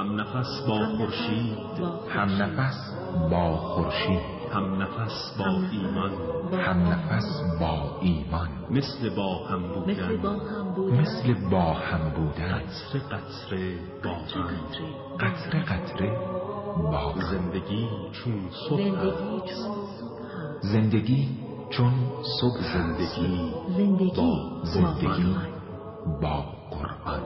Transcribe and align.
هم 0.00 0.20
نفس 0.20 0.62
با 0.68 0.86
خورشید 0.96 1.58
هم 2.08 2.42
نفس 2.42 2.94
با 3.30 3.56
خورشید. 3.56 4.20
هم 4.52 4.82
نفس 4.82 5.36
با 5.38 5.44
ایمان 5.44 6.10
هم 6.52 6.88
نفس 6.88 7.42
با 7.60 7.98
ایمان. 8.00 8.48
مثل 8.70 9.14
با 9.16 9.46
هم 9.46 9.62
بودن 9.62 10.16
مثل 11.00 11.48
با 11.50 11.72
هم 11.72 12.10
بودن. 12.10 12.62
قطره 12.62 13.00
قطره 13.00 13.78
با 14.04 14.10
هم. 14.10 14.50
قطره؟ 15.20 15.62
قطره 15.62 16.18
با 16.92 17.14
زندگی 17.30 17.88
چون 18.12 18.50
صبح 18.68 18.98
است. 18.98 20.04
زندگی 20.60 21.28
چون 21.70 21.92
صبح 22.40 22.60
زندگی 22.72 23.52
زندگی 23.76 24.12
با 24.16 24.62
زندگی 24.64 25.36
با 26.22 26.44
قرآن. 26.70 27.22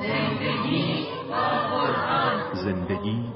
زندگی 0.00 1.11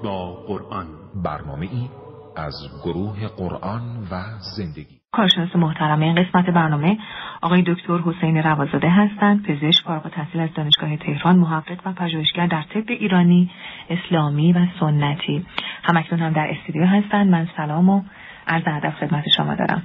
با 0.05 0.33
قرآن. 0.47 0.87
برنامه 1.25 1.69
ای 1.73 1.89
از 2.37 2.55
گروه 2.85 3.29
قرآن 3.29 3.83
و 4.11 4.23
زندگی. 4.57 4.97
کارشناس 5.13 5.57
محترم 5.57 6.01
این 6.01 6.15
قسمت 6.15 6.47
برنامه 6.47 6.99
آقای 7.43 7.63
دکتر 7.67 7.99
حسین 7.99 8.37
روازاده 8.37 8.91
هستند 8.91 9.43
پزشک 9.43 9.85
فارغ 9.85 10.07
التحصیل 10.07 10.41
از 10.41 10.51
دانشگاه 10.55 10.97
تهران 10.97 11.37
محقق 11.37 11.87
و 11.87 11.93
پژوهشگر 11.93 12.47
در 12.47 12.63
طب 12.63 12.85
ایرانی 12.89 13.51
اسلامی 13.91 14.53
و 14.53 14.67
سنتی. 14.81 15.47
همکنون 15.83 16.21
هم 16.23 16.33
در 16.33 16.51
استودیو 16.51 16.85
هستند. 16.85 17.31
من 17.31 17.49
سلام 17.57 17.89
و 17.89 18.03
عرض 18.47 18.63
ادب 18.67 18.95
خدمت 19.01 19.25
شما 19.37 19.55
دارم. 19.55 19.83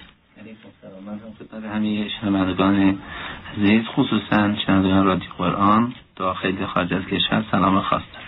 من 1.05 1.13
هم 1.13 1.19
خدمت 1.39 1.75
همه 1.75 2.09
شنوندگان 2.21 2.99
عزیز 3.57 3.85
خصوصا 3.95 4.55
شنوندگان 4.65 5.05
رادیو 5.05 5.29
قرآن 5.37 5.93
داخل 6.15 6.65
خارج 6.65 6.93
از 6.93 7.03
کشور. 7.03 7.45
سلام 7.51 7.81
خاص 7.81 8.01
دارم 8.13 8.25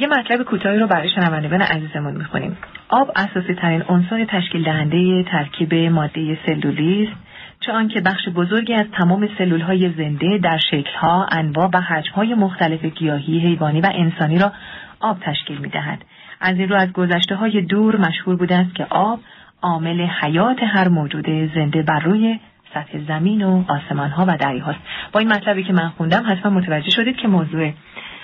یه 0.00 0.06
مطلب 0.06 0.42
کوتاهی 0.42 0.78
رو 0.78 0.86
برای 0.86 1.08
شنوندگان 1.08 1.62
عزیزمون 1.62 2.14
می‌خونیم 2.14 2.56
آب 2.88 3.12
اساسی 3.16 3.54
ترین 3.54 3.82
عنصر 3.88 4.24
تشکیل 4.24 4.64
دهنده 4.64 5.22
ترکیب 5.22 5.74
ماده 5.74 6.38
سلولی 6.46 7.08
است 7.08 7.28
چه 7.60 7.72
آنکه 7.72 8.00
بخش 8.00 8.28
بزرگی 8.28 8.74
از 8.74 8.86
تمام 8.92 9.28
سلول 9.38 9.60
های 9.60 9.92
زنده 9.96 10.38
در 10.38 10.58
شکل 10.70 10.90
ها، 11.00 11.26
انواع 11.32 11.70
و 11.72 11.80
حجم 11.80 12.12
های 12.12 12.34
مختلف 12.34 12.84
گیاهی، 12.84 13.38
حیوانی 13.38 13.80
و 13.80 13.90
انسانی 13.94 14.38
را 14.38 14.52
آب 15.00 15.20
تشکیل 15.20 15.58
می 15.58 15.68
دهد. 15.68 16.04
از 16.40 16.56
این 16.56 16.68
رو 16.68 16.76
از 16.76 16.92
گذشته 16.92 17.34
های 17.34 17.60
دور 17.62 17.96
مشهور 17.96 18.36
بوده 18.36 18.56
است 18.56 18.74
که 18.74 18.86
آب 18.90 19.20
عامل 19.62 20.00
حیات 20.00 20.58
هر 20.62 20.88
موجود 20.88 21.26
زنده 21.54 21.82
بر 21.82 22.00
روی 22.00 22.38
سطح 22.74 22.98
زمین 23.08 23.42
و 23.42 23.64
آسمان 23.68 24.10
ها 24.10 24.24
و 24.28 24.36
دریاهاست. 24.36 24.78
با 25.12 25.20
این 25.20 25.32
مطلبی 25.32 25.64
که 25.64 25.72
من 25.72 25.88
خوندم 25.88 26.24
حتما 26.26 26.52
متوجه 26.52 26.90
شدید 26.90 27.16
که 27.16 27.28
موضوع 27.28 27.72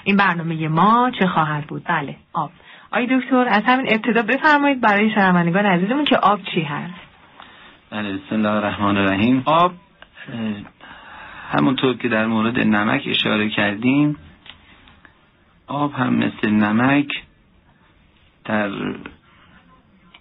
این 0.05 0.17
برنامه 0.17 0.69
ما 0.69 1.11
چه 1.19 1.27
خواهد 1.27 1.67
بود؟ 1.67 1.83
بله 1.85 2.17
آب. 2.33 2.51
آی 2.91 3.07
دکتر 3.07 3.49
از 3.49 3.63
همین 3.67 3.87
ابتدا 3.89 4.23
بفرمایید 4.23 4.81
برای 4.81 5.11
شنوندگان 5.15 5.67
عزیزمون 5.67 6.05
که 6.05 6.17
آب 6.17 6.41
چی 6.55 6.61
هست؟ 6.61 6.95
بله 7.91 8.13
بسم 8.13 8.35
الله 8.35 8.51
الرحمن 8.51 8.97
الرحیم. 8.97 9.43
آب 9.47 9.73
همونطور 11.51 11.97
که 11.97 12.09
در 12.09 12.27
مورد 12.27 12.59
نمک 12.59 13.03
اشاره 13.07 13.49
کردیم 13.49 14.17
آب 15.67 15.93
هم 15.93 16.15
مثل 16.15 16.51
نمک 16.51 17.09
در 18.45 18.71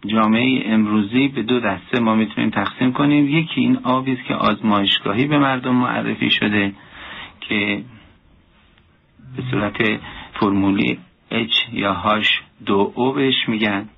جامعه 0.06 0.64
امروزی 0.66 1.28
به 1.28 1.44
دو 1.44 1.60
دسته 1.60 2.00
ما 2.00 2.16
می‌تونیم 2.16 2.50
تقسیم 2.50 2.94
کنیم. 2.94 3.30
یکی 3.30 3.62
این 3.62 3.80
آبی 3.84 4.14
است 4.14 4.24
که 4.28 4.36
آزمایشگاهی 4.36 5.28
به 5.28 5.40
مردم 5.40 5.76
معرفی 5.76 6.30
شده 6.30 6.74
که 7.40 7.84
به 9.38 9.44
صورت 9.52 10.00
فرمولی 10.34 11.00
H 11.32 11.74
یا 11.74 12.22
H 12.24 12.28
2 12.66 12.94
O 12.96 13.16
بهش 13.16 13.36
میگن. 13.48 13.90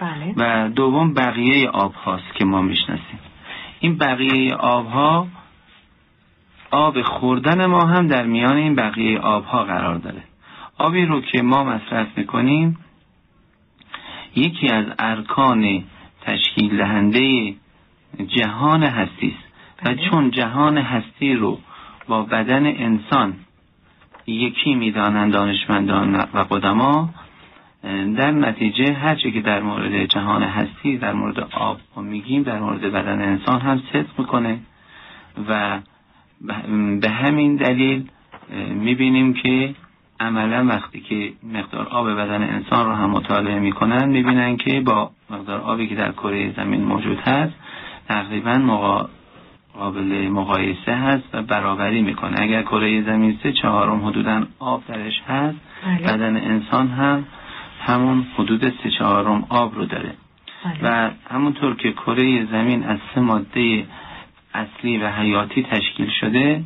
بله. 0.00 0.34
و 0.36 0.68
دوم 0.68 1.14
بقیه 1.14 1.68
آب 1.68 1.94
هاست 1.94 2.34
که 2.34 2.44
ما 2.44 2.62
می‌شناسیم. 2.62 3.20
این 3.80 3.98
بقیه 3.98 4.54
آب 4.54 4.86
ها 4.86 5.26
آب 6.70 7.02
خوردن 7.02 7.66
ما 7.66 7.86
هم 7.86 8.08
در 8.08 8.26
میان 8.26 8.56
این 8.56 8.74
بقیه 8.74 9.18
آب 9.18 9.44
ها 9.44 9.64
قرار 9.64 9.98
داره. 9.98 10.22
آبی 10.78 11.06
رو 11.06 11.20
که 11.20 11.42
ما 11.42 11.64
مصرف 11.64 12.18
می‌کنیم 12.18 12.78
یکی 14.36 14.68
از 14.68 14.84
ارکان 14.98 15.84
تشکیل 16.20 16.76
دهنده 16.76 17.54
جهان 18.26 18.82
هستی 18.82 19.36
است 19.38 19.52
و 19.82 19.94
بله. 19.94 20.10
چون 20.10 20.30
جهان 20.30 20.78
هستی 20.78 21.34
رو 21.34 21.58
با 22.08 22.22
بدن 22.22 22.66
انسان 22.66 23.34
یکی 24.26 24.74
می‌دانند 24.74 25.32
دانشمندان 25.32 26.14
و 26.34 26.38
قدما 26.50 27.08
در 28.16 28.30
نتیجه 28.30 28.92
هرچه 28.92 29.30
که 29.30 29.40
در 29.40 29.62
مورد 29.62 30.04
جهان 30.04 30.42
هستی 30.42 30.98
در 30.98 31.12
مورد 31.12 31.40
آب 31.40 31.78
میگیم 31.96 32.42
در 32.42 32.58
مورد 32.58 32.80
بدن 32.80 33.22
انسان 33.22 33.60
هم 33.60 33.82
صدق 33.92 34.18
می‌کنه 34.18 34.58
و 35.48 35.78
به 37.00 37.10
همین 37.10 37.56
دلیل 37.56 38.08
می‌بینیم 38.74 39.34
که 39.34 39.74
عملا 40.20 40.66
وقتی 40.66 41.00
که 41.00 41.32
مقدار 41.52 41.88
آب 41.88 42.10
بدن 42.10 42.42
انسان 42.42 42.86
رو 42.86 42.92
هم 42.92 43.10
مطالعه 43.10 43.58
می‌کنن 43.58 44.08
می‌بینن 44.08 44.56
که 44.56 44.80
با 44.80 45.10
مقدار 45.30 45.60
آبی 45.60 45.86
که 45.86 45.94
در 45.94 46.12
کره 46.12 46.52
زمین 46.56 46.84
موجود 46.84 47.18
هست 47.18 47.52
تقریبا. 48.08 48.58
قابل 49.74 50.28
مقایسه 50.28 50.94
هست 50.94 51.24
و 51.32 51.42
برابری 51.42 52.02
می‌کنه 52.02 52.40
اگر 52.40 52.62
کره 52.62 53.02
زمین 53.02 53.38
سه 53.42 53.52
چهارم 53.52 54.06
حدودا 54.06 54.46
آب 54.58 54.82
درش 54.88 55.20
هست 55.28 55.56
بله. 55.84 56.12
بدن 56.12 56.36
انسان 56.36 56.88
هم 56.88 57.24
همون 57.80 58.26
حدود 58.38 58.68
سه 58.82 58.90
چهارم 58.98 59.46
آب 59.48 59.74
رو 59.74 59.84
داره 59.84 60.14
بله. 60.64 61.06
و 61.06 61.10
همونطور 61.30 61.76
که 61.76 61.92
کره 61.92 62.46
زمین 62.46 62.82
از 62.82 62.98
سه 63.14 63.20
ماده 63.20 63.86
اصلی 64.54 64.98
و 64.98 65.10
حیاتی 65.10 65.62
تشکیل 65.62 66.10
شده 66.20 66.64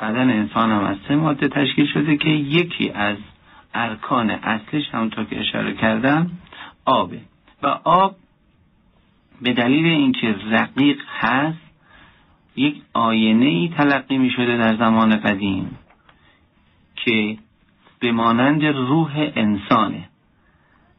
بدن 0.00 0.30
انسان 0.30 0.70
هم 0.70 0.84
از 0.84 0.96
سه 1.08 1.16
ماده 1.16 1.48
تشکیل 1.48 1.86
شده 1.86 2.16
که 2.16 2.28
یکی 2.28 2.90
از 2.90 3.16
ارکان 3.74 4.30
اصلیش 4.30 4.88
همونطور 4.92 5.24
که 5.24 5.40
اشاره 5.40 5.74
کردم 5.74 6.30
آبه 6.84 7.20
و 7.62 7.66
آب 7.84 8.16
به 9.42 9.52
دلیل 9.52 9.86
اینکه 9.86 10.34
رقیق 10.50 10.98
هست 11.20 11.63
یک 12.56 12.82
آینه 12.92 13.46
ای 13.46 13.68
تلقی 13.76 14.18
می 14.18 14.30
شده 14.30 14.56
در 14.56 14.76
زمان 14.76 15.16
قدیم 15.16 15.78
که 16.96 17.38
به 18.00 18.12
مانند 18.12 18.64
روح 18.64 19.30
انسانه 19.36 20.08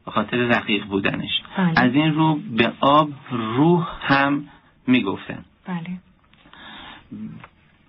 به 0.04 0.10
خاطر 0.10 0.36
رقیق 0.36 0.84
بودنش. 0.84 1.42
بله. 1.56 1.72
از 1.76 1.94
این 1.94 2.14
رو 2.14 2.34
به 2.56 2.72
آب 2.80 3.10
روح 3.30 3.86
هم 4.00 4.48
می 4.86 5.02
گفتن 5.02 5.44
بله. 5.66 5.98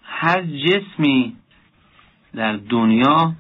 هر 0.04 0.42
جسمی 0.42 1.36
در 2.36 2.54
دنیا 2.54 3.34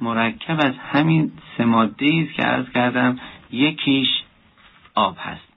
مرکب 0.00 0.58
از 0.66 0.74
همین 0.78 1.32
سه 1.56 1.64
ماده 1.64 2.06
است 2.06 2.36
که 2.36 2.42
عرض 2.42 2.68
کردم 2.74 3.18
یکیش 3.52 4.08
آب 4.94 5.16
هست. 5.20 5.49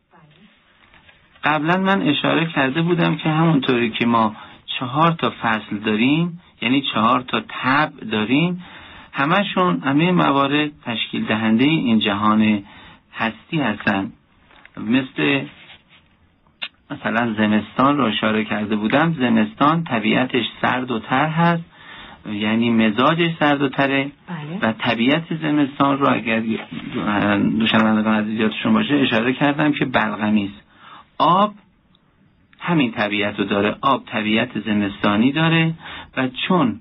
قبلا 1.44 1.78
من 1.78 2.02
اشاره 2.02 2.46
کرده 2.46 2.82
بودم 2.82 3.16
که 3.16 3.30
همونطوری 3.30 3.90
که 3.90 4.06
ما 4.06 4.36
چهار 4.80 5.12
تا 5.12 5.34
فصل 5.42 5.78
داریم 5.86 6.42
یعنی 6.62 6.84
چهار 6.94 7.22
تا 7.22 7.42
تب 7.50 7.92
داریم 8.12 8.64
همشون 9.12 9.80
همه 9.80 10.12
موارد 10.12 10.72
تشکیل 10.86 11.26
دهنده 11.26 11.66
این 11.66 12.00
جهان 12.00 12.64
هستی 13.14 13.60
هستن. 13.60 14.12
مثل 14.78 15.42
مثلا 16.92 17.34
زمستان 17.34 17.98
رو 17.98 18.06
اشاره 18.06 18.46
کرده 18.46 18.76
بودم 18.76 19.16
زمستان 19.20 19.84
طبیعتش 19.84 20.46
سرد 20.62 20.92
و 20.92 21.00
تر 21.00 21.28
هست 21.28 21.64
یعنی 22.32 22.70
مزاجش 22.70 23.32
سرد 23.40 23.62
و 23.62 23.70
تره. 23.70 24.12
بله. 24.30 24.70
و 24.70 24.74
طبیعت 24.74 25.36
زمستان 25.42 25.98
رو 25.98 26.14
اگر 26.14 26.40
دوشنوندگان 27.60 28.16
عزیز 28.16 28.40
یادشون 28.40 28.74
باشه 28.74 28.96
اشاره 28.96 29.34
کردم 29.34 29.72
که 29.72 29.86
بلغمی 29.86 30.46
است 30.46 30.63
آب 31.24 31.54
همین 32.60 32.92
طبیعت 32.92 33.40
رو 33.40 33.46
داره. 33.46 33.76
آب 33.82 34.06
طبیعت 34.06 34.60
زمستانی 34.60 35.32
داره 35.32 35.74
و 36.18 36.28
چون 36.48 36.80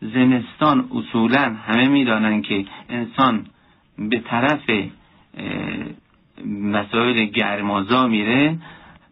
زمستان 0.00 0.84
اصولا 0.94 1.56
همه 1.66 1.88
می‌دانن 1.88 2.42
که 2.42 2.64
انسان 2.88 3.46
به 3.98 4.18
طرف 4.18 4.70
مسائل 6.46 7.24
گرمازا 7.24 8.06
میره 8.06 8.58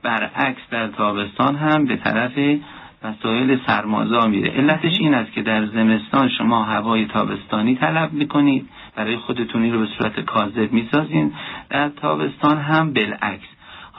برعکس 0.03 0.63
در 0.71 0.89
تابستان 0.89 1.57
هم 1.57 1.85
به 1.85 1.97
طرف 1.97 2.33
مسائل 3.05 3.59
سرمازا 3.67 4.27
میره. 4.27 4.51
علتش 4.51 5.01
این 5.01 5.15
است 5.15 5.33
که 5.33 5.43
در 5.43 5.67
زمستان 5.67 6.29
شما 6.29 6.65
هوای 6.65 7.07
تابستانی 7.07 7.75
طلب 7.75 8.13
می‌کنید. 8.13 8.69
برای 8.97 9.17
خودتونی 9.17 9.71
رو 9.71 9.79
به 9.81 9.87
صورت 9.87 10.21
کاذب 10.21 10.73
می‌سازین. 10.73 11.33
در 11.71 11.89
تابستان 11.89 12.59
هم 12.59 12.93
بالعکس. 12.93 13.49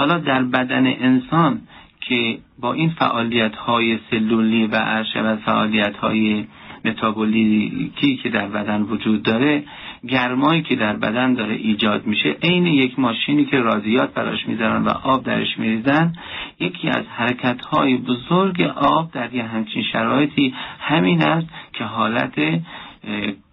حالا 0.01 0.17
در 0.17 0.43
بدن 0.43 0.87
انسان 0.87 1.61
که 1.99 2.37
با 2.59 2.73
این 2.73 2.89
فعالیت 2.89 3.55
های 3.55 3.99
سلولی 4.11 4.67
و 4.67 4.75
عرشه 4.75 5.21
و 5.21 5.35
فعالیت 5.35 5.97
های 5.97 6.45
متابولیکی 6.85 8.15
که 8.15 8.29
در 8.29 8.47
بدن 8.47 8.81
وجود 8.81 9.23
داره 9.23 9.63
گرمایی 10.07 10.61
که 10.61 10.75
در 10.75 10.95
بدن 10.95 11.33
داره 11.33 11.55
ایجاد 11.55 12.05
میشه 12.07 12.29
عین 12.43 12.65
یک 12.65 12.99
ماشینی 12.99 13.45
که 13.45 13.59
رادیات 13.59 14.13
براش 14.13 14.47
می‌ذارن 14.47 14.83
و 14.83 14.89
آب 14.89 15.23
درش 15.23 15.59
میریزن 15.59 16.13
یکی 16.59 16.89
از 16.89 17.05
حرکت 17.15 17.61
های 17.61 17.97
بزرگ 17.97 18.61
آب 18.75 19.11
در 19.11 19.33
یه 19.33 19.43
همچین 19.43 19.83
شرایطی 19.83 20.53
همین 20.79 21.21
است 21.21 21.47
که 21.73 21.83
حالت 21.83 22.33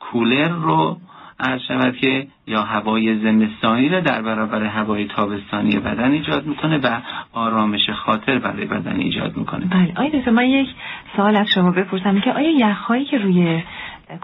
کولر 0.00 0.49
رو 0.49 1.00
عرض 1.41 1.95
که 2.00 2.27
یا 2.49 2.62
هوای 2.62 3.19
زمستانی 3.19 3.89
رو 3.89 4.00
در 4.00 4.23
برابر 4.23 4.65
هوای 4.65 5.06
تابستانی 5.06 5.77
بدن 5.77 6.12
ایجاد 6.12 6.47
می‌کنه 6.47 6.79
و 6.79 7.00
آرامش 7.33 7.91
خاطر 7.91 8.39
برای 8.39 8.65
بدن 8.65 9.00
ایجاد 9.00 9.37
می‌کنه. 9.37 9.67
بله. 9.67 9.93
آیا 9.97 10.31
من 10.33 10.45
یک 10.45 10.69
سوال 11.17 11.37
از 11.37 11.49
شما 11.55 11.71
بپرسم. 11.71 12.21
که 12.21 12.33
آیا 12.33 12.50
یخهایی 12.50 13.05
که 13.05 13.19
روی 13.19 13.62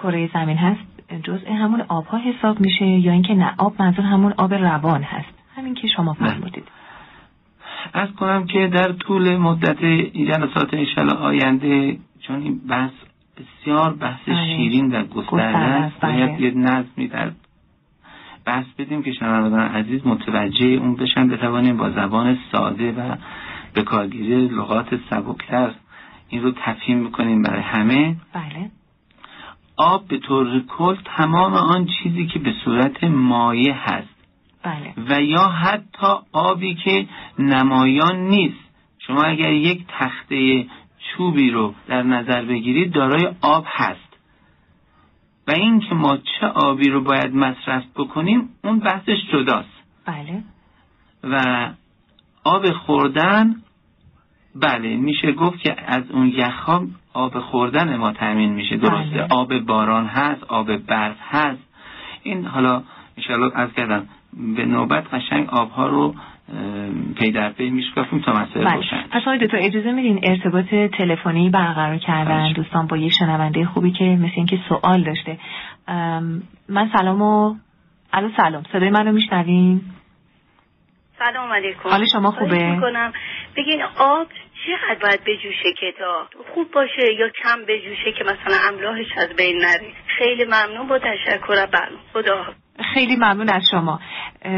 کره 0.03 0.31
زمین 0.35 0.57
هست 0.57 0.81
جزء 1.23 1.53
همون 1.53 1.81
آبها 1.89 2.19
حساب 2.19 2.61
میشه 2.61 2.87
یا 2.87 3.13
اینکه 3.13 3.35
نه 3.35 3.55
آب 3.59 3.75
منظور 3.79 4.05
همون 4.05 4.35
آب 4.37 4.55
روان 4.55 5.03
هست؟ 5.03 5.35
همین 5.57 5.75
که 5.75 5.89
شما 5.89 6.13
فرمودید. 6.13 6.69
از 7.93 8.09
کنم 8.13 8.47
که 8.47 8.67
در 8.67 8.93
طول 8.93 9.37
مدت 9.37 9.85
جلسات 10.15 10.75
انشالله 10.75 11.15
آینده 11.15 11.97
چون 12.21 12.43
این 12.43 12.61
بحث 12.69 12.93
بسیار 13.37 13.95
بحث 13.95 14.21
بله. 14.29 14.57
شیرین 14.57 14.97
و 14.97 15.05
گسترده 15.05 15.59
است. 15.59 16.01
بله. 16.01 16.27
باید 16.27 16.41
یه 16.41 16.51
نظمی 16.51 17.09
در 17.09 17.31
بحث 18.47 18.67
بدیم 18.79 19.03
که 19.03 19.13
شنوندگان 19.13 19.61
عزیز 19.61 20.07
متوجه 20.07 20.67
اون 20.67 20.97
بشن 20.97 21.29
بتوانیم 21.29 21.77
با 21.77 21.91
زبان 21.91 22.39
ساده 22.53 22.93
و 22.93 23.17
به 23.75 23.83
کارگیری 23.83 24.49
لغات 24.49 25.01
سبکتر 25.11 25.75
این 26.29 26.43
رو 26.43 26.53
تفهیم 26.53 26.99
می‌کنیم 26.99 27.43
برای 27.43 27.63
همه. 27.63 28.17
بله. 28.33 28.71
آب 29.77 30.09
به 30.09 30.19
طور 30.19 30.61
کل 30.61 30.97
تمام 31.17 31.55
آن 31.55 31.87
چیزی 31.87 32.27
که 32.27 32.39
به 32.39 32.53
صورت 32.65 33.05
مایع 33.05 33.73
هست. 33.73 34.15
بله. 34.63 34.95
و 35.09 35.23
یا 35.23 35.49
حتی 35.49 36.07
آبی 36.33 36.75
که 36.75 37.07
نمایان 37.39 38.17
نیست. 38.17 38.65
شما 38.99 39.23
اگر 39.23 39.53
یک 39.53 39.85
تخته 39.89 40.67
چوبی 40.99 41.51
رو 41.51 41.75
در 41.89 42.03
نظر 42.03 42.45
بگیرید 42.45 42.93
دارای 42.93 43.29
آب 43.43 43.65
هست. 43.69 44.14
و 45.49 45.53
این 45.53 45.81
که 45.81 45.95
ما 45.95 46.17
چه 46.17 46.47
آبی 46.47 46.91
رو 46.91 47.01
باید 47.01 47.35
مصرف 47.35 47.85
بکنیم 47.97 48.49
اون 48.65 48.79
بحثش 48.79 49.19
جداست. 49.33 49.69
بله. 50.07 50.43
و 51.25 51.69
آب 52.45 52.73
خوردن 52.73 53.55
بله 54.55 54.97
میشه 54.97 55.33
گفت 55.33 55.59
که 55.59 55.77
از 55.87 56.11
اون 56.11 56.27
یخها 56.29 56.87
آب 57.13 57.41
خوردن 57.41 57.97
ما 57.97 58.13
تامین 58.13 58.53
میشه 58.53 58.77
درسته. 58.77 59.11
بله. 59.11 59.27
آب 59.31 59.59
باران 59.59 60.07
هست 60.07 60.45
آب 60.45 60.77
برف 60.77 61.17
هست. 61.21 61.63
این 62.23 62.47
حالا 62.47 62.83
انشاءالله 63.17 63.51
از 63.55 63.73
کردم 63.73 64.09
به 64.57 64.65
نوبت 64.65 65.15
قشنگ 65.15 65.49
آبها 65.49 65.87
رو 65.87 66.15
پی 67.19 67.31
در 67.33 67.51
پی 67.51 67.71
میشکافیم 67.71 68.21
تا 68.21 68.33
مسئله 68.33 68.65
بله. 68.65 68.75
روشن 68.75 69.05
پس 69.11 69.23
آقای 69.23 69.39
دکتر 69.39 69.57
اجازه 69.61 69.93
میدین 69.93 70.21
ارتباط 70.23 70.75
تلفنی 70.99 71.51
برقرار 71.51 71.99
کردن 71.99 72.39
خواهش. 72.39 72.57
دوستان 72.57 72.87
با 72.87 72.97
یک 72.97 73.13
شنونده 73.19 73.65
خوبی 73.65 73.91
که 73.91 74.05
مثل 74.05 74.33
اینکه 74.37 74.59
سوال 74.69 75.03
داشته. 75.03 75.39
ام، 75.89 76.43
من 76.69 76.91
سلامو 76.99 77.55
الو 78.13 78.31
سلام. 78.37 78.63
صدای 78.73 78.91
منو 78.91 79.13
میشنوین؟ 79.13 79.81
سلام 81.19 81.53
علیکم. 81.53 81.89
حال 81.89 82.05
شما 82.13 82.31
خوبه؟ 82.31 82.71
می‌کنم. 82.71 83.13
بگین 83.57 83.83
آب 83.99 84.27
چقدر 84.67 85.01
باید 85.03 85.21
بجوشه 85.27 85.73
که 85.81 85.95
تا 85.99 86.29
خوب 86.55 86.71
باشه 86.71 87.13
یا 87.19 87.29
کم 87.29 87.65
بجوشه 87.69 88.13
که 88.19 88.25
مثلا 88.25 88.69
املاحش 88.69 89.07
از 89.17 89.37
بین 89.37 89.57
نره؟ 89.57 89.93
خیلی 90.19 90.45
ممنون 90.45 90.87
با 90.89 90.99
تشکر. 90.99 91.53
از 91.53 91.69
برنامه 91.71 92.03
خدا 92.13 92.45
خیلی 92.95 93.17
ممنون 93.17 93.49
از 93.49 93.63
شما. 93.71 94.01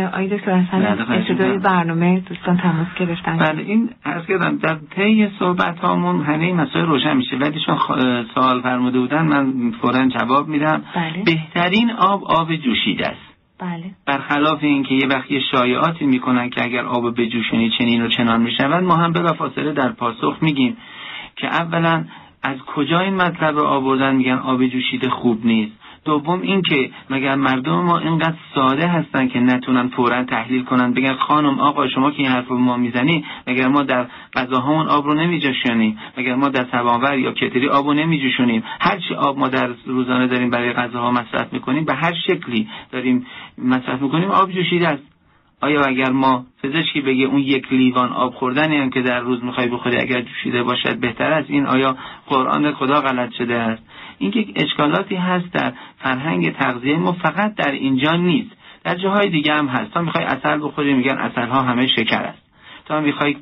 آقای 0.06 0.28
دکتر 0.28 0.58
حسن 0.58 0.78
بله، 0.78 0.88
از 0.88 1.00
ابتدای. 1.00 1.58
برنامه 1.58 2.20
دوستان 2.20 2.56
تماس 2.56 2.86
گرفتن. 2.98 3.38
بله 3.38 3.62
این 3.62 3.90
عرض 4.04 4.26
کردم 4.26 4.56
در 4.56 4.78
طی 4.96 5.28
صحبت 5.38 5.78
هامون 5.78 6.24
همه 6.24 6.44
این 6.44 6.56
مسائل 6.56 6.86
روشن 6.86 7.16
میشه. 7.16 7.36
ولی 7.36 7.60
چون 7.66 7.78
خ- 7.78 8.34
سوال 8.34 8.62
فرموده 8.62 8.98
بودن 8.98 9.22
من 9.22 9.70
فورا 9.70 10.08
جواب 10.08 10.48
میدم. 10.48 10.82
بله. 10.94 11.22
بهترین 11.24 11.90
آب 11.90 12.24
آب 12.24 12.56
جوشیده 12.56 13.06
است. 13.06 13.36
بله. 13.58 13.84
برخلاف 14.06 14.58
اینکه 14.62 14.94
یه 14.94 15.06
وقت 15.06 15.30
یه 15.30 15.40
شایعاتی 15.52 16.06
می‌کنن 16.06 16.50
که 16.50 16.64
اگر 16.64 16.84
آب 16.84 17.20
بجوشونی 17.20 17.70
چنین 17.78 18.02
و 18.02 18.08
چنان 18.08 18.42
می‌شود 18.42 18.84
ما 18.84 18.96
هم 18.96 19.12
بلافاصله 19.12 19.72
در 19.72 19.92
پاسخ 19.92 20.36
میگیم 20.40 20.76
که 21.36 21.46
اولا 21.46 22.04
از 22.42 22.58
کجا 22.58 22.98
این 23.00 23.14
مطلب 23.14 23.56
رو 23.56 23.64
آوردن؟ 23.64 24.14
میگن 24.16 24.38
آب 24.38 24.66
جوشیده 24.66 25.10
خوب 25.10 25.46
نیست. 25.46 25.75
دوم 26.06 26.40
اینکه 26.40 26.90
مگر 27.10 27.34
مردم 27.34 27.80
ما 27.80 27.98
اینقدر 27.98 28.34
ساده 28.54 28.88
هستن 28.88 29.28
که 29.28 29.40
نتونن 29.40 29.88
فورا 29.88 30.24
تحلیل 30.24 30.64
کنن؟ 30.64 30.92
بگن 30.92 31.14
خانم 31.14 31.60
آقا 31.60 31.88
شما 31.88 32.10
که 32.10 32.18
این 32.18 32.28
حرف 32.28 32.50
ما 32.50 32.76
می‌زنی 32.76 33.24
مگر 33.46 33.68
ما 33.68 33.82
در 33.82 34.06
غذاهامون 34.34 34.88
آب 34.88 35.06
رو 35.06 35.14
نمیجوشونیم؟ 35.14 35.98
مگر 36.18 36.34
ما 36.34 36.48
در 36.48 36.66
سبانور 36.72 37.18
یا 37.18 37.32
کتری 37.32 37.68
آب 37.68 37.86
رو 37.86 37.94
نمیجوشونیم؟ 37.94 38.62
هرچی 38.80 39.14
آب 39.14 39.38
ما 39.38 39.48
در 39.48 39.70
روزانه 39.86 40.26
داریم 40.26 40.50
برای 40.50 40.72
غذاها 40.72 41.10
مصرف 41.10 41.52
می‌کنیم 41.52 41.84
به 41.84 41.94
هر 41.94 42.14
شکلی 42.26 42.68
داریم 42.92 43.26
مصرف 43.58 44.02
می‌کنیم 44.02 44.30
آب 44.30 44.50
جوشیده 44.50 44.88
است. 44.88 45.02
آیا 45.60 45.80
اگر 45.80 46.10
ما 46.10 46.46
پزشکی 46.62 47.00
بگه 47.00 47.24
اون 47.24 47.40
یک 47.40 47.72
لیوان 47.72 48.12
آب 48.12 48.34
خوردنی 48.34 48.76
هم 48.76 48.90
که 48.90 49.02
در 49.02 49.20
روز 49.20 49.44
می‌خوای 49.44 49.68
بخوری 49.68 49.96
اگر 49.96 50.20
جوشیده 50.20 50.62
باشد 50.62 50.96
بهتر 51.00 51.32
است؟ 51.32 51.50
این 51.50 51.66
آیا 51.66 51.96
قرآن 52.26 52.72
خدا 52.72 53.00
غلط 53.00 53.32
شده 53.32 53.54
است؟ 53.54 53.82
این 54.18 54.30
که 54.30 54.46
اشکالاتی 54.56 55.14
هست 55.14 55.52
در 55.52 55.72
فرهنگ 55.98 56.52
تغذیه 56.52 56.96
ما 56.96 57.12
فقط 57.12 57.54
در 57.54 57.72
اینجا 57.72 58.16
نیست. 58.16 58.50
در 58.84 58.94
جاهای 58.94 59.30
دیگه 59.30 59.54
هم 59.54 59.66
هست. 59.66 59.90
تا 59.90 60.02
می‌خوای 60.02 60.24
اصل 60.24 60.58
بخوری 60.62 60.94
میگن 60.94 61.18
اصل 61.18 61.46
ها 61.46 61.62
همه 61.62 61.86
شکر 61.86 62.22
است. 62.22 62.42
تا 62.84 63.00
می‌خوای 63.00 63.36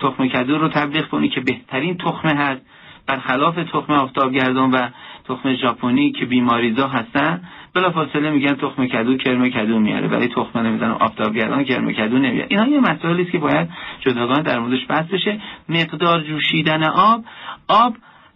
تخم 0.00 0.28
کدو 0.28 0.58
رو 0.58 0.68
تبلیغ 0.68 1.08
کنی 1.08 1.28
که 1.28 1.40
بهترین 1.40 1.96
تخمه 1.96 2.34
هست 2.34 2.60
برخلاف 3.06 3.54
تخم 3.54 3.92
آفتابگردان 3.92 4.70
و 4.70 4.88
تخم 5.28 5.54
ژاپنی 5.54 6.12
که 6.12 6.26
بیماریزا 6.26 6.88
هستن 6.88 7.42
بلافاصله 7.74 8.30
میگن 8.30 8.54
تخم 8.54 8.86
کدو 8.86 9.16
کرم 9.16 9.48
کدو 9.50 9.78
میاره. 9.78 10.08
ولی 10.08 10.28
تخم 10.28 10.58
نمی‌زنن 10.58 10.90
آفتابگردان 10.90 11.64
کرم 11.64 11.92
کدو 11.92 12.18
نمیاره. 12.18 12.46
اینا 12.50 12.66
یه 12.66 12.80
مسائلی 12.80 13.22
است 13.22 13.30
که 13.30 13.38
باید 13.38 13.68
جداگانه 14.00 14.42
در 14.42 14.58
موردش 14.58 14.86
بحث 14.88 15.06
بشه. 15.06 15.40
مقدار 15.68 16.20
جوشیدن 16.20 16.84
آب 16.84 17.24
آب 17.68 17.94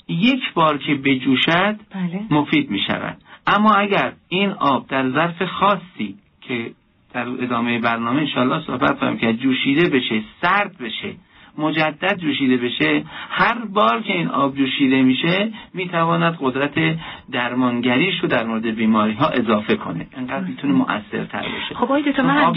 یک 0.09 0.53
بار 0.55 0.79
که 0.79 0.95
بجوشد 0.95 1.77
بله. 1.95 2.23
مفید 2.31 2.71
می 2.71 2.81
شود 2.87 3.17
اما 3.47 3.75
اگر 3.75 4.13
این 4.29 4.51
آب 4.51 4.87
در 4.89 5.11
ظرف 5.11 5.43
خاصی 5.43 6.15
که 6.41 6.71
در 7.13 7.29
ادامه 7.29 7.79
برنامه 7.79 8.21
انشاءالله 8.21 8.67
صحبت 8.67 8.99
کنم 9.01 9.17
که 9.17 9.33
جوشیده 9.33 9.89
بشه 9.89 10.23
سرد 10.43 10.79
بشه 10.79 11.15
مجدد 11.59 12.19
جوشیده 12.19 12.57
بشه 12.57 13.05
هر 13.31 13.65
بار 13.65 14.03
که 14.03 14.13
این 14.13 14.29
آب 14.29 14.55
جوشیده 14.55 15.03
میشه 15.03 15.51
می‌تواند 15.75 16.37
قدرت 16.41 16.97
درمانگریش 17.33 18.15
رو 18.23 18.29
در 18.29 18.45
مورد 18.45 18.67
بیماری 18.67 19.13
ها 19.13 19.29
اضافه 19.29 19.77
کنه. 19.77 20.07
انقدر 20.17 20.45
می‌تونه 20.45 20.73
مؤثرتر 20.73 21.43
بشه 21.43 21.75
خب 21.75 21.85
آقای 21.85 22.03
دکتر 22.03 22.23
من. 22.23 22.55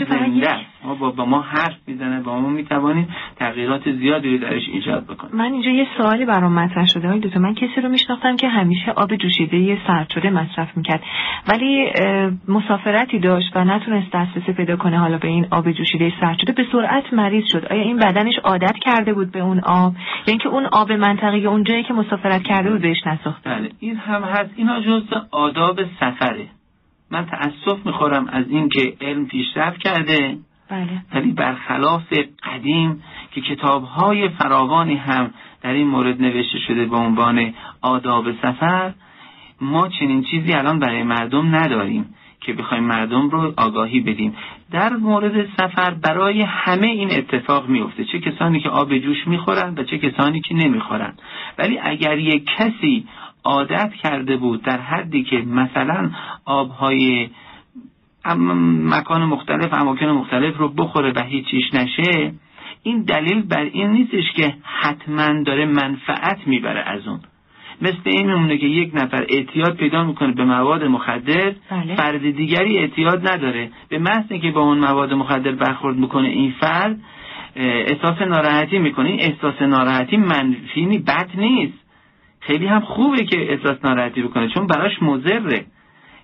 ما 0.84 0.96
با, 0.96 1.12
با 1.12 1.26
ما 1.26 1.42
حرف 1.42 1.76
می‌زنه 1.88 2.22
با 2.22 2.40
ما 2.40 2.50
می‌توانیم 2.50 3.08
تغییرات 3.40 3.92
زیادی 3.92 4.38
رو 4.38 4.50
درش 4.50 4.64
ایجاد 4.74 5.06
بکنیم. 5.06 5.36
من 5.36 5.54
اینجا 5.54 5.70
یه 5.70 5.88
سوالی 5.98 6.26
برام 6.26 6.54
مطرح 6.54 6.86
شده. 6.86 7.08
های 7.08 7.20
دکتر 7.20 7.40
من 7.40 7.54
کسی 7.54 7.82
رو 7.84 7.90
میشناختم 7.90 8.36
که 8.36 8.48
همیشه 8.48 8.92
آب 8.92 9.16
جوشیده 9.16 9.78
سرد 9.88 10.10
شده 10.10 10.30
مصرف 10.30 10.78
می‌کرد. 10.78 11.02
ولی 11.48 11.92
مسافرتی 12.48 13.20
داشت 13.20 13.56
و 13.56 13.64
نتونست 13.64 14.12
دسترسی 14.14 14.54
پیدا 14.54 14.76
کنه 14.76 15.00
حالا 15.00 15.18
به 15.18 15.28
این 15.28 15.48
آب 15.52 15.72
جوشیده 15.72 16.14
سرد 16.22 16.38
شده 16.40 16.54
به 16.54 16.66
سرعت 16.72 17.14
مریض 17.14 17.44
شد. 17.52 17.66
آیا 17.72 17.82
این 17.82 17.98
بدنش 17.98 18.34
عادت 18.44 18.76
کرده 18.88 19.14
بود 19.14 19.32
به 19.32 19.40
اون 19.40 19.60
آب. 19.60 19.94
یا 19.94 20.02
اینکه 20.26 20.50
اون 20.50 20.66
آب 20.66 20.92
منطقه 20.92 21.40
یا 21.40 21.52
اون 21.52 21.64
جایی 21.64 21.84
که 21.84 21.94
مسافرت 21.94 22.44
کرده 22.44 22.72
بود 22.72 22.82
بهش 22.82 23.08
نساخته 23.08 23.50
بله 23.50 23.70
این 23.80 23.96
هم 23.96 24.24
هست. 24.24 24.50
اینا 24.56 24.82
جزء 24.82 25.16
آداب 25.32 25.80
سفره. 26.00 26.48
من 27.12 27.26
تأسف 27.26 27.86
می‌خورم 27.86 28.28
از 28.28 28.46
اینکه 28.50 28.94
علم 29.02 29.26
پیشرفت 29.26 29.78
کرده. 29.78 30.38
بله. 30.70 31.04
ولی 31.14 31.32
برخلاف 31.32 32.14
قدیم 32.44 33.04
که 33.32 33.42
کتابهای 33.42 34.30
فراوانی 34.30 34.96
هم 34.96 35.34
در 35.62 35.74
این 35.74 35.88
مورد 35.88 36.22
نوشته 36.22 36.60
شده 36.68 36.86
به 36.86 36.98
عنوان 36.98 37.54
آداب 37.82 38.32
سفر 38.32 38.94
ما 39.62 39.88
چنین 39.88 40.24
چیزی 40.24 40.54
الان 40.54 40.80
برای 40.80 41.04
مردم 41.04 41.56
نداریم. 41.56 42.06
که 42.48 42.54
بخوایم 42.54 42.84
مردم 42.84 43.30
رو 43.30 43.54
آگاهی 43.58 44.00
بدیم. 44.00 44.36
در 44.72 44.94
مورد 44.94 45.50
سفر 45.58 45.94
برای 45.94 46.42
همه 46.42 46.88
این 46.88 47.12
اتفاق 47.12 47.68
میفته. 47.70 48.06
چه 48.06 48.20
کسانی 48.20 48.60
که 48.60 48.70
آب 48.70 48.98
جوش 48.98 49.28
می‌خورن 49.28 49.74
و 49.78 49.84
چه 49.84 49.98
کسانی 49.98 50.42
که 50.42 50.56
نمی‌خورن. 50.56 51.14
ولی 51.58 51.80
اگر 51.80 52.18
یک 52.18 52.46
کسی 52.58 53.06
عادت 53.44 53.94
کرده 54.04 54.38
بود 54.38 54.62
در 54.64 54.82
حدی 54.82 55.24
که 55.24 55.38
مثلا 55.38 56.12
آبهای 56.46 57.30
مکان 58.84 59.24
مختلف 59.24 59.74
اماکن 59.74 60.06
مختلف 60.06 60.58
رو 60.58 60.70
بخوره 60.70 61.14
و 61.16 61.24
هیچیش 61.24 61.74
نشه 61.74 62.34
این 62.84 63.02
دلیل 63.02 63.42
بر 63.42 63.64
این 63.64 63.92
نیستش 63.92 64.32
که 64.36 64.54
حتما 64.64 65.44
داره 65.44 65.66
منفعت 65.66 66.48
می‌بره 66.48 66.80
از 66.80 67.08
اون. 67.08 67.20
مثل 67.82 67.98
این 68.06 68.28
میمونه 68.28 68.58
که 68.58 68.66
یک 68.68 68.92
نفر 68.94 69.26
اعتیاد 69.30 69.76
پیدا 69.76 70.04
می‌کنه 70.04 70.32
به 70.34 70.46
مواد 70.46 70.84
مخدر 70.84 71.54
بله. 71.72 71.96
فرد 71.96 72.32
دیگری 72.32 72.78
اعتیاد 72.78 73.28
نداره. 73.30 73.70
به 73.90 74.00
محض 74.00 74.28
که 74.42 74.52
با 74.52 74.62
اون 74.62 74.78
مواد 74.78 75.14
مخدر 75.14 75.52
برخورد 75.52 75.98
می‌کنه 75.98 76.28
این 76.28 76.54
فرد 76.60 77.00
احساس 77.56 78.22
ناراحتی 78.22 78.80
می‌کنه. 78.80 79.10
این 79.10 79.20
احساس 79.22 79.62
ناراحتی 79.62 80.18
منفی 80.18 80.86
نی- 80.86 80.98
بد 80.98 81.30
نیست. 81.38 81.88
خیلی 82.40 82.66
هم 82.68 82.80
خوبه 82.80 83.24
که 83.24 83.52
احساس 83.52 83.86
ناراحتی 83.86 84.22
بکنه 84.22 84.48
چون 84.48 84.68
براش 84.68 85.04
مضره. 85.04 85.66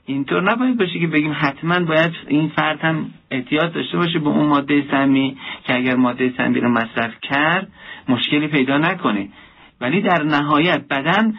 اینطور 0.05 0.51
نباید 0.51 0.77
باشه 0.77 1.00
که 1.00 1.07
بگیم 1.07 1.36
حتما 1.39 1.79
باید 1.79 2.12
این 2.27 2.51
فرد 2.55 2.79
هم 2.79 3.05
احتیاط 3.31 3.74
داشته 3.74 3.98
باشه 3.98 4.19
به 4.19 4.27
اون 4.29 4.48
ماده 4.48 4.83
سمی 4.91 5.38
که 5.63 5.75
اگر 5.75 5.95
ماده 5.95 6.33
سمی 6.38 6.60
رو 6.60 6.69
مصرف 6.69 7.13
کرد 7.22 7.67
مشکلی 8.10 8.48
پیدا 8.48 8.77
نکنه. 8.77 9.27
ولی 9.81 10.01
در 10.01 10.23
نهایت 10.23 10.87
بدن 10.89 11.33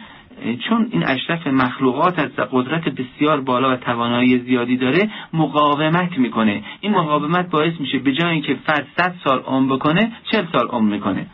چون 0.69 0.87
این 0.91 1.03
اشرف 1.07 1.47
مخلوقات 1.47 2.31
و 2.37 2.41
قدرت 2.51 2.89
بسیار 2.89 3.41
بالا 3.41 3.73
و 3.73 3.75
توانایی 3.75 4.39
زیادی 4.39 4.77
داره 4.77 5.09
مقاومت 5.33 6.17
می‌کنه. 6.17 6.63
این 6.81 6.91
مقاومت 6.91 7.49
باعث 7.49 7.73
میشه 7.79 7.99
به 7.99 8.13
جای 8.13 8.31
اینکه 8.31 8.57
فرد 8.67 8.87
100 8.97 9.15
سال 9.23 9.39
عمر 9.39 9.75
بکنه 9.75 10.11
40 10.31 10.45
سال 10.51 10.67
عمر 10.67 10.91
می‌کنه. 10.93 11.25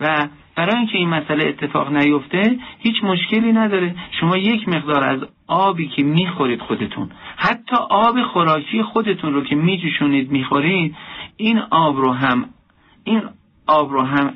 و 0.00 0.28
برای 0.56 0.76
اینکه 0.76 0.98
این 0.98 1.08
مسئله 1.08 1.48
اتفاق 1.48 1.92
نیفته 1.92 2.58
هیچ 2.78 3.04
مشکلی 3.04 3.52
نداره. 3.52 3.94
شما 4.20 4.36
یک 4.36 4.68
مقدار 4.68 5.04
از 5.04 5.20
آبی 5.48 5.88
که 5.88 6.02
می‌خورید 6.02 6.60
خودتون 6.60 7.10
حتی 7.36 7.76
آب 7.90 8.22
خوراکی 8.22 8.82
خودتون 8.82 9.34
رو 9.34 9.44
که 9.44 9.54
میجوشونید 9.54 10.30
می‌خورید 10.30 10.96
این 11.36 11.58
آب 11.58 11.96
رو 11.96 12.12
هم 12.12 12.44
این 13.04 13.22
آب 13.66 13.92
رو 13.92 14.02
هم 14.02 14.32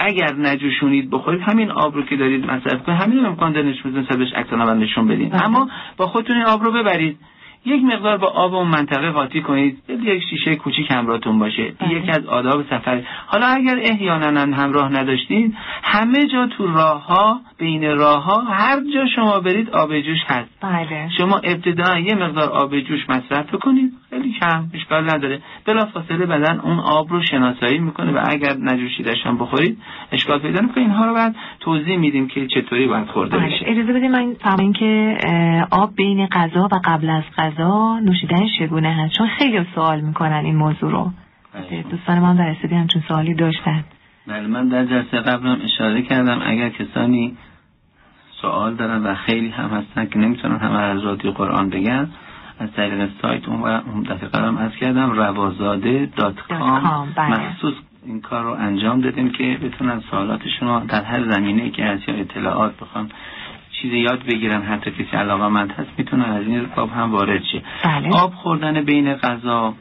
اگر 0.00 0.34
نجوشونید 0.34 1.10
بخورید 1.10 1.40
همین 1.40 1.70
آب 1.70 1.94
رو 1.94 2.02
که 2.02 2.16
دارید 2.16 2.50
مصرف 2.50 2.82
کنید 2.82 3.00
همین 3.00 3.26
امکان 3.26 3.52
داره 3.52 3.66
نشون 3.66 3.92
بهش 3.92 4.32
عکس 4.32 4.52
نشون 4.52 5.08
بدین. 5.08 5.28
بله. 5.28 5.44
اما 5.44 5.68
با 5.96 6.06
خودتون 6.06 6.36
این 6.36 6.46
آب 6.46 6.62
رو 6.62 6.72
ببرید. 6.72 7.18
یک 7.64 7.84
مقدار 7.84 8.16
با 8.16 8.26
آب 8.26 8.54
اون 8.54 8.68
منطقه 8.68 9.10
قاطی 9.10 9.42
کنید. 9.42 9.78
یک 9.88 10.22
شیشه 10.30 10.56
کوچیک 10.56 10.90
همراهتون 10.90 11.38
باشه. 11.38 11.72
بله. 11.80 11.94
یکی 11.94 12.10
از 12.10 12.26
آداب 12.26 12.62
سفر. 12.62 13.02
حالا 13.26 13.46
اگر 13.46 13.78
احیانا 13.82 14.40
هم 14.40 14.54
همراه 14.54 14.92
نداشتید 14.92 15.54
همه 15.82 16.26
جا 16.26 16.46
تو 16.46 16.66
راه 16.66 17.06
ها 17.06 17.40
بین 17.58 17.96
راه 17.96 18.24
ها 18.24 18.40
هر 18.40 18.80
جا 18.94 19.06
شما 19.14 19.40
برید 19.40 19.70
آب 19.70 20.00
جوش 20.00 20.18
هست. 20.26 20.50
بله. 20.62 21.08
شما 21.18 21.36
ابتدا 21.36 21.98
یه 21.98 22.14
مقدار 22.14 22.48
آب 22.48 22.80
جوش 22.80 23.00
مصرف 23.08 23.46
خیلی 23.64 23.92
کم 24.40 24.70
اشکال 24.74 25.14
نداره. 25.14 25.38
بلافاصله 25.66 26.26
بدن 26.26 26.60
اون 26.60 26.78
آب 26.78 27.10
رو 27.10 27.22
شناسایی 27.22 27.78
می‌کنه 27.78 28.12
و 28.12 28.24
اگر 28.28 28.56
نجوشیدش 28.60 29.26
هم 29.26 29.38
بخورید 29.38 29.78
اشکال 30.12 30.38
پیدا 30.38 30.60
نمی‌کنه 30.60 30.82
اینها 30.82 31.06
رو 31.06 31.14
بعد 31.14 31.36
توضیح 31.60 31.96
میدیم 31.96 32.28
که 32.28 32.46
چطوری 32.46 32.86
باید 32.86 33.06
خورده 33.06 33.36
بله 33.36 33.46
بشه. 33.46 33.64
اجازه 33.68 33.92
بدید 33.92 34.10
من 34.10 34.34
فرمایین 34.34 34.72
که 34.72 35.16
آب 35.70 35.94
بین 35.96 36.26
غذا 36.26 36.68
و 36.72 36.80
قبل 36.84 37.10
از 37.10 37.24
غذا 37.38 37.98
نوشیدن 37.98 38.46
چگونه 38.58 38.94
هست؟ 38.94 39.14
چون 39.14 39.28
خیلی 39.28 39.66
سوال 39.74 40.00
می‌کنن 40.00 40.42
این 40.44 40.56
موضوع 40.56 40.90
رو. 40.90 41.10
بله. 41.54 41.82
دوستان 41.90 42.18
ما 42.18 42.26
هم 42.26 42.36
در 42.36 42.48
استودیو 42.48 42.78
همچون 42.78 43.02
سوالی 43.08 43.34
داشتن. 43.34 43.84
بله 44.26 44.46
من 44.46 44.68
در 44.68 44.84
جلسه 44.84 45.16
قبلم 45.16 45.60
اشاره 45.64 46.02
کردم 46.02 46.40
اگر 46.44 46.68
کسانی 46.68 47.36
سوال 48.40 48.74
دارن 48.74 49.02
و 49.02 49.14
خیلی 49.14 49.48
هم 49.48 49.68
هستن 49.68 50.06
که 50.06 50.18
نمی‌تونن 50.18 50.58
همه 50.58 50.78
از 50.78 51.04
رادیو 51.04 51.30
قرآن 51.30 51.70
بگن 51.70 52.08
از 52.60 52.72
طریق 52.76 53.10
سایت 53.22 53.48
اون 53.48 53.62
و 53.62 53.80
دفعه 54.02 54.28
قبلم 54.28 54.56
از 54.56 54.72
کردم 54.80 55.10
روازاده 55.10 56.08
دات 56.16 56.40
کام. 56.40 57.12
بله. 57.16 57.30
مخصوص 57.30 57.74
این 58.06 58.20
کار 58.20 58.44
رو 58.44 58.50
انجام 58.50 59.00
دادیم 59.00 59.30
که 59.30 59.58
بتونن 59.62 60.02
سوالاتشون 60.10 60.68
رو 60.68 60.80
در 60.80 61.02
هر 61.02 61.30
زمینه 61.30 61.70
که 61.70 61.84
از 61.84 62.00
یا 62.08 62.14
اطلاعات 62.14 62.76
بخوان 62.80 63.10
چیزی 63.82 63.98
یاد 63.98 64.22
بگیرن 64.24 64.62
حتی 64.62 64.90
کسی 64.90 65.16
علاقه 65.16 65.48
مند 65.48 65.72
هست 65.72 65.90
می‌تونن 65.98 66.24
از 66.24 66.46
این 66.46 66.66
باب 66.76 66.90
هم 66.90 67.12
وارد 67.12 67.42
شه. 67.52 67.62
بله. 67.84 68.08
آب 68.08 68.34
خوردن 68.34 68.84
بین 68.84 69.14
غذا 69.14 69.74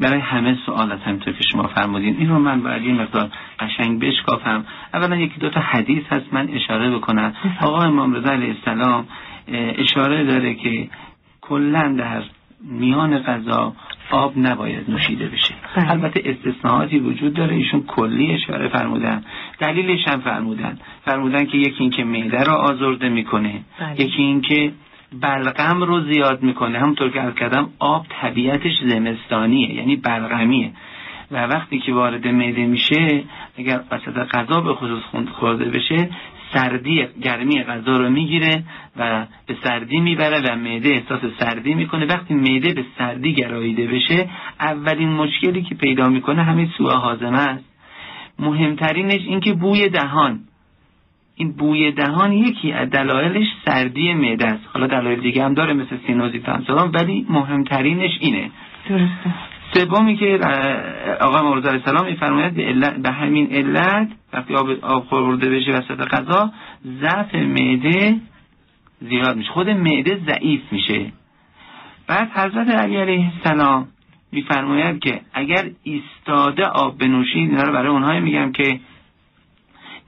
برای 0.00 0.20
همه 0.20 0.58
سوال 0.66 0.92
از 0.92 1.00
همینطور 1.00 1.34
که 1.34 1.44
شما 1.52 1.62
فرمودین. 1.62 2.16
این 2.16 2.28
رو 2.28 2.38
من 2.38 2.62
باید 2.62 2.82
یه 2.82 2.92
مقدار 2.92 3.30
قشنگ 3.58 4.00
بشکافم. 4.00 4.64
اولا 4.94 5.16
یکی 5.16 5.40
دو 5.40 5.50
تا 5.50 5.60
حدیث 5.60 6.02
هست 6.10 6.26
من 6.32 6.48
اشاره 6.48 6.90
بکنم. 6.90 7.34
آقا 7.60 7.82
امام 7.82 8.14
رضا 8.14 8.32
علیه 8.32 8.54
السلام 8.54 9.06
اشاره 9.52 10.24
داره 10.24 10.54
که 10.54 10.88
کلا 11.40 11.94
در 11.98 12.22
میان 12.70 13.18
غذا 13.18 13.72
آب 14.10 14.32
نباید 14.36 14.90
نوشیده 14.90 15.26
بشه. 15.26 15.54
بله. 15.76 15.90
البته 15.90 16.22
استثناءاتی 16.24 16.98
وجود 16.98 17.34
داره. 17.34 17.54
ایشون 17.54 17.82
کلی 17.82 18.32
اشاره 18.32 18.68
فرمودن. 18.68 19.24
دلیلش 19.58 20.08
هم 20.08 20.20
فرمودن. 20.20 20.78
فرمودن 21.04 21.44
که 21.46 21.56
یکی 21.58 21.76
اینکه 21.80 22.04
معده 22.04 22.44
رو 22.44 22.52
آزرده 22.52 23.08
می‌کنه. 23.08 23.60
بله. 23.80 24.00
یکی 24.00 24.22
اینکه 24.22 24.72
بلغم 25.22 25.82
رو 25.82 26.00
زیاد 26.00 26.42
می‌کنه. 26.42 26.78
همونطور 26.78 27.10
که 27.10 27.20
عرض 27.20 27.34
کردم 27.34 27.68
آب 27.78 28.06
طبیعتش 28.20 28.72
زمستانیه 28.88 29.74
یعنی 29.74 29.96
بلغمیه. 29.96 30.70
و 31.30 31.46
وقتی 31.46 31.78
که 31.78 31.92
وارد 31.92 32.28
معده 32.28 32.66
میشه 32.66 33.24
اگر 33.58 33.80
وسط 33.90 34.18
غذا 34.36 34.60
به 34.60 34.74
خصوص 34.74 35.02
خورده 35.32 35.64
بشه 35.64 36.10
سردی 36.54 37.06
گرمی 37.22 37.62
غذا 37.62 37.96
رو 37.96 38.10
می‌گیره 38.10 38.64
و 38.96 39.26
به 39.46 39.56
سردی 39.64 40.00
می‌بره 40.00 40.40
و 40.40 40.56
معده 40.56 40.88
احساس 40.88 41.20
سردی 41.40 41.74
می‌کنه. 41.74 42.06
وقتی 42.06 42.34
معده 42.34 42.74
به 42.74 42.84
سردی 42.98 43.34
گراییده 43.34 43.86
بشه 43.86 44.28
اولین 44.60 45.08
مشکلی 45.08 45.62
که 45.62 45.74
پیدا 45.74 46.08
می‌کنه 46.08 46.42
همین 46.42 46.70
سوء 46.78 46.92
هاضمه 46.92 47.38
است. 47.38 47.64
مهمترینش 48.38 49.20
اینکه 49.26 49.52
بوی 49.52 49.88
دهان. 49.88 50.40
این 51.36 51.52
بوی 51.52 51.92
دهان 51.92 52.32
یکی 52.32 52.72
از 52.72 52.90
دلایلش 52.90 53.46
سردی 53.64 54.14
معده 54.14 54.46
است. 54.46 54.62
حالا 54.72 54.86
دلایل 54.86 55.20
دیگه 55.20 55.44
هم 55.44 55.54
داره 55.54 55.74
مثل 55.74 55.96
سینوزیت 56.06 56.48
همسالان 56.48 56.90
ولی 56.90 57.26
مهمترینش 57.28 58.18
اینه. 58.20 58.50
درسته. 58.88 59.34
سومی 59.74 60.16
که 60.16 60.38
اه، 60.42 61.12
آقا 61.20 61.42
مورد 61.42 61.66
علیه 61.66 61.80
السلام 61.86 62.06
میفرماید 62.06 62.54
به, 63.02 63.10
همین 63.10 63.52
علت 63.52 64.08
وقتی 64.32 64.54
آب, 64.54 64.70
آب 64.82 65.04
خورده 65.04 65.50
بشه 65.50 65.70
وسط 65.70 66.00
غذا 66.08 66.52
ضعف 67.00 67.34
معده 67.34 68.20
زیاد 69.00 69.36
میشه 69.36 69.50
خود 69.50 69.70
معده 69.70 70.20
ضعیف 70.26 70.60
میشه. 70.70 71.12
بعد 72.06 72.30
حضرت 72.34 72.68
علی 72.68 72.96
علیه 72.96 73.32
السلام 73.36 73.88
میفرماید 74.32 74.98
که 74.98 75.20
اگر 75.32 75.70
ایستاده 75.82 76.66
آب 76.66 76.98
بنوشید 76.98 77.50
اینا 77.50 77.62
رو 77.62 77.72
برای 77.72 77.88
اونهایی 77.88 78.20
میگم 78.20 78.52
که 78.52 78.80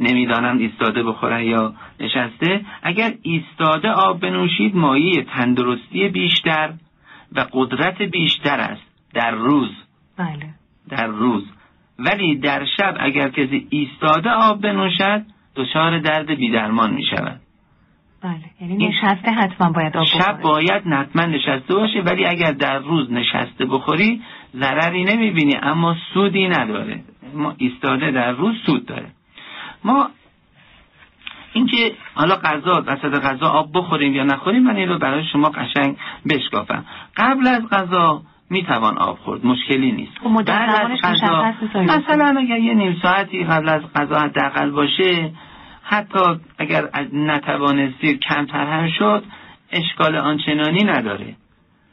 نمی‌دانند 0.00 0.60
ایستاده 0.60 1.02
بخورن 1.02 1.42
یا 1.42 1.74
نشسته 2.00 2.60
اگر 2.82 3.14
ایستاده 3.22 3.88
آب 3.88 4.20
بنوشید 4.20 4.76
مایه 4.76 5.22
تندرستی 5.22 6.08
بیشتر 6.08 6.72
و 7.32 7.46
قدرت 7.52 8.02
بیشتر 8.02 8.60
است. 8.60 8.85
در 9.16 9.30
روز. 9.30 9.70
بله. 10.16 10.54
در 10.88 11.06
روز. 11.06 11.44
ولی 11.98 12.36
در 12.36 12.66
شب 12.76 12.96
اگر 13.00 13.28
کسی 13.28 13.66
ایستاده 13.70 14.30
آب 14.30 14.60
بنوشد 14.60 15.22
دچار 15.56 15.98
درد 15.98 16.26
بیدرمان 16.26 16.94
می 16.94 17.04
شود 17.04 17.40
بله. 18.22 18.40
یعنی 18.60 18.88
نشسته 18.88 19.30
حتما 19.30 19.72
باید 19.72 19.96
آب 19.96 20.04
شب 20.04 20.38
بخوره. 20.38 20.42
باید 20.42 20.82
حتما 20.86 21.22
نشسته 21.22 21.74
باشه 21.74 22.00
ولی 22.00 22.26
اگر 22.26 22.52
در 22.52 22.78
روز 22.78 23.12
نشسته 23.12 23.64
بخوری 23.64 24.22
ضرری 24.56 25.04
نمی 25.04 25.30
بینی 25.30 25.56
اما 25.62 25.96
سودی 26.14 26.48
نداره. 26.48 27.00
ما 27.34 27.54
ایستاده 27.58 28.10
در 28.10 28.32
روز 28.32 28.54
سود 28.66 28.86
داره. 28.86 29.06
ما 29.84 30.08
اینکه 31.52 31.92
حالا 32.14 32.36
غذا 32.36 32.84
وسط 32.86 33.20
غذا 33.20 33.46
آب 33.46 33.70
بخوریم 33.74 34.14
یا 34.14 34.24
نخوریم 34.24 34.62
من 34.62 34.76
این 34.76 34.88
رو 34.88 34.98
برای 34.98 35.24
شما 35.32 35.48
قشنگ 35.48 35.96
بشکافم. 36.30 36.84
قبل 37.16 37.48
از 37.48 37.68
غذا 37.68 38.22
می 38.50 38.62
توان 38.62 38.98
آب 38.98 39.18
خورد. 39.18 39.46
مشکلی 39.46 39.92
نیست. 39.92 40.12
خب 40.18 40.42
بعد 40.42 40.92
از 40.92 41.00
غذا 41.02 41.54
مثلا 41.74 42.34
اگر 42.38 42.58
یه 42.58 42.74
نیم 42.74 42.96
ساعتی 43.02 43.44
قبل 43.44 43.68
از 43.68 43.82
غذا 43.94 44.18
حداقل 44.18 44.70
باشه 44.70 45.32
حتی 45.82 46.40
اگر 46.58 46.88
از 46.92 47.06
نتوانستی 47.12 48.18
کمتر 48.18 48.66
هم 48.66 48.90
شد 48.98 49.24
اشکال 49.72 50.16
آنچنانی 50.16 50.84
نداره. 50.84 51.36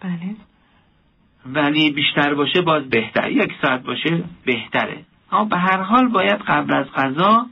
بله. 0.02 0.36
ولی 1.46 1.92
بیشتر 1.92 2.34
باشه 2.34 2.62
باز 2.62 2.90
بهتر. 2.90 3.32
یک 3.32 3.52
ساعت 3.62 3.84
باشه 3.84 4.24
بهتره. 4.46 4.98
اما 5.32 5.46
به 5.46 5.58
هر 5.58 5.82
حال 5.82 6.08
باید 6.08 6.42
قبل 6.48 6.74
از 6.74 6.86
غذا 6.96 7.46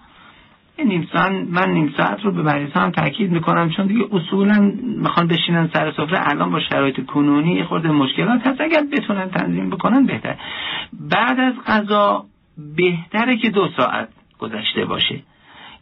نیم 0.80 1.10
ساعت 1.14 1.32
من 1.50 1.70
نیم 1.70 1.94
ساعت 1.98 2.26
رو 2.26 2.32
به 2.32 2.42
مریض 2.42 2.72
هم 2.72 2.92
تاکید 2.92 3.32
می‌کنم 3.32 3.70
چون 3.70 3.88
دیگه 3.88 4.06
اصولا 4.12 4.72
می‌خوان 4.98 5.28
بشینن 5.28 5.70
سر 5.74 5.92
سفره 5.92 6.30
الان 6.30 6.52
با 6.52 6.60
شرایط 6.60 7.06
کنونی 7.06 7.64
خورده 7.64 7.92
مشکلات 7.92 8.48
هست. 8.48 8.62
اگر 8.62 8.84
بتونن 8.92 9.30
تنظیم 9.30 9.70
بکنن 9.70 10.06
بهتر 10.06 10.36
بعد 10.94 11.40
از 11.40 11.54
غذا 11.68 12.26
بهتره 12.78 13.38
که 13.38 13.50
دو 13.50 13.70
ساعت 13.78 14.10
گذشته 14.40 14.86
باشه 14.86 15.20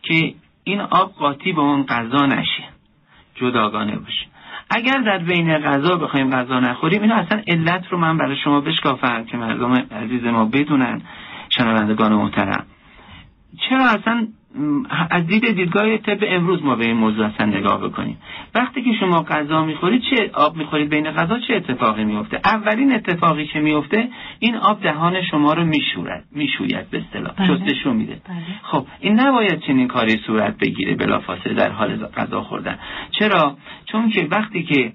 که 0.01 0.33
این 0.63 0.81
آب 0.81 1.13
قاطی 1.13 1.53
به 1.53 1.61
اون 1.61 1.83
غذا 1.83 2.25
نشه 2.25 2.63
جداگانه 3.35 3.95
باشه. 3.95 4.25
اگر 4.69 5.01
در 5.01 5.17
بین 5.17 5.57
غذا 5.57 5.95
بخوایم 5.95 6.29
غذا 6.29 6.59
نخوریم 6.59 7.01
اینو 7.01 7.15
اصلا 7.15 7.41
علت 7.47 7.87
رو 7.89 7.97
من 7.97 8.17
برای 8.17 8.37
شما 8.43 8.61
بشکافم 8.61 9.23
که 9.23 9.37
مردم 9.37 9.73
عزیز 9.91 10.23
ما 10.23 10.45
بدونن 10.45 11.01
شنوندگان 11.49 12.13
محترم. 12.13 12.65
چرا 13.69 13.85
اصلا 13.85 14.27
از 15.09 15.27
دید 15.27 15.51
دیدگاه 15.51 15.97
طب 15.97 16.17
امروز 16.21 16.63
ما 16.63 16.75
به 16.75 16.85
این 16.85 16.97
موضوع 16.97 17.25
اصلا 17.25 17.45
نگاه 17.45 17.81
بکنیم. 17.81 18.17
وقتی 18.55 18.83
که 18.83 18.93
شما 18.99 19.23
غذا 19.23 19.65
می‌خورید 19.65 20.01
چه 20.01 20.29
آب 20.33 20.57
می‌خورید؟ 20.57 20.89
بین 20.89 21.11
غذا 21.11 21.39
چه 21.47 21.55
اتفاقی 21.55 22.03
میفته 22.03 22.41
اولین 22.45 22.93
اتفاقی 22.93 23.45
که 23.45 23.59
میفته 23.59 24.09
این 24.39 24.55
آب 24.55 24.81
دهان 24.83 25.21
شما 25.21 25.53
رو 25.53 25.65
میشورد 25.65 26.23
می‌شوید 26.31 26.89
به 26.89 26.97
اصطلاح. 26.97 27.33
بله. 27.33 27.47
شستشو 27.47 27.93
میده. 27.93 28.21
بله. 28.29 28.37
خب 28.63 28.85
این 28.99 29.19
نباید 29.19 29.59
چنین 29.59 29.87
کاری 29.87 30.19
صورت 30.27 30.57
بگیره 30.57 30.95
بلافاصله 30.95 31.53
در 31.53 31.69
حال 31.69 32.05
غذا 32.17 32.41
خوردن. 32.41 32.79
چرا؟ 33.19 33.57
چون 33.85 34.09
که 34.09 34.27
وقتی 34.31 34.63
که 34.63 34.93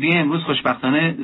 بیا 0.00 0.20
امروز 0.20 0.42
خوشبختانه 0.42 1.16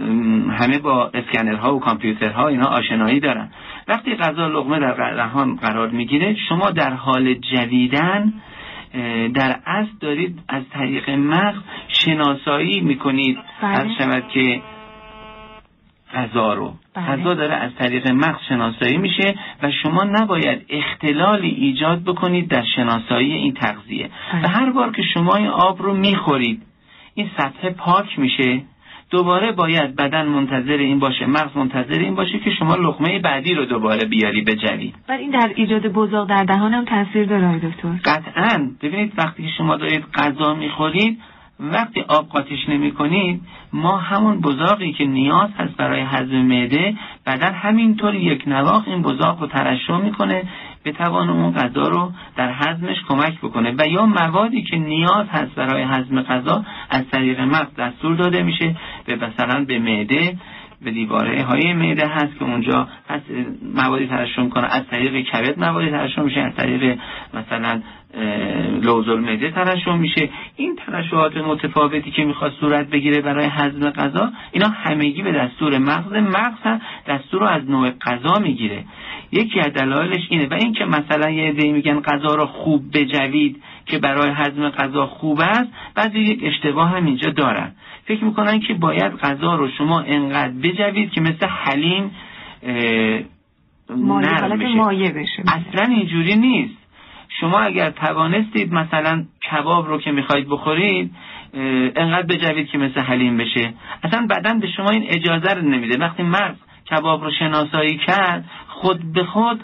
همه 0.51 0.79
با 0.79 1.11
اسکنرها 1.15 1.77
و 1.77 1.81
کامپیوترها 1.81 2.49
اینا 2.49 2.67
آشنایی 2.67 3.21
دارن 3.21 3.51
وقتی 3.89 4.15
غذا 4.15 4.47
لقمه 4.47 4.79
در 4.79 5.15
دهان 5.15 5.57
قرار 5.57 5.89
می‌گیره 5.89 6.37
شما 6.49 6.71
در 6.71 6.95
حال 6.95 7.35
جویدن 7.35 8.33
در 9.35 9.61
اصل 9.67 9.91
دارید 10.01 10.39
از 10.49 10.63
طریق 10.73 11.11
مغز 11.11 11.59
شناسایی 11.89 12.81
می‌کنید 12.81 13.39
بله. 13.63 13.71
از 13.71 13.87
شود 13.99 14.29
که 14.29 14.63
غذا 16.15 16.55
رو 16.55 16.75
بله. 16.95 17.07
غذا 17.07 17.35
داره 17.35 17.55
از 17.55 17.71
طریق 17.79 18.09
مغز 18.09 18.41
شناسایی 18.49 18.99
میشه 18.99 19.35
و 19.63 19.71
شما 19.83 20.05
نباید 20.05 20.67
اختلالی 20.69 21.49
ایجاد 21.49 22.03
بکنید 22.03 22.49
در 22.49 22.65
شناسایی 22.77 23.33
این 23.33 23.55
تغذیه 23.55 24.11
بله. 24.33 24.45
و 24.45 24.49
هر 24.49 24.71
بار 24.71 24.93
که 24.93 25.03
شما 25.15 25.37
این 25.37 25.49
آب 25.49 25.83
رو 25.83 25.95
می‌خورید 25.95 26.63
این 27.21 27.31
سطح 27.39 27.71
پاک 27.71 28.19
میشه. 28.19 28.63
دوباره 29.11 29.53
باید 29.53 29.97
بدن 29.97 30.27
منتظر 30.27 30.77
این 30.77 30.99
باشه 30.99 31.27
مغز 31.27 31.57
منتظر 31.57 31.99
این 31.99 32.15
باشه 32.15 32.39
که 32.39 32.51
شما 32.51 32.75
لقمه 32.75 33.19
بعدی 33.19 33.55
رو 33.55 33.65
دوباره 33.65 34.09
بیاری 34.09 34.41
بجوی. 34.41 34.93
و 35.09 35.13
این 35.13 35.31
در 35.31 35.53
ایجاد 35.55 35.87
بزاق 35.87 36.29
در 36.29 36.45
دهان 36.45 36.75
هم 36.75 36.85
تاثیر 36.85 37.25
داره 37.25 37.59
دکتر. 37.59 37.89
قطعا. 38.05 38.71
ببینید 38.83 39.13
وقتی 39.19 39.43
که 39.43 39.49
شما 39.59 39.77
دارید 39.77 40.05
غذا 40.15 40.55
می‌خورید 40.55 41.19
وقتی 41.61 42.01
آب 42.01 42.29
قاطیش 42.29 42.69
نمی 42.69 42.93
کنید 42.93 43.41
ما 43.73 43.97
همون 43.97 44.41
بزاقی 44.41 44.93
که 44.93 45.05
نیاز 45.05 45.51
هست 45.59 45.77
برای 45.77 46.01
هضم 46.01 46.37
معده 46.37 46.95
بدن 47.27 47.53
همینطور 47.53 48.15
یک 48.15 48.43
نواخ 48.47 48.83
این 48.87 49.03
بزاق 49.03 49.41
رو 49.41 49.47
ترشح 49.47 49.97
می‌کنه 49.97 50.43
بتوان 50.85 51.31
اون 51.31 51.53
غذا 51.53 51.89
رو 51.89 52.13
در 52.37 52.53
هضمش 52.53 52.97
کمک 53.09 53.39
بکنه. 53.39 53.75
و 53.79 53.87
یا 53.89 54.07
موادی 54.07 54.63
که 54.63 54.77
نیاز 54.77 55.27
هست 55.29 55.55
برای 55.55 55.83
هضم 55.83 56.23
غذا 56.23 56.65
از 56.91 57.03
طریق 57.13 57.41
مغز 57.41 57.75
دستور 57.79 58.17
داده 58.17 58.43
میشه 58.43 58.77
به 59.07 59.17
مثلا 59.17 59.65
به 59.65 59.79
معده 59.79 60.37
به 60.83 60.91
دیواره 60.91 61.45
های 61.45 61.73
معده 61.73 62.07
هست 62.07 62.39
که 62.39 62.45
اونجا 62.45 62.89
هست 63.09 63.25
موادی 63.75 64.07
ترشح 64.07 64.43
می‌کنه. 64.43 64.67
از 64.67 64.87
طریق 64.91 65.27
کبد 65.27 65.59
موادی 65.59 65.91
ترشح 65.91 66.23
میشه 66.23 66.41
از 66.41 66.55
طریق 66.57 66.99
مثلا 67.35 67.83
لوز 68.83 69.09
المعده 69.09 69.51
ترشح 69.51 69.97
میشه. 69.97 70.29
این 70.57 70.77
ترشحات 70.77 71.37
متفاوتی 71.37 72.11
که 72.11 72.25
می‌خواد 72.25 72.53
صورت 72.61 72.91
بگیره 72.91 73.21
برای 73.21 73.47
هضم 73.47 73.91
غذا 73.91 74.33
اینا 74.53 74.69
همگی 74.69 75.23
به 75.23 75.33
دستور 75.33 75.79
مغز 75.79 76.13
مغز 76.13 76.63
هم 76.63 76.81
دستور 77.09 77.41
رو 77.41 77.47
از 77.47 77.71
نوع 77.71 77.91
غذا 77.91 78.39
می‌گیره. 78.39 78.85
یکی 79.33 79.61
از 79.61 79.73
دلایلش 79.73 80.27
اینه 80.31 80.47
و 80.47 80.55
اینکه 80.55 80.85
مثلا 80.85 81.31
یه 81.31 81.49
عده‌ای 81.49 81.73
میگن 81.73 82.01
غذا 82.01 82.35
رو 82.35 82.47
خوب 82.47 82.83
بجوید 82.95 83.63
که 83.87 83.99
برای 83.99 84.31
هضم 84.31 84.69
غذا 84.69 85.07
خوب 85.07 85.41
است 85.41 85.69
بعضی 85.95 86.19
یک 86.19 86.41
اشتباه 86.43 86.91
هم 86.91 87.07
اینجا 87.07 87.31
دارن. 87.31 87.73
فکر 88.05 88.25
می‌کنن 88.25 88.61
که 88.61 88.75
باید 88.75 89.17
غذا 89.17 89.55
رو 89.55 89.69
شما 89.79 90.01
انقدر 90.01 90.53
بجوید 90.63 91.11
که 91.11 91.21
مثل 91.21 91.47
حلیم 91.47 92.11
نرم 93.91 94.59
بشه. 94.59 94.75
مایه 94.75 95.11
بشه. 95.11 95.43
اصلا 95.43 95.95
اینجوری 95.95 96.35
نیست. 96.35 96.80
شما 97.41 97.61
اگر 97.61 97.91
توانستید 97.91 98.73
مثلا 98.73 99.25
کباب 99.51 99.89
رو 99.89 99.99
که 99.99 100.11
می‌خواید 100.11 100.49
بخورید 100.49 101.11
انقدر 101.97 102.27
بجوید 102.27 102.69
که 102.69 102.79
مثل 102.79 103.01
حلیم 103.01 103.37
بشه 103.37 103.73
اصلا 104.03 104.27
بدن 104.31 104.61
به 104.61 104.69
شما 104.77 104.91
این 104.91 105.05
اجازه 105.09 105.55
رو 105.55 105.63
نمیده 105.63 105.99
وقتی 105.99 106.23
مغز 106.23 106.57
کباب 106.91 107.25
رو 107.25 107.31
شناسایی 107.39 107.97
کرد 108.07 108.45
خود 108.69 109.13
به 109.13 109.25
خود 109.25 109.61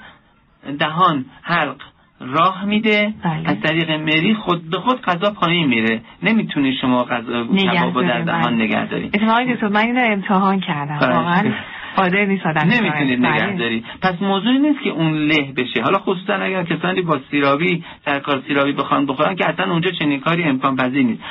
دهان 0.79 1.25
حلق 1.43 1.77
راه 2.21 2.65
میده 2.65 3.15
بله. 3.25 3.51
از 3.51 3.61
طریق 3.61 3.91
مری 3.91 4.35
خود 4.35 4.71
به 4.71 4.79
خود 4.79 5.03
غذا 5.03 5.31
پایین 5.31 5.67
میره 5.67 6.01
نمی‌تونی 6.23 6.77
شما 6.81 7.05
غذا 7.05 7.45
کباب 7.45 7.99
رو 7.99 8.03
در 8.03 8.21
دهان 8.21 8.57
بله. 8.57 8.65
نگه 8.65 8.87
داری 8.87 9.11
اتفاقا 9.15 9.45
دکتر 9.45 9.69
من 9.69 9.81
اینو 9.81 10.01
امتحان 10.05 10.61
کردم 10.61 10.99
بله. 10.99 11.17
واقعا 11.17 11.53
قادر 11.97 12.25
نیست 12.25 12.47
آدم 12.47 12.61
نمی‌تونید 12.61 13.23
بله. 13.23 13.47
نگه 13.47 13.59
داری 13.59 13.85
پس 14.03 14.23
موضوعی 14.23 14.59
نیست 14.59 14.83
که 14.83 14.91
اون 14.91 15.13
له 15.13 15.53
بشه. 15.57 15.83
حالا 15.83 15.99
خصوصا 15.99 16.35
اگر 16.35 16.63
کسانی 16.63 17.03
با 17.03 17.21
سیرابی 17.31 17.85
سرکار 18.05 18.43
سیرابی 18.49 18.73
بخوان 18.73 19.07
بخورن 19.07 19.35
که 19.35 19.49
اصلا 19.49 19.73
اونجا 19.73 19.91
چنین 19.91 20.21
کاری 20.21 20.43
امکان 20.43 20.77
پذیر 20.77 21.03
نیست. 21.03 21.23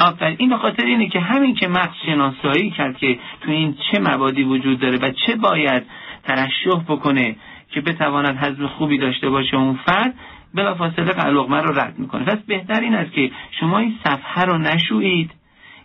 آفرین. 0.00 0.36
این 0.38 0.48
به 0.50 0.56
خاطر 0.56 0.84
اینه 0.84 1.08
که 1.08 1.20
همین 1.20 1.54
که 1.54 1.68
مغز 1.68 1.94
شناسایی 2.06 2.70
کرد 2.70 2.96
که 2.96 3.18
تو 3.40 3.50
این 3.50 3.74
چه 3.92 4.00
موادی 4.00 4.42
وجود 4.42 4.80
داره 4.80 4.98
و 4.98 5.10
چه 5.26 5.36
باید 5.36 5.82
ترشح 6.24 6.82
بکنه 6.88 7.36
که 7.70 7.80
بتواند 7.80 8.36
هضم 8.40 8.66
خوبی 8.66 8.98
داشته 8.98 9.30
باشه 9.30 9.56
اون 9.56 9.78
فرد 9.86 10.14
بلافاصله 10.54 11.26
لقمه 11.26 11.60
رو 11.60 11.78
رد 11.78 11.94
می‌کنه. 11.98 12.24
پس 12.24 12.38
بهتر 12.46 12.80
این 12.80 12.94
است 12.94 13.12
که 13.12 13.30
شما 13.60 13.78
این 13.78 13.94
صفحه 14.04 14.44
رو 14.44 14.58
نشویید. 14.58 15.30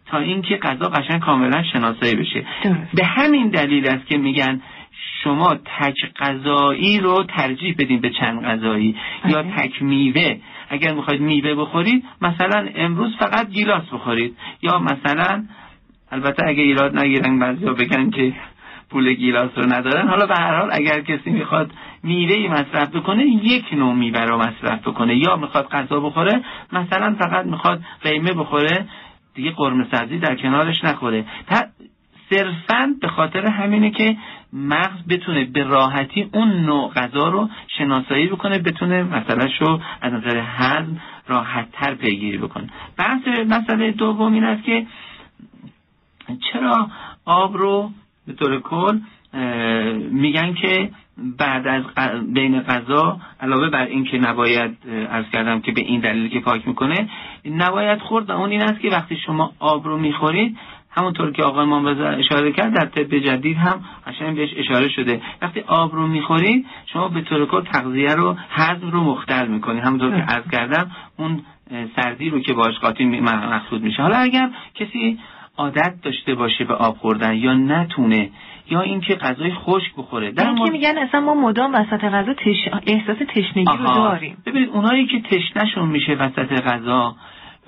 تا 0.08 0.18
اینکه 0.18 0.58
غذا 0.58 0.90
قشنگ 0.90 1.22
کاملا 1.22 1.64
شناسایی 1.64 2.16
بشه. 2.16 2.46
درست. 2.64 2.96
به 2.96 3.06
همین 3.06 3.50
دلیل 3.50 3.88
است 3.88 4.08
که 4.08 4.18
میگن 4.18 4.62
شما 5.24 5.56
تک 5.56 5.96
غذایی 6.20 7.00
رو 7.00 7.24
ترجیح 7.24 7.76
بدین 7.80 8.02
به 8.02 8.10
چند 8.10 8.44
غذایی. 8.46 8.96
یا 9.26 9.44
بله. 9.44 9.56
تک 9.56 9.84
میوه. 9.84 10.38
اگر 10.70 10.94
می‌خواید 10.94 11.22
میوه 11.22 11.56
بخورید 11.56 12.04
مثلا 12.22 12.70
امروز 12.76 13.16
فقط 13.20 13.50
گیلاس 13.50 13.84
بخورید. 13.94 14.38
یا 14.62 14.80
مثلا 14.80 15.44
البته 16.12 16.48
اگه 16.48 16.64
ایراد 16.64 17.00
نگیرن 17.00 17.40
بعضیا 17.40 17.74
بگن 17.74 18.10
که 18.10 18.34
پول 18.90 19.14
گیلاس 19.14 19.52
رو 19.56 19.66
ندارن. 19.66 20.08
حالا 20.08 20.26
به 20.26 20.34
هر 20.40 20.60
حال 20.60 20.70
اگر 20.74 21.02
کسی 21.02 21.30
می‌خواد 21.30 21.72
میوه 22.04 22.52
مصرف 22.52 22.96
بکنه 22.96 23.24
یک 23.26 23.74
نوع 23.74 23.94
میوه 23.94 24.22
رو 24.22 24.38
مصرف 24.38 24.88
بکنه. 24.88 25.18
یا 25.18 25.36
می‌خواد 25.36 25.70
غذا 25.70 26.00
بخوره 26.00 26.44
مثلا 26.72 27.16
فقط 27.20 27.46
می‌خواد 27.46 27.82
قیمه 28.04 28.34
بخوره. 28.34 28.86
دیگه 29.38 29.52
قرمه 29.52 29.86
سبزی 29.92 30.20
در 30.20 30.36
کنارش 30.36 30.84
نخوره. 30.84 31.26
صرفا 32.30 32.96
به 33.02 33.08
خاطر 33.08 33.46
همینه 33.46 33.92
که 33.92 34.18
مغز 34.54 35.08
بتونه 35.10 35.46
به 35.46 35.64
راحتی 35.64 36.30
اون 36.34 36.52
نوع 36.66 36.92
غذا 36.94 37.30
رو 37.30 37.50
شناسایی 37.78 38.28
بکنه 38.28 38.60
بتونه 38.60 39.04
مسئله 39.04 39.50
رو 39.60 39.80
از 40.02 40.14
نظر 40.14 40.44
هضم 40.46 41.02
راحت 41.28 41.72
تر 41.72 41.94
پیگیری 41.96 42.38
بکنه. 42.38 42.70
بحث 42.98 43.28
مسئله 43.28 43.92
دوم 43.92 44.34
این 44.34 44.44
است 44.44 44.64
که 44.64 44.86
چرا 46.52 46.90
آب 47.26 47.58
رو 47.58 47.92
به 48.28 48.34
طور 48.34 48.60
کل 48.60 49.00
میگن 50.12 50.54
که 50.54 50.90
بعد 51.38 51.68
از 51.68 51.84
بین 52.34 52.62
غذا 52.62 53.20
علاوه 53.42 53.70
بر 53.70 53.86
این 53.86 54.04
که 54.04 54.18
نباید 54.18 54.78
عرض 55.12 55.26
کردم 55.34 55.62
که 55.62 55.72
به 55.72 55.82
این 55.82 56.00
دلیل 56.00 56.30
که 56.30 56.40
پاک 56.40 56.68
می‌کنه 56.68 57.10
نباید 57.46 58.00
خورد. 58.00 58.30
و 58.30 58.34
اون 58.34 58.50
این 58.50 58.62
است 58.62 58.80
که 58.80 58.90
وقتی 58.90 59.18
شما 59.26 59.54
آب 59.60 59.86
رو 59.86 59.98
می‌خورید 59.98 60.58
همونطور 60.92 61.32
که 61.32 61.44
آقای 61.44 61.64
امام 61.64 61.86
اشاره 62.20 62.52
کرد 62.52 62.74
در 62.74 62.86
طب 62.86 63.18
جدید 63.18 63.58
هم 63.58 63.82
قشنگ 64.08 64.36
بهش 64.36 64.50
اشاره 64.58 64.90
شده. 64.90 65.22
وقتی 65.42 65.60
آب 65.60 65.96
رو 65.96 66.08
می‌خورید 66.08 66.66
شما 66.94 67.08
به 67.08 67.22
طور 67.22 67.46
کل 67.46 67.62
تغذیه 67.62 68.16
رو 68.16 68.36
هضم 68.50 68.90
رو 68.92 69.04
مختل 69.04 69.48
می‌کنید. 69.48 69.84
همونطور 69.84 70.10
که 70.10 70.24
عرض 70.24 70.50
کردم 70.52 70.92
اون 71.18 71.42
سردی 71.96 72.30
رو 72.30 72.40
که 72.40 72.54
باش 72.54 72.80
قاطی 72.80 73.06
مقصود 73.06 73.84
میشه. 73.84 74.02
حالا 74.02 74.18
اگر 74.18 74.50
کسی 74.76 75.20
عادت 75.58 75.94
داشته 76.04 76.36
باشه 76.36 76.64
به 76.64 76.74
آب 76.74 76.98
خوردن 76.98 77.36
یا 77.36 77.54
نتونه 77.54 78.30
یا 78.70 78.82
اینکه 78.82 79.16
غذای 79.16 79.52
خشک 79.54 79.96
بخوره 79.98 80.32
در 80.32 80.52
مورد- 80.52 80.72
میگن 80.72 80.98
اصلا 80.98 81.20
ما 81.20 81.34
مدام 81.34 81.74
وسط 81.74 82.04
غذا 82.04 82.34
تش... 82.34 82.70
احساس 82.88 83.18
تشنگی 83.30 83.66
رو. 83.80 83.94
داریم 83.96 84.38
ببینید 84.46 84.70
اونایی 84.70 85.06
که 85.06 85.22
تشنهشون 85.22 85.88
میشه 85.90 86.14
وسط 86.14 86.62
غذا 86.62 87.16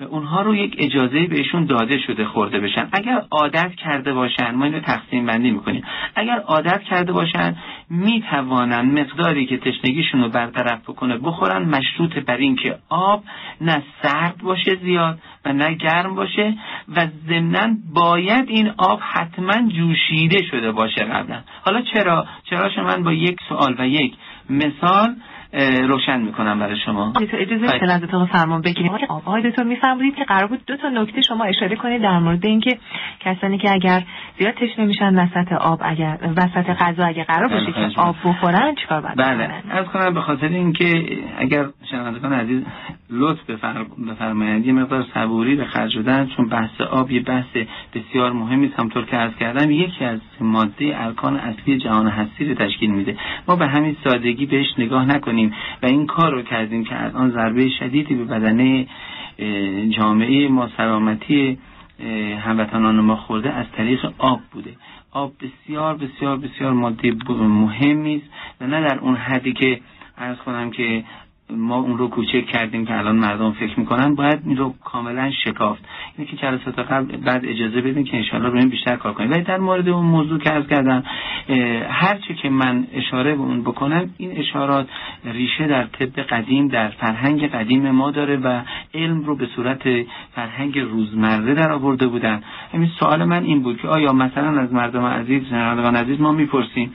اونها 0.04 0.42
رو 0.42 0.54
یک 0.54 0.76
اجازه 0.78 1.26
بهشون 1.26 1.64
داده 1.64 1.98
شده 1.98 2.24
خورده 2.24 2.60
بشن. 2.60 2.88
اگر 2.92 3.22
عادت 3.30 3.74
کرده 3.74 4.12
باشن 4.12 4.54
ما 4.54 4.64
اینو 4.64 4.80
تقسیم 4.80 5.26
بندی 5.26 5.50
می‌کنیم. 5.50 5.82
اگر 6.14 6.38
عادت 6.38 6.82
کرده 6.82 7.12
باشن 7.12 7.56
می‌توانن 7.90 9.00
مقداری 9.00 9.46
که 9.46 9.58
تشنگیشون 9.58 10.22
رو 10.22 10.28
برطرف 10.28 10.80
بکنه 10.90 11.18
بخورن. 11.18 11.68
مشروط 11.68 12.18
بر 12.18 12.36
اینکه 12.36 12.78
آب 12.88 13.24
نه 13.60 13.82
سرد 14.02 14.38
باشه 14.38 14.76
زیاد 14.82 15.18
و 15.44 15.52
نه 15.52 15.74
گرم 15.74 16.14
باشه 16.14 16.54
و 16.96 17.06
ضمنا 17.28 17.76
باید 17.94 18.48
این 18.48 18.70
آب 18.78 19.00
حتما 19.02 19.68
جوشیده 19.68 20.42
شده 20.50 20.72
باشه 20.72 21.04
قبلا. 21.04 21.40
حالا 21.64 21.82
چرا؟ 21.82 22.26
چرا 22.44 22.84
من 22.84 23.02
با 23.02 23.12
یک 23.12 23.36
سوال 23.48 23.74
و 23.78 23.88
یک 23.88 24.14
مثال 24.50 25.14
روشن 25.88 26.20
می‌کنم 26.20 26.58
برای 26.58 26.76
شما. 26.86 27.12
اجازه. 27.32 27.72
میشه 27.72 27.92
ازتون 27.92 28.26
فرمان 28.26 28.60
بگیریم؟ 28.60 28.92
آقای 29.08 29.50
دکتر 29.50 29.62
میفرمایید 29.62 30.14
که 30.14 30.24
قرار 30.24 30.46
بود 30.46 30.60
دو 30.66 30.76
تا 30.76 30.88
نکته 30.88 31.22
شما 31.22 31.44
اشاره 31.44 31.76
کنید 31.76 32.02
در 32.02 32.18
مورد 32.18 32.46
اینکه 32.46 32.78
کسانی 33.20 33.58
که 33.58 33.72
اگر 33.72 34.02
زیاد 34.38 34.54
تشنه 34.54 34.84
میشن 34.84 35.18
وسط 35.18 35.52
آب 35.52 35.80
اگر 35.82 36.18
وسط 36.36 36.70
غذا 36.80 37.04
اگر 37.04 37.22
قرار 37.22 37.48
بله، 37.48 37.60
باشه 37.60 37.72
خواهش 37.72 37.94
که 37.94 38.00
آب 38.00 38.16
بخورن 38.24 38.74
چیکار 38.74 39.00
باید 39.00 39.16
بله؟ 39.16 39.50
از 39.70 39.86
کنم 39.86 40.14
به 40.14 40.20
خاطر 40.20 40.48
اینکه 40.48 41.04
اگر 41.38 41.66
شنوندگان 41.90 42.32
عزیز 42.32 42.62
لطف 43.10 43.50
بفر- 43.50 43.84
بفرمایند 44.10 44.66
یه 44.66 44.72
مقدار 44.72 45.04
صبوری 45.14 45.56
به 45.56 45.64
خرج 45.64 45.98
بدن 45.98 46.26
چون 46.36 46.48
بحث 46.48 46.80
آب 46.80 47.10
یه 47.10 47.20
بحث 47.20 47.56
بسیار 47.94 48.32
مهمی 48.32 48.66
است 48.66 48.80
همطور 48.80 49.04
که 49.04 49.16
عرض 49.16 49.34
کردم 49.34 49.70
یکی 49.70 50.04
از 50.04 50.20
ماده 50.40 50.92
ارکان 50.94 51.36
اصلی 51.36 51.78
جهان 51.78 52.06
هستی 52.08 52.44
رو 52.44 52.54
تشکیل 52.54 52.90
میده. 52.90 53.16
ما 53.48 53.56
به 53.56 53.66
همین 53.66 53.96
سادگی 54.04 54.46
بهش 54.46 54.66
نگاه 54.78 55.04
نکنیم. 55.04 55.39
و 55.82 55.86
این 55.86 56.06
کار 56.06 56.32
رو 56.32 56.42
کردیم 56.42 56.84
که 56.84 57.04
الان 57.04 57.30
ضربه 57.30 57.68
شدیدی 57.68 58.14
به 58.14 58.24
بدنه 58.24 58.86
جامعه 59.90 60.48
ما 60.48 60.68
سلامتی 60.76 61.58
هموطنان 62.44 63.00
ما 63.00 63.16
خورده 63.16 63.50
از 63.52 63.66
طریق 63.76 64.12
آب 64.18 64.40
بوده. 64.52 64.72
آب 65.12 65.32
بسیار 65.40 65.96
بسیار 65.96 66.36
بسیار 66.36 66.72
ماده 66.72 67.12
مهمی 67.30 68.16
است. 68.16 68.32
و 68.60 68.66
نه 68.66 68.88
در 68.88 68.98
اون 68.98 69.16
حدی 69.16 69.52
که 69.52 69.80
ارز 70.18 70.38
کنم 70.38 70.70
که 70.70 71.04
ما 71.56 71.76
اون 71.76 71.98
رو 71.98 72.08
کوچک 72.08 72.46
کردیم 72.46 72.86
که 72.86 72.98
الان 72.98 73.16
مردم 73.16 73.52
فکر 73.52 73.80
می‌کنن 73.80 74.14
باید 74.14 74.40
این 74.44 74.56
رو 74.56 74.74
کاملا 74.84 75.30
شکافت. 75.44 75.84
اینه 76.18 76.30
که 76.30 76.36
جلسات 76.36 76.78
قبل 76.78 77.16
بعد 77.16 77.44
اجازه 77.44 77.80
بدیم 77.80 78.04
که 78.04 78.16
انشاءالله 78.16 78.48
روی 78.50 78.66
بیشتر 78.66 78.96
کار 78.96 79.12
کنیم. 79.12 79.30
ولی 79.30 79.42
در 79.42 79.58
مورد 79.58 79.88
اون 79.88 80.06
موضوع 80.06 80.38
که 80.38 80.52
از 80.52 80.66
کردم 80.66 81.04
هر 81.90 82.18
چه 82.28 82.34
که 82.34 82.50
من 82.50 82.86
اشاره 82.92 83.34
به 83.34 83.40
اون 83.40 83.62
بکنم 83.62 84.10
این 84.18 84.38
اشارات 84.38 84.86
ریشه 85.24 85.66
در 85.66 85.84
طب 85.84 86.20
قدیم 86.20 86.68
در 86.68 86.88
فرهنگ 86.88 87.46
قدیم 87.46 87.90
ما 87.90 88.10
داره 88.10 88.36
و 88.36 88.60
علم 88.94 89.24
رو 89.24 89.36
به 89.36 89.46
صورت 89.46 89.82
فرهنگ 90.34 90.78
روزمره 90.78 91.54
در 91.54 91.72
آورده 91.72 92.06
بودن. 92.06 92.42
همین 92.74 92.90
سوال 92.98 93.24
من 93.24 93.44
این 93.44 93.62
بود 93.62 93.80
که 93.80 93.88
آیا 93.88 94.12
مثلا 94.12 94.60
از 94.60 94.72
مردم 94.72 95.04
عزیز 95.04 95.48
شنوندگان 95.48 95.96
عزیز 95.96 96.20
ما 96.20 96.32
می‌پرسیم 96.32 96.94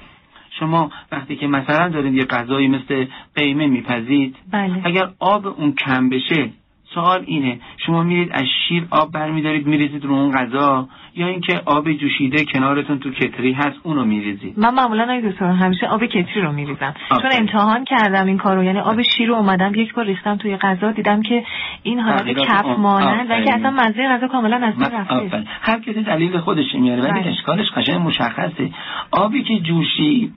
شما 0.59 0.91
وقتی 1.11 1.35
که 1.35 1.47
مثلا 1.47 1.89
دارید 1.89 2.13
یه 2.13 2.25
غذایی 2.25 2.67
مثل 2.67 3.05
قیمه 3.35 3.67
میپزید 3.67 4.35
بله. 4.51 4.81
اگر 4.83 5.09
آب 5.19 5.47
اون 5.47 5.71
کم 5.71 6.09
بشه 6.09 6.49
سوال 6.95 7.23
اینه 7.25 7.59
شما 7.85 8.03
میرید 8.03 8.29
از 8.31 8.43
شیر 8.67 8.87
آب 8.91 9.11
برمیدارید 9.11 9.67
میریزید 9.67 10.05
رو 10.05 10.13
اون 10.13 10.31
غذا 10.31 10.87
یا 11.15 11.27
اینکه 11.27 11.61
آب 11.65 11.91
جوشیده 11.91 12.45
کنارتون 12.45 12.99
تو 12.99 13.11
کتری 13.11 13.53
هست 13.53 13.77
اونو 13.83 14.05
میریزید 14.05 14.59
من 14.59 14.73
معمولا 14.73 15.03
آقای 15.03 15.31
دکتر 15.31 15.45
همیشه 15.45 15.87
آب 15.87 16.05
کتری 16.05 16.41
رو 16.41 16.51
میریزم 16.51 16.93
چون. 17.09 17.31
امتحان 17.39 17.83
کردم 17.83 18.25
این 18.25 18.37
کارو 18.37 18.63
یعنی 18.63 18.79
آب 18.79 19.01
شیر 19.01 19.27
رو 19.27 19.35
اومدم 19.35 19.71
یک 19.75 19.93
بار 19.93 20.05
ریختم 20.05 20.35
توی 20.35 20.57
غذا 20.57 20.91
دیدم 20.91 21.21
که 21.21 21.43
این 21.83 21.99
حالت 21.99 22.37
کف 22.37 22.65
مانند 22.65 23.29
و 23.29 23.33
آفرین. 23.33 23.45
که 23.45 23.55
اصلا 23.55 23.71
مزه 23.71 24.07
غذا 24.07 24.27
کاملا 24.27 24.67
از 24.67 24.75
بین 24.75 24.99
رفته. 24.99 25.43
هر 25.61 25.79
کسی 25.79 26.03
دلیل 26.03 26.39
خودش 26.39 26.75
میاره 26.75 27.01
ولی 27.01 27.21
بله. 27.21 27.31
اشکالش 27.31 27.71
قشنگ 27.71 28.01
مشخصه 28.01 28.69
آبی 29.11 29.43
که 29.43 29.59
جوشی 29.59 30.31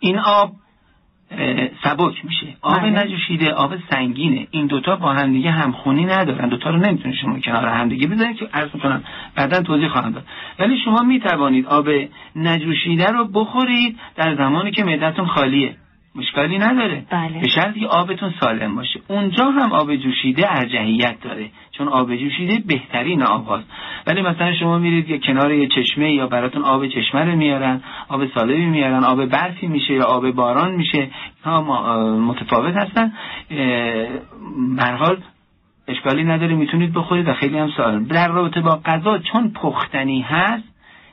این 0.00 0.18
آب 0.18 0.50
سبک 1.84 2.24
میشه. 2.24 2.46
آب 2.62 2.80
بله. 2.80 3.04
نجوشیده 3.04 3.52
آب 3.52 3.74
سنگینه. 3.90 4.46
این 4.50 4.66
دوتا 4.66 4.96
با 4.96 5.12
هم 5.12 5.32
دیگه 5.32 5.50
همخونی 5.50 6.04
ندارن. 6.04 6.48
دوتا 6.48 6.70
رو 6.70 6.76
نمی‌تونید 6.76 7.16
شما 7.16 7.38
کنار 7.38 7.68
هم 7.68 7.88
دیگه 7.88 8.06
بذارید 8.06 8.36
که 8.36 8.48
عرض 8.52 8.68
می‌کنم 8.74 9.04
بعدا 9.34 9.62
توضیح 9.62 9.88
خواهم 9.88 10.12
داد. 10.12 10.24
ولی 10.58 10.78
شما 10.84 11.02
می‌توانید 11.02 11.66
آب 11.66 11.88
نجوشیده 12.36 13.06
رو 13.06 13.24
بخورید 13.24 13.98
در 14.16 14.34
زمانی 14.34 14.70
که 14.70 14.84
معدتون 14.84 15.26
خالیه. 15.26 15.76
مشکلی 16.16 16.58
نداره. 16.58 17.04
بله. 17.10 17.40
به 17.40 17.48
شرطی 17.48 17.80
که 17.80 17.86
آبتون 17.86 18.34
سالم 18.40 18.74
باشه. 18.74 19.00
اونجا 19.08 19.44
هم 19.44 19.72
آب 19.72 19.96
جوشیده 19.96 20.52
ارجحیت 20.52 21.20
داره. 21.22 21.50
چون 21.70 21.88
آب 21.88 22.16
جوشیده 22.16 22.62
بهترین 22.66 23.22
آب 23.22 23.46
هاست. 23.46 23.66
ولی 24.06 24.22
مثلا 24.22 24.54
شما 24.54 24.78
میرید 24.78 25.10
یه 25.10 25.18
کنار 25.18 25.52
یه 25.52 25.68
چشمه 25.68 26.12
یا 26.12 26.26
براتون 26.26 26.62
آب 26.62 26.86
چشمه 26.86 27.24
رو 27.24 27.36
میارن 27.36 27.80
آب 28.08 28.26
سالمی 28.34 28.66
میارن 28.66 29.04
آب 29.04 29.26
برفی 29.26 29.66
میشه 29.66 29.94
یا 29.94 30.04
آب 30.04 30.30
باران 30.30 30.74
میشه 30.74 31.10
ها 31.44 31.60
متفاوت 32.16 32.74
هستن. 32.76 33.12
حال 34.78 35.16
اشکالی 35.88 36.24
نداره 36.24 36.54
می‌تونید 36.54 36.92
بخورید 36.92 37.28
و 37.28 37.34
خیلی 37.34 37.58
هم 37.58 37.70
سالم. 37.76 38.04
در 38.04 38.28
رابطه 38.28 38.60
با 38.60 38.80
غذا 38.84 39.18
چون 39.18 39.50
پختنی 39.50 40.20
هست 40.20 40.64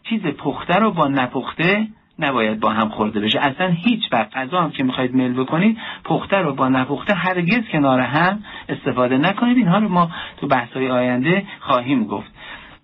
چیز 0.09 0.21
پخته 0.21 0.73
رو 0.73 0.91
با 0.91 1.07
نپخته 1.07 1.87
نباید 2.21 2.59
با 2.59 2.69
هم 2.69 2.89
خورده 2.89 3.19
بشه. 3.19 3.39
اصلا 3.39 3.67
هیچ 3.67 4.01
وقت. 4.11 4.37
غذا 4.37 4.61
هم 4.61 4.71
که 4.71 4.83
می‌خواید 4.83 5.13
میل 5.13 5.33
بکنید 5.33 5.77
پخته 6.03 6.37
رو 6.37 6.53
با 6.53 6.69
نپخته 6.69 7.15
هرگز 7.15 7.61
کنار 7.71 7.99
هم 7.99 8.43
استفاده 8.69 9.17
نکنید. 9.17 9.57
اینها 9.57 9.77
رو 9.77 9.89
ما 9.89 10.11
تو 10.37 10.47
بحث‌های 10.47 10.89
آینده 10.91 11.43
خواهیم 11.59 12.03
گفت. 12.03 12.31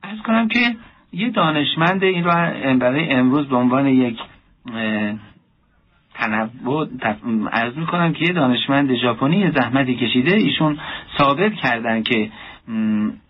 از 0.03 0.17
کنم 0.25 0.47
که 0.47 0.59
یه 1.13 1.29
دانشمند 1.29 2.03
این 2.03 2.23
رو 2.23 2.31
برای 2.79 3.09
امروز 3.09 3.47
به 3.47 3.55
عنوان 3.55 3.87
یک 3.87 4.19
تنوع 6.13 6.87
عرض 7.51 7.77
می‌کنم 7.77 8.13
که 8.13 8.25
یه 8.25 8.33
دانشمند 8.33 8.95
ژاپنی 8.95 9.51
زحمتی 9.51 9.95
کشیده. 9.95 10.35
ایشون 10.35 10.77
ثابت 11.17 11.53
کردن 11.53 12.03
که 12.03 12.29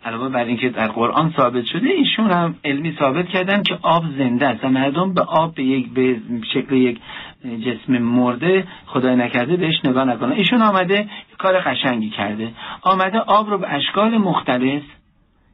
علاوه 0.05 0.29
بر 0.29 0.43
اینکه 0.43 0.69
در 0.69 0.87
قرآن 0.87 1.33
ثابت 1.37 1.65
شده 1.65 1.89
ایشون 1.89 2.31
هم 2.31 2.55
علمی 2.65 2.95
ثابت 2.99 3.27
کردن 3.27 3.63
که 3.63 3.77
آب 3.81 4.03
زنده 4.17 4.47
است 4.47 4.63
و 4.63 4.69
مردم 4.69 5.13
به 5.13 5.21
آب 5.21 5.55
به 5.55 5.63
یک 5.63 5.93
به 5.93 6.19
شکل 6.53 6.75
یک 6.75 6.99
جسم 7.43 7.97
مرده 7.97 8.67
خدای 8.85 9.15
نکرده 9.15 9.57
بهش 9.57 9.75
نگاه 9.85 10.05
نکنه 10.05 10.35
ایشون 10.35 10.61
آمده 10.61 11.09
کار 11.37 11.59
قشنگی 11.59 12.09
کرده. 12.09 12.51
آمده 12.81 13.19
آب 13.19 13.49
رو 13.49 13.57
به 13.57 13.73
اشکال 13.73 14.17
مختلف 14.17 14.81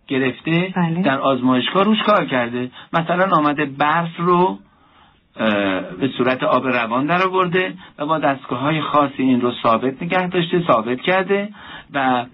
گرفته 0.07 0.73
بله. 0.75 1.01
در 1.01 1.19
آزمایشگاه 1.19 1.83
روش 1.83 2.01
کار 2.05 2.25
کرده. 2.25 2.71
مثلا 2.93 3.37
آمده 3.37 3.65
برف 3.65 4.17
رو 4.17 4.59
به 5.99 6.09
صورت 6.17 6.43
آب 6.43 6.67
روان 6.67 7.05
در 7.05 7.27
آورده 7.27 7.73
و 7.99 8.05
با 8.05 8.19
دستگاه 8.19 8.59
های 8.59 8.81
خاصی 8.81 9.23
این 9.23 9.41
رو 9.41 9.51
ثابت 9.63 10.03
نگه 10.03 10.27
داشته 10.27 10.63
ثابت 10.67 11.01
کرده 11.01 11.49
و 11.93 12.25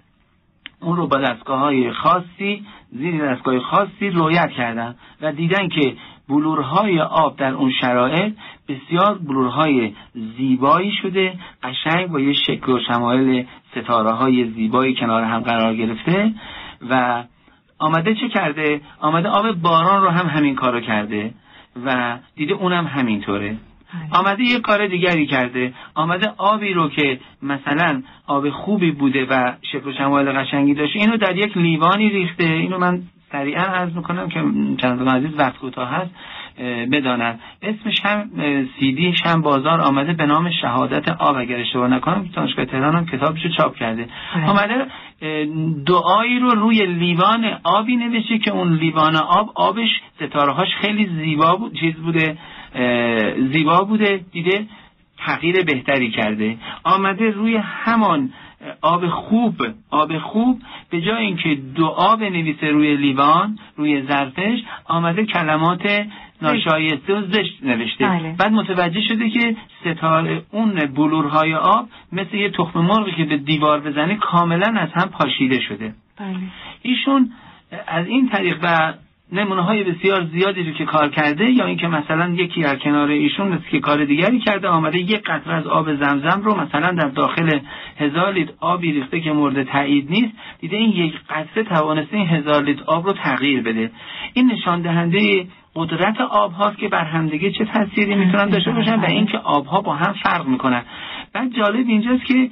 اون 0.80 0.96
رو 0.96 1.06
با 1.06 1.18
دستگاه 1.18 1.58
های 1.58 1.92
خاصی 1.92 2.66
زیر 2.92 3.34
دستگاه 3.34 3.60
خاصی 3.60 4.10
رویت 4.10 4.50
کردن 4.50 4.94
و 5.20 5.32
دیدن 5.32 5.68
که 5.68 5.96
بلورهای 6.28 7.00
آب 7.00 7.36
در 7.36 7.52
اون 7.52 7.72
شرایط 7.80 8.34
بسیار 8.68 9.18
بلورهای 9.18 9.92
زیبایی 10.36 10.92
شده 11.02 11.34
قشنگ 11.62 12.06
با 12.06 12.20
یه 12.20 12.32
شکل 12.32 12.72
و 12.72 12.78
شمایل 12.88 13.46
ستاره 13.70 14.10
های 14.10 14.50
زیبایی 14.50 14.94
کنار 14.94 15.22
هم 15.24 15.40
قرار 15.40 15.76
گرفته 15.76 16.32
و 16.90 17.24
آمده 17.78 18.14
چه 18.14 18.28
کرده؟ 18.28 18.80
آمده 19.00 19.28
آب 19.28 19.52
باران 19.52 20.02
رو 20.02 20.08
هم 20.10 20.26
همین 20.26 20.54
کارو 20.54 20.80
کرده 20.80 21.34
و 21.86 22.18
دیده 22.36 22.54
اونم 22.54 22.86
همینطوره 22.86 23.56
آمده 24.10 24.42
یه 24.42 24.60
کار 24.60 24.86
دیگری 24.86 25.26
کرده. 25.26 25.72
آمده 25.94 26.32
آبی 26.38 26.72
رو 26.72 26.88
که 26.88 27.20
مثلا 27.42 28.02
آب 28.26 28.50
خوبی 28.50 28.90
بوده 28.90 29.26
و 29.30 29.52
شکل 29.72 29.88
و 29.88 29.92
شمایل 29.92 30.32
قشنگی 30.32 30.74
داشته 30.74 30.98
اینو 30.98 31.16
در 31.16 31.36
یک 31.36 31.56
لیوانی 31.56 32.10
ریخته. 32.10 32.44
اینو 32.44 32.78
من 32.78 33.02
سریعا 33.32 33.62
عرض 33.62 33.96
می‌کنم 33.96 34.28
که 34.28 34.40
چند 34.82 35.08
عزیز 35.08 35.38
وقت 35.38 35.58
کوتاه 35.58 35.88
هست 35.88 36.10
بدانند 36.92 37.40
اسمش 37.62 38.00
هم 38.04 38.30
سیدیش 38.78 39.26
هم 39.26 39.42
بازار 39.42 39.80
آمده 39.80 40.12
به 40.12 40.26
نام 40.26 40.50
شهادت 40.62 41.08
آب. 41.08 41.36
اگر 41.36 41.56
اشتباه 41.56 41.88
نکنم 41.88 42.28
دانشگاه 42.34 42.64
تهران 42.64 42.94
هم 42.94 43.06
کتابشو 43.06 43.48
چاپ 43.48 43.76
کرده. 43.76 44.08
بله. 44.34 44.50
آمده 44.50 44.86
دعایی 45.86 46.38
رو 46.38 46.50
روی 46.50 46.86
لیوان 46.86 47.58
آبی 47.64 47.96
نوشته 47.96 48.38
که 48.38 48.50
اون 48.50 48.72
لیوان 48.72 49.16
آب 49.16 49.50
آبش 49.54 50.00
ستاره 50.16 50.52
هاش 50.52 50.68
خیلی 50.80 51.06
زیبا 51.06 51.56
بود 51.56 51.80
چیز 51.80 51.94
بوده. 51.94 52.38
زیبا 53.52 53.84
بوده 53.84 54.20
دیده 54.32 54.66
تغییر 55.18 55.62
بهتری 55.62 56.10
کرده. 56.10 56.56
آمده 56.84 57.30
روی 57.30 57.56
همان 57.56 58.32
آب 58.82 59.08
خوب 59.08 59.54
آب 59.90 60.18
خوب 60.18 60.60
به 60.90 61.00
جای 61.00 61.26
اینکه 61.26 61.58
دعا 61.76 62.16
بنویسه 62.16 62.66
روی 62.66 62.96
لیوان 62.96 63.58
روی 63.76 64.02
ظرفش 64.02 64.58
آمده 64.84 65.24
کلمات 65.24 66.06
ناشایسته 66.42 67.14
و 67.14 67.22
زشت 67.26 67.62
نوشته. 67.62 68.06
بله. 68.06 68.34
بعد 68.38 68.52
متوجه 68.52 69.00
شده 69.08 69.30
که 69.30 69.56
ستاره 69.80 70.42
اون 70.50 70.74
بلورهای 70.74 71.54
آب 71.54 71.88
مثل 72.12 72.34
یه 72.34 72.50
تخم 72.50 72.80
مرغی 72.80 73.12
که 73.12 73.24
به 73.24 73.36
دیوار 73.36 73.80
بزنه 73.80 74.16
کاملا 74.16 74.80
از 74.80 74.88
هم 74.94 75.08
پاشیده 75.08 75.60
شده. 75.60 75.94
بله. 76.18 76.36
ایشون 76.82 77.32
از 77.86 78.06
این 78.06 78.28
طریق 78.28 78.58
و 78.62 78.92
نمونه 79.32 79.62
های 79.62 79.84
بسیار 79.84 80.24
زیادی 80.24 80.62
رو 80.62 80.72
که 80.72 80.84
کار 80.84 81.08
کرده 81.08 81.50
یا 81.50 81.66
اینکه 81.66 81.88
مثلا 81.88 82.28
یکی 82.28 82.62
در 82.62 82.76
کنار 82.76 83.08
ایشون 83.08 83.48
مثل 83.48 83.68
که 83.70 83.80
کار 83.80 84.04
دیگری 84.04 84.38
کرده 84.38 84.68
آمده 84.68 84.98
یک 84.98 85.22
قطره 85.22 85.54
از 85.54 85.66
آب 85.66 85.94
زمزم 85.94 86.40
رو 86.44 86.60
مثلا 86.60 86.92
در 86.92 87.08
داخل 87.08 87.58
هزار 87.98 88.32
لیتر 88.32 88.52
آبی 88.60 88.92
ریخته 88.92 89.20
که 89.20 89.32
مورد 89.32 89.62
تایید 89.62 90.10
نیست 90.10 90.32
دیده 90.60 90.76
این 90.76 90.90
یک 90.90 91.14
قطره 91.28 91.64
توانسته 91.64 92.16
این 92.16 92.28
هزار 92.28 92.62
لیتر 92.62 92.82
آب 92.86 93.06
رو 93.06 93.12
تغییر 93.12 93.62
بده. 93.62 93.90
این 94.34 94.52
نشان 94.52 94.82
دهنده 94.82 95.46
قدرت 95.74 96.20
آب 96.20 96.52
هاست 96.52 96.78
که 96.78 96.88
بر 96.88 97.04
همدیگه 97.04 97.50
چه 97.50 97.64
تأثیری 97.64 98.14
می‌تونن 98.14 98.48
داشته 98.48 98.70
باشن 98.70 99.00
و 99.00 99.04
اینکه 99.08 99.38
آب 99.38 99.66
ها 99.66 99.80
با 99.80 99.94
هم 99.94 100.12
فرق 100.12 100.46
می‌کنن. 100.46 100.82
بعد 101.32 101.52
جالب 101.52 101.88
اینجاست 101.88 102.24
که 102.24 102.50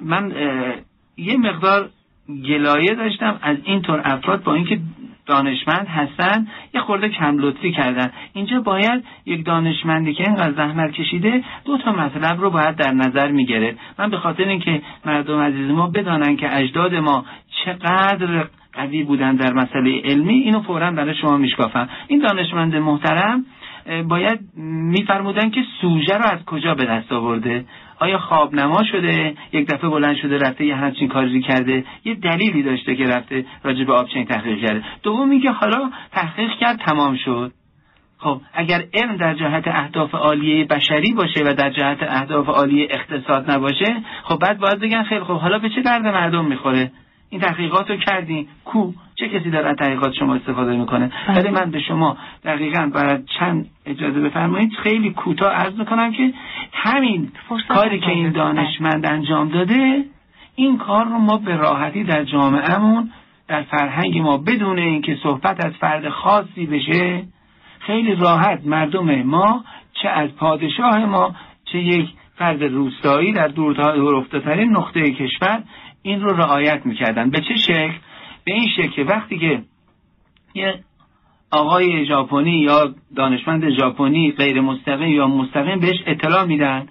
من 0.00 0.32
یه 1.16 1.36
مقدار 1.36 1.90
گلایه 2.48 2.94
داشتم 2.94 3.38
از 3.42 3.56
اینطور 3.64 4.02
افراد 4.04 4.42
با 4.42 4.54
اینکه 4.54 4.80
دانشمند 5.30 5.86
هستن. 5.86 6.46
یه 6.74 6.80
خورده 6.80 7.08
کم 7.08 7.38
لطفی 7.38 7.72
کردن. 7.72 8.10
اینجا 8.32 8.60
باید 8.60 9.04
یک 9.26 9.44
دانشمندی 9.44 10.14
که 10.14 10.24
اینقدر 10.26 10.52
زحمت 10.52 10.92
کشیده 10.92 11.44
دو 11.64 11.78
تا 11.78 11.92
مطلب 11.92 12.40
رو 12.40 12.50
باید 12.50 12.76
در 12.76 12.92
نظر 12.92 13.30
می‌گرفت. 13.30 13.78
من 13.98 14.10
به 14.10 14.16
خاطر 14.16 14.44
اینکه 14.44 14.82
مردم 15.06 15.40
عزیز 15.40 15.70
ما 15.70 15.86
بدانن 15.86 16.36
که 16.36 16.56
اجداد 16.56 16.94
ما 16.94 17.24
چقدر 17.64 18.46
قوی 18.72 19.02
بودن 19.02 19.36
در 19.36 19.52
مسئله 19.52 20.00
علمی 20.04 20.34
اینو 20.34 20.60
فورا 20.62 20.90
برای 20.90 21.14
شما 21.14 21.36
میشکافم. 21.36 21.88
این 22.08 22.20
دانشمند 22.20 22.76
محترم 22.76 23.44
باید 24.08 24.40
میفرمودن 24.96 25.50
که 25.50 25.60
سوژه 25.80 26.14
رو 26.14 26.24
از 26.24 26.44
کجا 26.44 26.74
به 26.74 26.84
دست 26.84 27.12
آورده؟ 27.12 27.64
آیا 28.00 28.18
خواب 28.18 28.54
نما 28.54 28.84
شده؟ 28.84 29.34
یک 29.52 29.66
دفعه 29.66 29.90
بلند 29.90 30.16
شده 30.16 30.38
رفته 30.38 30.64
یه 30.64 30.76
همچین 30.76 31.08
کاری 31.08 31.42
کرده. 31.42 31.84
یه 32.04 32.14
دلیلی 32.14 32.62
داشته 32.62 32.96
که 32.96 33.04
رفته 33.04 33.44
راجع 33.64 33.84
به 33.84 33.92
آبچین 33.92 34.24
تحقیق 34.24 34.66
کرده. 34.66 34.84
دوم 35.02 35.28
میگه 35.28 35.50
حالا 35.50 35.90
تحقیق 36.12 36.50
کرد 36.50 36.78
تمام 36.78 37.16
شد. 37.16 37.52
خب 38.18 38.40
اگر 38.54 38.84
علم 38.94 39.16
در 39.16 39.34
جهت 39.34 39.68
اهداف 39.68 40.14
عالیه 40.14 40.64
بشری 40.64 41.12
باشه 41.12 41.44
و 41.44 41.54
در 41.54 41.70
جهت 41.70 41.98
اهداف 42.02 42.48
عالیه 42.48 42.88
اقتصاد 42.90 43.50
نباشه 43.50 43.96
خب 44.22 44.36
بعد 44.36 44.58
باید 44.58 44.78
بگن 44.78 45.02
خیلی 45.02 45.24
خب 45.24 45.36
حالا 45.36 45.58
به 45.58 45.68
چه 45.68 45.82
درد 45.82 46.02
مردم 46.02 46.44
می‌خوره؟ 46.44 46.92
این 47.30 47.40
تحقیقات 47.40 47.90
رو 47.90 47.96
کردین 47.96 48.48
کو 48.64 48.92
چه 49.14 49.28
کسی 49.28 49.50
در 49.50 49.74
تحقیقات 49.74 50.12
شما 50.18 50.34
استفاده 50.34 50.76
می‌کنه 50.76 51.10
بله. 51.28 51.40
ولی 51.40 51.50
من 51.50 51.70
به 51.70 51.80
شما 51.80 52.16
دقیقا 52.44 52.90
برای 52.94 53.22
چند 53.38 53.66
اجازه 53.86 54.20
بفرمایید 54.20 54.72
خیلی 54.72 55.10
کوتاه 55.10 55.52
عرض 55.52 55.74
می‌کنم 55.78 56.12
که 56.12 56.32
همین 56.72 57.32
کاری 57.68 58.00
که 58.00 58.10
این 58.10 58.26
نداره. 58.26 58.54
دانشمند 58.54 59.06
انجام 59.06 59.48
داده 59.48 60.04
این 60.54 60.78
کار 60.78 61.04
رو 61.04 61.18
ما 61.18 61.36
به 61.36 61.56
راحتی 61.56 62.04
در 62.04 62.24
جامعهمون 62.24 63.10
در 63.48 63.62
فرهنگ 63.62 64.18
ما 64.18 64.36
بدون 64.38 64.78
اینکه 64.78 65.18
صحبت 65.22 65.64
از 65.64 65.72
فرد 65.72 66.08
خاصی 66.08 66.66
بشه 66.66 67.22
خیلی 67.80 68.14
راحت 68.14 68.60
مردم 68.64 69.22
ما 69.22 69.64
چه 70.02 70.08
از 70.08 70.30
پادشاه 70.30 71.06
ما 71.06 71.34
چه 71.64 71.78
یک 71.78 72.08
فرد 72.36 72.62
روستایی 72.62 73.32
در 73.32 73.48
دورافتادترین 73.48 74.70
نقطه 74.70 75.10
کشور 75.10 75.62
این 76.02 76.20
رو 76.20 76.36
رعایت 76.36 76.86
می‌کردن. 76.86 77.30
به 77.30 77.40
چه 77.40 77.56
شکل؟ 77.56 77.92
به 78.44 78.54
این 78.54 78.68
شکل 78.76 78.90
که 78.90 79.04
وقتی 79.04 79.38
که 79.38 79.62
یه 80.54 80.80
آقای 81.50 82.06
ژاپنی 82.06 82.58
یا 82.58 82.94
دانشمند 83.16 83.70
ژاپنی 83.70 84.32
غیر 84.32 84.60
مستقیم 84.60 85.08
یا 85.08 85.26
مستقیم 85.26 85.80
بهش 85.80 86.02
اطلاع 86.06 86.44
میدن 86.44 86.88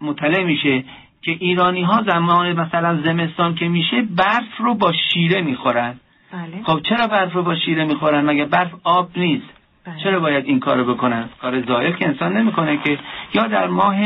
مطلع 0.00 0.44
میشه 0.44 0.84
که 1.22 1.30
ایرانی 1.30 1.82
ها 1.82 2.02
زمان 2.06 2.52
مثلا 2.52 3.02
زمستان 3.02 3.54
که 3.54 3.68
میشه 3.68 4.02
برف 4.02 4.56
رو 4.58 4.74
با 4.74 4.92
شیره 5.12 5.42
می‌خورن. 5.42 6.00
بله. 6.32 6.62
خب 6.64 6.80
چرا 6.82 7.06
برف 7.06 7.32
رو 7.32 7.42
با 7.42 7.54
شیره 7.54 7.84
می‌خورن؟ 7.84 8.24
مگه 8.24 8.44
برف 8.44 8.70
آب 8.84 9.10
نیست؟ 9.16 9.46
بله. 9.86 10.02
چرا 10.02 10.20
باید 10.20 10.44
این 10.44 10.60
کارو 10.60 10.94
بکنن؟ 10.94 11.28
کار 11.42 11.66
ظاهر 11.66 11.92
که 11.92 12.08
انسان 12.08 12.36
نمی‌کنه 12.36 12.78
که. 12.84 12.98
یا 13.34 13.46
در 13.46 13.66
ماه 13.66 13.96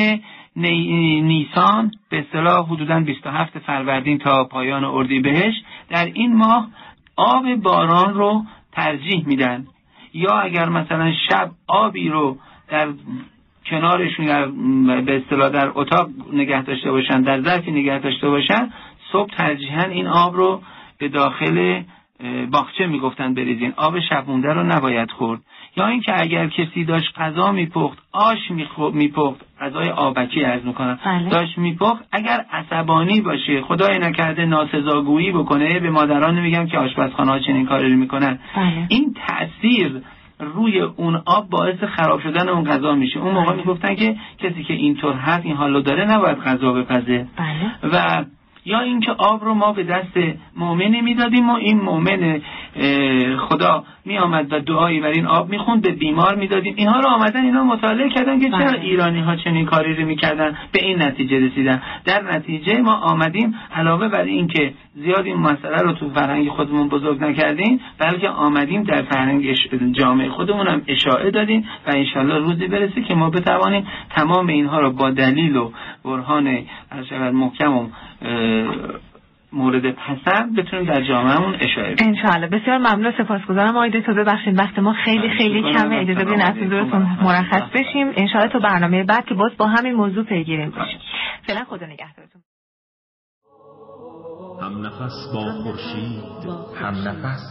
نی... 0.56 1.20
نیسان 1.20 1.90
به 2.10 2.18
اصطلاح 2.18 2.66
حدودا 2.66 3.00
27 3.00 3.58
فروردین 3.58 4.18
تا 4.18 4.44
پایان 4.44 4.84
اردیبهشت 4.84 5.64
در 5.88 6.04
این 6.04 6.36
ماه 6.36 6.68
آب 7.16 7.54
باران 7.54 8.14
رو 8.14 8.44
ترجیح 8.72 9.26
میدن. 9.26 9.66
یا 10.14 10.30
اگر 10.30 10.68
مثلا 10.68 11.12
شب 11.30 11.50
آبی 11.66 12.08
رو 12.08 12.36
در 12.68 12.88
کنارشون 13.66 14.26
در 14.26 14.46
به 15.00 15.16
اصطلاح 15.16 15.48
در 15.48 15.72
اتاق 15.74 16.08
نگه 16.32 16.62
داشته 16.62 16.90
باشن 16.90 17.22
در 17.22 17.40
ظرفی 17.42 17.70
نگه 17.70 17.98
داشته 17.98 18.28
باشن 18.28 18.70
صبح 19.12 19.30
ترجیحاً 19.36 19.82
این 19.82 20.06
آب 20.06 20.36
رو 20.36 20.62
به 20.98 21.08
داخل 21.08 21.82
باغچه 22.50 22.86
می‌گفتن 22.86 23.34
بریزین. 23.34 23.72
آب 23.76 24.00
شب 24.00 24.24
مونده 24.26 24.52
رو 24.52 24.62
نباید 24.62 25.10
خورد. 25.10 25.40
یا 25.76 25.86
اینکه 25.86 26.20
اگر 26.20 26.48
کسی 26.48 26.84
داشت 26.84 27.18
غذا 27.18 27.52
میپخت 27.52 27.98
آش 28.12 28.38
میپخت 28.92 29.40
غذای 29.60 29.90
آبکی 29.90 30.44
ارز 30.44 30.64
می‌کنم 30.64 30.98
بله. 31.04 31.28
داشت 31.28 31.58
میپخت 31.58 32.04
اگر 32.12 32.44
عصبانی 32.52 33.20
باشه 33.20 33.62
خدای 33.62 33.98
نکرده 33.98 34.44
ناسزاگویی 34.44 35.32
بکنه 35.32 35.80
به 35.80 35.90
مادران 35.90 36.38
نمیگم 36.38 36.66
که 36.66 36.78
آشپزخانه 36.78 37.30
ها 37.30 37.38
چنین 37.38 37.66
کاری 37.66 37.92
رو 37.92 37.96
می‌کنن 37.96 38.38
بله. 38.56 38.86
این 38.88 39.14
تاثیر 39.26 40.02
روی 40.40 40.80
اون 40.80 41.22
آب 41.26 41.48
باعث 41.50 41.84
خراب 41.84 42.20
شدن 42.20 42.48
اون 42.48 42.64
غذا 42.64 42.94
میشه 42.94 43.20
اون 43.20 43.34
موقع 43.34 43.52
بله. 43.52 43.56
می‌گفتن 43.56 43.94
که 43.94 44.16
کسی 44.38 44.64
که 44.64 44.74
اینطور 44.74 45.14
هست 45.14 45.46
این 45.46 45.56
حالو 45.56 45.80
داره 45.80 46.04
نباید 46.04 46.38
غذا 46.38 46.72
بپزه 46.72 47.26
بله 47.36 47.92
و 47.92 48.24
یا 48.64 48.80
اینکه 48.80 49.12
آب 49.12 49.44
رو 49.44 49.54
ما 49.54 49.72
به 49.72 49.82
دست 49.82 50.18
مؤمنی 50.56 51.00
می‌دادیم 51.00 51.50
و 51.50 51.54
این 51.54 51.80
مؤمن 51.80 52.40
خدا 53.38 53.84
می 54.04 54.18
آمد 54.18 54.52
و 54.52 54.60
دعایی 54.60 55.00
بر 55.00 55.08
این 55.08 55.26
آب 55.26 55.50
می‌خوند 55.50 55.82
به 55.82 55.92
بیمار 55.92 56.34
می‌دادیم. 56.34 56.74
اینها 56.76 57.00
رو 57.00 57.08
آمدن 57.08 57.44
اینا 57.44 57.64
مطالعه 57.64 58.08
کردن 58.08 58.40
که 58.40 58.50
چرا 58.50 58.58
بله. 58.58 58.80
ایرانی 58.80 59.20
ها 59.20 59.36
چنین 59.36 59.66
کاری 59.66 59.94
رو 59.94 60.06
می‌کردن؟ 60.06 60.56
به 60.72 60.84
این 60.84 61.02
نتیجه 61.02 61.46
رسیدن. 61.46 61.82
در 62.04 62.22
نتیجه 62.32 62.80
ما 62.80 62.94
آمدیم 62.94 63.54
علاوه 63.74 64.08
بر 64.08 64.22
اینکه 64.22 64.72
زیاد 64.94 65.26
این 65.26 65.36
مسئله 65.36 65.82
رو 65.82 65.92
تو 65.92 66.10
فرهنگ 66.10 66.48
خودمون 66.48 66.88
بزرگ 66.88 67.24
نکردیم 67.24 67.80
بلکه 67.98 68.28
آمدیم 68.28 68.82
در 68.82 69.02
فرهنگ 69.02 69.54
جامعه 69.92 70.28
خودمون 70.28 70.66
هم 70.66 70.82
اشاعه 70.88 71.30
دادیم 71.30 71.64
و 71.86 71.90
انشالله 71.90 72.38
روزی 72.38 72.66
برسه 72.66 73.02
که 73.02 73.14
ما 73.14 73.30
بتوانیم 73.30 73.86
تمام 74.10 74.46
اینها 74.46 74.80
رو 74.80 74.90
با 74.90 75.10
دلیل 75.10 75.56
و 75.56 75.70
برهان 76.04 76.58
محکم 77.32 77.76
و 77.76 77.86
مورد 79.52 79.90
پسند 79.90 80.56
بتونیم 80.56 80.84
در 80.86 81.02
جامعهمون 81.02 81.54
اشاعه 81.54 81.92
بدیم 81.94 82.08
انشاءالله. 82.08 82.46
بسیار 82.46 82.78
ممنون. 82.78 83.12
سپاسگزارم. 83.18 83.76
آقای 83.76 83.90
دکتر 83.90 84.12
ببخشید. 84.12 84.58
وقت 84.58 84.78
ما 84.78 84.92
خیلی 85.04 85.30
خیلی 85.38 85.60
شکرم. 85.60 85.82
کمه. 85.82 85.96
اجازه 85.96 86.24
بدین 86.24 86.40
از 86.40 86.56
حضورتون 86.56 87.02
مرخص 87.02 87.62
بشیم. 87.74 88.06
انشاءالله 88.16 88.52
تو 88.52 88.60
برنامه 88.60 89.04
بعد 89.04 89.24
که 89.24 89.34
باز 89.34 89.56
با 89.56 89.66
همین 89.66 89.92
موضوع 89.92 90.24
پیگیریم 90.24 90.70
باشیم 90.70 90.98
فعلا 91.46 91.64
خدا 91.64 91.86
نگهدارتون. 91.86 92.42
هم 94.62 94.86
نفس 94.86 95.32
با 95.34 95.40
خورشید. 95.62 96.22
هم 96.82 96.94
نفس 97.08 97.42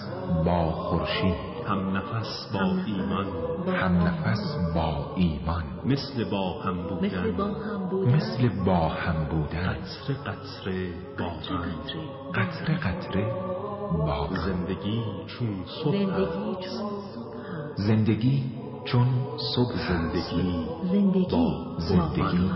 با 0.45 0.71
خورشید. 0.71 1.58
هم 1.69 1.97
نفس 1.97 2.49
با 2.53 2.59
ایمان. 2.85 3.25
هم 3.67 4.07
نفس 4.07 4.57
با 4.75 5.13
ایمان. 5.15 5.63
مثل 5.85 6.29
با 6.29 6.61
هم 6.61 6.87
بودن. 6.87 8.15
مثل 8.15 8.63
با 8.65 8.89
هم 8.89 9.25
بودن. 9.25 9.67
قطره 9.69 10.15
قطره 10.15 10.93
باران 11.17 11.69
قطره 12.35 12.77
قطره. 12.77 13.33
با 13.91 14.27
زندگی 14.45 15.03
چون 15.27 15.65
صبح. 15.83 15.97
زندگی 17.75 18.43
چون 18.85 19.07
صبح 19.55 19.75
زندگی 19.87 20.65
زندگی 20.91 21.27
با 21.31 21.75
زندگی 21.77 22.51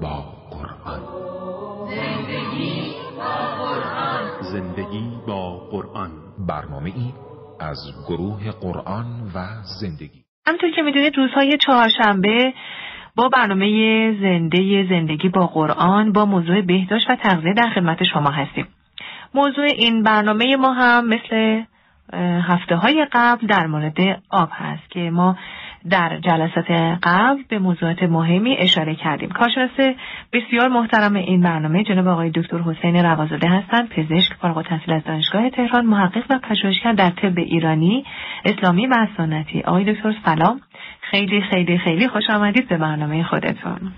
با 0.00 0.24
قرآن. 0.50 1.02
زندگی 4.52 5.18
با 5.26 5.58
قرآن. 5.70 6.10
برنامه 6.38 6.92
ای 6.96 7.12
از 7.60 7.78
گروه 8.08 8.50
قرآن 8.50 9.06
و 9.34 9.46
زندگی. 9.80 10.24
همونطور 10.46 10.70
که 10.70 10.82
می‌دونید 10.82 11.16
روزهای 11.16 11.58
چهارشنبه 11.66 12.52
با 13.16 13.28
برنامه 13.28 13.66
زنده 14.20 14.86
زندگی 14.88 15.28
با 15.28 15.46
قرآن 15.46 16.12
با 16.12 16.24
موضوع 16.24 16.60
بهداشت 16.60 17.10
و 17.10 17.16
تغذیه 17.16 17.54
در 17.54 17.70
خدمت 17.74 18.04
شما 18.04 18.30
هستیم. 18.30 18.66
موضوع 19.34 19.64
این 19.64 20.02
برنامه 20.02 20.56
ما 20.56 20.72
هم 20.72 21.06
مثل 21.06 21.62
هفته 22.42 22.76
های 22.76 23.06
قبل 23.12 23.46
در 23.46 23.66
مورد 23.66 24.22
آب 24.30 24.48
هست 24.52 24.90
که 24.90 25.10
ما 25.10 25.36
در 25.90 26.18
جلسات 26.18 26.70
قبل 27.02 27.42
به 27.48 27.58
موضوعات 27.58 28.02
مهمی 28.02 28.56
اشاره 28.58 28.94
کردیم. 28.94 29.28
کارشناس 29.28 29.94
بسیار 30.32 30.68
محترم 30.68 31.14
این 31.14 31.40
برنامه 31.40 31.84
جناب 31.84 32.08
آقای 32.08 32.30
دکتر 32.30 32.58
حسین 32.58 32.96
روازاده 32.96 33.48
هستند 33.48 33.88
پزشک 33.88 34.32
فارغ 34.32 34.56
التحصیل 34.56 34.94
از 34.94 35.04
دانشگاه 35.04 35.50
تهران 35.50 35.86
محقق 35.86 36.24
و 36.30 36.38
پژوهشگر 36.38 36.92
در 36.92 37.10
طب 37.10 37.38
ایرانی 37.38 38.04
اسلامی 38.44 38.86
و 38.86 39.06
سنتی 39.16 39.62
آقای 39.62 39.92
دکتر 39.92 40.14
سلام. 40.24 40.60
خیلی 41.00 41.40
خیلی 41.40 41.78
خیلی 41.78 42.08
خوش 42.08 42.30
آمدید 42.30 42.68
به 42.68 42.76
برنامه 42.76 43.24
خودتون. 43.24 43.92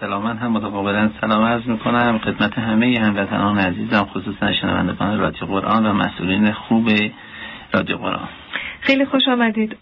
سلام. 0.00 0.22
من 0.22 0.36
هم 0.36 0.52
متقابلا 0.52 1.10
سلام 1.20 1.44
عرض 1.44 1.66
می‌کنم. 1.66 2.18
خدمت 2.18 2.58
همه 2.58 3.00
هموطنان 3.00 3.58
عزیزم 3.58 4.04
خصوصا 4.04 4.52
شنوندگان 4.52 5.18
رادیو 5.18 5.46
قرآن 5.46 5.86
و 5.86 5.92
مسئولین 5.92 6.52
خوب 6.52 6.88
رادیو 7.72 7.96
قرآن. 7.96 8.28
خیلی 8.80 9.04
خوش 9.04 9.28
آمدید. 9.28 9.76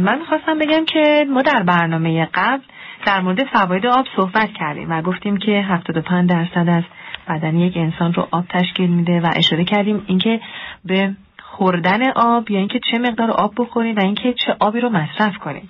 من 0.00 0.24
خواستم 0.28 0.58
بگم 0.58 0.84
که 0.84 1.26
ما 1.30 1.42
در 1.42 1.62
برنامه 1.62 2.28
قبل 2.34 2.62
در 3.06 3.20
مورد 3.20 3.44
فواید 3.44 3.86
آب 3.86 4.06
صحبت 4.16 4.48
کردیم 4.52 4.90
و 4.90 5.02
گفتیم 5.02 5.36
که 5.36 5.52
75 5.52 6.30
درصد 6.30 6.68
از 6.68 6.84
بدن 7.28 7.56
یک 7.56 7.76
انسان 7.76 8.14
رو 8.14 8.28
آب 8.30 8.44
تشکیل 8.48 8.90
میده 8.90 9.20
و 9.20 9.26
اشاره 9.36 9.64
کردیم 9.64 10.04
اینکه 10.06 10.40
به 10.84 11.14
خوردن 11.42 12.10
آب 12.16 12.50
یا 12.50 12.58
اینکه 12.58 12.80
چه 12.90 12.98
مقدار 12.98 13.30
آب 13.30 13.52
بخوریم 13.56 13.96
و 13.96 14.00
اینکه 14.00 14.34
چه 14.46 14.56
آبی 14.60 14.80
رو 14.80 14.90
مصرف 14.90 15.38
کنیم. 15.38 15.68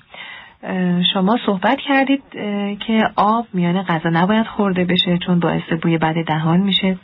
شما 1.12 1.37
صحبت 1.46 1.78
کردید 1.88 2.22
که 2.87 3.02
آب 3.16 3.46
میان 3.52 3.83
غذا 3.83 4.09
نباید 4.11 4.46
خورده 4.46 4.85
بشه 4.85 5.18
چون 5.18 5.40
باعث 5.40 5.72
بوی 5.83 5.98
بد 5.98 6.14
دهان 6.26 6.61
میشه. 6.61 6.96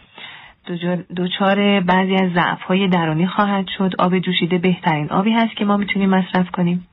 دوچار 1.17 1.81
بعضی 1.81 2.15
از 2.15 2.33
ضعف 2.33 2.63
های 2.63 2.89
درونی 2.89 3.27
خواهد 3.27 3.67
شد. 3.79 3.93
آب 3.99 4.19
جوشیده 4.19 4.59
بهترین 4.59 5.11
آبی 5.11 5.33
هست 5.33 5.57
که 5.57 5.65
ما 5.65 5.77
می‌تونیم 5.77 6.11
مصرف 6.11 6.51
کنیم. 6.51 6.87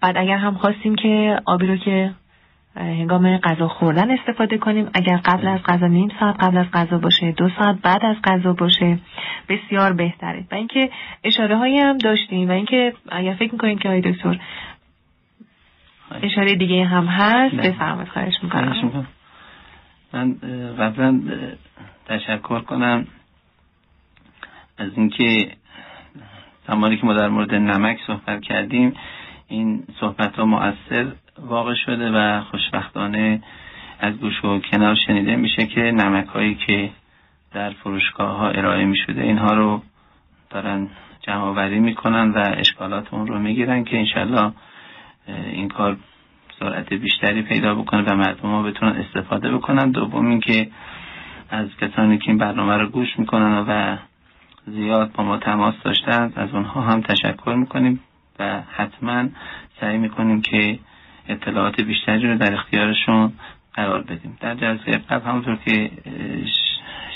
بعد 0.00 0.16
اگر 0.16 0.36
هم 0.36 0.54
خواستیم 0.54 0.94
که 0.94 1.40
آبی 1.44 1.66
رو 1.66 1.76
که 1.76 2.10
هنگام 2.76 3.36
غذا 3.36 3.68
خوردن 3.68 4.10
استفاده 4.10 4.58
کنیم 4.58 4.90
اگر 4.94 5.16
قبل 5.16 5.48
از 5.48 5.60
غذا 5.62 5.86
نیم 5.86 6.08
ساعت 6.20 6.44
قبل 6.44 6.58
از 6.58 6.66
غذا 6.72 6.98
باشه 6.98 7.32
دو 7.32 7.48
ساعت 7.58 7.76
بعد 7.82 8.04
از 8.04 8.16
غذا 8.24 8.52
باشه 8.52 8.98
بسیار 9.48 9.92
بهتره. 9.92 10.44
و 10.52 10.54
اینکه 10.54 10.90
اشاره 11.24 11.56
هایی 11.56 11.78
هم 11.78 11.98
داشتیم 11.98 12.48
و 12.48 12.52
اینکه 12.52 12.92
اگر 13.08 13.34
فکر 13.34 13.52
می‌کنیم 13.52 13.78
که 13.78 13.88
آقای 13.88 14.00
دکتر 14.00 14.38
اشاره 16.22 16.54
دیگه 16.54 16.84
هم 16.84 17.04
هست 17.04 17.54
بفرمایید. 17.54 18.08
خواهش 18.08 18.34
می‌کنم. 18.42 19.06
من 20.12 20.34
قبلا 20.78 21.20
تشکر 22.12 22.60
کنم. 22.60 23.06
از 24.78 24.90
اینکه 24.96 25.50
زمانی 26.68 26.96
که 26.96 27.06
ما 27.06 27.14
در 27.14 27.28
مورد 27.28 27.54
نمک 27.54 27.98
صحبت 28.06 28.42
کردیم 28.42 28.94
این 29.48 29.84
صحبت 30.00 30.36
ها 30.36 30.44
مؤثر 30.44 31.12
واقع 31.38 31.74
شده 31.74 32.10
و 32.10 32.40
خوشبختانه 32.40 33.42
از 34.00 34.14
گوش 34.14 34.44
و 34.44 34.58
کنار 34.58 34.94
شنیده 35.06 35.36
میشه 35.36 35.66
که 35.66 35.80
نمک 35.80 36.26
هایی 36.26 36.54
که 36.54 36.90
در 37.52 37.70
فروشگاه 37.70 38.36
ها 38.36 38.48
ارائه 38.48 38.84
می 38.84 38.96
شده 39.06 39.22
اینها 39.22 39.54
رو 39.54 39.82
دارن 40.50 40.88
جمع 41.20 41.42
آوری 41.42 41.80
می‌کنن 41.80 42.30
و 42.30 42.54
اشکالات 42.56 43.14
اون 43.14 43.26
رو 43.26 43.38
می‌گیرن 43.38 43.84
که 43.84 43.98
انشالله 43.98 44.52
این 45.52 45.68
کار 45.68 45.96
سرعت 46.58 46.92
بیشتری 46.92 47.42
پیدا 47.42 47.74
بکنه 47.74 48.02
و 48.02 48.16
مردم 48.16 48.48
ها 48.48 48.62
بتونن 48.62 48.92
استفاده 48.96 49.52
بکنن. 49.52 49.90
دوم 49.90 50.26
اینکه 50.26 50.68
از 51.52 51.68
کسانی 51.80 52.18
که 52.18 52.28
این 52.28 52.38
برنامه 52.38 52.76
رو 52.76 52.88
گوش 52.88 53.18
می‌کنن 53.18 53.64
و 53.68 53.96
زیاد 54.66 55.12
با 55.12 55.24
ما 55.24 55.36
تماس 55.38 55.74
داشتن 55.84 56.32
از 56.36 56.54
اونها 56.54 56.80
هم 56.80 57.00
تشکر 57.00 57.54
می‌کنیم 57.54 58.00
و 58.38 58.62
حتما 58.76 59.28
سعی 59.80 59.98
می‌کنیم 59.98 60.42
که 60.42 60.78
اطلاعات 61.28 61.80
بیشتری 61.80 62.28
رو 62.28 62.38
در 62.38 62.54
اختیارشون 62.54 63.32
قرار 63.74 64.02
بدیم. 64.02 64.36
در 64.40 64.54
جلسه 64.54 64.90
قبل 65.10 65.28
همونطور 65.28 65.56
که 65.64 65.90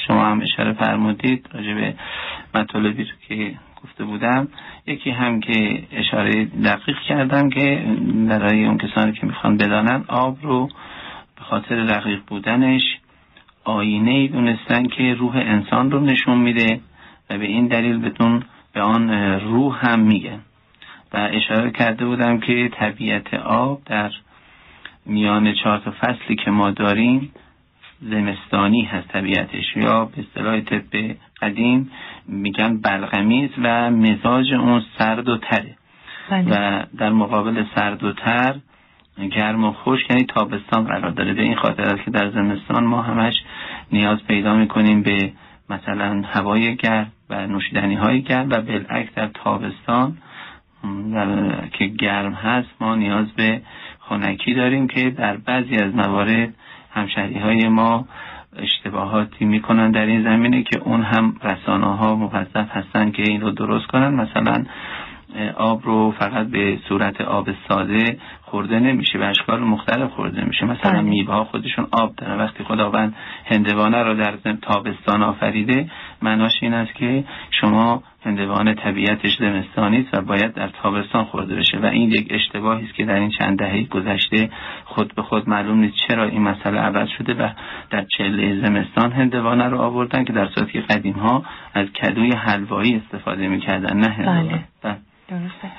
شما 0.07 0.27
هم 0.27 0.41
اشاره 0.41 0.73
فرمودید 0.73 1.49
راجع 1.53 1.75
به 1.75 1.95
مطالبی 2.55 3.05
رو 3.05 3.11
که 3.29 3.55
گفته 3.85 4.05
بودم 4.05 4.49
یکی 4.87 5.11
هم 5.11 5.41
که 5.41 5.83
اشاره 5.93 6.45
دقیق 6.45 6.99
کردم 7.09 7.51
که 7.51 7.85
برای 8.29 8.65
اون 8.65 8.79
کسانی 8.79 9.13
که 9.13 9.27
می‌خوان 9.27 9.57
بدانن 9.57 10.05
آب 10.09 10.39
رو 10.43 10.69
به 11.37 11.43
خاطر 11.43 11.85
دقیق 11.85 12.21
بودنش 12.27 12.83
آینه 13.67 14.11
ای 14.11 14.29
دونستن 14.29 14.87
که 14.87 15.15
روح 15.15 15.37
انسان 15.37 15.91
رو 15.91 16.01
نشون 16.01 16.39
میده 16.39 16.81
و 17.31 17.39
به 17.39 17.45
این 17.45 17.67
دلیل 17.67 17.99
بدون 17.99 18.43
به 18.73 18.81
آن 18.81 19.11
روح 19.41 19.87
هم 19.87 20.01
میگن 20.01 20.41
و 21.13 21.29
اشاره 21.33 21.71
کرده 21.71 22.07
بودم 22.07 22.39
که 22.41 22.71
طبیعت 22.73 23.35
آب 23.35 23.81
در 23.87 24.11
میان 25.07 25.55
چهار 25.55 25.79
تا 25.79 25.91
فصلی 25.91 26.37
که 26.37 26.51
ما 26.51 26.71
داریم 26.71 27.33
زمستانی 28.03 28.83
هست 28.83 29.09
طبیعتش. 29.09 29.77
یا 29.77 30.05
به 30.05 30.21
اصطلاح 30.21 30.61
طب 30.61 31.17
قدیم 31.43 31.91
میگن 32.29 32.81
بلغمیز 32.81 33.51
و 33.63 33.91
مزاج 33.91 34.53
اون 34.55 34.83
سرد 34.99 35.29
و 35.29 35.37
تره. 35.37 35.77
بله. 36.31 36.45
و 36.51 36.85
در 36.99 37.11
مقابل 37.11 37.65
سرد 37.75 38.05
و 38.05 38.13
تر 38.13 38.55
گرم 39.25 39.65
و 39.65 39.73
خشک 39.73 40.11
یعنی 40.11 40.25
تابستان 40.25 40.85
قرار 40.85 41.11
داره. 41.11 41.35
به 41.35 41.43
این 41.43 41.57
خاطر 41.57 41.83
است 41.83 42.05
که 42.05 42.11
در 42.11 42.31
زمستان 42.31 42.85
ما 42.85 43.03
همش 43.03 43.35
نیاز 43.93 44.19
پیدا 44.29 44.55
می‌کنیم 44.55 45.03
به 45.03 45.33
مثلا 45.71 46.23
هوای 46.33 46.77
گرم 46.77 47.13
و 47.31 47.47
نوشیدنی 47.47 47.95
های 47.95 48.23
گرم 48.23 48.49
و 48.51 48.61
بالعکس 48.61 49.15
در 49.15 49.27
تابستان 49.27 50.17
که 51.73 51.87
گرم 51.87 52.33
هست 52.33 52.69
ما 52.81 52.95
نیاز 52.95 53.27
به 53.37 53.61
خنکی 54.01 54.55
داریم 54.55 54.89
که 54.89 55.11
در 55.11 55.37
بعضی 55.37 55.77
از 55.77 55.95
موارد 55.95 56.55
همشهری 56.91 57.39
های 57.39 57.69
ما 57.69 58.09
اشتباهاتی 58.57 59.45
می‌کنن 59.45 59.91
در 59.91 60.07
این 60.07 60.23
زمینه 60.23 60.63
که 60.63 60.79
اون 60.79 61.03
هم 61.03 61.37
رسانه 61.43 61.97
ها 61.97 62.15
موظف 62.15 62.71
هستن 62.71 63.11
که 63.11 63.23
این 63.23 63.41
رو 63.41 63.51
درست 63.51 63.87
کنن. 63.87 64.15
مثلا 64.15 64.65
آب 65.57 65.81
رو 65.85 66.15
فقط 66.19 66.47
به 66.47 66.79
صورت 66.89 67.21
آب 67.21 67.49
ساده 67.69 68.19
خورده 68.51 68.79
نمیشه 68.79 69.19
و 69.19 69.23
اشکال 69.23 69.61
مختلف 69.61 70.11
خورده 70.11 70.45
میشه. 70.45 70.67
مثلا 70.67 70.93
بله. 70.93 71.01
میوه 71.01 71.35
ها 71.35 71.45
خودشون 71.45 71.87
آب 71.91 72.15
دارن. 72.17 72.39
وقتی 72.39 72.65
خداوند 72.65 73.15
هندوانه 73.45 74.03
رو 74.03 74.15
در 74.15 74.37
تابستان 74.63 75.23
آفریده 75.23 75.91
معناش 76.23 76.53
این 76.63 76.75
است 76.75 76.95
که 76.95 77.25
شما 77.61 78.03
هندوانه 78.25 78.75
طبیعتش 78.75 79.39
زمستانی 79.39 79.97
است 80.01 80.19
و 80.19 80.21
باید 80.21 80.55
در 80.55 80.69
تابستان 80.83 81.25
خورده 81.25 81.57
بشه. 81.57 81.79
و 81.79 81.87
این 81.87 82.11
یک 82.11 82.27
اشتباهی 82.31 82.85
است 82.85 82.95
که 82.95 83.05
در 83.05 83.15
این 83.15 83.31
چند 83.31 83.59
دهه 83.59 83.83
گذشته 83.83 84.51
خود 84.85 85.15
به 85.15 85.23
خود 85.23 85.49
معلوم 85.49 85.79
نیست 85.79 85.97
چرا 86.09 86.25
این 86.25 86.43
مسئله 86.43 86.79
عوض 86.79 87.09
شده 87.19 87.35
و 87.35 87.49
در 87.91 88.05
چله 88.19 88.61
زمستان 88.65 89.13
هندوانه 89.13 89.65
رو 89.65 89.79
آوردن 89.79 90.25
که 90.25 90.33
در 90.33 90.49
صورتی 90.55 90.81
قدیم 90.81 91.15
ها 91.15 91.45
از 91.75 91.87
کدوی 91.87 92.33
حلوایی 92.33 92.97
استفاده 93.05 93.49
می‌کردن 93.49 93.97
نه 93.97 94.09
هندوانه. 94.09 94.65
بله. 94.83 94.97
درسته. 95.29 95.71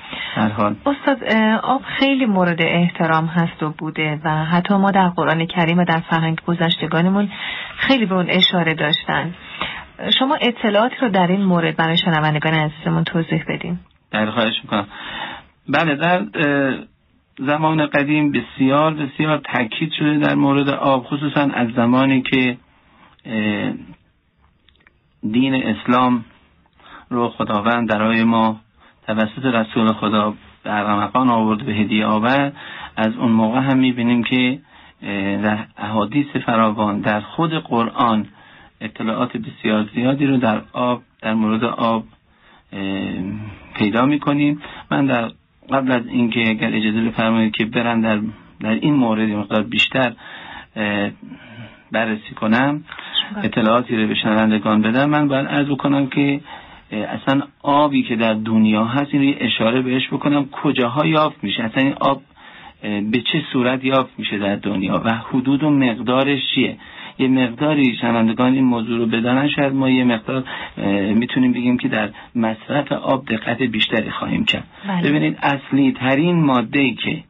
حال 0.57 0.75
استاد 0.85 1.23
آب 1.63 1.81
خیلی 1.99 2.25
مورد 2.25 2.61
احترام 2.61 3.25
هست 3.25 3.63
و 3.63 3.69
بوده 3.69 4.19
و 4.23 4.45
حتی 4.45 4.73
ما 4.73 4.91
در 4.91 5.09
قرآن 5.09 5.45
کریم 5.45 5.77
و 5.77 5.85
در 5.85 5.99
فرهنگ 6.09 6.41
گذشتگانمون 6.47 7.29
خیلی 7.77 8.05
به 8.05 8.15
اون 8.15 8.29
اشاره 8.29 8.73
داشتن. 8.73 9.35
شما 10.19 10.37
اطلاعاتی 10.41 10.95
رو 11.01 11.09
در 11.09 11.27
این 11.27 11.43
مورد 11.43 11.75
برای 11.75 11.97
شنوندگان 11.97 12.53
عزیزمون 12.53 13.03
توضیح 13.03 13.43
بدین. 13.47 13.79
در 14.11 14.31
خواهش 14.31 14.53
می‌کنم. 14.63 14.87
بله 15.69 15.95
در 15.95 16.25
زمان 17.39 17.85
قدیم 17.85 18.31
بسیار 18.31 18.93
بسیار 18.93 19.37
تاکید 19.37 19.91
شده 19.99 20.17
در 20.17 20.35
مورد 20.35 20.69
آب 20.69 21.03
خصوصا 21.03 21.41
از 21.53 21.67
زمانی 21.75 22.21
که 22.21 22.57
دین 25.31 25.53
اسلام 25.53 26.25
رو 27.09 27.29
خداوند 27.29 27.89
برای 27.89 28.23
ما 28.23 28.59
توسط 29.07 29.45
رسول 29.45 29.93
خدا 29.93 30.33
به 30.63 30.73
ارمقان 30.73 31.29
آورد 31.29 31.65
به 31.65 31.73
هدیه 31.73 32.05
آورد. 32.05 32.53
از 32.97 33.15
اون 33.15 33.31
موقع 33.31 33.59
هم 33.59 33.77
می‌بینیم 33.77 34.23
که 34.23 34.59
در 35.43 35.57
احادیث 35.77 36.27
فراوان 36.45 36.99
در 37.01 37.19
خود 37.21 37.53
قرآن 37.53 38.25
اطلاعات 38.81 39.37
بسیار 39.37 39.89
زیادی 39.95 40.25
رو 40.25 40.37
در 40.37 40.61
آب 40.73 41.01
در 41.21 41.33
مورد 41.33 41.63
آب 41.63 42.03
پیدا 43.75 44.05
می‌کنیم. 44.05 44.61
من 44.91 45.05
در 45.05 45.31
قبل 45.71 45.91
از 45.91 46.07
اینکه 46.07 46.49
اگر 46.49 46.67
اجازه 46.73 47.01
بفرمایید 47.01 47.53
که 47.53 47.65
برم 47.65 48.01
در 48.01 48.19
در 48.59 48.71
این 48.71 48.93
مورد 48.93 49.29
مقدار 49.29 49.63
بیشتر 49.63 50.13
بررسی 51.91 52.33
کنم 52.35 52.83
اطلاعاتی 53.43 53.97
رو 53.97 54.07
به 54.07 54.15
شنوندگان 54.15 54.81
بدم. 54.81 55.09
من 55.09 55.27
باید 55.27 55.47
عرض 55.47 55.67
بکنم 55.67 56.07
که 56.07 56.41
اصلا 56.91 57.41
آبی 57.63 58.03
که 58.03 58.15
در 58.15 58.33
دنیا 58.33 58.85
هست 58.85 59.13
این 59.13 59.35
اشاره 59.39 59.81
بهش 59.81 60.07
بکنم 60.07 60.49
کجاها 60.51 61.05
یافت 61.05 61.43
میشه؟ 61.43 61.63
اصلا 61.63 61.83
این 61.83 61.93
آب 61.93 62.21
به 62.81 63.21
چه 63.31 63.41
صورت 63.53 63.83
یافت 63.83 64.19
میشه 64.19 64.37
در 64.37 64.55
دنیا؟ 64.55 65.01
و 65.05 65.09
حدود 65.09 65.63
و 65.63 65.69
مقدارش 65.69 66.39
چیه؟ 66.55 66.77
یه 67.19 67.27
مقداری 67.27 67.95
شنوندگان 68.01 68.53
این 68.53 68.63
موضوع 68.63 68.97
رو 68.97 69.05
بدانن 69.05 69.49
شاید 69.49 69.73
ما 69.73 69.89
یه 69.89 70.03
مقدار 70.03 70.43
می‌تونیم 71.13 71.51
بگیم 71.51 71.77
که 71.77 71.87
در 71.87 72.09
مصرف 72.35 72.91
آب 72.91 73.25
دقت 73.25 73.61
بیشتری 73.61 74.11
خواهیم 74.11 74.45
کرد. 74.45 74.67
بله. 74.87 75.09
ببینید 75.09 75.37
اصلی 75.41 75.91
ترین 75.91 76.45
ماده 76.45 76.79
ای 76.79 76.95
که 76.95 77.23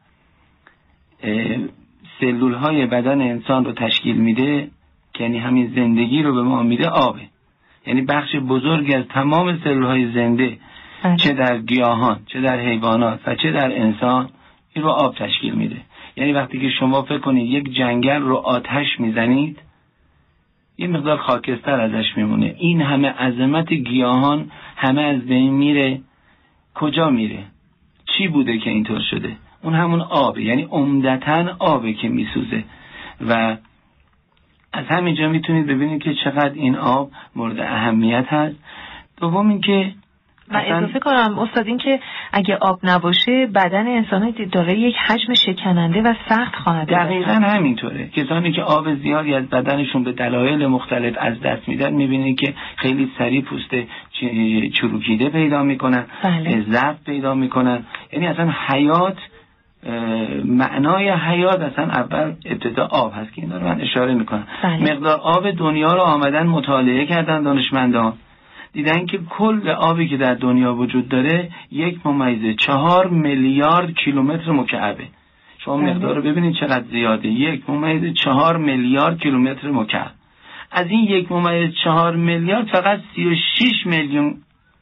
سلول 2.20 2.54
های 2.54 2.86
بدن 2.86 3.20
انسان 3.20 3.64
رو 3.64 3.72
تشکیل 3.72 4.16
میده 4.16 4.68
یعنی 5.20 5.38
همین 5.38 5.72
زندگی 5.74 6.22
رو 6.22 6.34
به 6.34 6.42
ما 6.42 6.62
میده 6.62 6.88
آبه. 6.88 7.20
یعنی 7.86 8.02
بخش 8.02 8.36
بزرگی 8.36 8.94
از 8.94 9.04
تمام 9.04 9.58
سلول 9.64 9.84
های 9.84 10.12
زنده 10.12 10.58
بله. 11.04 11.16
چه 11.16 11.32
در 11.32 11.58
گیاهان 11.58 12.20
چه 12.26 12.40
در 12.40 12.60
حیوانات 12.60 13.20
و 13.26 13.34
چه 13.34 13.52
در 13.52 13.80
انسان 13.80 14.28
این 14.74 14.84
رو 14.84 14.90
آب 14.90 15.14
تشکیل 15.14 15.54
میده. 15.54 15.76
یعنی 16.16 16.32
وقتی 16.32 16.60
که 16.60 16.70
شما 16.70 17.02
فکر 17.02 17.18
کنید 17.18 17.50
یک 17.50 17.76
جنگل 17.76 18.22
رو 18.22 18.36
آتش 18.36 19.00
می‌زنید 19.00 19.58
یه 20.78 20.88
مقدار 20.88 21.16
خاکستر 21.16 21.80
ازش 21.80 22.16
میمونه. 22.16 22.54
این 22.58 22.80
همه 22.80 23.08
عظمت 23.08 23.72
گیاهان 23.72 24.50
همه 24.76 25.02
از 25.02 25.20
بین 25.26 25.54
میره. 25.54 26.00
کجا 26.74 27.10
میره؟ 27.10 27.44
چی 28.04 28.28
بوده 28.28 28.58
که 28.58 28.70
اینطور 28.70 29.00
شده؟ 29.10 29.36
اون 29.62 29.74
همون 29.74 30.00
آبه 30.00 30.42
یعنی 30.42 30.62
عمدتا 30.62 31.56
آبه 31.58 31.92
که 31.92 32.08
میسوزه. 32.08 32.64
و 33.28 33.56
از 34.72 34.84
همینجا 34.88 35.28
می‌تونید 35.28 35.66
ببینید 35.66 36.02
که 36.02 36.14
چقدر 36.24 36.52
این 36.54 36.76
آب 36.76 37.10
مورد 37.36 37.60
اهمیت 37.60 38.26
هست. 38.28 38.56
دوم 39.20 39.48
اینکه 39.48 39.92
و 40.50 40.62
اضافه 40.66 40.98
کنم 40.98 41.38
استاد 41.38 41.66
این 41.66 41.78
که 41.78 42.00
اگه 42.32 42.56
آب 42.60 42.80
نباشه 42.82 43.46
بدن 43.54 43.86
انسان 43.86 44.34
داره 44.52 44.78
یک 44.78 44.96
حجم 44.96 45.34
شکننده 45.34 46.02
و 46.02 46.14
سخت 46.28 46.54
خواهد 46.56 46.88
دقیقا 46.88 47.32
همینطوره. 47.32 48.08
کسانی 48.08 48.52
که 48.52 48.62
آب 48.62 48.94
زیادی 48.94 49.34
از 49.34 49.44
بدنشون 49.44 50.04
به 50.04 50.12
دلایل 50.12 50.66
مختلف 50.66 51.14
از 51.20 51.40
دست 51.40 51.68
میدن 51.68 51.92
می‌بینید 51.92 52.40
که 52.40 52.54
خیلی 52.76 53.10
سریع 53.18 53.42
پوست 53.42 53.74
چروکیده 54.74 55.28
پیدا 55.28 55.62
می‌کنن 55.62 56.04
بله. 56.24 56.64
ضعف 56.70 57.04
پیدا 57.06 57.34
می‌کنن. 57.34 57.84
یعنی 58.12 58.26
اصلا 58.26 58.52
حیات 58.68 59.16
معنای 60.44 61.10
حیات 61.10 61.60
اصلا 61.60 61.84
اول 61.84 62.32
ابتدا 62.44 62.86
آب 62.86 63.12
هست 63.16 63.34
که 63.34 63.42
این 63.42 63.52
رو 63.52 63.64
من 63.68 63.80
اشاره 63.80 64.14
می‌کنم. 64.14 64.46
بله. 64.62 64.92
مقدار 64.92 65.16
آب 65.16 65.50
دنیا 65.50 65.92
رو 65.94 66.00
آمدن 66.00 66.46
مطالعه 66.46 67.06
کردن 67.06 67.42
دانشمندان. 67.42 68.12
دیدن 68.72 69.06
که 69.06 69.18
کل 69.30 69.68
آبی 69.68 70.08
که 70.08 70.16
در 70.16 70.34
دنیا 70.34 70.74
وجود 70.74 71.08
داره 71.08 71.50
یک 71.72 72.06
ممیز 72.06 72.56
چهار 72.56 73.06
میلیارد 73.06 73.94
کیلومتر 73.94 74.50
مکعبه. 74.50 75.04
شما 75.58 75.76
بله. 75.76 75.94
مقدار 75.94 76.16
رو 76.16 76.22
ببینید 76.22 76.54
چقدر 76.54 76.84
زیاده. 76.90 77.28
یک 77.28 77.70
ممیز 77.70 78.14
چهار 78.14 78.56
میلیارد 78.56 79.20
کیلومتر 79.20 79.70
مکعب. 79.70 80.10
از 80.72 80.86
این 80.86 81.04
یک 81.04 81.32
ممیز 81.32 81.74
چهار 81.84 82.16
میلیارد 82.16 82.66
فقط 82.66 83.00
سی 83.14 83.24
و 83.24 83.34
شیش 83.34 83.86
میلیون 83.86 84.34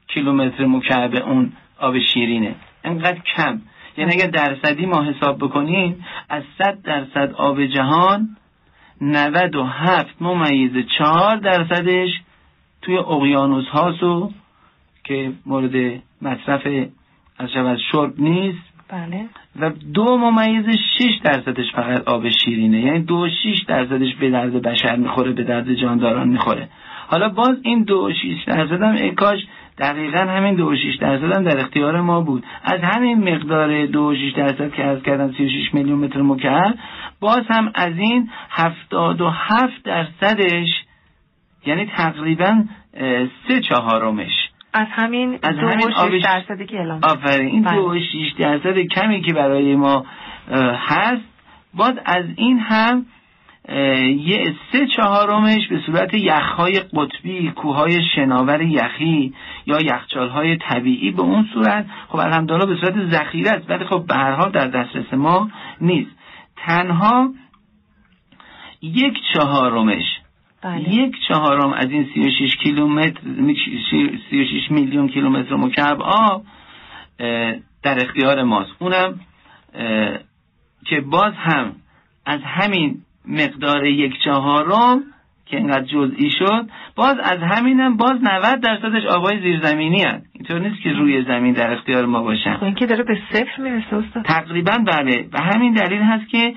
کیلومتر 0.08 0.66
مکعب 0.66 1.14
اون 1.26 1.52
آب 1.80 1.98
شیرینه. 1.98 2.54
انقدر 2.84 3.18
کم. 3.36 3.60
یعنی 3.96 4.12
اگر 4.12 4.26
درصدی 4.26 4.86
ما 4.86 5.02
حساب 5.02 5.38
بکنیم 5.38 6.04
از 6.28 6.42
صد 6.58 6.82
درصد 6.82 7.32
آب 7.32 7.64
جهان 7.64 8.36
97 9.00 10.14
ممیز 10.20 10.86
چهار 10.98 11.36
درصدش 11.36 12.10
توی 12.82 12.96
اقیانوس 12.96 13.68
هاست 13.68 14.02
و 14.02 14.30
که 15.04 15.32
مورد 15.46 16.02
مصرف 16.22 16.66
از 17.38 17.50
شود 17.52 17.78
شرب 17.92 18.12
نیست. 18.18 18.58
بله. 18.88 19.28
و 19.60 19.70
دو 19.94 20.16
ممیز 20.16 20.76
شش 20.76 21.20
درصدش 21.24 21.72
فقط 21.72 22.08
آب 22.08 22.28
شیرینه. 22.28 22.80
یعنی 22.80 22.98
دو 22.98 23.28
شیش 23.42 23.62
درصدش 23.62 24.14
به 24.14 24.30
درد 24.30 24.62
بشر 24.62 24.96
می‌خوره 24.96 25.32
به 25.32 25.42
درد 25.42 25.74
جانداران 25.74 26.28
می‌خوره. 26.28 26.68
حالا 27.08 27.28
باز 27.28 27.56
این 27.62 27.82
دو 27.82 28.12
شیش 28.22 28.44
درصد 28.44 28.82
هم 28.82 28.94
ای 28.94 29.10
کاش 29.10 29.46
دقیقا 29.78 30.18
همین 30.18 30.54
دو 30.54 30.76
شیش 30.76 30.96
درصد 30.96 31.36
هم 31.36 31.44
در 31.44 31.60
اختیار 31.60 32.00
ما 32.00 32.20
بود. 32.20 32.44
از 32.64 32.80
همین 32.80 33.34
مقدار 33.34 33.86
دو 33.86 34.14
شیش 34.14 34.32
درصد 34.32 34.72
که 34.72 34.84
از 34.84 35.02
کردم 35.02 35.32
سی 35.32 35.44
و 35.44 35.48
شیش 35.48 35.74
میلیون 35.74 35.98
متر 35.98 36.22
مکعب 36.22 36.74
باز 37.20 37.42
هم 37.50 37.72
از 37.74 37.92
این 37.98 38.30
هفتاد 38.50 39.20
و 39.20 39.30
هفت 39.30 39.82
درصدش 39.84 40.68
یعنی 41.66 41.86
تقریبا 41.96 42.64
سه 43.48 43.60
چهارمش. 43.60 44.50
از 44.72 44.86
همین 44.90 45.38
از 45.42 45.56
دو 45.56 45.68
همین 45.68 45.88
و 45.88 45.92
آب 45.96 46.18
شش 46.18 46.24
درصدی 46.24 46.66
که 46.66 46.76
اعلام 46.76 47.00
آفرین 47.02 47.46
این 47.46 47.62
بله. 47.62 47.76
دو 47.76 48.00
شیش 48.12 48.32
درصد 48.32 48.78
کمی 48.78 49.20
که 49.20 49.32
برای 49.32 49.76
ما 49.76 50.06
هست 50.88 51.22
باز 51.74 51.94
از 52.06 52.24
این 52.36 52.58
هم 52.58 53.06
یه 53.68 54.54
سه 54.72 54.86
چهارمش 54.96 55.68
به 55.68 55.80
صورت 55.86 56.14
یخهای 56.14 56.80
قطبی 56.80 57.50
کوههای 57.50 58.04
شناور 58.14 58.62
یخی 58.62 59.34
یا 59.66 59.80
یخچالهای 59.80 60.56
طبیعی 60.56 61.10
به 61.10 61.22
اون 61.22 61.48
صورت. 61.54 61.86
خب 62.08 62.16
الحمدلله 62.16 62.66
به 62.66 62.76
صورت 62.80 63.10
ذخیره 63.10 63.50
است 63.50 63.70
ولی 63.70 63.84
خب 63.84 64.06
به 64.06 64.14
هر 64.14 64.32
حال 64.32 64.50
در 64.50 64.66
دسترس 64.66 65.14
ما 65.14 65.50
نیست. 65.80 66.10
تنها 66.56 67.30
یک 68.82 69.14
چهارمش 69.34 70.04
بله. 70.62 70.94
یک 70.94 71.14
چهارم 71.28 71.72
از 71.72 71.90
این 71.90 72.08
36 72.14 72.56
کیلومتر 72.56 73.20
36 74.30 74.70
میلیون 74.70 75.08
کیلومتر 75.08 75.54
مکعب 75.54 76.02
آب 76.02 76.42
در 77.82 78.04
اختیار 78.04 78.42
ماست. 78.42 78.70
اونم 78.78 79.20
که 80.84 81.00
باز 81.00 81.32
هم 81.34 81.72
از 82.26 82.40
همین 82.44 83.02
مقدار 83.28 83.86
یک 83.86 84.12
چهارم 84.24 85.02
که 85.46 85.56
اینقدر 85.56 85.84
جزئی 85.84 86.30
شد 86.38 86.68
باز 86.96 87.18
از 87.18 87.38
همینم 87.38 87.96
باز 87.96 88.14
90 88.22 88.60
درصدش 88.60 89.06
آبای 89.06 89.40
زیرزمینی 89.40 90.02
هست. 90.02 90.26
اینطور 90.32 90.58
نیست 90.58 90.82
که 90.82 90.92
روی 90.92 91.24
زمین 91.24 91.52
در 91.52 91.72
اختیار 91.72 92.06
ما 92.06 92.22
باشن. 92.22 92.56
خب 92.56 92.64
این 92.64 92.74
که 92.74 92.86
داره 92.86 93.02
به 93.02 93.18
صفر 93.32 93.62
می‌رسه 93.62 93.96
استاد. 93.96 94.22
تقریبا 94.24 94.78
بله. 94.86 95.28
و 95.32 95.42
همین 95.42 95.74
دلیل 95.74 96.02
هست 96.02 96.28
که 96.28 96.54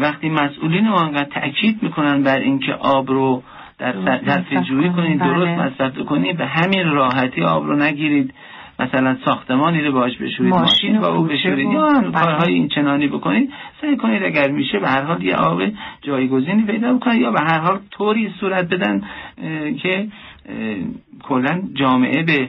وقتی 0.00 0.28
مسئولین 0.28 0.88
ما 0.88 1.00
انقدر 1.00 1.40
تاکید 1.40 1.82
می‌کنن 1.82 2.22
بر 2.22 2.38
اینکه 2.38 2.72
آب 2.72 3.10
رو 3.10 3.42
در 3.78 3.92
صرفه 4.26 4.60
جویی 4.60 4.90
کنید، 4.90 4.92
کنید 4.92 5.18
درست 5.18 5.46
بله. 5.46 5.66
مصرف 5.66 5.98
کنید 5.98 6.36
به 6.36 6.46
همین 6.46 6.88
راحتی 6.88 7.42
آب 7.42 7.66
رو 7.66 7.76
نگیرید. 7.76 8.34
مثلا 8.78 9.16
ساختمانی 9.24 9.80
رو 9.80 9.92
باش 9.92 10.16
بشورید 10.16 10.52
ماشین 10.54 10.62
ماشین 10.92 11.00
با 11.00 11.08
او 11.14 11.24
بشورید. 11.24 11.66
و- 11.66 11.72
یا 11.72 11.88
بله. 11.88 12.10
کارهای 12.10 12.54
این 12.54 12.68
چنانی 12.68 13.08
بکنید. 13.08 13.50
سعی 13.80 13.96
کنید 13.96 14.22
اگر 14.22 14.50
میشه 14.50 14.78
به 14.78 14.88
هر 14.88 15.02
حال 15.02 15.22
یه 15.22 15.34
آب 15.36 15.62
جایگزینی 16.02 16.62
پیدا 16.62 16.92
بکنید 16.94 17.20
یا 17.20 17.30
به 17.30 17.40
هر 17.40 17.58
حال 17.58 17.78
طوری 17.90 18.34
صورت 18.40 18.68
بدن 18.68 19.02
که 19.82 20.08
کلا 21.22 21.62
جامعه 21.74 22.22
به 22.22 22.48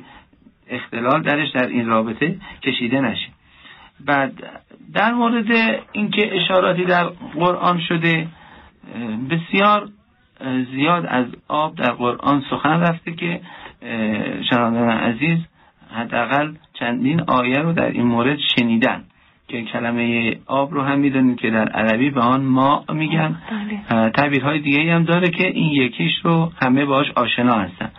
اختلال 0.70 1.22
درش 1.22 1.50
در 1.52 1.68
این 1.68 1.88
رابطه 1.88 2.36
کشیده 2.64 3.02
نشه. 3.02 3.28
بعد 4.06 4.34
در 4.94 5.14
مورد 5.14 5.46
اینکه 5.92 6.36
اشاراتی 6.36 6.86
در 6.86 7.04
قرآن 7.36 7.80
شده 7.80 8.28
بسیار 9.30 9.88
زیاد 10.76 11.06
از 11.06 11.26
آب 11.48 11.76
در 11.76 11.92
قرآن 11.92 12.44
سخن 12.50 12.80
رفته 12.80 13.12
که 13.12 13.42
شنوندگان 14.50 14.90
عزیز 14.90 15.40
حداقل 15.94 16.54
چندین 16.74 17.22
آیه 17.22 17.60
رو 17.60 17.74
در 17.74 17.92
این 17.92 18.06
مورد 18.06 18.38
شنیدن 18.56 19.04
که 19.48 19.64
کلمه 19.64 20.36
آب 20.46 20.74
رو 20.74 20.82
هم 20.82 21.00
می‌دونید 21.00 21.40
که 21.40 21.50
در 21.50 21.70
عربی 21.70 22.10
به 22.10 22.22
آن 22.22 22.42
ما 22.42 22.86
میگن 22.94 23.36
بله. 23.90 24.10
تعبیرهای 24.10 24.60
دیگه 24.60 24.96
هم 24.96 25.04
داره 25.04 25.30
که 25.30 25.48
این 25.48 25.72
یکیش 25.72 26.14
رو 26.24 26.52
همه 26.62 26.86
باش 26.86 27.12
آشنا 27.16 27.54
هستن 27.54 27.92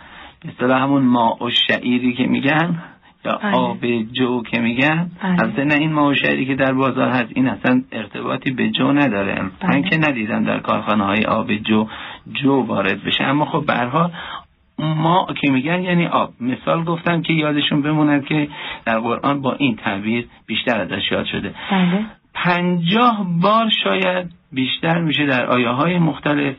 اصطلاح 0.47 0.81
همون 0.81 1.01
ما 1.01 1.37
و 1.41 1.49
شعیری 1.49 2.13
که 2.13 2.23
میگن 2.23 2.81
یا 3.25 3.39
بله. 3.43 3.55
آب 3.55 3.85
جو 4.11 4.43
که 4.43 4.59
میگن. 4.59 5.11
البته 5.21 5.63
نه 5.63 5.75
این 5.75 5.93
ما 5.93 6.07
و 6.07 6.13
شعیری 6.13 6.45
که 6.45 6.55
در 6.55 6.73
بازار 6.73 7.09
هست 7.09 7.31
این 7.35 7.47
اصلا 7.47 7.81
ارتباطی 7.91 8.51
به 8.51 8.69
جو 8.69 8.91
نداره 8.91 9.41
من 9.41 9.51
بله. 9.59 9.89
که 9.89 9.97
ندیدم 9.97 10.43
در 10.43 10.59
کارخانه 10.59 11.03
های 11.03 11.25
آب 11.25 11.55
جو 11.55 11.87
جو 12.33 12.53
وارد 12.53 13.03
بشه 13.03 13.23
اما 13.23 13.45
خب 13.45 13.65
به 13.65 13.73
حال 13.73 14.11
ما 14.79 15.27
که 15.41 15.51
میگن 15.51 15.81
یعنی 15.81 16.07
آب. 16.07 16.33
مثال 16.39 16.83
گفتم 16.83 17.21
که 17.21 17.33
یادشون 17.33 17.81
بموند 17.81 18.25
که 18.25 18.47
در 18.85 18.99
قرآن 18.99 19.41
با 19.41 19.53
این 19.53 19.75
تعبیر 19.75 20.27
بیشتر 20.47 20.81
ازش 20.81 21.11
یاد 21.11 21.25
شده. 21.25 21.53
بله. 21.71 22.05
پنجاه 22.33 23.25
بار 23.41 23.69
شاید 23.83 24.31
بیشتر 24.51 25.01
میشه 25.01 25.25
در 25.25 25.45
آیه 25.45 25.69
های 25.69 25.99
مختلف 25.99 26.55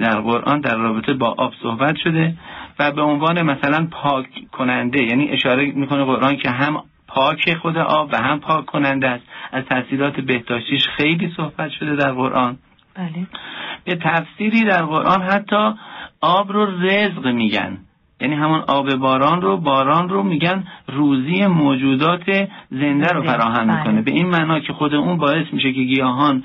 در 0.00 0.20
قرآن 0.20 0.60
در 0.60 0.76
رابطه 0.76 1.14
با 1.14 1.34
آب 1.38 1.52
صحبت 1.62 1.96
شده 1.96 2.34
و 2.78 2.92
به 2.92 3.02
عنوان 3.02 3.42
مثلا 3.42 3.88
پاک 3.90 4.26
کننده 4.52 5.04
یعنی 5.04 5.28
اشاره 5.28 5.72
می‌کنه 5.72 6.04
قرآن 6.04 6.36
که 6.36 6.50
هم 6.50 6.82
پاک 7.08 7.54
خود 7.54 7.78
آب 7.78 8.10
و 8.12 8.16
هم 8.16 8.40
پاک 8.40 8.66
کننده 8.66 9.08
است. 9.08 9.24
از 9.52 9.64
تاثیرات 9.64 10.20
بهداشتیش 10.20 10.82
خیلی 10.96 11.32
صحبت 11.36 11.70
شده 11.70 11.96
در 11.96 12.12
قرآن. 12.12 12.58
بله. 12.94 13.26
به 13.84 13.94
تفسیری 13.94 14.64
در 14.64 14.82
قرآن 14.82 15.22
حتی 15.22 15.74
آب 16.20 16.52
رو 16.52 16.66
رزق 16.66 17.26
میگن. 17.26 17.78
یعنی 18.20 18.34
همون 18.34 18.60
آب 18.68 18.94
باران 18.94 19.42
رو 19.42 19.56
باران 19.56 20.08
رو 20.08 20.22
میگن 20.22 20.64
روزی 20.88 21.46
موجودات 21.46 22.48
زنده 22.70 23.12
رو 23.12 23.22
فراهم 23.22 23.66
بله. 23.66 23.78
می‌کنه. 23.78 24.02
به 24.02 24.10
این 24.10 24.26
معنا 24.26 24.60
که 24.60 24.72
خود 24.72 24.94
اون 24.94 25.16
باعث 25.16 25.46
میشه 25.52 25.72
که 25.72 25.80
گیاهان 25.80 26.44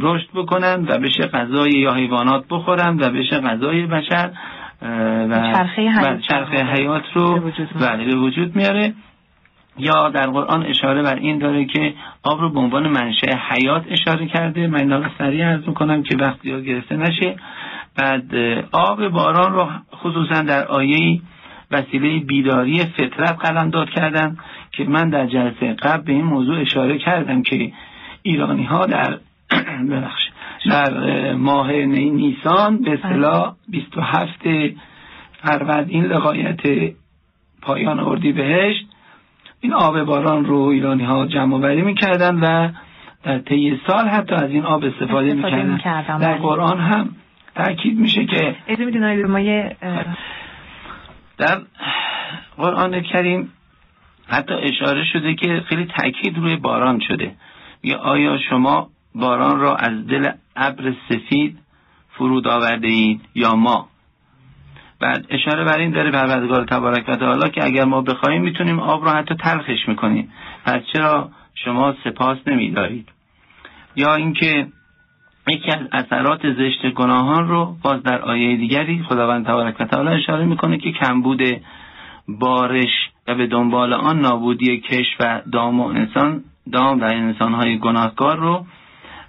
رشد 0.00 0.28
بکنن 0.34 0.86
و 0.88 0.98
بشه 0.98 1.26
غذای 1.26 1.70
یا 1.70 1.94
حیوانات 1.94 2.44
بخورن 2.50 2.96
و 3.00 3.10
بشه 3.10 3.40
غذای 3.40 3.86
بشر 3.86 4.30
و 5.30 5.52
چرخه 5.52 5.82
حیات 5.82 6.20
چرخه 6.20 6.62
رو. 7.14 7.40
بله 7.80 8.04
به 8.04 8.16
وجود 8.16 8.56
میاره. 8.56 8.94
یا 9.78 10.08
در 10.08 10.26
قرآن 10.26 10.66
اشاره 10.66 11.02
بر 11.02 11.14
این 11.14 11.38
داره 11.38 11.64
که 11.64 11.94
آب 12.22 12.40
رو 12.40 12.50
به 12.50 12.60
عنوان 12.60 12.88
منشأ 12.88 13.36
حیات 13.50 13.84
اشاره 13.90 14.26
کرده. 14.26 14.66
من 14.66 14.78
اینا 14.78 14.98
رو 14.98 15.04
سریع 15.18 15.44
عرض 15.44 15.68
می‌کنم 15.68 16.02
که 16.02 16.16
وقتی 16.16 16.50
ها 16.50 16.60
گرفته 16.60 16.96
نشه. 16.96 17.36
بعد 17.96 18.34
آب 18.72 19.08
باران 19.08 19.52
رو 19.52 19.68
خصوصا 19.96 20.42
در 20.42 20.66
آیه 20.66 21.20
وسیله 21.70 22.18
بیداری 22.18 22.84
فطرت 22.84 23.38
قلمداد 23.38 23.90
کردن 23.90 24.36
که 24.72 24.84
من 24.84 25.10
در 25.10 25.26
جلسه 25.26 25.74
قبل 25.74 26.02
به 26.02 26.12
این 26.12 26.24
موضوع 26.24 26.60
اشاره 26.60 26.98
کردم 26.98 27.42
که 27.42 27.72
ایرانی 28.22 28.64
ها 28.64 28.86
در 28.86 29.18
ببخشید 29.90 30.32
در 30.70 30.94
اه، 30.98 31.32
ماه 31.32 31.72
نی- 31.72 32.10
نیسان 32.10 32.82
به 32.82 32.92
اصطلاح 32.92 33.54
27 33.68 34.40
فروردین 35.42 36.04
لقایت 36.04 36.60
پایان 37.62 38.00
اردی 38.00 38.32
بهشت 38.32 38.86
این 39.60 39.72
آب 39.72 40.02
باران 40.02 40.44
رو 40.44 40.58
ایرانی 40.58 41.04
ها 41.04 41.26
جمع 41.26 41.56
وری 41.56 41.82
می‌کردن 41.82 42.34
و 42.40 42.68
در 43.24 43.38
طی 43.38 43.80
سال 43.86 44.08
حتی 44.08 44.34
از 44.34 44.50
این 44.50 44.64
آب 44.64 44.84
استفاده, 44.84 45.06
استفاده 45.06 45.34
می‌کردن 45.34 45.72
می‌کردن، 45.72 46.18
در 46.18 46.32
بله. 46.32 46.42
قرآن 46.42 46.80
هم 46.80 47.08
تاکید 47.54 47.98
میشه 47.98 48.26
که 48.26 48.56
اجازه 48.66 48.84
می‌دونید 48.84 49.26
ما 49.26 49.40
یه 49.40 49.76
در 51.38 51.60
قرآن 52.56 53.00
کریم 53.00 53.52
حتی 54.26 54.54
اشاره 54.54 55.04
شده 55.12 55.34
که 55.34 55.62
خیلی 55.68 55.84
تاکید 55.84 56.38
روی 56.38 56.56
باران 56.56 57.00
شده. 57.08 57.34
یا 57.82 57.98
آیا 57.98 58.38
شما 58.38 58.90
باران 59.14 59.60
را 59.60 59.76
از 59.76 60.06
دل 60.06 60.30
ابر 60.56 60.94
سفید 61.08 61.58
فرود 62.10 62.48
آورده 62.48 62.88
اید 62.88 63.20
یا 63.34 63.54
ما؟ 63.54 63.88
بعد 65.00 65.26
اشاره 65.30 65.64
بر 65.64 65.78
این 65.78 65.90
داره 65.90 66.10
پروردگار 66.10 66.64
تبارک 66.64 67.08
و 67.08 67.16
تعالی 67.16 67.50
که 67.50 67.64
اگر 67.64 67.84
ما 67.84 68.00
بخوایم 68.00 68.42
می‌تونیم 68.42 68.80
آب 68.80 69.04
را 69.04 69.12
حتی 69.12 69.34
تلخش 69.34 69.88
می‌کنیم. 69.88 70.32
پس 70.64 70.80
چرا 70.92 71.30
شما 71.54 71.94
سپاس 72.04 72.38
نمیدارید؟ 72.46 73.08
یا 73.96 74.14
اینکه 74.14 74.66
یکی 75.48 75.70
از 75.70 75.88
اثرات 75.92 76.52
زشت 76.52 76.90
گناهان 76.90 77.48
رو 77.48 77.76
باز 77.82 78.02
در 78.02 78.22
آیه 78.22 78.56
دیگری 78.56 79.02
خداوند 79.08 79.46
تبارک 79.46 79.80
و 79.80 79.84
تعالی 79.84 80.08
اشاره 80.08 80.44
می‌کنه 80.44 80.78
که 80.78 80.92
کمبود 80.92 81.42
بارش 82.28 83.10
و 83.28 83.34
به 83.34 83.46
دنبال 83.46 83.92
آن 83.92 84.20
نابودی 84.20 84.80
کش 84.80 85.06
و 85.20 85.40
دام 85.52 85.80
و 85.80 85.84
انسان 85.86 86.44
دام 86.72 87.00
و 87.00 87.04
انسانهای 87.04 87.78
گناهکار 87.78 88.36
رو 88.36 88.66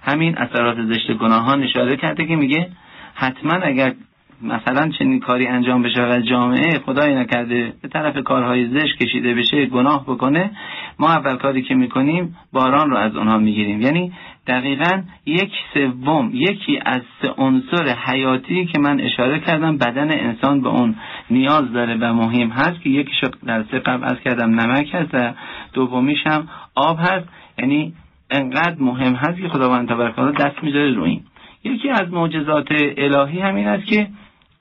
همین 0.02 0.38
اثرات 0.38 0.76
زشت 0.82 1.12
گناهان 1.12 1.62
اشاره 1.62 1.96
کرده 1.96 2.26
که 2.26 2.36
میگه 2.36 2.70
حتما 3.14 3.52
اگر 3.52 3.94
مثلا 4.42 4.88
چنین 4.98 5.20
کاری 5.20 5.46
انجام 5.46 5.82
بشه 5.82 6.02
و 6.02 6.20
جامعه 6.20 6.78
خدای 6.78 7.14
نکرده 7.14 7.72
به 7.82 7.88
طرف 7.88 8.24
کارهای 8.24 8.68
زشت 8.68 8.98
کشیده 8.98 9.34
بشه 9.34 9.66
گناه 9.66 10.04
بکنه 10.04 10.50
ما 10.98 11.08
اول 11.08 11.36
کاری 11.36 11.62
که 11.62 11.74
می‌کنیم 11.74 12.36
باران 12.52 12.90
رو 12.90 12.96
از 12.96 13.16
اونها 13.16 13.38
می‌گیریم. 13.38 13.80
یعنی 13.80 14.12
دقیقا 14.46 15.02
یک 15.26 15.52
سوم 15.74 16.30
یکی 16.34 16.78
از 16.84 17.02
سه 17.22 17.28
عنصر 17.38 17.88
حیاتی 17.88 18.66
که 18.66 18.78
من 18.78 19.00
اشاره 19.00 19.40
کردم 19.40 19.76
بدن 19.76 20.10
انسان 20.10 20.60
به 20.60 20.68
اون 20.68 20.96
نیاز 21.30 21.72
داره 21.72 21.96
و 21.96 22.12
مهم 22.12 22.48
هست 22.48 22.80
که 22.80 22.90
یکیش 22.90 23.20
در 23.46 23.64
سه 23.70 23.78
قبل 23.78 24.04
از 24.04 24.20
کردم 24.24 24.60
نمک 24.60 24.94
هست 24.94 25.14
و 25.14 25.32
دومیش 25.72 26.26
هم 26.26 26.48
آب 26.74 26.98
هست. 27.00 27.28
یعنی 27.58 27.94
انقدر 28.30 28.76
مهم 28.80 29.14
هست 29.14 29.40
که 29.40 29.48
خداوند 29.48 29.88
تبارک 29.88 30.36
دست 30.36 30.64
می‌ذاره 30.64 30.92
روی 30.92 31.10
این. 31.10 31.22
یکی 31.64 31.90
از 31.90 32.12
معجزات 32.12 32.68
الهی 32.96 33.40
همین 33.40 33.68
است 33.68 33.86
که 33.86 34.08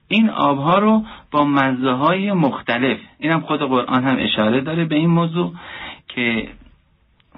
این 0.08 0.30
آبها 0.30 0.80
رو 0.80 1.04
با 1.32 1.46
مزه 1.46 1.92
های 1.92 2.32
مختلف 2.32 2.98
اینم 3.20 3.40
خود 3.40 3.60
قرآن 3.60 4.04
هم 4.04 4.18
اشاره 4.20 4.62
داره 4.62 4.86
به 4.86 4.96
این 4.96 5.10
موضوع 5.10 5.54
که 6.08 6.48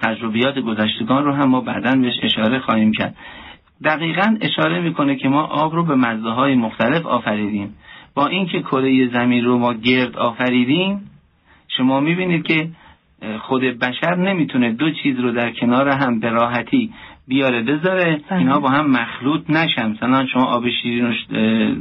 تجربیات 0.01 0.59
گذشتگان 0.59 1.25
رو 1.25 1.33
هم 1.33 1.49
ما 1.49 1.61
بعدا 1.61 1.95
بهش 1.95 2.13
اشاره 2.23 2.59
خواهیم 2.59 2.91
کرد. 2.91 3.15
دقیقا 3.83 4.37
اشاره 4.41 4.79
می‌کنه 4.79 5.15
که 5.15 5.29
ما 5.29 5.43
آب 5.43 5.75
رو 5.75 5.83
به 5.83 5.95
مزه 5.95 6.29
های 6.29 6.55
مختلف 6.55 7.05
آفریدیم. 7.05 7.75
با 8.15 8.27
اینکه 8.27 8.61
کره 8.61 9.09
زمین 9.13 9.45
رو 9.45 9.57
ما 9.57 9.73
گرد 9.73 10.17
آفریدیم 10.17 11.11
شما 11.67 11.99
می‌بینید 11.99 12.43
که 12.43 12.69
خود 13.41 13.61
بشر 13.61 14.15
نمی‌تونه 14.15 14.71
دو 14.71 14.91
چیز 14.91 15.19
رو 15.19 15.31
در 15.31 15.51
کنار 15.51 15.89
هم 15.89 16.19
به 16.19 16.29
راحتی 16.29 16.93
بیاره 17.27 17.61
بذاره 17.61 18.21
بله. 18.29 18.39
اینا 18.39 18.59
با 18.59 18.69
هم 18.69 18.91
مخلوط 18.91 19.49
نشن 19.49 19.89
مثلا 19.89 20.25
شما 20.25 20.45
آب 20.45 20.69
شیرین 20.69 21.05
و 21.05 21.13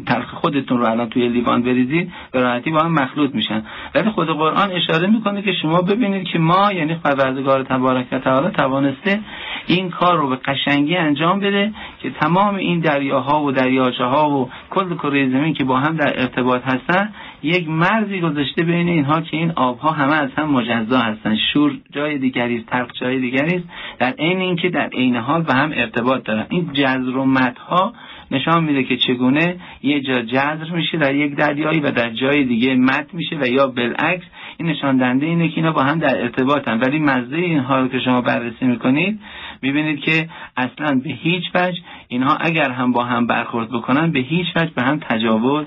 تلخ 0.06 0.34
خودتون 0.34 0.78
رو 0.78 0.90
الان 0.90 1.08
توی 1.08 1.28
لیوان 1.28 1.62
بریزید 1.62 2.12
به 2.32 2.40
راحتی 2.40 2.70
با 2.70 2.80
هم 2.80 2.92
مخلوط 2.92 3.34
میشن 3.34 3.62
ولی 3.94 4.10
خود 4.10 4.28
قرآن 4.28 4.70
اشاره 4.72 5.06
می‌کنه 5.06 5.42
که 5.42 5.52
شما 5.62 5.82
ببینید 5.82 6.26
که 6.26 6.38
ما 6.38 6.72
یعنی 6.72 6.94
پروردگار 6.94 7.62
تبارک 7.62 8.06
و 8.12 8.18
تعالی 8.18 8.50
توانسته 8.50 9.20
این 9.66 9.90
کار 9.90 10.18
رو 10.18 10.28
به 10.28 10.36
قشنگی 10.36 10.96
انجام 10.96 11.40
بده 11.40 11.72
که 12.02 12.10
تمام 12.10 12.54
این 12.54 12.80
دریاها 12.80 13.42
و 13.42 13.52
دریاچه 13.52 14.04
ها 14.04 14.30
و 14.30 14.50
کل 14.70 14.94
کره 14.94 15.28
زمین 15.28 15.54
که 15.54 15.64
با 15.64 15.76
هم 15.76 15.96
در 15.96 16.20
ارتباط 16.20 16.62
هستن 16.62 17.10
یک 17.46 17.68
مرزی 17.68 18.20
گذاشته 18.20 18.62
بین 18.62 18.88
اینها 18.88 19.20
که 19.20 19.36
این 19.36 19.52
آبها 19.56 19.90
همه 19.90 20.14
از 20.14 20.30
هم 20.36 20.50
مجزا 20.50 20.98
هستن. 20.98 21.36
شور 21.52 21.72
جای 21.92 22.18
دیگری 22.18 22.56
است 22.56 22.66
تلخ 22.66 22.88
جای 23.00 23.20
دیگری 23.20 23.56
است. 23.56 23.64
در 23.98 24.10
عین 24.18 24.40
اینکه 24.40 24.68
در 24.68 24.88
عین 24.88 25.16
حال 25.16 25.42
به 25.42 25.54
هم 25.54 25.72
ارتباط 25.74 26.24
دارن. 26.24 26.46
این 26.48 26.70
جزر 26.72 27.16
و 27.16 27.24
مدها 27.24 27.92
نشان 28.30 28.64
میده 28.64 28.82
که 28.82 28.96
چگونه 28.96 29.56
یه 29.82 30.00
جا 30.00 30.22
جزر 30.22 30.70
میشه 30.74 30.98
در 30.98 31.14
یک 31.14 31.36
دریایی 31.36 31.80
و 31.80 31.90
در 31.90 32.10
جای 32.10 32.44
دیگه 32.44 32.74
مد 32.74 33.10
میشه 33.12 33.36
و 33.40 33.46
یا 33.46 33.66
بالعکس 33.66 34.24
این 34.58 34.68
نشان 34.68 34.96
دهنده 34.96 35.26
اینه 35.26 35.48
که 35.48 35.56
اینا 35.56 35.72
با 35.72 35.82
هم 35.82 35.98
در 35.98 36.22
ارتباطن. 36.22 36.80
ولی 36.80 36.98
مزه 36.98 37.36
اینها 37.36 37.80
رو 37.80 37.88
که 37.88 38.00
شما 38.00 38.20
بررسی 38.20 38.64
می‌کنید 38.66 39.20
می‌بینید 39.62 40.00
که 40.00 40.28
اصلا 40.56 41.00
به 41.04 41.10
هیچ 41.10 41.44
وجه 41.54 41.78
اینها 42.08 42.36
اگر 42.40 42.70
هم 42.70 42.92
با 42.92 43.04
هم 43.04 43.26
برخورد 43.26 43.68
بکنن 43.68 44.10
به 44.10 44.20
هیچ 44.20 44.46
وجه 44.56 44.70
به 44.76 44.82
هم 44.82 44.98
تجاوز 44.98 45.66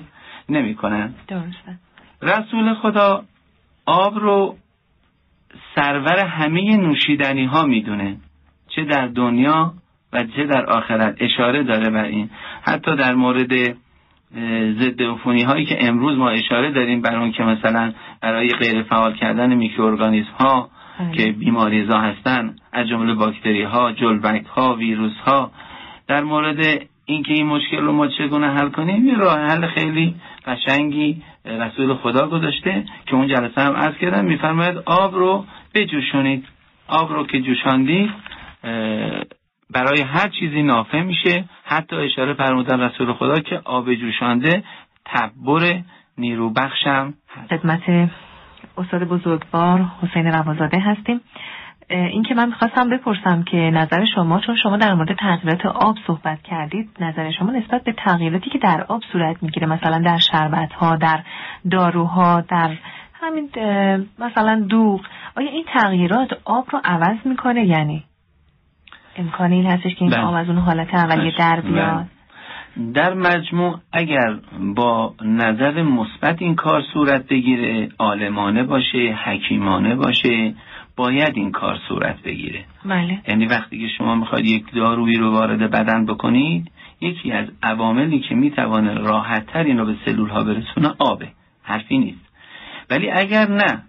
نمی‌کنن. 0.50 1.14
درسته. 1.28 1.78
رسول 2.22 2.74
خدا 2.74 3.24
آب 3.86 4.18
رو 4.18 4.56
سرور 5.74 6.18
همه 6.18 6.76
نوشیدنی 6.76 7.44
ها 7.44 7.62
می‌دونه. 7.64 8.16
چه 8.68 8.84
در 8.84 9.06
دنیا 9.06 9.72
و 10.12 10.24
چه 10.24 10.46
در 10.46 10.66
آخرت. 10.66 11.16
اشاره 11.20 11.62
داره 11.62 11.90
بر 11.90 12.04
این. 12.04 12.30
حتی 12.62 12.96
در 12.96 13.14
مورد 13.14 13.52
ضد 14.78 15.02
عفونی 15.02 15.42
هایی 15.42 15.66
که 15.66 15.76
امروز 15.80 16.18
ما 16.18 16.30
اشاره 16.30 16.70
داریم 16.70 17.00
بر 17.00 17.18
اون 17.18 17.32
که 17.32 17.42
مثلا 17.42 17.92
برای 18.20 18.48
غیر 18.48 18.82
فعال 18.82 19.14
کردن 19.14 19.54
میکروارگانیسم 19.54 20.32
ها 20.40 20.70
بله. 21.00 21.12
که 21.12 21.32
بیماریزا 21.32 21.98
هستن 21.98 22.56
از 22.72 22.88
جمله 22.88 23.14
باکتری 23.14 23.62
ها 23.62 23.92
جلبک 23.92 24.46
ها 24.46 24.74
ویروس 24.74 25.16
ها 25.26 25.50
در 26.08 26.24
مورد 26.24 26.86
اینکه 27.04 27.32
این 27.32 27.46
مشکل 27.46 27.80
رو 27.80 27.92
ما 27.92 28.08
چگونه 28.08 28.50
حل 28.50 28.68
کنیم 28.68 29.06
یه 29.06 29.16
راه 29.18 29.38
حل 29.38 29.66
خیلی 29.66 30.14
قشنگی 30.46 31.22
رسول 31.44 31.94
خدا 31.94 32.28
گذاشته 32.28 32.84
که 33.06 33.14
اون 33.14 33.28
جلسه 33.28 33.60
هم 33.60 33.72
عرض 33.72 33.94
کردم. 33.96 34.24
میفرماید 34.24 34.76
آب 34.86 35.14
رو 35.14 35.44
بجوشونید 35.74 36.46
آب 36.88 37.12
رو 37.12 37.26
که 37.26 37.40
جوشاندید 37.40 38.10
برای 39.70 40.02
هر 40.02 40.28
چیزی 40.28 40.62
نافع 40.62 41.02
میشه. 41.02 41.44
حتی 41.64 41.96
اشاره 41.96 42.34
فرمودن 42.34 42.80
رسول 42.80 43.12
خدا 43.12 43.40
که 43.40 43.60
آب 43.64 43.94
جوشانده 43.94 44.64
تبر 45.04 45.80
نیرو 46.18 46.50
بخشم 46.50 47.14
خدمت 47.50 48.10
استاد 48.78 49.04
بزرگوار 49.04 49.86
حسین 50.02 50.26
روازاده 50.26 50.78
هستیم. 50.78 51.20
اه، 51.90 52.06
این 52.06 52.22
که 52.22 52.34
من 52.34 52.46
می‌خواستم 52.46 52.90
بپرسم 52.90 53.42
که 53.42 53.56
نظر 53.56 54.04
شما 54.14 54.40
چون 54.40 54.56
شما 54.56 54.76
در 54.76 54.94
مورد 54.94 55.16
تغییرات 55.18 55.66
آب 55.66 55.96
صحبت 56.06 56.42
کردید 56.42 56.90
نظر 57.00 57.30
شما 57.30 57.52
نسبت 57.52 57.84
به 57.84 57.92
تغییراتی 57.92 58.50
که 58.50 58.58
در 58.58 58.84
آب 58.88 59.02
صورت 59.12 59.42
می‌گیره 59.42 59.66
مثلا 59.66 59.98
در 59.98 60.18
شربت 60.18 60.72
ها 60.72 60.96
در 60.96 61.22
داروها 61.70 62.40
در 62.40 62.70
همین 63.14 63.50
مثلا 64.18 64.66
دوغ 64.68 65.00
آیا 65.36 65.50
این 65.50 65.64
تغییرات 65.74 66.28
آب 66.44 66.66
رو 66.72 66.80
عوض 66.84 67.16
می‌کنه؟ 67.24 67.66
یعنی 67.66 68.04
امکان 69.16 69.52
این 69.52 69.66
هستش 69.66 69.94
که 69.94 70.02
این 70.02 70.10
بله. 70.10 70.20
آب 70.20 70.34
از 70.34 70.48
اون 70.48 70.58
حالت 70.58 70.94
اولیه 70.94 71.32
در 71.38 71.60
بیاد؟ 71.60 72.06
در 72.94 73.14
مجموع 73.14 73.78
اگر 73.92 74.38
با 74.74 75.14
نظر 75.24 75.82
مثبت 75.82 76.42
این 76.42 76.54
کار 76.54 76.82
صورت 76.92 77.28
بگیره 77.28 77.88
عالمانه 77.98 78.62
باشه 78.62 79.18
حکیمانه 79.24 79.94
باشه 79.94 80.54
باید 81.00 81.32
این 81.34 81.52
کار 81.52 81.78
صورت 81.88 82.22
بگیره. 82.22 82.64
بله. 82.84 83.18
یعنی 83.28 83.46
وقتی 83.46 83.78
که 83.78 83.88
شما 83.98 84.14
می‌خواید 84.14 84.46
یک 84.46 84.64
دارویی 84.74 85.16
رو 85.16 85.30
وارد 85.30 85.70
بدن 85.70 86.06
بکنید 86.06 86.70
یکی 87.00 87.32
از 87.32 87.46
عواملی 87.62 88.20
که 88.20 88.34
می‌توانه 88.34 88.94
راحتتر 88.94 89.64
این 89.64 89.78
رو 89.78 89.86
به 89.86 89.94
سلول 90.04 90.28
ها 90.28 90.44
برسونه 90.44 90.94
آبه. 90.98 91.28
حرفی 91.62 91.98
نیست. 91.98 92.26
ولی 92.90 93.10
اگر 93.10 93.48
نه 93.48 93.82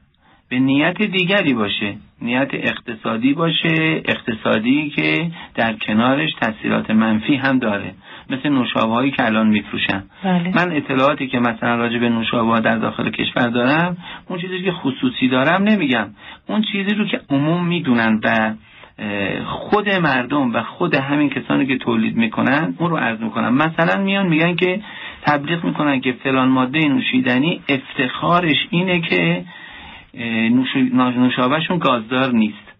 به 0.49 0.59
نیت 0.59 1.01
دیگری 1.01 1.53
باشه. 1.53 1.95
نیت 2.22 2.49
اقتصادی 2.53 3.34
باشه 3.34 4.01
اقتصادی 4.05 4.89
که 4.89 5.32
در 5.55 5.74
کنارش 5.74 6.30
تاثیرات 6.41 6.91
منفی 6.91 7.36
هم 7.36 7.59
داره. 7.59 7.93
مثل 8.32 8.49
نوشابه 8.49 8.93
هایی 8.93 9.11
که 9.11 9.25
الان 9.25 9.47
میفروشن. 9.47 10.03
بله. 10.23 10.51
من 10.55 10.71
اطلاعاتی 10.71 11.27
که 11.27 11.39
مثلا 11.39 11.75
راجع 11.75 11.97
به 11.97 12.09
نوشابه 12.09 12.59
در 12.59 12.77
داخل 12.77 13.09
کشور 13.09 13.49
دارم 13.49 13.97
اون 14.27 14.39
چیزی 14.39 14.61
که 14.63 14.71
خصوصی 14.71 15.27
دارم 15.27 15.63
نمیگم. 15.63 16.07
اون 16.47 16.61
چیزی 16.71 16.95
رو 16.95 17.05
که 17.05 17.21
عموم 17.29 17.65
می‌دونن 17.65 18.19
و 18.23 18.53
خود 19.45 19.89
مردم 19.89 20.53
و 20.53 20.63
خود 20.63 20.95
همین 20.95 21.29
کسانی 21.29 21.65
که 21.65 21.77
تولید 21.77 22.15
می‌کنن 22.15 22.75
اون 22.77 22.89
رو 22.89 22.97
عرض 22.97 23.19
می‌کنن 23.19 23.49
مثلا 23.49 24.03
میان 24.03 24.27
میگن 24.27 24.55
که 24.55 24.82
تبلیغ 25.21 25.63
می‌کنن 25.63 26.01
که 26.01 26.11
فلان 26.11 26.49
ماده 26.49 26.79
نوشیدنی 26.79 27.61
افتخارش 27.69 28.67
اینه 28.69 29.01
که 29.01 29.45
نوش- 30.49 30.93
نوشابهشون 30.93 31.77
گازدار 31.77 32.32
نیست. 32.32 32.71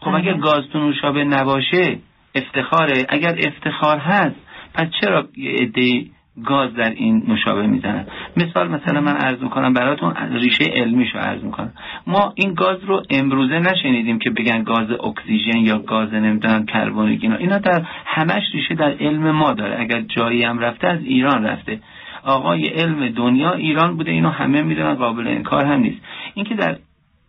خب 0.00 0.10
بله. 0.10 0.18
اگر 0.18 0.34
گاز 0.34 0.68
تو 0.72 0.78
نوشابه 0.78 1.24
نباشه 1.24 1.98
افتخاره. 2.34 3.06
اگر 3.08 3.38
افتخار 3.46 3.98
هست 3.98 4.36
پس 4.76 4.86
چرا 5.00 5.28
عده 5.38 6.06
گاز 6.44 6.74
در 6.74 6.90
این 6.90 7.22
نوشابه 7.28 7.66
می‌زنن؟ 7.66 8.06
مثال 8.36 8.68
مثلا 8.68 9.00
من 9.00 9.16
عرض 9.16 9.42
می‌کنم 9.42 9.72
براتون 9.72 10.14
ریشه 10.32 10.64
علمیشو 10.64 11.18
عرض 11.18 11.42
می‌کنم. 11.42 11.72
ما 12.06 12.32
این 12.34 12.54
گاز 12.54 12.84
رو 12.84 13.02
امروزه 13.10 13.58
نشنیدیم 13.58 14.18
که 14.18 14.30
بگن 14.30 14.62
گاز 14.62 14.90
اکسیژن 14.90 15.58
یا 15.58 15.78
گاز 15.78 16.14
نمی‌دونم 16.14 16.66
کربونیک 16.66 17.22
اینا. 17.22 17.36
اینا 17.36 17.58
در 17.58 17.82
همش 18.06 18.42
ریشه 18.54 18.74
در 18.74 18.90
علم 19.00 19.30
ما 19.30 19.52
داره. 19.52 19.80
اگر 19.80 20.00
جایی 20.00 20.42
هم 20.42 20.58
رفته 20.58 20.88
از 20.88 21.00
ایران 21.04 21.44
رفته. 21.44 21.80
آقای 22.24 22.64
علم 22.66 23.08
دنیا 23.08 23.52
ایران 23.52 23.96
بوده 23.96 24.10
اینو 24.10 24.28
همه 24.28 24.62
می‌دونن 24.62 24.94
قابل 24.94 25.28
انکار 25.28 25.64
هم 25.64 25.80
نیست. 25.80 26.00
اینکه 26.34 26.54
در 26.54 26.76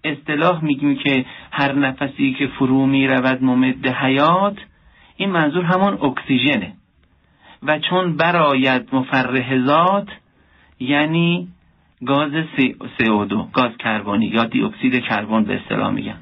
اصطلاح 0.04 0.64
میگیم 0.64 0.96
که 0.96 1.26
هر 1.52 1.74
نفسی 1.74 2.36
که 2.40 2.48
فرو 2.48 2.86
می‌رود 2.86 3.44
ممد 3.44 3.88
حیات 3.88 4.58
این 5.18 5.30
منظور 5.30 5.64
همون 5.64 5.94
اکسیژنه. 5.94 6.74
و 7.64 7.80
چون 7.80 8.18
براید 8.18 8.90
مفرح 8.94 9.66
ذات 9.66 10.08
یعنی 10.80 11.48
گاز 12.06 12.32
CO2 13.00 13.52
گاز 13.54 13.78
کربنی 13.80 14.26
یا 14.26 14.44
دی 14.44 14.62
اکسید 14.62 15.04
کربن 15.04 15.44
به 15.44 15.62
اصطلاح 15.62 15.92
میگن. 15.92 16.18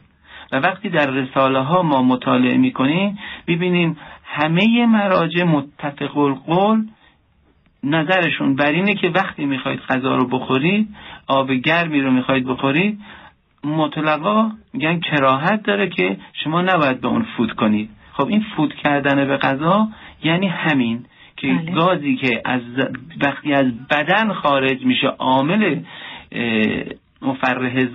و 0.52 0.60
وقتی 0.60 0.90
در 0.90 1.12
رساله 1.12 1.60
ها 1.60 1.82
ما 1.82 2.02
مطالعه 2.02 2.58
می‌کنیم 2.58 3.20
ببینیم 3.48 3.98
همه 4.26 4.86
مراجع 4.86 5.44
متفق 5.44 6.18
القول 6.18 6.88
نظرشون 7.84 8.56
بر 8.56 8.72
اینه 8.72 8.96
که 8.96 9.10
وقتی 9.10 9.46
می‌خواید 9.46 9.80
غذا 9.80 10.16
رو 10.16 10.28
بخورید 10.28 10.96
آب 11.28 11.52
گرمی 11.52 12.02
رو 12.02 12.12
می‌خواید 12.12 12.48
بخورید 12.48 13.00
مطلقا 13.64 14.52
میگن 14.74 15.00
کراهت 15.00 15.64
داره 15.64 15.90
که 15.90 16.18
شما 16.44 16.62
نباید 16.62 17.02
به 17.02 17.08
اون 17.08 17.26
فود 17.38 17.54
کنید. 17.54 17.90
خب 18.14 18.28
این 18.28 18.46
فود 18.56 18.74
کردن 18.74 19.28
به 19.28 19.38
غذا 19.38 19.88
یعنی 20.24 20.48
همین. 20.48 21.06
که 21.48 21.54
بله. 21.54 21.72
گازی 21.72 22.16
که 22.16 22.42
از 22.46 22.62
وقتی 23.22 23.54
از 23.54 23.66
بدن 23.90 24.34
خارج 24.34 24.86
میشه 24.86 25.08
عامل 25.08 25.80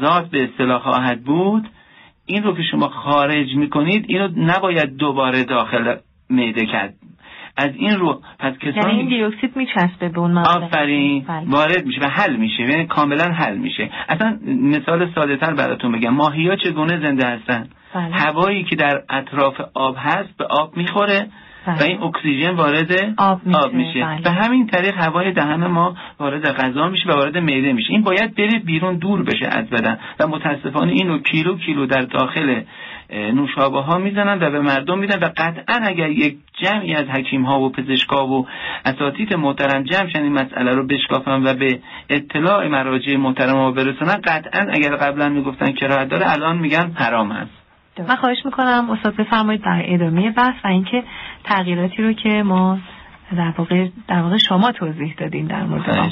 ذات 0.01 0.31
به 0.31 0.45
اصطلاح 0.45 0.83
خواهد 0.83 1.23
بود 1.25 1.69
این 2.27 2.43
رو 2.43 2.57
که 2.57 2.63
شما 2.71 2.89
خارج 2.89 3.55
می‌کنید 3.55 4.05
این 4.09 4.19
رو 4.19 4.29
نباید 4.37 4.97
دوباره 4.97 5.45
داخل 5.45 5.97
معده 6.31 6.67
کرد 6.67 6.95
از 7.57 7.71
این 7.77 7.97
رو 7.97 8.23
پس 8.39 8.53
یعنی 8.63 8.79
کسانی 8.79 8.99
این 8.99 9.09
دیوکسید 9.09 9.57
میچسبه 9.57 10.09
به 10.09 10.19
اون 10.19 10.39
آفرین 10.39 11.25
بله. 11.29 11.47
وارد 11.47 11.87
میشه 11.87 12.01
و 12.01 12.09
حل 12.09 12.37
میشه 12.37 12.63
یعنی 12.63 12.87
کاملا 12.87 13.25
حل 13.25 13.57
میشه 13.57 13.91
اصلا 14.09 14.39
مثال 14.47 15.13
ساده 15.15 15.37
تر 15.37 15.55
براتون 15.55 15.93
بگم 15.93 16.11
ماهی 16.11 16.49
ها 16.49 16.57
چگونه 16.57 17.01
زنده 17.07 17.27
هستن 17.27 17.69
بله. 17.95 18.15
هوایی 18.15 18.65
که 18.65 18.77
در 18.77 19.03
اطراف 19.11 19.61
آب 19.75 19.97
هست 19.99 20.37
به 20.39 20.45
آب 20.45 20.77
می‌خوره. 20.77 21.27
و 21.67 21.83
این 21.83 22.03
اکسیژن 22.03 22.51
وارد 22.51 23.15
آب 23.17 23.41
میشه، 23.73 24.01
بله. 24.01 24.21
و 24.25 24.31
همین 24.31 24.67
طریق 24.67 24.95
هوای 24.97 25.33
دهن 25.33 25.67
ما 25.67 25.97
وارد 26.19 26.53
غذا 26.53 26.89
میشه 26.89 27.09
و 27.09 27.13
وارد 27.13 27.39
معده 27.39 27.73
میشه. 27.73 27.91
این 27.91 28.03
باید 28.03 28.35
بره 28.35 28.59
بیرون 28.59 28.97
دور 28.97 29.23
بشه 29.23 29.47
از 29.47 29.71
بدن. 29.71 29.99
و 30.21 30.27
متاسفانه 30.27 30.93
اینو 30.93 31.19
کیلو 31.19 31.59
کیلو 31.59 31.87
در 31.87 32.01
داخل 32.01 32.63
نوشابه 33.11 33.81
ها 33.81 33.99
می‌زنن 33.99 34.39
و 34.43 34.51
به 34.51 34.61
مردم 34.61 34.99
میدن 34.99 35.19
و 35.19 35.29
قطعا 35.37 35.81
اگر 35.87 36.11
یک 36.11 36.37
جمعی 36.63 36.95
از 36.95 37.07
حکیم 37.07 37.43
ها 37.43 37.61
و 37.61 37.73
پزشکا 37.73 38.27
و 38.27 38.47
اساتید 38.85 39.35
محترم 39.35 39.83
جمع 39.83 40.09
شن 40.09 40.23
این 40.23 40.33
مسئله 40.33 40.75
رو 40.75 40.87
بشکافن 40.87 41.47
و 41.47 41.55
به 41.55 41.81
اطلاع 42.11 42.69
مراجع 42.69 43.17
محترم 43.17 43.57
ها 43.57 43.71
برسونن 43.71 44.21
قطعا 44.25 44.67
اگر 44.71 44.97
قبلا 44.97 45.29
می‌گفتن 45.29 45.73
کراهت 45.73 46.09
داره 46.09 46.33
الان 46.33 46.59
میگن 46.59 46.93
حرام 46.95 47.33
هست. 47.33 47.60
من 48.09 48.17
خواهش 48.17 48.39
می‌کنم 48.45 48.91
استاد 48.91 49.17
بفرمایید 49.17 49.63
در 49.63 49.83
ادامه 49.85 50.31
بحث 50.31 50.65
و 50.65 50.69
اینکه 50.69 51.05
تغییراتی 51.45 52.03
رو 52.03 52.13
که 52.13 52.43
ما 52.43 52.79
در 53.37 53.53
واقع 53.59 53.89
در 54.09 54.23
واقع 54.23 54.37
شما 54.37 54.73
توضیح 54.73 55.15
دادین 55.19 55.47
در 55.47 55.65
مورد. 55.65 56.11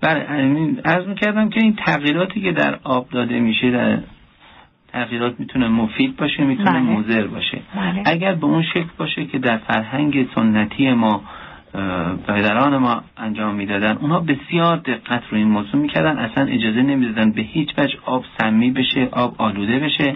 بله 0.00 0.26
همین 0.28 0.80
عرض 0.84 1.06
می‌کردم 1.06 1.48
که 1.48 1.60
این 1.60 1.76
تغییراتی 1.76 2.40
که 2.40 2.52
در 2.52 2.78
آب 2.84 3.08
داده 3.10 3.40
میشه 3.40 3.70
در 3.70 3.98
تغییرات 4.92 5.40
می‌تونه 5.40 5.68
مفید 5.68 6.16
باشه 6.16 6.44
می‌تونه 6.44 6.70
بله. 6.70 6.80
مضر 6.80 7.26
باشه 7.26 7.58
بله. 7.76 8.02
اگر 8.06 8.34
به 8.34 8.46
اون 8.46 8.62
شکل 8.62 8.88
باشه 8.98 9.24
که 9.24 9.38
در 9.38 9.58
فرهنگ 9.58 10.28
سنتی 10.34 10.92
ما 10.92 11.22
پدران 12.26 12.76
ما 12.76 13.02
انجام 13.16 13.54
می‌دادن 13.54 13.96
اونها 13.96 14.20
بسیار 14.20 14.76
دقت 14.76 15.22
رو 15.30 15.38
این 15.38 15.48
موضوع 15.48 15.80
می‌کردن 15.80 16.18
اصلا 16.18 16.46
اجازه 16.46 16.82
نمی‌دادن 16.82 17.32
به 17.32 17.42
هیچ 17.42 17.68
وجه 17.78 17.94
آب 18.04 18.24
سمی 18.38 18.70
بشه 18.70 19.08
آب 19.12 19.34
آلوده 19.38 19.78
بشه 19.78 20.14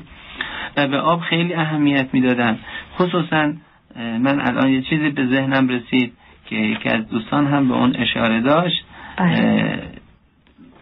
و 0.76 0.88
به 0.88 0.98
آب 0.98 1.20
خیلی 1.20 1.54
اهمیت 1.54 2.08
می‌دادن. 2.12 2.58
خصوصا 2.98 3.52
من 3.96 4.40
الان 4.40 4.70
یه 4.70 4.82
چیزی 4.82 5.10
به 5.10 5.26
ذهنم 5.26 5.68
رسید 5.68 6.12
که 6.46 6.56
یکی 6.56 6.88
از 6.88 7.08
دوستان 7.08 7.46
هم 7.46 7.68
به 7.68 7.74
اون 7.74 7.96
اشاره 7.96 8.40
داشت. 8.40 8.84
بله. 9.16 9.82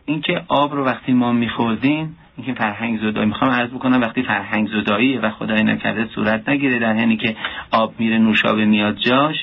اینکه 0.07 0.43
آب 0.49 0.75
رو 0.75 0.85
وقتی 0.85 1.13
ما 1.13 1.33
میخوردیم 1.33 2.17
اینکه 2.37 2.53
فرهنگ 2.53 3.01
زدایی 3.01 3.27
می‌خوام 3.27 3.51
عرض 3.51 3.71
بکنم 3.71 4.01
وقتی 4.01 4.23
فرهنگ 4.23 4.69
زدایی 4.69 5.17
و 5.19 5.31
خدای 5.31 5.63
نکرده 5.63 6.09
صورت 6.15 6.49
نگیره 6.49 6.79
در 6.79 6.93
حینی 6.93 7.17
که 7.17 7.37
آب 7.71 7.95
میره 7.99 8.19
نوشابه 8.19 8.65
میاد 8.65 8.97
جاش 8.97 9.37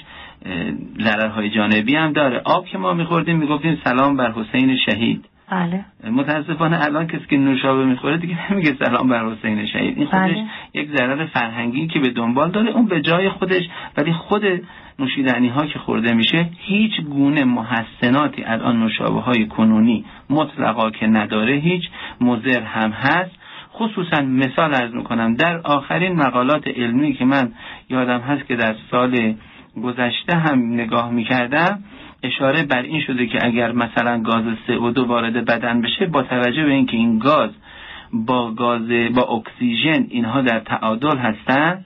ضررهای 1.00 1.50
جانبی 1.50 1.96
هم 1.96 2.14
داره. 2.14 2.42
آب 2.46 2.66
که 2.66 2.78
ما 2.78 2.94
میخوردیم 2.94 3.38
می‌گفتیم 3.38 3.82
سلام 3.84 4.18
بر 4.18 4.32
حسین 4.32 4.78
شهید. 4.78 5.26
بله. 5.52 5.86
متاسفانه 6.12 6.86
الان 6.86 7.08
کسی 7.08 7.26
که 7.30 7.38
نوشابه 7.38 7.86
می‌خوره 7.86 8.18
دیگه 8.18 8.52
نمیگه 8.52 8.76
سلام 8.86 9.10
بر 9.10 9.26
حسین 9.26 9.66
شهید. 9.66 9.98
این 9.98 10.06
خودش 10.08 10.32
بله. 10.32 10.46
یک 10.74 10.98
ضرر 10.98 11.26
فرهنگی 11.26 11.88
که 11.88 12.00
به 12.00 12.10
دنبال 12.10 12.52
داره. 12.52 12.70
اون 12.70 12.86
به 12.86 13.02
جای 13.02 13.30
خودش 13.30 13.64
ولی 13.98 14.14
خود 14.14 14.44
نوشیدنی 15.00 15.48
ها 15.48 15.66
که 15.66 15.80
خورده 15.80 16.14
میشه 16.14 16.50
هیچ 16.58 17.02
گونه 17.02 17.44
محسناتی 17.44 18.44
از 18.44 18.62
آن 18.62 18.80
نوشابه 18.80 19.20
های 19.22 19.46
کنونی 19.48 20.06
مطلقا 20.30 20.90
که 20.92 21.08
نداره 21.08 21.56
هیچ 21.56 21.84
مضر 22.22 22.62
هم 22.62 22.92
هست. 22.92 23.32
خصوصا 23.74 24.22
مثال 24.22 24.74
ارز 24.76 24.94
می‌کنم 24.94 25.34
در 25.36 25.58
آخرین 25.58 26.16
مقالات 26.16 26.68
علمی 26.68 27.14
که 27.14 27.26
من 27.26 27.52
یادم 27.90 28.20
هست 28.20 28.48
که 28.48 28.56
در 28.56 28.76
سال 28.92 29.34
گذشته 29.84 30.38
هم 30.38 30.74
نگاه 30.74 31.12
می‌کردم 31.12 31.84
اشاره 32.24 32.64
بر 32.64 32.82
این 32.82 33.02
شده 33.02 33.28
که 33.28 33.40
اگر 33.42 33.72
مثلا 33.72 34.22
گاز 34.22 34.44
CO2 34.68 35.00
وارد 35.00 35.46
بدن 35.46 35.82
بشه 35.82 36.06
با 36.06 36.24
توجه 36.24 36.64
به 36.64 36.72
اینکه 36.72 36.98
این 36.98 37.20
گاز 37.20 37.50
با 38.14 38.52
گاز 38.52 38.90
با 39.16 39.22
اکسیژن 39.22 40.06
اینها 40.10 40.42
در 40.42 40.60
تعادل 40.60 41.18
هستن 41.18 41.86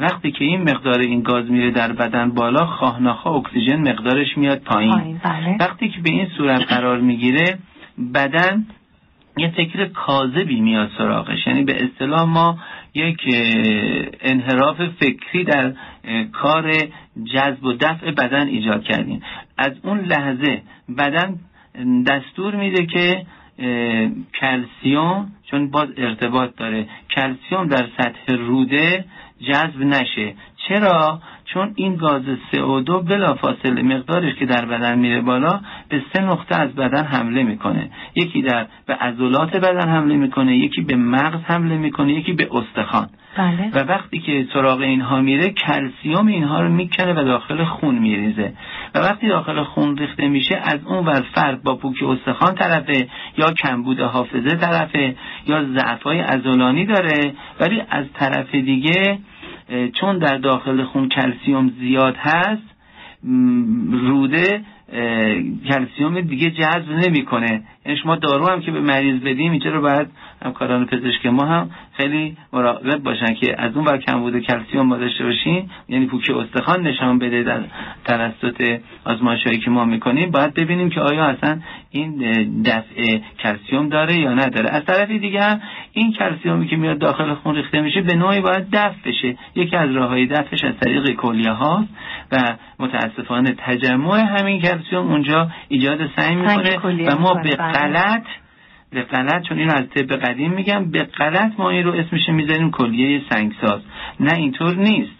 وقتی 0.00 0.30
که 0.30 0.44
این 0.44 0.62
مقدار 0.62 0.98
این 0.98 1.22
گاز 1.22 1.50
میره 1.50 1.70
در 1.70 1.92
بدن 1.92 2.30
بالا 2.30 2.66
خواهناخواه 2.66 3.36
اکسیژن 3.36 3.76
مقدارش 3.76 4.38
میاد 4.38 4.58
پایین. 4.58 4.92
پایین 4.92 5.20
بله. 5.24 5.56
وقتی 5.60 5.88
که 5.88 6.00
به 6.00 6.10
این 6.10 6.26
صورت 6.36 6.60
قرار 6.60 7.00
می‌گیره 7.00 7.58
بدن 8.14 8.66
یه 9.36 9.50
فکر 9.56 9.86
کاذبی 9.86 10.60
میاد 10.60 10.90
سراغش. 10.98 11.46
یعنی 11.46 11.64
به 11.64 11.84
اصطلاح 11.84 12.22
ما 12.22 12.58
یک 12.98 13.20
انحراف 14.20 14.76
فکری 15.00 15.44
در 15.44 15.72
کار 16.32 16.72
جذب 17.34 17.64
و 17.64 17.72
دفع 17.72 18.10
بدن 18.10 18.46
ایجاد 18.46 18.84
کردیم. 18.84 19.22
از 19.58 19.72
اون 19.82 20.00
لحظه 20.00 20.62
بدن 20.98 21.38
دستور 22.06 22.56
میده 22.56 22.86
که 22.86 23.26
کلسیوم 24.40 25.32
چون 25.50 25.70
باز 25.70 25.88
ارتباط 25.96 26.50
داره 26.56 26.86
کلسیوم 27.16 27.68
در 27.68 27.88
سطح 27.98 28.32
روده 28.34 29.04
جذب 29.40 29.82
نشه. 29.82 30.34
چرا؟ 30.68 31.20
چون 31.44 31.72
این 31.74 31.96
گاز 31.96 32.22
CO2 32.52 32.90
بلافاصله 32.90 33.82
مقدارش 33.82 34.34
که 34.34 34.46
در 34.46 34.64
بدن 34.64 34.98
میره 34.98 35.20
بالا 35.20 35.60
به 35.88 36.02
سه 36.12 36.22
نقطه 36.22 36.56
از 36.56 36.74
بدن 36.74 37.04
حمله 37.04 37.42
می‌کنه. 37.42 37.90
یکی 38.14 38.42
در 38.42 38.66
به 38.86 38.94
عضلات 38.94 39.56
بدن 39.56 39.88
حمله 39.88 40.16
می‌کنه 40.16 40.56
یکی 40.56 40.80
به 40.80 40.96
مغز 40.96 41.40
حمله 41.44 41.76
می‌کنه 41.76 42.12
یکی 42.12 42.32
به 42.32 42.48
استخوان. 42.52 43.08
بله. 43.38 43.70
و 43.74 43.78
وقتی 43.78 44.18
که 44.20 44.46
سراغ 44.52 44.80
اینها 44.80 45.20
میره 45.20 45.50
کلسیوم 45.50 46.26
اینها 46.26 46.62
رو 46.62 46.68
می‌کنه 46.68 47.12
و 47.12 47.24
داخل 47.24 47.64
خون 47.64 47.98
میریزه. 47.98 48.52
و 48.94 48.98
وقتی 48.98 49.28
داخل 49.28 49.62
خون 49.62 49.96
ریخته 49.96 50.28
میشه 50.28 50.60
از 50.64 50.78
اون 50.86 51.06
ور 51.06 51.24
فرد 51.34 51.62
با 51.62 51.76
پوکی 51.76 52.04
استخوان 52.04 52.54
طرفه 52.54 53.08
یا 53.36 53.52
کمبود 53.52 54.00
حافظه 54.00 54.56
طرفه 54.56 55.16
یا 55.46 55.64
ضعفای 55.64 56.20
عضلانی 56.20 56.86
داره 56.86 57.32
ولی 57.60 57.82
از 57.90 58.06
طرف 58.14 58.54
دیگه 58.54 59.18
چون 60.00 60.18
در 60.18 60.36
داخل 60.38 60.84
خون 60.84 61.08
کلسیوم 61.08 61.72
زیاد 61.80 62.16
هست 62.16 62.62
روده 63.90 64.64
کلسیوم 65.68 66.20
دیگه 66.20 66.50
جذب 66.50 66.90
نمی‌کنه. 66.90 67.62
یعنی 67.88 68.00
شما 68.00 68.16
دارو 68.16 68.46
هم 68.46 68.60
که 68.60 68.70
به 68.70 68.80
مریض 68.80 69.20
بدیم 69.20 69.52
اینجا 69.52 69.70
رو 69.70 69.80
باید 69.80 70.08
همکاران 70.44 70.86
پزشک 70.86 71.26
ما 71.26 71.44
هم 71.44 71.70
خیلی 71.92 72.36
مراقب 72.52 73.02
باشن 73.02 73.34
که 73.34 73.54
از 73.58 73.76
اون 73.76 73.84
بر 73.84 73.98
کمبود 73.98 74.38
کلسیوم 74.38 74.86
ما 74.86 74.96
داشته 74.96 75.24
باشیم 75.24 75.70
یعنی 75.88 76.06
پوکی 76.06 76.32
استخوان 76.32 76.82
نشان 76.82 77.18
بده 77.18 77.42
در 77.42 77.60
توسط 78.04 78.80
آزمایش 79.04 79.46
هایی 79.46 79.58
که 79.58 79.70
ما 79.70 79.84
می‌کنیم. 79.84 80.30
باید 80.30 80.54
ببینیم 80.54 80.90
که 80.90 81.00
آیا 81.00 81.24
اصلا 81.24 81.60
این 81.90 82.16
دفع 82.62 83.18
کلسیوم 83.38 83.88
داره 83.88 84.18
یا 84.18 84.34
نداره. 84.34 84.70
از 84.70 84.84
طرف 84.84 85.10
دیگه 85.10 85.42
هم 85.42 85.60
این 85.92 86.12
کلسیومی 86.12 86.66
که 86.66 86.76
میاد 86.76 86.98
داخل 86.98 87.34
خون 87.34 87.54
ریخته 87.54 87.80
میشه 87.80 88.00
به 88.00 88.14
نوعی 88.14 88.40
باید 88.40 88.66
دفع 88.72 88.96
بشه. 89.06 89.36
یکی 89.54 89.76
از 89.76 89.90
راه 89.90 90.08
های 90.08 90.26
دفعش 90.26 90.64
از 90.64 90.74
طریق 90.80 91.10
کلیه 91.10 91.52
هاست 91.52 91.88
و 92.32 92.56
متاسفانه 92.78 93.54
تجمع 93.58 94.20
همین 94.20 94.60
کلسیوم 94.60 95.12
اونجا 95.12 95.50
ایجاد 95.68 95.98
سنگ 96.16 96.38
می‌کنه 96.38 96.76
و 97.06 97.18
ما 97.18 97.34
به. 97.34 97.77
غلط 97.78 98.24
به 98.90 99.02
غلط 99.02 99.42
چون 99.48 99.58
اینو 99.58 99.72
از 99.72 99.84
طب 99.94 100.16
قدیم 100.16 100.52
میگم 100.52 100.90
به 100.90 101.02
غلط 101.02 101.52
ما 101.58 101.70
این 101.70 101.84
رو 101.84 101.92
اسمش 101.92 102.28
می‌ذاریم 102.28 102.70
کلیه 102.70 103.22
سنگساز. 103.30 103.80
نه 104.20 104.34
اینطور 104.34 104.76
نیست. 104.76 105.18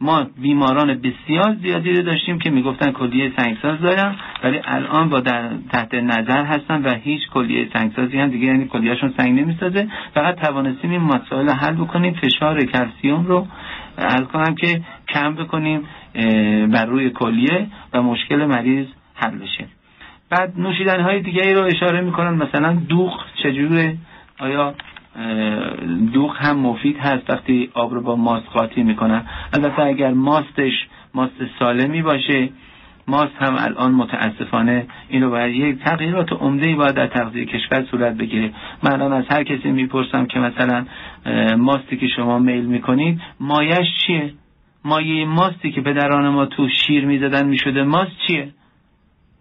ما 0.00 0.26
بیماران 0.42 0.94
بسیار 0.94 1.56
زیادی 1.62 1.92
رو 1.92 2.02
داشتیم 2.02 2.38
که 2.38 2.50
می‌گفتن 2.50 2.92
کلیه 2.92 3.32
سنگساز 3.38 3.80
دارن 3.80 4.16
ولی 4.44 4.60
الان 4.64 5.08
با 5.08 5.20
در 5.20 5.48
تحت 5.72 5.94
نظر 5.94 6.44
هستن 6.44 6.82
و 6.82 6.94
هیچ 6.94 7.28
کلیه 7.34 7.68
سنگسازی 7.72 8.18
هم 8.18 8.28
دیگه 8.28 8.46
یعنی 8.46 8.66
کلیهشون 8.66 9.14
سنگ 9.16 9.40
نمی‌سازه. 9.40 9.88
فقط 10.14 10.40
توانستیم 10.40 10.90
این 10.90 11.00
مسائل 11.00 11.50
حل 11.50 11.74
بکنیم 11.74 12.14
فشار 12.14 12.64
کلسیوم 12.64 13.26
رو 13.26 13.46
از 13.96 14.22
کنم 14.22 14.54
که 14.54 14.80
کم 15.08 15.34
بکنیم 15.34 15.80
بر 16.72 16.86
روی 16.86 17.10
کلیه 17.10 17.66
و 17.92 18.02
مشکل 18.02 18.44
مریض 18.44 18.86
حل 19.14 19.38
بشه. 19.38 19.75
بعد 20.30 20.52
نوشیدن 20.58 21.00
های 21.00 21.20
دیگری 21.20 21.54
رو 21.54 21.62
اشاره 21.62 22.00
می‌کنن. 22.00 22.34
مثلا 22.34 22.72
دوغ 22.72 23.20
چجوره؟ 23.42 23.96
آیا 24.38 24.74
دوغ 26.12 26.36
هم 26.36 26.58
مفید 26.58 26.98
هست 26.98 27.30
وقتی 27.30 27.70
آب 27.74 27.94
رو 27.94 28.00
با 28.00 28.16
ماست 28.16 28.46
قاطی 28.46 28.82
می‌کنن؟ 28.82 29.24
البته 29.52 29.82
اگر 29.82 30.12
ماستش 30.12 30.72
ماست 31.14 31.32
سالمی 31.58 32.02
باشه 32.02 32.48
ماست 33.08 33.32
هم 33.38 33.56
الان 33.58 33.92
متاسفانه 33.92 34.86
این 35.08 35.22
رو 35.22 35.30
باید 35.30 35.54
یک 35.54 35.78
تغییرات 35.78 36.32
عمده 36.32 36.74
باید 36.74 36.94
در 36.94 37.06
تغذیه 37.06 37.44
کشور 37.44 37.84
صورت 37.90 38.16
بگیره. 38.16 38.50
من 38.82 38.92
الان 38.92 39.12
از 39.12 39.24
هر 39.30 39.44
کسی 39.44 39.70
می‌پرسم 39.70 40.26
که 40.26 40.38
مثلا 40.38 40.84
ماستی 41.58 41.96
که 41.96 42.08
شما 42.16 42.38
میل 42.38 42.64
می‌کنید 42.64 43.20
مایش 43.40 43.86
چیه؟ 44.06 44.32
مایه 44.84 45.24
ماستی 45.24 45.72
که 45.72 45.80
پدران 45.80 46.28
ما 46.28 46.46
تو 46.46 46.68
شیر 46.68 47.04
می‌زدن 47.04 47.46
می‌شده 47.46 47.82
ماست 47.82 48.12
چیه؟ 48.26 48.48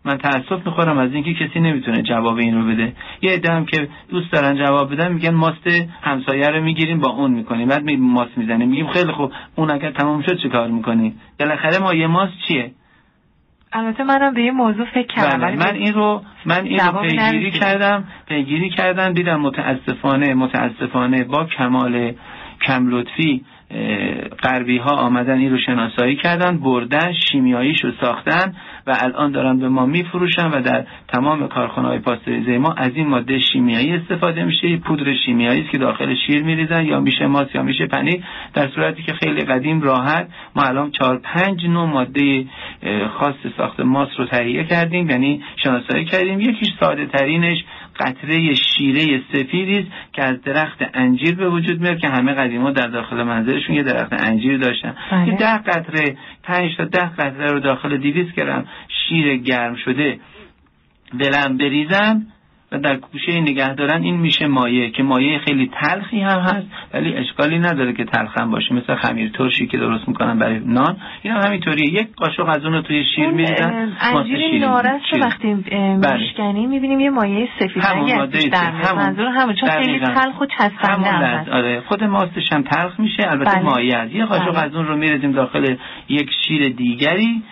من 0.06 0.18
تاسف 0.18 0.66
می‌خورم 0.66 0.98
از 0.98 1.14
اینکه 1.14 1.34
کسی 1.34 1.60
نمی‌تونه 1.60 2.02
جواب 2.02 2.38
این 2.38 2.56
رو 2.56 2.68
بده. 2.68 2.94
یه 3.22 3.32
عده 3.32 3.54
هم 3.54 3.66
که 3.66 3.88
دوست 4.10 4.32
دارن 4.32 4.58
جواب 4.58 4.94
بدن 4.94 5.14
میگن 5.14 5.34
ماست 5.34 5.68
همسایه 6.02 6.48
رو 6.48 6.64
می‌گیریم 6.64 7.00
با 7.00 7.10
اون 7.10 7.32
می‌کنیم. 7.32 7.68
بعد 7.68 7.84
می 7.84 7.96
ماست 7.96 8.38
می‌زنیم. 8.38 8.70
میگیم 8.70 8.88
خیلی 8.88 9.12
خوب. 9.12 9.32
اون 9.56 9.72
اگر 9.72 9.92
تمام 9.92 10.22
شد 10.22 10.38
چه 10.44 10.50
کار 10.50 10.68
می‌کنیم 10.68 11.22
بالاخره 11.40 11.80
ما 11.80 11.94
یه 11.94 12.08
ماست 12.08 12.34
چیه؟ 12.48 12.72
البته 13.74 14.04
منم 14.04 14.34
به 14.34 14.42
این 14.42 14.52
موضوع 14.52 14.86
فکر 14.86 15.08
کردم. 15.08 15.42
بله. 15.42 15.56
من 15.56 15.76
این 15.76 15.94
رو 15.94 16.22
من 16.46 16.64
این 16.64 16.80
رو 16.80 17.02
پیگیری 17.02 17.52
کردم. 17.52 18.04
پیگیری 18.28 18.70
کردم. 18.70 19.14
دیدم 19.14 19.42
متاسفانه 19.42 20.34
متاسفانه 20.34 21.24
با 21.24 21.46
کمال 21.46 22.12
کم 22.62 22.88
لطفی 22.88 23.46
غربی 24.44 24.78
ها 24.78 24.96
آمدن 24.96 25.38
این 25.38 25.52
رو 25.52 25.58
شناسایی 25.58 26.16
کردن 26.16 26.58
بردن 26.58 27.14
شیمیاییش 27.14 27.84
رو 27.84 27.92
ساختن 28.02 28.56
و 28.88 28.98
الان 29.00 29.32
دارن 29.32 29.60
به 29.60 29.70
ما 29.70 29.86
میفروشن 29.86 30.48
و 30.48 30.62
در 30.62 30.86
تمام 31.08 31.48
کارخانه 31.48 31.88
های 31.88 32.00
پاستوریزه 32.00 32.58
ما 32.58 32.74
از 32.74 32.92
این 32.96 33.08
ماده 33.08 33.40
شیمیایی 33.40 33.94
استفاده 33.94 34.44
میشه. 34.44 34.78
پودر 34.78 35.14
شیمیایی 35.26 35.62
است 35.62 35.70
که 35.70 35.78
داخل 35.78 36.16
شیر 36.28 36.44
میریزن 36.44 36.86
یا 36.86 37.00
میشه 37.00 37.28
ماست 37.28 37.56
یا 37.56 37.64
میشه 37.64 37.86
پنیر 37.86 38.24
در 38.54 38.68
صورتی 38.68 39.04
که 39.04 39.14
خیلی 39.14 39.42
قدیم 39.42 39.82
راحت. 39.82 40.28
ما 40.56 40.64
الان 40.64 40.92
چهار 40.92 41.18
پنج 41.18 41.66
نوع 41.66 41.86
ماده 41.86 42.46
خاص 43.18 43.36
ساخت 43.58 43.80
ماست 43.80 44.20
رو 44.20 44.26
تهیه 44.26 44.64
کردیم 44.64 45.10
یعنی 45.10 45.44
شناسایی 45.64 46.06
کردیم. 46.06 46.40
یکیش 46.40 46.70
ساده 46.80 47.06
ترینش 47.06 47.64
قطره 48.00 48.56
شیره 48.56 49.22
سفیدی 49.34 49.80
است 49.80 49.88
که 50.14 50.24
از 50.24 50.42
درخت 50.42 50.78
انجیر 50.94 51.36
به 51.36 51.50
وجود 51.50 51.82
میاد 51.82 51.98
که 51.98 52.08
همه 52.08 52.34
قدیما 52.34 52.72
در 52.72 52.88
داخل 52.88 53.24
منزلشون 53.24 53.76
یه 53.76 53.84
درخت 53.84 54.14
انجیر 54.14 54.58
داشتن. 54.58 54.96
بله. 55.12 55.28
یه 55.28 55.36
ده 55.36 55.58
قطره 55.58 56.18
پنج 56.44 56.76
تا 56.78 56.86
ده 56.86 57.10
قطره 57.10 57.52
رو 57.52 57.60
داخل 57.60 57.98
دیویس 57.98 58.34
گرم 58.34 58.66
شیر 58.88 59.38
گرم 59.38 59.76
شده. 59.76 60.20
دلم 61.20 61.58
بریزم 61.58 62.28
و 62.72 62.80
در 62.80 62.96
گوشه 62.96 63.42
نگه 63.42 63.74
دارن 63.74 64.04
این 64.04 64.18
میشه 64.18 64.48
مایه 64.48 64.90
که 64.90 65.04
مایه 65.04 65.40
خیلی 65.40 65.72
تلخی 65.82 66.20
هم 66.20 66.40
هست 66.40 66.68
ولی 66.94 67.16
اشکالی 67.16 67.60
نداره 67.60 67.94
که 67.94 68.04
تلخ 68.04 68.38
هم 68.38 68.52
باشه 68.52 68.74
مثل 68.74 68.96
خمیر 68.96 69.30
ترشی 69.30 69.68
که 69.68 69.78
درست 69.78 70.08
می‌کنن 70.08 70.40
برای 70.40 70.60
نان 70.60 70.98
این 71.22 71.34
هم 71.34 71.42
همینطوریه 71.46 71.94
یک 71.94 72.08
قاشق 72.16 72.50
از 72.50 72.66
اون 72.66 72.74
رو 72.74 72.82
توی 72.82 73.04
شیر 73.16 73.30
میریزن 73.30 73.92
انجیر 74.02 74.60
نارس 74.60 75.02
وقتی 75.22 75.54
بله. 75.54 76.18
میشکنیم 76.18 76.70
می‌بینیم 76.70 77.00
یه 77.00 77.10
مایه 77.10 77.50
سفید 77.60 77.84
همون 77.84 78.10
رنگ 78.10 78.20
ماده 78.20 78.38
ازش 78.38 78.48
در 78.48 78.72
میاد. 78.72 78.86
همون. 78.86 79.04
منظور 79.06 79.28
همون 79.28 79.56
چون 79.56 79.70
خیلی. 79.70 80.00
تلخ 80.00 80.42
و 80.42 80.46
چسبنده 80.46 81.12
هم 81.12 81.24
هست 81.24 81.50
آره 81.50 81.82
خود 81.88 82.04
ماستش 82.04 82.54
هم 82.54 82.62
تلخ 82.62 83.00
میشه 83.00 83.24
البته 83.28 83.52
بله. 83.52 83.64
مایه 83.64 83.98
است 83.98 84.16
یه 84.16 84.26
قاشق 84.26 84.52
بله. 84.52 84.60
از 84.60 84.76
اون 84.76 84.86
رو 84.86 84.98
میریزیم 84.98 85.32
داخل 85.32 85.76
یک 86.10 86.30
شیر 86.48 86.70
دیگری 86.70 87.44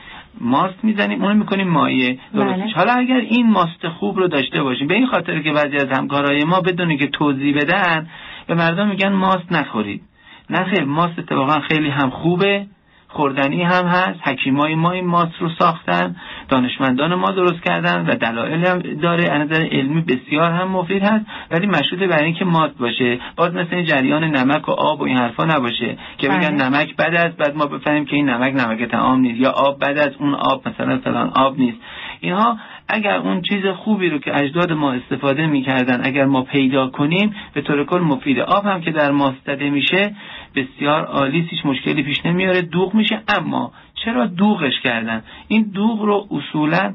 ماست 0.41 0.83
می‌زنیم 0.83 1.23
اونو 1.23 1.33
می‌کنیم 1.33 1.67
مایه. 1.67 2.19
درستش 2.33 2.59
بله. 2.59 2.73
حالا 2.75 2.93
اگر 2.93 3.15
این 3.15 3.49
ماست 3.49 3.87
خوب 3.87 4.17
رو 4.17 4.27
داشته 4.27 4.63
باشیم 4.63 4.87
به 4.87 4.93
این 4.93 5.07
خاطر 5.07 5.39
که 5.39 5.51
بعضی 5.51 5.75
از 5.75 5.87
همکارای 5.97 6.43
ما 6.43 6.61
بدون 6.61 6.97
که 6.97 7.07
توضیح 7.07 7.55
بدن 7.55 8.07
به 8.47 8.53
مردم 8.53 8.87
میگن 8.87 9.13
ماست 9.13 9.51
نخورید. 9.51 10.01
نه 10.49 10.83
ماست 10.85 11.19
اتفاقا 11.19 11.59
خیلی 11.59 11.89
هم 11.89 12.09
خوبه. 12.09 12.67
خوردنی 13.13 13.63
هم 13.63 13.85
هست 13.85 14.27
حکیمای 14.27 14.75
ما 14.75 14.91
این 14.91 15.07
ماست 15.07 15.33
رو 15.39 15.49
ساختن 15.59 16.15
دانشمندان 16.49 17.15
ما 17.15 17.31
درست 17.31 17.63
کردن 17.63 18.05
و 18.05 18.15
دلایل 18.15 18.65
هم 18.65 18.79
داره. 18.79 19.23
از 19.31 19.41
نظر 19.41 19.65
علمی 19.71 20.01
بسیار 20.01 20.51
هم 20.51 20.67
مفید 20.67 21.03
هست 21.03 21.25
ولی 21.51 21.67
مشروط 21.67 21.99
بر 21.99 22.23
اینکه 22.23 22.45
ماست 22.45 22.77
باشه. 22.77 23.19
باز 23.35 23.53
مثل 23.53 23.75
این 23.75 23.85
جریان 23.85 24.23
نمک 24.23 24.69
و 24.69 24.71
آب 24.71 25.01
و 25.01 25.03
این 25.03 25.17
حرفا 25.17 25.45
نباشه 25.45 25.97
که 26.17 26.29
بله. 26.29 26.37
بگن 26.37 26.55
نمک 26.61 26.95
بد 26.95 27.15
است 27.15 27.37
بعد 27.37 27.55
ما 27.55 27.65
بفهمیم 27.65 28.05
که 28.05 28.15
این 28.15 28.29
نمک 28.29 28.53
نمک 28.53 28.83
طعام 28.83 29.19
نیست 29.19 29.39
یا 29.39 29.51
آب 29.51 29.79
بد 29.79 29.97
است 29.97 30.15
اون 30.19 30.33
آب 30.33 30.69
مثلا 30.69 30.97
فلان 30.97 31.31
آب 31.35 31.59
نیست. 31.59 31.77
اینها 32.19 32.57
اگر 32.87 33.15
اون 33.15 33.41
چیز 33.41 33.65
خوبی 33.65 34.09
رو 34.09 34.17
که 34.17 34.43
اجداد 34.43 34.71
ما 34.71 34.93
استفاده 34.93 35.47
می‌کردن 35.47 36.01
اگر 36.03 36.25
ما 36.25 36.41
پیدا 36.41 36.87
کنیم 36.87 37.35
به 37.53 37.61
طور 37.61 37.85
کل 37.85 37.99
مفیده. 37.99 38.43
آب 38.43 38.65
هم 38.65 38.81
که 38.81 38.91
در 38.91 39.11
ماست 39.11 39.49
میشه 39.49 40.15
بسیار 40.55 41.05
عالی 41.05 41.41
هیچ 41.51 41.65
مشکلی 41.65 42.03
پیش 42.03 42.25
نمیاره 42.25 42.61
دوغ 42.61 42.93
میشه. 42.93 43.21
اما 43.27 43.71
چرا 44.05 44.25
دوغش 44.25 44.79
کردن؟ 44.83 45.23
این 45.47 45.71
دوغ 45.73 46.01
رو 46.01 46.27
اصولا 46.31 46.93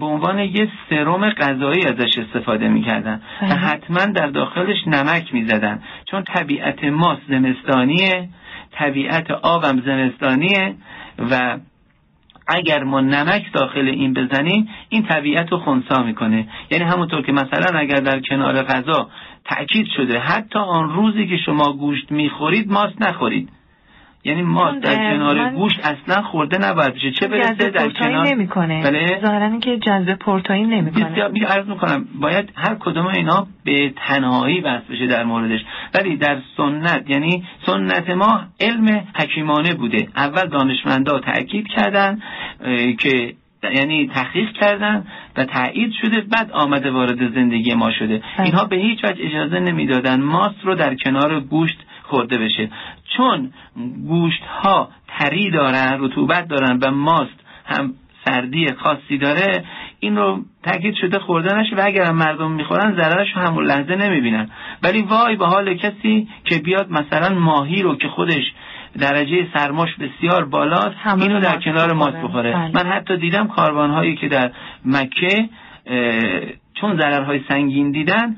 به 0.00 0.06
عنوان 0.06 0.38
یه 0.38 0.68
سرم 0.90 1.30
غذایی 1.30 1.84
ازش 1.84 2.18
استفاده 2.18 2.68
می‌کردن 2.68 3.20
و 3.42 3.46
بله. 3.46 3.54
حتما 3.54 4.06
در 4.06 4.26
داخلش 4.26 4.86
نمک 4.86 5.34
می‌زدن. 5.34 5.82
چون 6.10 6.22
طبیعت 6.22 6.84
ماست 6.84 7.22
زمستانیه 7.28 8.28
طبیعت 8.72 9.30
آبم 9.30 9.80
زمستانیه 9.80 10.74
و 11.30 11.58
اگر 12.48 12.84
ما 12.84 13.00
نمک 13.00 13.52
داخل 13.52 13.88
این 13.88 14.14
بزنیم 14.14 14.68
این 14.88 15.02
طبیعت 15.02 15.52
رو 15.52 15.58
خونسا 15.58 16.02
می‌کنه. 16.02 16.48
یعنی 16.70 16.84
همونطور 16.84 17.22
که 17.22 17.32
مثلا 17.32 17.78
اگر 17.78 18.00
در 18.00 18.20
کنار 18.20 18.62
غذا 18.62 19.10
تأکید 19.44 19.86
شده 19.96 20.18
حتی 20.18 20.58
آن 20.58 20.90
روزی 20.90 21.26
که 21.26 21.36
شما 21.46 21.72
گوشت 21.72 22.12
می‌خورید 22.12 22.72
ماست 22.72 23.02
نخورید. 23.02 23.48
یعنی 24.28 24.42
ماست 24.42 24.70
چون، 24.70 24.80
در 24.80 24.96
کنار 24.96 25.50
گوشت 25.50 25.80
اصلا 25.86 26.22
خورده 26.22 26.58
نباید 26.58 26.94
بشه. 26.94 27.10
چه 27.10 27.28
برسه 27.28 27.70
در 27.70 27.88
کنار؟ 27.88 28.26
نمی‌کنه. 28.26 28.82
بله. 28.82 29.20
ظاهرا 29.24 29.46
اینکه 29.46 29.78
جذب 29.78 30.14
پروتئین 30.14 30.72
نمی‌کنه. 30.72 31.28
میگه 31.28 31.46
عرض 31.46 31.66
می‌کنم 31.66 32.04
باید 32.20 32.52
هر 32.56 32.74
کدوم 32.74 33.06
اینا 33.06 33.46
به 33.64 33.92
تنهایی 33.96 34.60
بحث 34.60 34.82
بشه 34.82 35.06
در 35.06 35.24
موردش. 35.24 35.60
ولی 35.94 36.16
در 36.16 36.38
سنت 36.56 37.10
یعنی 37.10 37.44
سنت 37.66 38.10
ما 38.10 38.40
علم 38.60 39.04
حکیمانه 39.14 39.74
بوده. 39.74 40.08
اول 40.16 40.46
دانشمندا 40.48 41.18
تاکید 41.18 41.68
کردن 41.68 42.18
که 42.98 43.34
یعنی 43.74 44.10
تحقیق 44.14 44.52
کردن 44.52 45.04
و 45.36 45.44
تایید 45.44 45.92
شده 46.02 46.20
بعد 46.20 46.50
آمده 46.52 46.90
وارد 46.90 47.34
زندگی 47.34 47.74
ما 47.74 47.90
شده. 47.90 48.22
بله. 48.38 48.46
اینها 48.46 48.64
به 48.64 48.76
هیچ 48.76 49.04
وجه 49.04 49.26
اجازه 49.26 49.60
نمی‌دادن 49.60 50.20
ماست 50.20 50.64
رو 50.64 50.74
در 50.74 50.94
کنار 50.94 51.40
گوشت 51.40 51.78
خورده 52.02 52.38
بشه. 52.38 52.70
چون 53.16 53.52
گوشت 54.06 54.42
ها 54.62 54.88
تری 55.08 55.50
دارن 55.50 55.96
رطوبت 56.00 56.48
دارن 56.48 56.78
و 56.82 56.90
ماست 56.90 57.40
هم 57.66 57.94
سردی 58.24 58.66
خاصی 58.82 59.18
داره 59.18 59.64
این 60.00 60.16
رو 60.16 60.38
تاکید 60.62 60.94
شده 60.94 61.18
خوردنش 61.18 61.66
و 61.72 61.82
اگر 61.84 62.12
مردم 62.12 62.52
می‌خورن 62.52 62.96
ضررش 62.96 63.28
رو 63.36 63.42
همون 63.42 63.64
لحظه 63.64 63.96
نمی‌بینن 63.96 64.50
ولی 64.82 65.02
وای 65.02 65.36
به 65.36 65.46
حال 65.46 65.74
کسی 65.74 66.28
که 66.44 66.58
بیاد 66.58 66.90
مثلا 66.90 67.38
ماهی 67.38 67.82
رو 67.82 67.96
که 67.96 68.08
خودش 68.08 68.44
درجه 68.98 69.46
سرماش 69.54 69.88
بسیار 69.94 70.44
بالاست 70.44 70.96
اینو 71.06 71.40
در 71.40 71.60
کنار 71.60 71.92
ماست 71.92 72.16
بخوره. 72.16 72.52
بله. 72.52 72.70
من 72.74 72.92
حتی 72.92 73.16
دیدم 73.16 73.46
کاروان 73.48 73.90
هایی 73.90 74.16
که 74.16 74.28
در 74.28 74.50
مکه 74.84 75.48
چون 76.74 77.00
ضررهای 77.00 77.40
سنگین 77.48 77.90
دیدن 77.90 78.36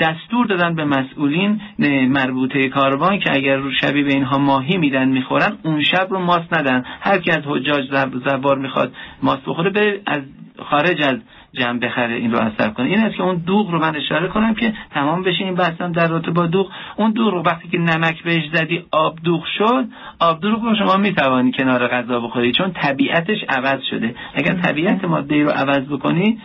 دستور 0.00 0.46
دادن 0.46 0.74
به 0.74 0.84
مسئولین 0.84 1.60
مربوطه 2.08 2.68
کاروان 2.68 3.18
که 3.18 3.32
اگر 3.32 3.56
رو 3.56 3.70
شبی 3.72 4.02
به 4.02 4.12
اینها 4.12 4.38
ماهی 4.38 4.76
میدن 4.76 5.08
می‌خورن 5.08 5.58
اون 5.62 5.84
شب 5.84 6.06
رو 6.10 6.18
ماست 6.18 6.54
ندن. 6.54 6.84
هر 7.00 7.18
کی 7.18 7.30
از 7.30 7.42
حجاج 7.46 7.84
زب- 7.90 8.28
زبار 8.28 8.58
می‌خواد 8.58 8.92
ماست 9.22 9.42
بخوره 9.46 9.70
بره 9.70 10.00
از 10.06 10.22
خارج 10.58 11.02
از 11.02 11.16
جمع 11.52 11.78
بخره 11.78 12.14
این 12.14 12.32
رو 12.32 12.38
اثر 12.38 12.70
کنه. 12.70 12.86
این 12.86 13.00
است 13.00 13.16
که 13.16 13.22
اون 13.22 13.36
دوغ 13.36 13.70
رو 13.70 13.78
من 13.78 13.96
اشاره 13.96 14.28
کنم 14.28 14.54
که 14.54 14.72
تمام 14.90 15.22
بشه 15.22 15.44
این 15.44 15.54
بحثم 15.54 15.92
در 15.92 16.06
رابطه 16.06 16.30
با 16.30 16.46
دوغ. 16.46 16.70
اون 16.96 17.10
دوغ 17.10 17.34
رو 17.34 17.42
وقتی 17.42 17.68
که 17.68 17.78
نمک 17.78 18.22
بهش 18.22 18.42
زدی 18.54 18.84
آب 18.92 19.18
دوغ 19.24 19.44
شد. 19.58 19.84
آب 20.20 20.40
دوغ 20.40 20.62
رو 20.62 20.76
شما 20.76 20.96
می‌توانی 20.96 21.52
کنار 21.52 21.88
غذا 21.88 22.20
بخوری 22.20 22.52
چون 22.52 22.72
طبیعتش 22.72 23.38
عوض 23.48 23.80
شده. 23.90 24.14
اگر 24.34 24.54
طبیعت 24.54 25.04
ماده 25.04 25.42
رو 25.42 25.50
عوض 25.50 25.88
بکنی 25.88 26.38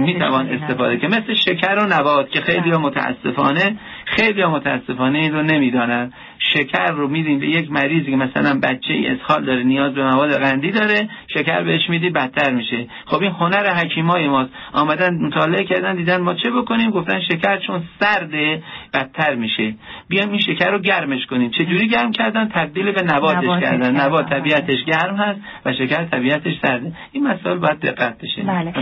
می‌توان 0.00 0.48
استفاده 0.48 0.96
که 0.96 1.06
مثل 1.06 1.34
شکر 1.34 1.78
و 1.78 1.86
نبات 1.86 2.30
که 2.30 2.40
خیلی 2.40 2.70
ها 2.70 2.78
متاسفانه 2.78 3.78
خیلی 4.16 4.44
متاسفانه 4.44 5.18
این 5.18 5.32
رو 5.32 5.42
نمی‌دانن. 5.42 6.12
شکر 6.54 6.92
رو 6.92 7.08
میدین 7.08 7.40
به 7.40 7.46
یک 7.46 7.72
مریضی 7.72 8.10
که 8.10 8.16
مثلا 8.16 8.60
بچه 8.62 8.94
ای 8.94 9.06
اسهال 9.06 9.44
داره 9.44 9.62
نیاز 9.62 9.94
به 9.94 10.04
مواد 10.04 10.32
قندی 10.32 10.70
داره 10.70 11.08
شکر 11.34 11.62
بهش 11.62 11.80
میدی 11.88 12.10
بدتر 12.10 12.52
میشه. 12.52 12.86
خب 13.06 13.22
این 13.22 13.30
هنر 13.30 13.74
حکیمای 13.74 14.28
ماست. 14.28 14.50
آمدن 14.72 15.14
مطالعه 15.14 15.64
کردن 15.64 15.96
دیدن 15.96 16.20
ما 16.20 16.34
چه 16.34 16.50
بکنیم؟ 16.50 16.90
گفتن 16.90 17.20
شکر 17.20 17.56
چون 17.56 17.82
سرده 18.00 18.62
بدتر 18.94 19.34
میشه. 19.34 19.74
بیام 20.08 20.30
این 20.30 20.40
شکر 20.40 20.70
رو 20.70 20.78
گرمش 20.78 21.26
کنیم. 21.26 21.50
چه 21.50 21.64
جوری 21.64 21.88
گرم 21.88 22.12
کردن؟ 22.12 22.48
تبدیل 22.48 22.92
به 22.92 23.02
نباتش 23.02 23.36
نباتش 23.36 23.62
کردن. 23.62 24.00
نبات 24.00 24.30
طبیعتش 24.30 24.84
گرم 24.84 25.16
هست 25.16 25.40
و 25.64 25.72
شکر 25.72 26.04
طبیعتش 26.04 26.52
سرده. 26.62 26.92
این 27.12 27.26
مسائل 27.26 27.58
باید 27.58 27.80
دقت 27.80 28.18
بشه. 28.18 28.42
بله. 28.42 28.72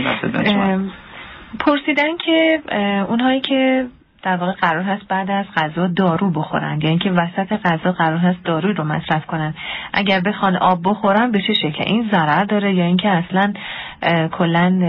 پرسیدن 1.59 2.17
که 2.25 2.61
اونهایی 3.09 3.41
که 3.41 3.85
در 4.23 4.37
واقع 4.37 4.51
قرار 4.51 4.83
هست 4.83 5.07
بعد 5.07 5.31
از 5.31 5.45
غذا 5.55 5.87
دارو 5.87 6.31
بخورن. 6.31 6.79
یا 6.81 6.89
اینکه 6.89 7.11
وسط 7.11 7.53
غذا 7.65 7.91
قرار 7.91 8.17
هست 8.17 8.43
دارو 8.43 8.73
رو 8.73 8.83
مصرف 8.83 9.25
کنن. 9.25 9.53
اگر 9.93 10.19
بخوان 10.19 10.55
آب 10.55 10.79
بخورن 10.83 11.31
به 11.31 11.39
چه 11.47 11.53
شکل؟ 11.53 11.83
این 11.87 12.09
ضرر 12.11 12.43
داره. 12.43 12.73
یا 12.75 12.85
اینکه 12.85 13.09
اصلا 13.09 13.53
کلا 14.31 14.79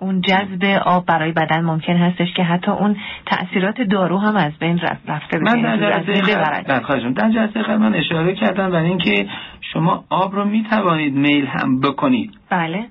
اون 0.00 0.20
جذب 0.20 0.64
آب 0.84 1.06
برای 1.06 1.32
بدن 1.32 1.60
ممکن 1.64 1.96
هستش 1.96 2.32
که 2.36 2.42
حتی 2.42 2.70
اون 2.70 2.96
تاثیرات 3.26 3.80
دارو 3.80 4.18
هم 4.18 4.36
از 4.36 4.52
بین 4.60 4.78
رفت- 4.78 5.10
رفته 5.10 5.38
بشه. 5.38 5.56
من 5.56 5.62
در 5.62 5.90
یعنی 5.90 6.04
جلسه 6.04 6.34
ببرد. 6.34 6.66
در 7.14 7.30
جلسه 7.30 7.62
قبل 7.62 7.76
من 7.76 7.94
اشاره 7.94 8.34
کردم 8.34 8.70
برای 8.70 8.88
اینکه 8.88 9.28
شما 9.72 10.04
آب 10.10 10.34
رو 10.34 10.44
می 10.44 10.64
توانید 10.70 11.14
میل 11.14 11.46
هم 11.46 11.80
بکنید. 11.80 12.30
بله. 12.50 12.86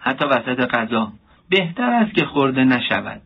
حتی 0.00 0.24
وسط 0.24 0.66
غذا. 0.74 1.12
بهتر 1.50 1.90
است 1.90 2.14
که 2.14 2.24
خورده 2.24 2.64
نشود. 2.64 3.20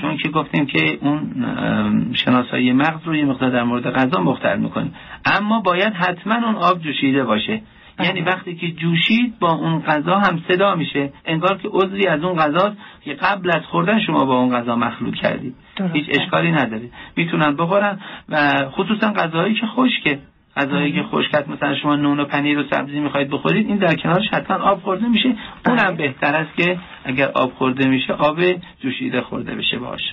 چون 0.00 0.16
که 0.16 0.28
گفتیم 0.28 0.66
که 0.66 0.98
اون 1.00 2.12
شناسایی 2.14 2.72
مغز 2.72 3.04
رو 3.04 3.16
یه 3.16 3.24
مقدار 3.24 3.50
در 3.50 3.62
مورد 3.62 3.90
غذا 3.90 4.20
مختل 4.20 4.58
می‌کنیم 4.58 4.94
اما 5.24 5.60
باید 5.60 5.92
حتما 5.92 6.34
اون 6.34 6.54
آب 6.54 6.80
جوشیده 6.80 7.24
باشه. 7.24 7.62
بله. 7.96 8.06
یعنی 8.06 8.20
وقتی 8.20 8.54
که 8.54 8.70
جوشید 8.70 9.38
با 9.38 9.52
اون 9.52 9.82
غذا 9.82 10.18
هم 10.18 10.42
صدا 10.48 10.74
میشه. 10.74 11.12
انگار 11.24 11.58
که 11.58 11.68
عضوی 11.68 12.06
از 12.06 12.22
اون 12.22 12.36
غذاست 12.36 12.76
که 13.04 13.14
قبل 13.14 13.50
از 13.50 13.62
خوردن 13.62 14.00
شما 14.00 14.24
با 14.24 14.38
اون 14.38 14.56
غذا 14.56 14.76
مخلوط 14.76 15.14
کردید. 15.14 15.54
هیچ 15.92 16.06
اشکالی 16.08 16.52
نداره. 16.52 16.90
می‌تونن 17.16 17.56
بخورن 17.56 17.98
و 18.28 18.64
خصوصا 18.70 19.12
غذاهایی 19.12 19.54
که 19.54 19.66
خشکه. 19.66 20.18
غذایی 20.58 20.92
که 20.92 21.02
خشکت 21.02 21.48
مثلا 21.48 21.74
شما 21.74 21.96
نون 21.96 22.20
و 22.20 22.24
پنیر 22.24 22.58
و 22.58 22.62
سبزی 22.70 23.00
می‌خواید 23.00 23.30
بخورید 23.30 23.66
این 23.66 23.76
در 23.76 23.94
کنارش 23.94 24.28
حتما 24.32 24.56
آب 24.56 24.82
خورده 24.82 25.08
میشه. 25.08 25.28
بله. 25.64 25.82
اونم 25.82 25.96
بهتر 25.96 26.36
است 26.36 26.56
که 26.56 26.78
اگر 27.04 27.28
آب 27.34 27.52
خورده 27.52 27.88
میشه 27.88 28.12
آب 28.12 28.40
جوشیده 28.80 29.20
خورده 29.20 29.54
بشه 29.54 29.78
باشه 29.78 30.12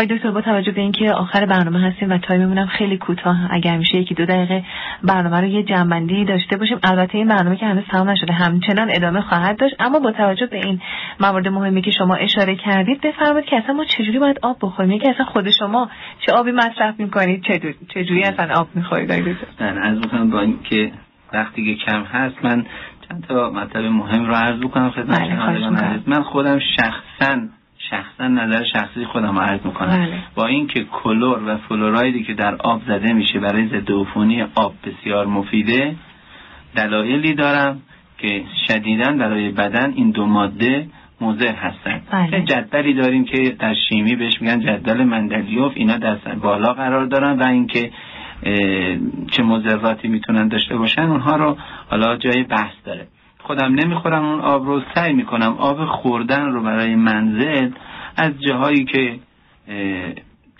آقای 0.00 0.16
دکتر 0.16 0.30
با 0.30 0.40
توجه 0.40 0.72
به 0.72 0.80
اینکه 0.80 1.12
آخر 1.12 1.46
برنامه 1.46 1.80
هستیم 1.80 2.10
و 2.10 2.18
تایممون 2.18 2.58
هم 2.58 2.66
خیلی 2.66 2.98
کوتاه 2.98 3.36
اگر 3.50 3.76
میشه 3.76 3.98
یکی 3.98 4.14
دو 4.14 4.24
دقیقه 4.24 4.64
برنامه 5.02 5.40
رو 5.40 5.46
یه 5.46 5.62
جنبندی 5.62 6.24
داشته 6.24 6.56
باشیم. 6.56 6.78
البته 6.82 7.18
این 7.18 7.28
برنامه 7.28 7.56
که 7.56 7.66
هنوز 7.66 7.84
تمام 7.90 8.10
نشده 8.10 8.32
همچنان 8.32 8.90
ادامه 8.90 9.20
خواهد 9.20 9.58
داشت. 9.58 9.74
اما 9.80 9.98
با 9.98 10.12
توجه 10.12 10.46
به 10.46 10.56
این 10.56 10.80
موارد 11.20 11.48
مهمی 11.48 11.82
که 11.82 11.90
شما 11.90 12.14
اشاره 12.14 12.56
کردید 12.56 13.00
بفرمایید 13.00 13.48
که 13.48 13.56
اصلا 13.56 13.74
ما 13.74 13.84
چجوری 13.84 14.18
باید 14.18 14.38
آب 14.42 14.56
بخوریم؟ 14.62 14.90
یکی 14.90 15.10
اصلا 15.10 15.24
خود 15.24 15.50
شما 15.50 15.90
چه 16.26 16.32
آبی 16.32 16.52
مصرف 16.52 17.00
می‌کنید؟ 17.00 17.42
چجوری 17.42 17.74
چجوری 17.94 18.22
اصلا 18.22 18.54
آب 18.54 18.68
می‌خورید؟ 18.74 19.12
آقای 19.12 19.32
دکتر؟ 19.32 19.46
من 19.60 19.78
عرض 19.78 19.98
می‌کنم 19.98 20.30
با 20.30 20.40
اینکه 20.40 20.92
وقتی 21.32 21.64
که 21.64 21.84
کم 21.84 22.02
هست 22.02 22.44
من 22.44 22.66
چند 23.08 23.24
تا 23.28 23.50
مطلب 23.50 23.84
مهم 23.84 24.26
رو 24.26 24.34
عرض 24.34 24.60
بکنم 24.60 24.90
خدمت 24.90 25.18
بله،. 25.18 26.00
من 26.06 26.22
خودم 26.22 26.58
شخصا 26.58 27.59
شخصا 27.90 28.28
نظر 28.28 28.64
شخصی 28.72 29.04
خودم 29.04 29.38
عرض 29.38 29.60
می‌کنم 29.64 30.06
بله. 30.06 30.22
با 30.34 30.46
اینکه 30.46 30.84
کلور 30.84 31.42
و 31.46 31.56
فلورایدی 31.56 32.24
که 32.24 32.34
در 32.34 32.54
آب 32.54 32.82
زده 32.86 33.12
میشه 33.12 33.38
برای 33.38 33.68
ضد 33.68 33.92
عفونی 33.92 34.42
آب 34.42 34.74
بسیار 34.84 35.26
مفیده 35.26 35.94
دلایلی 36.76 37.34
دارم 37.34 37.80
که 38.18 38.44
شدیدا 38.68 39.12
برای 39.12 39.48
بدن 39.48 39.92
این 39.96 40.10
دو 40.10 40.26
ماده 40.26 40.86
مضر 41.20 41.54
هستند 41.54 42.02
بله. 42.12 42.38
یه 42.38 42.44
جدولی 42.44 42.94
داریم 42.94 43.24
که 43.24 43.56
در 43.58 43.74
شیمی 43.88 44.16
بهش 44.16 44.42
میگن 44.42 44.60
جدول 44.60 45.04
مندلیوف 45.04 45.72
اینا 45.74 45.96
در 45.96 46.16
بالا 46.42 46.72
قرار 46.72 47.06
دارن 47.06 47.38
و 47.38 47.44
اینکه 47.44 47.90
چه 49.30 49.42
مضراتی 49.42 50.08
می‌تونن 50.08 50.48
داشته 50.48 50.76
باشن 50.76 51.02
اونها 51.02 51.36
رو 51.36 51.56
حالا 51.90 52.16
جای 52.16 52.42
بحث 52.42 52.72
داره 52.84 53.06
خودم 53.42 53.74
نمی‌خورم 53.74 54.24
اون 54.24 54.40
آب 54.40 54.66
رو 54.66 54.82
سعی 54.94 55.12
می‌کنم. 55.12 55.52
آب 55.58 55.84
خوردن 55.84 56.46
رو 56.46 56.62
برای 56.62 56.94
منزل 56.94 57.70
از 58.16 58.32
جاهایی 58.48 58.84
که 58.84 59.18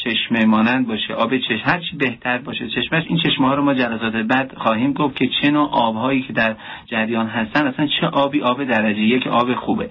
چشمه 0.04 0.44
مانند 0.44 0.86
باشه 0.86 1.14
آب 1.14 1.36
چشم 1.36 1.62
هر 1.64 1.78
چی 1.78 1.96
بهتر 1.96 2.38
باشه 2.38 2.68
چشمش 2.68 3.04
این 3.08 3.18
چشمه 3.18 3.46
ها 3.48 3.54
رو 3.54 3.62
ما 3.62 3.74
جلسات 3.74 4.12
بعد 4.12 4.54
خواهیم 4.56 4.92
گفت 4.92 5.16
که 5.16 5.28
چه 5.42 5.50
نوع 5.50 5.68
آبهایی 5.72 6.22
که 6.22 6.32
در 6.32 6.56
جریان 6.86 7.26
هستن 7.26 7.66
اصلا 7.66 7.86
چه 8.00 8.06
آبی 8.06 8.42
آب 8.42 8.64
درجه 8.64 9.00
یک 9.00 9.26
آب 9.26 9.54
خوبه. 9.54 9.90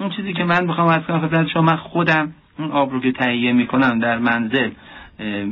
اون 0.00 0.10
چیزی 0.10 0.32
که 0.32 0.44
من 0.44 0.66
می‌خوام 0.66 0.88
از 0.88 1.02
کنم 1.02 1.28
خدمت 1.28 1.48
شما 1.48 1.62
من 1.62 1.76
خودم 1.76 2.34
اون 2.58 2.70
آب 2.70 2.92
رو 2.92 3.00
که 3.00 3.12
تهیه 3.12 3.52
می‌کنم 3.52 3.98
در 3.98 4.18
منزل 4.18 4.70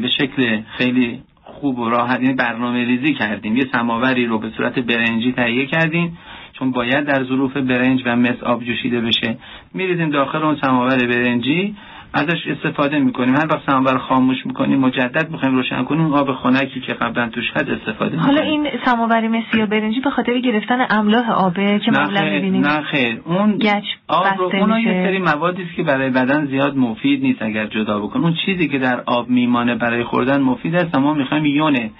به 0.02 0.08
شکل 0.18 0.60
خیلی 0.78 1.22
خوب 1.42 1.78
و 1.78 1.90
راحت 1.90 2.20
یعنی 2.20 2.34
برنامه 2.34 2.84
ریزی 2.84 3.14
کردیم. 3.14 3.56
یه 3.56 3.64
سماوری 3.72 4.26
رو 4.26 4.38
به 4.38 4.50
صورت 4.56 4.78
برنجی 4.78 5.32
تهیه 5.32 5.66
کردیم. 5.66 6.18
چون 6.58 6.70
باید 6.70 7.04
در 7.04 7.24
ظروف 7.24 7.56
برنج 7.56 8.02
و 8.06 8.16
مس 8.16 8.42
آب 8.42 8.64
جوشیده 8.64 9.00
بشه. 9.00 9.38
میریزیم 9.74 10.10
داخل 10.10 10.42
اون 10.42 10.56
سماور 10.62 11.06
برنجی. 11.06 11.76
ازش 12.14 12.46
استفاده 12.46 12.98
می‌کنیم. 12.98 13.34
هر 13.34 13.46
وقت 13.46 13.70
سماور 13.70 13.98
خاموش 13.98 14.46
می‌کنیم 14.46 14.78
مجدد 14.78 15.30
می‌خوایم 15.30 15.54
روشن 15.54 15.84
کنیم 15.84 16.14
آب 16.14 16.32
خنکی 16.32 16.80
که 16.80 16.92
قبلا 16.92 17.28
توش 17.28 17.44
هست 17.54 17.68
استفاده 17.68 18.16
حالا 18.16 18.42
می‌کنیم 18.42 18.62
این 18.62 18.72
سماوری 18.84 19.28
مسی 19.28 19.58
یا 19.58 19.66
برنجی 19.66 20.00
به 20.00 20.10
خاطر 20.10 20.38
گرفتن 20.38 20.86
املاح 20.90 21.30
آبه 21.30 21.78
که 21.78 21.90
معمولا 21.90 22.24
می‌بینیم 22.24 22.66
نه 22.66 22.80
خیر. 22.80 23.20
اون 23.24 23.58
گچ 23.58 23.84
آب 24.08 24.26
رو 24.38 24.50
اونا 24.54 24.80
یه. 24.80 25.06
سری 25.06 25.18
موادی 25.18 25.62
است 25.62 25.74
که 25.74 25.82
برای 25.82 26.10
بدن 26.10 26.46
زیاد 26.46 26.76
مفید 26.76 27.22
نیست 27.22 27.42
اگر 27.42 27.66
جدا 27.66 28.00
بکن 28.00 28.20
اون 28.20 28.34
چیزی 28.46 28.68
که 28.68 28.78
در 28.78 29.00
آب 29.06 29.28
میمانه 29.28 29.74
برای 29.74 30.04
خوردن 30.04 30.40
مفید 30.40 30.74
است 30.74 30.94
اما 30.94 31.14
می‌خوایم 31.14 31.46
یونه 31.46 31.90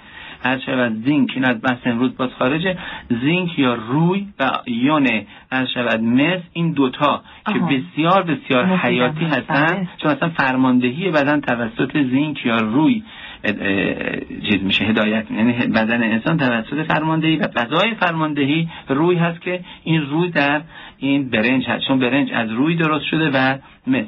هر 0.43 0.59
شود 0.59 1.03
زینک 1.05 1.31
این 1.35 1.45
از 1.45 1.61
بحث 1.61 1.77
امروز 1.85 2.17
باز 2.17 2.29
خارجه 2.39 2.77
زینک 3.21 3.59
یا 3.59 3.73
روی 3.73 4.27
و 4.39 4.51
یونه 4.67 5.25
هر 5.51 5.65
شود 5.65 6.01
مس 6.01 6.41
این 6.53 6.71
دوتا 6.71 7.21
که. 7.53 7.59
بسیار 7.59 8.23
بسیار. 8.23 8.65
حیاتی 8.65 9.25
هستن. 9.25 9.87
چون 9.97 10.11
اصلا 10.11 10.29
فرماندهی 10.29 11.11
بدن 11.11 11.41
توسط 11.41 11.97
زینک 11.97 12.45
یا 12.45 12.57
روی 12.57 13.03
چیز 14.49 14.63
میشه 14.63 14.85
هدایت 14.85 15.31
یعنی 15.31 15.53
بدن 15.53 16.03
انسان 16.03 16.37
توسط 16.37 16.83
فرماندهی 16.83 17.35
و 17.35 17.47
غذای 17.47 17.95
فرماندهی 17.95 18.69
روی 18.89 19.15
هست 19.15 19.41
که 19.41 19.59
این 19.83 20.01
روی 20.01 20.29
در 20.29 20.61
این 20.97 21.29
برنج 21.29 21.65
هست 21.67 21.87
چون 21.87 21.99
برنج 21.99 22.31
از 22.33 22.51
روی 22.51 22.75
درست 22.75 23.05
شده 23.05 23.29
و 23.33 23.57
مس 23.87 24.05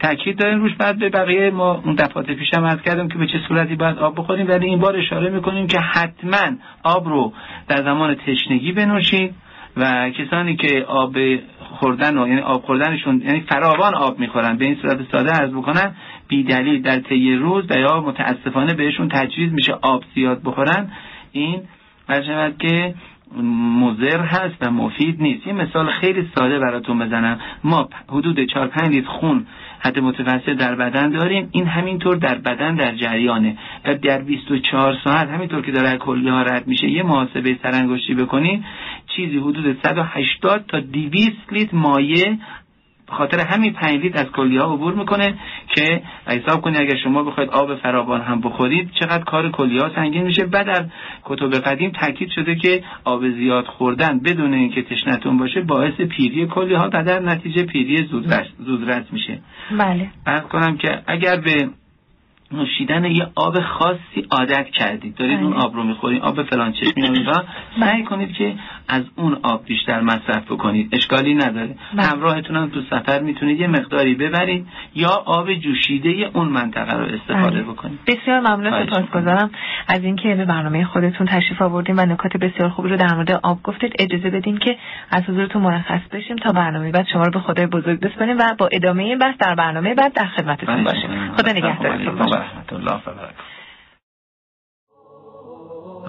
تاکید 0.00 0.38
داریم 0.38 0.60
روش 0.60 0.74
بعد 0.74 0.98
به 0.98 1.08
بقیه 1.08 1.50
ما 1.50 1.82
اون 1.84 1.94
دفعات 1.94 2.30
هم 2.56 2.64
عرض 2.64 2.80
کردیم 2.82 3.08
که 3.08 3.18
به 3.18 3.26
چه 3.26 3.40
صورتی 3.48 3.74
باید 3.74 3.98
آب 3.98 4.18
بخوریم. 4.18 4.48
ولی 4.48 4.66
این 4.66 4.78
بار 4.78 4.96
اشاره 4.96 5.30
می‌کنیم 5.30 5.66
که 5.66 5.80
حتما 5.80 6.56
آب 6.82 7.08
رو 7.08 7.32
در 7.68 7.76
زمان 7.76 8.14
تشنگی 8.14 8.72
بنوشید 8.72 9.34
و 9.76 10.10
کسانی 10.10 10.56
که 10.56 10.84
آب 10.88 11.16
خوردن 11.60 12.18
و 12.18 12.28
یعنی 12.28 12.40
آب 12.40 12.62
خوردنشون 12.62 13.22
یعنی 13.26 13.40
فراوان 13.40 13.94
آب 13.94 14.18
می‌خورن 14.18 14.56
به 14.56 14.64
این 14.64 14.76
صورت 14.82 14.98
ساده 15.12 15.30
عرض 15.30 15.50
بکنن 15.50 15.94
بی 16.28 16.42
دلیل 16.42 16.82
در 16.82 16.98
طی 17.00 17.34
روز 17.34 17.64
و 17.70 17.78
یا 17.78 18.00
متاسفانه 18.00 18.74
بهشون 18.74 19.08
تجویز 19.08 19.52
میشه 19.52 19.72
آب 19.82 20.04
زیاد 20.14 20.42
بخورن. 20.44 20.90
این 21.32 21.62
شود 22.08 22.58
که 22.58 22.94
مضر 23.80 24.20
هست 24.20 24.56
و 24.60 24.70
مفید 24.70 25.22
نیست. 25.22 25.46
یه 25.46 25.52
مثال 25.52 25.90
خیلی 25.90 26.30
ساده 26.34 26.58
براتون 26.58 26.98
بزنم. 26.98 27.38
ما 27.64 27.88
حدود 28.08 28.44
4 28.44 28.68
5 28.68 28.88
لیتر 28.90 29.08
خون 29.08 29.46
حد 29.78 29.98
متوسط 29.98 30.52
در 30.52 30.74
بدن 30.74 31.10
داریم. 31.10 31.48
این 31.52 31.66
همینطور 31.66 32.16
در 32.16 32.34
بدن 32.34 32.74
در 32.74 32.94
جریانه. 32.94 33.58
و 33.84 33.94
در 33.94 34.22
24 34.22 34.96
ساعت 35.04 35.28
همینطور 35.28 35.62
که 35.62 35.72
داره 35.72 35.98
کلیه 35.98 36.32
ها 36.32 36.42
رد 36.42 36.66
میشه 36.66 36.90
یه 36.90 37.02
محاسبه 37.02 37.58
سرانگشتی 37.62 38.14
بکنید 38.14 38.64
چیزی 39.16 39.38
حدود 39.38 39.78
180 39.82 40.64
تا 40.68 40.80
200 40.80 41.30
لیتر 41.52 41.76
مایع 41.76 42.36
خاطر 43.10 43.40
همین 43.40 43.72
5 43.72 44.00
لیتر 44.00 44.18
از 44.18 44.32
کلیه 44.32 44.62
ها 44.62 44.74
عبور 44.74 44.94
می‌کنه 44.94 45.34
که 45.74 46.02
حساب 46.26 46.60
کنید 46.60 46.80
اگر 46.80 46.96
شما 47.04 47.22
بخواید 47.22 47.50
آب 47.50 47.76
فراوان 47.76 48.20
هم 48.20 48.40
بخورید 48.40 48.90
چقدر 49.00 49.24
کار 49.24 49.50
کلیه 49.50 49.82
ها 49.82 49.90
سنگین 49.94 50.22
میشه. 50.22 50.44
بعد 50.44 50.66
در 50.66 50.84
کتب 51.24 51.50
قدیم 51.50 51.90
تاکید 51.90 52.30
شده 52.30 52.54
که 52.54 52.82
آب 53.04 53.28
زیاد 53.28 53.64
خوردن 53.64 54.18
بدون 54.18 54.54
اینکه 54.54 54.82
تشنتون 54.82 55.38
باشه 55.38 55.60
باعث 55.60 55.94
پیری 55.94 56.46
کلیه 56.46 56.78
ها 56.78 56.90
و 56.92 57.04
در 57.04 57.20
نتیجه 57.20 57.62
پیری 57.62 58.08
زودرس, 58.58 59.04
میشه. 59.12 59.38
بله. 59.78 60.10
عرض 60.26 60.42
کنم 60.42 60.76
که 60.76 61.02
اگر 61.06 61.36
به 61.36 61.68
نوشیدن 62.52 63.04
یه 63.04 63.26
آب 63.34 63.60
خاصی 63.60 64.26
عادت 64.30 64.66
کردید 64.66 65.14
دارید 65.14 65.36
بله. 65.36 65.46
اون 65.46 65.56
آب 65.56 65.74
رو 65.74 65.82
می‌خورید 65.82 66.22
آب 66.22 66.42
فلان 66.42 66.72
چشمی 66.72 67.24
رو 67.24 67.32
سعی 67.80 68.04
کنید 68.04 68.32
که 68.32 68.54
از 68.90 69.02
اون 69.16 69.38
آب 69.42 69.64
بیشتر 69.64 70.00
مصرف 70.00 70.52
بکنید. 70.52 70.94
اشکالی 70.94 71.34
نداره. 71.34 71.74
بله. 71.94 72.06
همراهتون 72.06 72.56
هم 72.56 72.68
تو 72.68 72.80
سفر 72.90 73.20
می‌تونید 73.20 73.60
یه 73.60 73.66
مقداری 73.66 74.14
ببرید 74.14 74.66
یا 74.94 75.08
آب 75.26 75.54
جوشیده 75.54 76.30
اون 76.34 76.48
منطقه 76.48 76.96
رو 76.96 77.04
استفاده 77.04 77.50
بله. 77.50 77.62
بکنید. 77.62 77.98
بسیار 78.06 78.40
ممنون 78.40 78.86
سپاسگزارم. 78.86 79.50
از 79.88 80.04
اینکه 80.04 80.34
به 80.34 80.44
برنامه 80.44 80.84
خودتون 80.84 81.26
تشریف 81.26 81.62
آوردین 81.62 81.98
و 81.98 82.06
نکات 82.06 82.36
بسیار 82.36 82.68
خوبی 82.68 82.88
رو 82.88 82.96
در 82.96 83.14
مورد 83.14 83.40
آب 83.42 83.62
گفتید 83.62 83.92
اجازه 83.98 84.30
بدین 84.30 84.58
که 84.58 84.76
از 85.10 85.22
حضورتون 85.22 85.62
مرخص 85.62 86.00
بشیم 86.12 86.36
تا 86.36 86.52
برنامه 86.52 86.90
بعد 86.90 87.06
شما 87.12 87.22
رو 87.22 87.30
به 87.30 87.40
خدای 87.40 87.66
بزرگ 87.66 88.00
بسپاریم 88.00 88.38
و 88.38 88.42
با 88.58 88.68
ادامه 88.72 89.02
این 89.02 89.18
بحث 89.18 89.36
در 89.38 89.54
برنامه 89.54 89.94
بعد 89.94 90.12
در 90.12 90.26
خدمتتون 90.26 90.84
باشیم. 90.84 91.32
خدا 91.36 91.52
نگهدارتون 91.52 92.18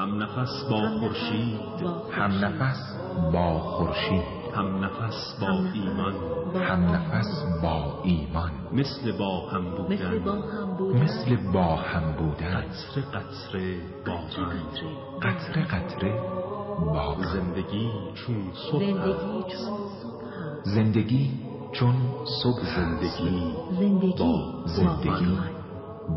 هم 0.02 0.24
نفس 0.24 0.64
با 0.70 0.90
خورشید. 1.00 1.60
هم 2.12 2.46
نفس 2.46 2.98
با 3.34 3.60
خورشید. 3.60 4.24
هم 4.56 4.84
نفس 4.86 5.38
با 5.42 5.48
ایمان. 5.74 6.14
هم 6.56 6.96
نفس 6.96 7.46
با 7.62 8.02
ایمان. 8.04 8.52
مثل 8.72 9.18
با 9.18 9.50
هم 9.50 9.64
بودن. 9.76 11.04
مثل 11.04 11.52
با 11.54 11.76
هم 11.76 12.12
بودن. 12.12 12.62
قطره 12.62 13.04
قطره 13.04 13.78
باران 14.06 14.62
قطره 15.22 15.64
قطره. 15.64 16.20
با 16.80 17.14
هم. 17.14 17.22
زندگی 17.24 17.92
چون 18.14 18.52
صبح. 18.72 18.84
زندگی 20.64 21.32
چون 21.72 21.96
صبح 22.44 22.64
زندگی 22.76 23.54
زندگی 23.72 24.16
با 24.20 24.64
زندگی 24.66 25.38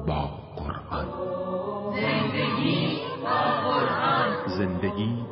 با 0.07 0.31
قرآن. 0.57 1.07
زندگی 1.95 3.14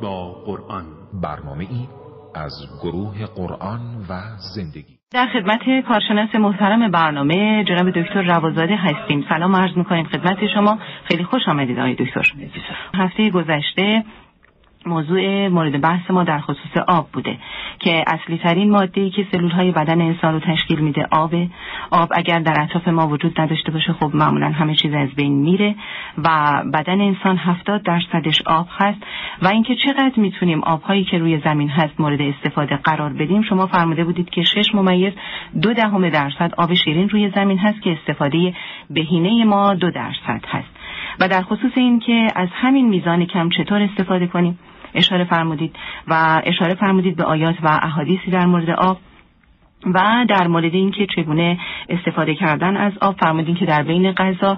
با 0.01 0.33
قرآن. 0.45 0.85
برنامه 1.21 1.67
ای 1.69 1.87
از 2.35 2.53
گروه 2.83 3.25
قرآن 3.25 3.79
و 4.09 4.13
زندگی. 4.55 4.97
در 5.11 5.27
خدمت 5.33 5.85
کارشناس 5.87 6.35
محترم 6.35 6.91
برنامه 6.91 7.63
جناب 7.63 7.89
دکتر 7.89 8.21
روازاده 8.21 8.75
هستیم. 8.75 9.25
سلام 9.29 9.55
عرض 9.55 9.77
می‌کنیم 9.77 10.05
خدمت 10.05 10.47
شما. 10.53 10.77
خیلی 11.03 11.23
خوش 11.23 11.41
آمدید 11.47 11.79
آقای 11.79 11.95
دکتر. 11.95 12.21
هفته 12.93 13.29
گذشته 13.29 14.03
موضوع 14.85 15.47
مورد 15.47 15.81
بحث 15.81 16.11
ما 16.11 16.23
در 16.23 16.39
خصوص 16.39 16.77
آب 16.87 17.09
بوده 17.13 17.37
که 17.79 18.03
اصلی 18.07 18.37
ترین 18.37 18.71
ماده 18.71 19.01
ای 19.01 19.09
که 19.09 19.27
سلول 19.31 19.51
های 19.51 19.71
بدن 19.71 20.01
انسان 20.01 20.33
رو 20.33 20.39
تشکیل 20.39 20.79
میده 20.79 21.07
آبه. 21.11 21.47
آب 21.91 22.09
اگر 22.15 22.39
در 22.39 22.61
اطراف 22.61 22.87
ما 22.87 23.07
وجود 23.07 23.41
نداشته 23.41 23.71
باشه 23.71 23.93
خب 23.93 24.15
معمولا 24.15 24.49
همه 24.49 24.75
چیز 24.75 24.93
از 24.93 25.09
بین 25.09 25.33
میره 25.33 25.75
و 26.17 26.61
بدن 26.73 27.01
انسان 27.01 27.37
70 27.37 27.83
درصدش 27.83 28.41
آب 28.45 28.67
هست 28.71 28.99
و 29.41 29.47
اینکه 29.47 29.75
چقدر 29.75 30.13
می‌تونیم 30.17 30.63
آبهایی 30.63 31.03
که 31.03 31.17
روی 31.17 31.41
زمین 31.45 31.69
هست 31.69 31.99
مورد 31.99 32.21
استفاده 32.21 32.75
قرار 32.75 33.13
بدیم 33.13 33.41
شما 33.41 33.67
فرموده 33.67 34.03
بودید 34.03 34.29
که 34.29 34.43
6 34.43 34.75
ممیز 34.75 35.13
دو 35.61 35.73
دهم 35.73 36.09
درصد 36.09 36.53
آب 36.57 36.73
شیرین 36.73 37.09
روی 37.09 37.31
زمین 37.35 37.57
هست 37.57 37.81
که 37.81 37.91
استفاده 37.91 38.53
بهینه 38.89 39.45
ما 39.45 39.73
دو 39.73 39.91
درصد 39.91 40.45
هست. 40.47 40.69
و 41.19 41.27
در 41.27 41.41
خصوص 41.41 41.71
این 41.75 41.99
که 41.99 42.27
از 42.35 42.49
همین 42.51 42.89
میزان 42.89 43.25
کم 43.25 43.49
چطور 43.49 43.81
استفاده 43.81 44.27
کنیم؟ 44.27 44.59
اشاره 44.95 45.23
فرمودید 45.23 45.75
و 46.07 46.41
اشاره 46.45 46.73
فرمودید 46.75 47.15
به 47.15 47.23
آیات 47.23 47.55
و 47.63 47.79
احادیثی 47.83 48.31
در 48.31 48.45
مورد 48.45 48.69
آب 48.69 48.97
و 49.85 50.25
در 50.29 50.47
مورد 50.47 50.73
اینکه 50.73 51.07
چگونه 51.15 51.59
استفاده 51.89 52.35
کردن 52.35 52.77
از 52.77 52.93
آب. 53.01 53.15
فرمودین 53.19 53.55
که 53.55 53.65
در 53.65 53.83
بین 53.83 54.11
غذا 54.11 54.57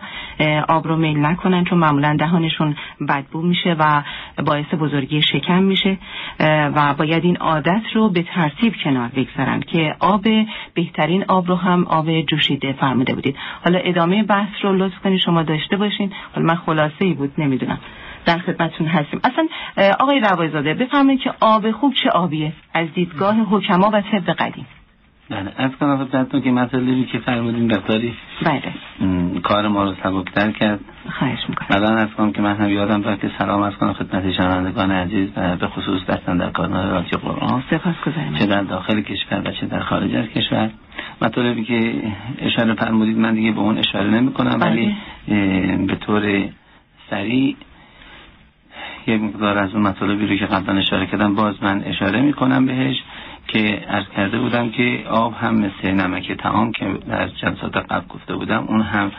آب 0.70 0.88
رو 0.88 0.96
میل 0.96 1.26
نکنن 1.26 1.64
چون 1.64 1.78
معمولا 1.78 2.16
دهانشون 2.20 2.76
بدبو 3.10 3.42
میشه 3.42 3.76
و 3.80 4.04
باعث 4.46 4.66
بزرگی 4.80 5.22
شکم 5.22 5.64
میشه 5.64 5.98
و 6.40 6.94
باید 6.94 7.24
این 7.24 7.38
عادت 7.38 7.82
رو 7.94 8.10
به 8.10 8.24
ترتیب 8.24 8.74
کنار 8.84 9.10
بگذارن 9.16 9.60
که 9.60 9.96
آب 10.00 10.28
بهترین 10.74 11.26
آب 11.28 11.48
رو 11.48 11.56
هم 11.56 11.84
آب 11.84 12.22
جوشیده 12.22 12.74
فرموده 12.74 13.14
بودید. 13.14 13.36
حالا 13.66 13.80
ادامه 13.80 14.24
بحث 14.24 14.50
رو 14.64 14.74
لطف 14.74 15.00
کنید 15.04 15.20
شما 15.20 15.44
داشته 15.44 15.78
باشین. 15.78 16.12
حالا 16.36 16.48
من 16.48 16.56
خلاصه 16.56 17.06
ای 17.06 17.14
بود 17.14 17.32
نمی‌دونم. 17.38 17.80
در 18.26 18.38
خدمتتون 18.38 18.88
هستیم. 18.88 19.20
اصلا 19.24 19.48
آقای 20.00 20.20
روایزاده 20.20 20.74
بفرمایید 20.74 21.22
که 21.22 21.34
آب 21.40 21.72
خوب 21.72 21.94
چه 22.04 22.10
آبیه؟ 22.10 22.54
از 22.74 22.88
دیدگاه 22.94 23.36
حکما 23.36 23.90
و 23.94 24.02
طب 24.02 24.32
قدیم. 24.32 24.66
بله 25.30 25.52
از 25.58 25.72
کنم 25.80 26.06
خدمتتون 26.06 26.42
که 26.42 26.52
مطالبی 26.52 27.06
که 27.06 27.20
فرمودین 27.20 27.66
مقداری 27.66 28.14
بله. 28.46 28.62
کار 29.42 29.68
ما 29.68 29.84
رو 29.84 29.94
سبکتر 30.04 30.52
کرد. 30.52 30.80
خواهش 31.20 31.40
می‌کنم. 31.50 31.68
بعدا 31.70 31.96
از 31.96 32.10
کنم 32.18 32.32
که 32.32 32.42
من 32.42 32.56
هم 32.56 32.70
یادم 32.70 33.02
داد 33.02 33.20
که 33.20 33.32
سلام 33.38 33.62
از 33.62 33.74
کنم 33.74 33.94
خدمت 33.94 34.32
شنوندگان 34.32 34.92
عزیز 34.92 35.30
و 35.36 35.56
به 35.56 35.68
خصوص 35.68 36.06
دستن 36.06 36.38
در 36.38 36.50
کانال 36.50 36.90
رادیو 36.90 37.20
قرآن. 37.20 37.64
سپاس 37.70 37.96
گذاریم 38.06 38.34
چه 38.34 38.46
در 38.46 38.62
داخل 38.62 39.02
کشور 39.02 39.42
و 39.46 39.52
چه 39.52 39.66
در 39.66 39.80
خارج 39.80 40.16
از 40.16 40.26
کشور. 40.26 40.70
مطالبی 41.22 41.64
که 41.64 41.94
اشاره 42.40 42.74
فرمودید 42.74 43.18
من 43.18 43.34
دیگه 43.34 43.52
به 43.52 43.60
اون 43.60 43.78
اشاره 43.78 44.10
نمی 44.10 44.34
کنم 44.34 44.60
بله. 44.60 44.72
ولی 44.72 44.96
به 45.88 45.96
طور 45.96 46.50
سریع 47.10 47.56
یه 49.08 49.18
مقدار 49.18 49.58
از 49.58 49.74
اون 49.74 49.84
مطالبی 49.84 50.28
رو 50.28 50.36
که 50.36 50.45
قبلا 50.45 50.80
اشاره 50.80 51.06
کردم 51.06 51.36
باز 51.36 51.64
من 51.64 51.84
اشاره 51.84 52.22
می 52.22 52.34
کنم 52.34 52.66
بهش 52.66 52.95
که 53.47 53.84
عرض 53.89 54.06
کرده 54.16 54.39
بودم 54.39 54.70
که 54.70 55.03
آب 55.10 55.34
هم 55.34 55.56
مثل 55.56 55.91
نمک 55.91 56.32
تعام 56.32 56.72
که 56.72 56.86
در 57.10 57.28
جلسات 57.28 57.78
قبل 57.78 58.08
گفته 58.08 58.36
بودم 58.36 58.66
اون 58.68 58.82
هم 58.82 59.12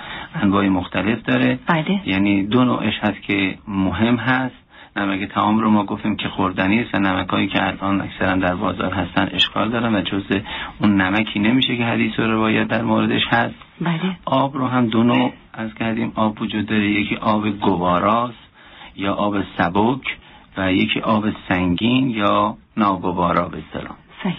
انواع 0.42 0.68
مختلف 0.68 1.22
داره. 1.22 1.58
بله. 1.66 2.00
یعنی 2.06 2.42
دو 2.42 2.64
نوعش 2.64 2.94
هست 3.02 3.22
که 3.22 3.58
مهم 3.68 4.16
هست. 4.16 4.54
نمک 4.96 5.28
تعام 5.28 5.58
رو 5.58 5.70
ما 5.70 5.84
گفتیم 5.84 6.16
که 6.16 6.28
خوردنی 6.28 6.80
است 6.80 6.94
و 6.94 6.98
نمک 6.98 7.28
هایی 7.28 7.46
که 7.46 7.66
الان 7.66 8.00
اکثرا 8.00 8.36
در 8.36 8.54
بازار 8.54 8.92
هستن 8.92 9.28
اشکال 9.32 9.70
دارن 9.70 9.94
و 9.94 10.00
جز 10.00 10.40
اون 10.80 11.00
نمکی 11.00 11.38
نمیشه 11.38 11.76
که 11.76 11.84
حدیث 11.84 12.18
و 12.18 12.22
روایت 12.22 12.68
در 12.68 12.82
موردش 12.82 13.22
هست. 13.28 13.54
بله. 13.80 14.16
آب 14.24 14.56
رو 14.56 14.66
هم 14.66 14.86
دو 14.86 15.02
نوع 15.02 15.32
از 15.54 15.74
کردیم. 15.74 16.12
آب 16.14 16.42
وجود 16.42 16.66
داره. 16.66 16.90
یکی 16.90 17.16
آب 17.16 17.48
گواراست 17.48 18.45
یا 18.96 19.14
آب 19.14 19.42
سبک 19.58 20.16
و 20.56 20.72
یکی 20.72 21.00
آب 21.00 21.24
سنگین 21.48 22.10
یا 22.10 22.56
ناگوارا 22.76 23.48
به 23.48 23.58
اصطلاح 23.58 23.96
صحیح. 24.22 24.36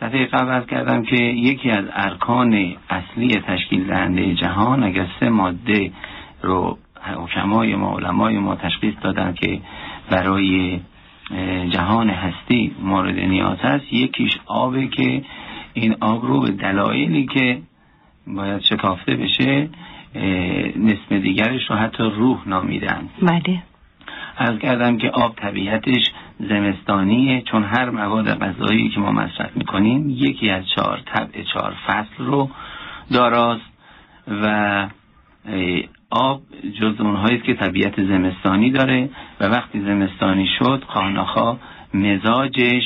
دفعه 0.00 0.26
قبل 0.26 0.66
کردم 0.66 1.02
که 1.02 1.22
یکی 1.24 1.70
از 1.70 1.84
ارکان 1.92 2.76
اصلی 2.90 3.28
تشکیل 3.28 3.86
دهنده 3.86 4.34
جهان 4.34 4.82
اگر 4.82 5.06
سه 5.20 5.28
ماده 5.28 5.92
رو 6.42 6.78
حکمای 7.14 7.74
ما 7.74 7.96
علمای 7.98 8.38
ما 8.38 8.56
تشخیص 8.56 8.94
دادن 9.02 9.34
که 9.34 9.60
برای 10.10 10.80
جهان 11.70 12.10
هستی 12.10 12.72
مورد 12.82 13.18
نیاز 13.18 13.58
هست 13.58 13.92
یکیش 13.92 14.32
آبه 14.46 14.86
که 14.86 15.22
این 15.74 15.96
آب 16.00 16.24
رو 16.24 16.40
به 16.40 16.50
دلایلی 16.50 17.26
که 17.26 17.58
باید 18.26 18.60
شکافته 18.62 19.16
بشه 19.16 19.68
نصف 20.76 21.12
دیگرش 21.12 21.70
رو 21.70 21.76
حتی 21.76 22.02
روح 22.02 22.48
نامیدن. 22.48 23.08
بله. 23.22 23.62
از 24.36 24.58
کردم 24.58 24.98
که 24.98 25.10
آب 25.10 25.36
طبیعتش 25.36 26.10
زمستانیه 26.48 27.42
چون 27.42 27.64
هر 27.64 27.90
مواد 27.90 28.38
غذایی 28.38 28.88
که 28.88 29.00
ما 29.00 29.12
مصرف 29.12 29.56
می‌کنیم 29.56 30.10
یکی 30.10 30.50
از 30.50 30.64
چهار 30.76 31.00
طبع 31.06 31.42
چهار 31.52 31.74
فصل 31.86 32.24
رو 32.24 32.50
داراست 33.12 33.74
و 34.28 34.86
آب 36.10 36.42
جز 36.80 37.00
اونهایی 37.00 37.38
که 37.38 37.54
طبیعت 37.54 38.04
زمستانی 38.04 38.70
داره 38.70 39.10
و 39.40 39.44
وقتی 39.44 39.80
زمستانی 39.80 40.48
شد 40.58 40.84
خانخا 40.86 41.56
مزاجش 41.94 42.84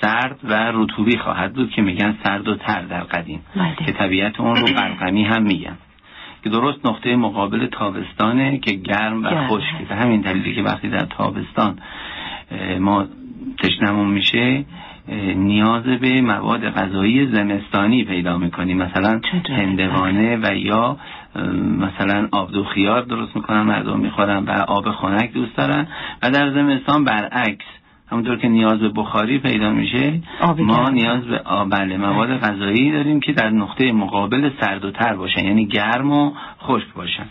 سرد 0.00 0.38
و 0.44 0.72
رطوبی 0.74 1.18
خواهد 1.18 1.52
بود 1.52 1.70
که 1.70 1.82
میگن 1.82 2.18
سرد 2.24 2.48
و 2.48 2.54
تر 2.54 2.82
در 2.82 3.00
قدیم 3.00 3.40
بله. 3.56 3.86
که 3.86 3.92
طبیعت 3.92 4.40
اون 4.40 4.56
رو 4.56 4.66
برقمی 4.66 5.24
هم 5.24 5.42
میگن 5.42 5.76
که 6.44 6.50
درست 6.50 6.86
نقطه 6.86 7.16
مقابل 7.16 7.66
تابستانه 7.66 8.58
که 8.58 8.72
گرم 8.72 9.24
و 9.24 9.48
خشکه 9.48 9.84
به 9.88 9.94
همین 9.94 10.20
دلیلی 10.20 10.54
که 10.54 10.62
وقتی 10.62 10.88
در 10.88 11.06
تابستان 11.06 11.78
ما 12.80 13.04
تشنمون 13.62 14.08
میشه 14.08 14.64
نیاز 15.36 15.82
به 15.82 16.20
مواد 16.20 16.70
غذایی 16.70 17.26
زمستانی 17.26 18.04
پیدا 18.04 18.38
می‌کنیم. 18.38 18.76
مثلا 18.76 19.20
هندوانه 19.48 20.36
و 20.36 20.56
یا 20.56 20.96
مثلا 21.78 22.28
آبدو 22.32 22.64
خیار 22.64 23.02
درست 23.02 23.36
می‌کنن 23.36 23.62
مردم 23.62 24.00
می‌خورن 24.00 24.44
و 24.44 24.50
آب 24.50 24.90
خنک 24.90 25.32
دوست 25.32 25.56
دارن. 25.56 25.86
و 26.22 26.30
در 26.30 26.50
زمستان 26.50 27.04
برعکس 27.04 27.66
همونطور 28.10 28.36
که 28.38 28.48
نیاز 28.48 28.78
به 28.78 28.88
بخاری 28.88 29.38
پیدا 29.38 29.70
میشه 29.70 30.20
ما. 30.58 30.88
نیاز 30.88 31.24
به 31.24 31.38
آب 31.38 31.70
بله 31.70 31.96
مواد 31.96 32.38
غذایی 32.38 32.92
داریم 32.92 33.20
که 33.20 33.32
در 33.32 33.50
نقطه 33.50 33.92
مقابل 33.92 34.50
سرد 34.60 34.84
و 34.84 34.90
تر 34.90 35.14
باشن 35.14 35.44
یعنی 35.44 35.66
گرم 35.66 36.12
و 36.12 36.32
خشک 36.62 36.94
باشن. 36.96 37.26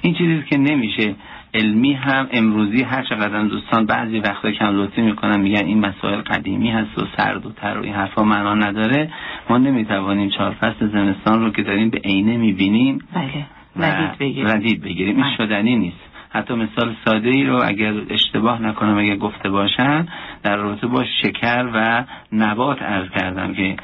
این 0.00 0.14
چیزی 0.14 0.42
که 0.50 0.58
نمیشه 0.58 1.14
علمی 1.54 1.92
هم 1.92 2.28
امروزی 2.32 2.82
هر 2.82 3.02
چقدر 3.02 3.42
دوستان 3.42 3.86
بعضی 3.86 4.18
وقتا 4.18 4.50
کم 4.50 4.76
لطفی 4.76 5.02
می‌کنن 5.02 5.40
میگن 5.40 5.66
این 5.66 5.80
مسائل 5.86 6.20
قدیمی 6.20 6.70
هست 6.70 6.98
و 6.98 7.06
سرد 7.16 7.46
و 7.46 7.50
تر 7.50 7.78
و 7.78 7.82
این 7.82 7.94
حرفا 7.94 8.22
معنا 8.22 8.54
نداره. 8.54 9.10
ما 9.50 9.58
نمی‌توانیم 9.58 10.28
چهار 10.28 10.50
فصل 10.50 10.88
زمستان 10.88 11.44
رو 11.44 11.50
که 11.50 11.62
داریم 11.62 11.90
به 11.90 11.98
عینه 12.04 12.36
می‌بینیم 12.36 12.98
بله. 13.14 13.46
ردید 13.76 14.18
بگیریم. 14.18 14.46
ردید 14.46 14.82
بگیریم. 14.82 15.16
این 15.16 15.24
بله. 15.24 15.36
شدنی 15.36 15.76
نیست. 15.76 16.07
حتی 16.30 16.54
مثال 16.54 16.94
ساده 17.04 17.28
ای 17.28 17.44
رو 17.44 17.62
اگر 17.64 17.94
اشتباه 18.10 18.62
نکنم 18.62 18.98
اگر 18.98 19.16
گفته 19.16 19.50
باشن 19.50 20.06
در 20.42 20.56
رابطه 20.56 20.86
با 20.86 21.04
شکر 21.22 21.70
و 21.74 22.04
نبات 22.32 22.82
عرض 22.82 23.10
کردم 23.10 23.54
که 23.54 23.76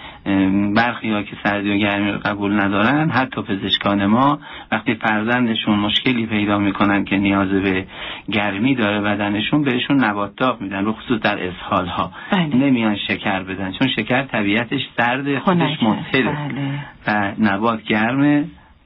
برخی 0.76 1.10
ها 1.10 1.22
که 1.22 1.36
سردی 1.44 1.70
و 1.70 1.76
گرمی 1.76 2.10
رو 2.10 2.18
قبول 2.18 2.60
ندارن 2.60 3.10
حتی 3.10 3.42
پزشکان 3.42 4.06
ما 4.06 4.38
وقتی 4.72 4.94
فرزندشون 4.94 5.78
مشکلی 5.78 6.26
پیدا 6.26 6.58
می‌کنن 6.58 7.04
که 7.04 7.16
نیاز 7.16 7.48
به 7.48 7.86
گرمی 8.32 8.74
داره 8.74 9.00
بدنشون 9.00 9.62
بهشون 9.62 10.04
نبات 10.04 10.36
داغ 10.36 10.60
میدن 10.60 10.92
خصوص 10.92 11.20
در 11.20 11.48
اسهال 11.48 11.86
ها 11.86 12.12
بله. 12.32 12.56
نمیان 12.56 12.96
شکر 12.96 13.42
بدن 13.42 13.72
چون 13.72 13.88
شکر 13.96 14.22
طبیعتش 14.22 14.80
سرد 14.96 15.38
خودش. 15.38 15.82
متحده 15.82 16.22
بله. 16.22 16.78
و 17.08 17.32
نبات 17.38 17.82
گرمه 17.82 18.44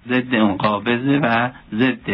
ضد 0.09 0.35
اون 0.35 0.57
قابضه 0.57 1.21
و 1.23 1.51
ضد 1.75 2.11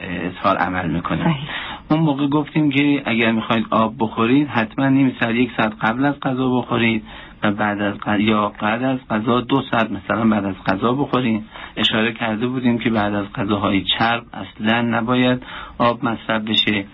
اسهال 0.00 0.56
عمل 0.56 0.90
می‌کنه. 0.90 1.24
صحیح. 1.24 1.48
اون 1.90 2.00
موقع 2.00 2.26
گفتیم 2.26 2.70
که 2.70 3.02
اگر 3.04 3.32
می‌خواید 3.32 3.66
آب 3.70 3.94
بخورید 3.98 4.48
حتما 4.48 4.88
نیم 4.88 5.16
ساعت 5.20 5.34
یک 5.34 5.50
ساعت 5.56 5.72
قبل 5.80 6.04
از 6.04 6.20
غذا 6.20 6.48
بخورید 6.48 7.04
و 7.42 7.50
بعد 7.50 7.80
از 7.80 7.94
غ- 7.94 8.20
یا 8.20 8.52
بعد 8.60 8.82
از 8.82 8.98
غذا 9.10 9.40
دو 9.40 9.62
ساعت 9.70 9.90
مثلا 9.90 10.24
بعد 10.24 10.44
از 10.44 10.54
غذا 10.66 10.92
بخورید. 10.92 11.44
اشاره 11.76 12.12
کرده 12.12 12.46
بودیم 12.46 12.78
که 12.78 12.90
بعد 12.90 13.14
از 13.14 13.26
غذاهای 13.34 13.84
چرب 13.98 14.24
اصلا 14.32 14.82
نباید 14.82 15.42
آب 15.78 16.04
مصرف 16.04 16.42
بشه. 16.42 16.84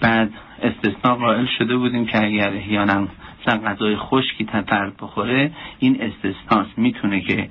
بعد 0.00 0.30
استثناء 0.62 1.14
قائل 1.16 1.46
شده 1.58 1.76
بودیم 1.76 2.06
که 2.06 2.24
اگر 2.24 2.48
احیانا 2.48 3.08
مثلا 3.46 3.60
غذای 3.70 3.96
خشکی 3.96 4.44
تا 4.44 4.62
فرد 4.62 4.92
بخوره 5.02 5.50
این 5.78 5.98
استثناست. 6.02 6.78
می‌تونه 6.78 7.20
که 7.20 7.48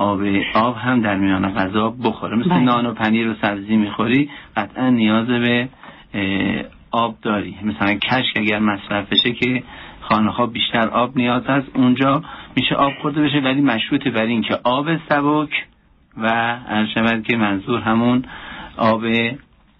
آب 0.00 0.20
آب 0.54 0.76
هم 0.76 1.00
در 1.00 1.16
میان 1.16 1.54
غذا 1.54 1.90
بخوره 1.90 2.36
مثل 2.36 2.48
بله. 2.48 2.58
نان 2.58 2.86
و 2.86 2.94
پنیر 2.94 3.28
و 3.28 3.34
سبزی 3.42 3.76
می‌خوری 3.76 4.30
قطعا 4.56 4.90
نیاز 4.90 5.26
به 5.26 5.68
آب 6.90 7.16
داری 7.22 7.56
مثلا 7.62 7.94
کشک 7.94 8.36
اگر 8.36 8.58
مصرف 8.58 9.12
بشه 9.12 9.32
که 9.32 9.62
خانه 10.00 10.46
بیشتر 10.46 10.88
آب 10.88 11.16
نیاز 11.16 11.46
هست 11.46 11.66
اونجا 11.74 12.22
میشه 12.56 12.74
آب 12.74 12.92
خورده 13.02 13.22
بشه 13.22 13.38
ولی 13.38 13.60
مشروط 13.60 14.08
بر 14.08 14.22
این 14.22 14.42
که 14.42 14.58
آب 14.64 14.96
سبک 15.08 15.66
و 16.16 16.56
شود 16.94 17.22
که 17.22 17.36
منظور 17.36 17.80
همون 17.80 18.24
آب 18.76 19.02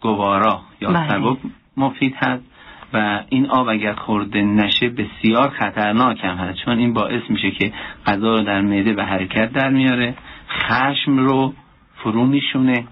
گوارا 0.00 0.60
یا 0.80 0.90
بله. 0.92 1.08
سبک 1.08 1.38
مفید 1.76 2.14
هست 2.16 2.44
و 2.92 3.20
این 3.28 3.46
آب 3.46 3.68
اگر 3.68 3.92
خورده 3.92 4.42
نشه 4.42 4.88
بسیار 4.88 5.50
خطرناک 5.50 6.24
هم 6.24 6.36
هست 6.36 6.58
چون 6.64 6.78
این 6.78 6.92
باعث 6.92 7.22
میشه 7.28 7.50
که 7.50 7.72
غذا 8.06 8.36
رو 8.36 8.42
در 8.42 8.60
معده 8.60 8.92
به 8.92 9.04
حرکت 9.04 9.52
در 9.52 9.70
میاره 9.70 10.14
خشم 10.48 11.18
رو 11.18 11.54
فرو 11.96 12.26
میشونه. 12.26 12.84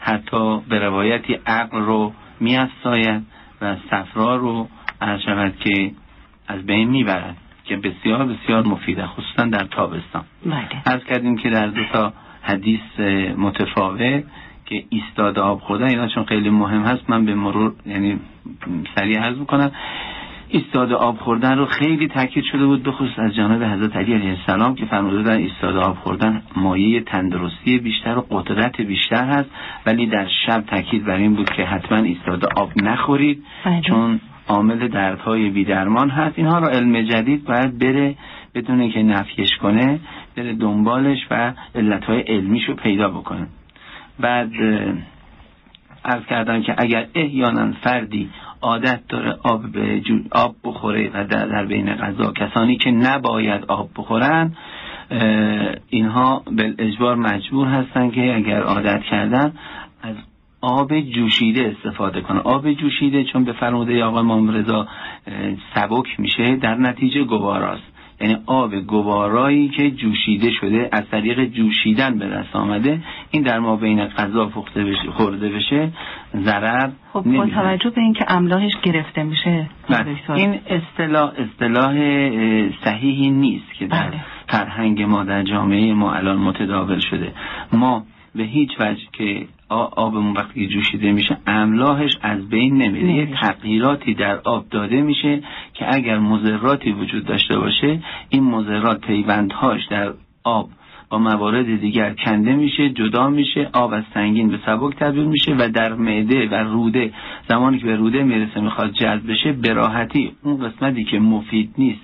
حتی 0.00 0.60
به 0.68 0.78
روایتی 0.78 1.38
عقل 1.46 1.78
رو 1.78 2.12
میافزاید 2.40 3.22
و 3.60 3.76
صفرا 3.90 4.36
رو 4.36 4.68
عرض 5.00 5.20
شود 5.20 5.54
که 5.64 5.90
از 6.48 6.66
بین 6.66 6.88
می‌برد 6.88 7.36
که 7.64 7.76
بسیار 7.76 8.26
بسیار 8.26 8.66
مفیده 8.66 9.06
خصوصا 9.06 9.44
در 9.44 9.64
تابستان 9.64 10.24
بله. 10.46 10.68
از 10.84 11.04
کردیم 11.04 11.36
که 11.36 11.50
در 11.50 11.66
دو 11.66 11.84
تا 11.92 12.12
حدیث 12.42 13.00
متفاوت 13.38 14.24
که 14.66 14.84
ایستاده 14.90 15.40
آب 15.40 15.60
خوردن 15.60 15.88
اینا 15.88 16.08
چون 16.08 16.24
خیلی 16.24 16.50
مهم 16.50 16.82
هست 16.82 17.10
من 17.10 17.24
به 17.24 17.34
مرور 17.34 17.72
یعنی 17.86 18.18
سریع 18.96 19.18
عرض 19.20 19.38
می‌کنم 19.38 19.70
ایستاده 20.48 20.94
آب 20.94 21.18
خوردن 21.18 21.58
رو 21.58 21.66
خیلی 21.66 22.08
تاکید 22.08 22.44
شده 22.52 22.66
بود 22.66 22.82
بخصوص 22.82 23.18
از 23.18 23.34
جانب 23.34 23.62
حضرت 23.62 23.96
علی 23.96 24.14
علیه 24.14 24.36
السلام 24.40 24.74
که 24.74 24.84
فرموده 24.86 25.16
بودن 25.16 25.36
ایستاده 25.36 25.78
آب 25.78 25.96
خوردن 25.96 26.42
مایه 26.56 27.00
تندرستی 27.00 27.78
بیشتر 27.78 28.18
و 28.18 28.26
قدرت 28.30 28.80
بیشتر 28.80 29.24
هست 29.24 29.50
ولی 29.86 30.06
در 30.06 30.28
شب 30.46 30.60
تاکید 30.60 31.04
بر 31.04 31.16
این 31.16 31.34
بود 31.34 31.50
که 31.50 31.64
حتما 31.64 31.98
ایستاده 31.98 32.46
آب 32.56 32.70
نخورید 32.82 33.44
بله. 33.64 33.80
چون 33.80 34.20
عامل 34.48 34.88
دردهای 34.88 35.50
بیدرمان 35.50 36.10
هست 36.10 36.38
اینها 36.38 36.58
رو 36.58 36.66
علم 36.66 37.02
جدید 37.02 37.44
باید 37.44 37.78
بره 37.78 38.14
بدون 38.54 38.90
که 38.90 39.02
نفیش 39.02 39.56
کنه 39.62 40.00
بره 40.36 40.52
دنبالش 40.54 41.18
و 41.30 41.52
علتهای 41.74 42.20
علمیشو 42.20 42.74
پیدا 42.74 43.08
بکنه 43.08 43.46
بعد 44.20 44.52
عرض 46.04 46.24
کردم 46.26 46.62
که 46.62 46.74
اگر 46.78 47.06
احیانا 47.14 47.72
فردی 47.82 48.30
عادت 48.62 49.00
داره 49.08 49.36
آب, 49.42 49.64
آب 50.32 50.56
بخوره 50.64 51.10
و 51.14 51.24
در, 51.24 51.64
بین 51.64 51.94
غذا 51.94 52.32
کسانی 52.32 52.76
که 52.76 52.90
نباید 52.90 53.64
آب 53.64 53.90
بخورن 53.96 54.52
اینها 55.88 56.42
به 56.52 56.74
اجبار 56.78 57.16
مجبور 57.16 57.68
هستن 57.68 58.10
که 58.10 58.34
اگر 58.36 58.62
عادت 58.62 59.02
کردن 59.02 59.52
از 60.02 60.16
آب 60.60 61.00
جوشیده 61.00 61.76
استفاده 61.76 62.20
کنه 62.20 62.40
آب 62.40 62.72
جوشیده 62.72 63.24
چون 63.24 63.44
به 63.44 63.52
فرموده 63.52 64.04
آقای 64.04 64.20
امام 64.20 64.50
رضا 64.50 64.86
سبک 65.74 66.20
میشه 66.20 66.56
در 66.56 66.74
نتیجه 66.74 67.24
گواراست 67.24 67.95
یعنی 68.20 68.36
آب 68.46 68.74
گوارایی 68.74 69.68
که 69.68 69.90
جوشیده 69.90 70.50
شده 70.50 70.88
از 70.92 71.02
طریق 71.10 71.44
جوشیدن 71.44 72.18
به 72.18 72.28
دست 72.28 72.56
آمده 72.56 73.00
این 73.30 73.42
در 73.42 73.58
ما 73.58 73.76
بین 73.76 74.04
غذا 74.04 74.46
پخته 74.46 74.84
بشه 74.84 75.10
خورده 75.10 75.48
بشه 75.48 75.92
ضرر 76.36 76.90
خب 77.12 77.20
با. 77.20 77.46
توجه 77.46 77.90
به 77.90 78.00
اینکه 78.00 78.24
املاحش 78.28 78.72
گرفته 78.82 79.22
میشه 79.22 79.66
بله. 79.90 80.34
این 80.34 80.60
اصطلاح 80.66 81.32
اصطلاح 81.38 81.94
صحیحی 82.84 83.30
نیست 83.30 83.72
که 83.78 83.86
در 83.86 84.08
بله. 84.08 84.24
فرهنگ 84.48 85.02
ما 85.02 85.24
در 85.24 85.42
جامعه 85.42 85.92
ما 85.94 86.12
الان 86.14 86.38
متداول 86.38 87.00
شده 87.10 87.32
ما 87.72 88.04
به 88.36 88.42
هیچ 88.42 88.70
وجه 88.80 89.02
که 89.12 89.46
آبمون 89.68 90.32
وقتی 90.32 90.68
جوشیده 90.68 91.12
میشه 91.12 91.36
املاحش 91.46 92.10
از 92.22 92.48
بین 92.48 92.76
نمیره 92.76 93.14
یه. 93.14 93.26
تغییراتی 93.40 94.14
در 94.14 94.38
آب 94.38 94.68
داده 94.68 95.02
میشه 95.02 95.42
که 95.74 95.94
اگر 95.94 96.18
مضراتی 96.18 96.92
وجود 96.92 97.24
داشته 97.24 97.58
باشه 97.58 98.02
این 98.28 98.44
مضرات 98.44 99.00
پیوندهاش 99.00 99.86
در 99.90 100.12
آب 100.44 100.68
با 101.10 101.18
موارد 101.18 101.80
دیگر 101.80 102.14
کنده 102.14 102.54
میشه 102.54 102.90
جدا 102.90 103.28
میشه 103.28 103.70
آب 103.72 103.92
از 103.92 104.04
سنگین 104.14 104.48
به 104.48 104.58
سبک 104.66 104.96
تبدیل 104.96 105.24
میشه 105.24 105.54
و 105.58 105.68
در 105.68 105.94
معده 105.94 106.48
و 106.48 106.54
روده 106.54 107.12
زمانی 107.48 107.78
که 107.78 107.86
به 107.86 107.96
روده 107.96 108.22
می‌رسه 108.22 108.60
می‌خواد 108.60 108.92
جذب 108.92 109.30
بشه 109.32 109.52
به 109.52 109.72
راحتی 109.72 110.32
اون 110.42 110.68
قسمتی 110.68 111.04
که 111.04 111.18
مفید 111.18 111.74
نیست. 111.78 112.00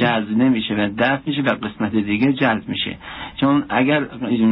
جذب 0.00 0.30
نمیشه 0.30 0.74
و 0.74 0.88
دفع 0.98 1.20
میشه 1.26 1.42
و 1.42 1.48
قسمت 1.48 1.96
دیگه 1.96 2.32
جذب 2.32 2.68
میشه. 2.68 2.96
چون 3.40 3.64
اگر 3.68 4.04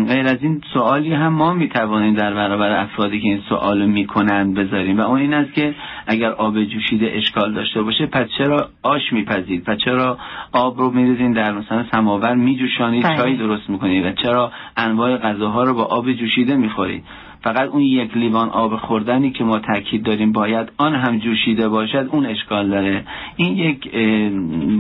غیر 0.09 0.27
از 0.27 0.39
این 0.43 0.61
سوالی 0.73 1.15
هم 1.15 1.33
ما 1.33 1.55
می‌توانیم 1.55 2.15
در 2.15 2.35
برابر 2.35 2.71
افرادی 2.71 3.21
که 3.21 3.29
این 3.29 3.41
سوال 3.49 3.87
می‌کنند 3.87 4.55
بذاریم. 4.55 4.99
و 4.99 5.01
اون 5.01 5.21
این 5.21 5.35
است 5.35 5.55
که 5.55 5.75
اگر 6.07 6.31
آب 6.31 6.65
جوشیده 6.65 7.11
اشکال 7.15 7.55
داشته 7.55 7.83
باشه 7.83 8.07
پس 8.07 8.27
چرا 8.39 8.69
آش 8.83 9.13
میپزید؟ 9.13 9.65
پس 9.65 9.79
چرا 9.85 10.19
آب 10.53 10.79
رو 10.79 10.91
میریزین 10.91 11.33
در 11.33 11.53
مثلا 11.53 11.85
سماور 11.93 12.35
میجوشانید 12.35 13.03
بله. 13.05 13.17
چای 13.17 13.37
درست 13.37 13.71
می‌کنید؟ 13.71 14.07
و 14.07 14.13
چرا 14.13 14.53
انواع 14.77 15.17
غذاها 15.17 15.65
رو 15.65 15.75
با 15.75 15.85
آب 15.85 16.13
جوشیده 16.13 16.57
می‌خورید؟ 16.57 17.05
فقط 17.43 17.69
اون 17.69 17.83
یک 17.83 18.17
لیوان 18.17 18.49
آب 18.49 18.77
خوردنی 18.77 19.31
که 19.31 19.45
ما 19.45 19.59
تاکید 19.59 20.03
داریم 20.03 20.33
باید 20.33 20.73
آن 20.79 20.95
هم 20.95 21.19
جوشیده 21.19 21.69
باشد 21.69 22.09
اون 22.13 22.27
اشکال 22.27 22.69
داره. 22.69 23.05
این 23.37 23.57
یک 23.59 23.91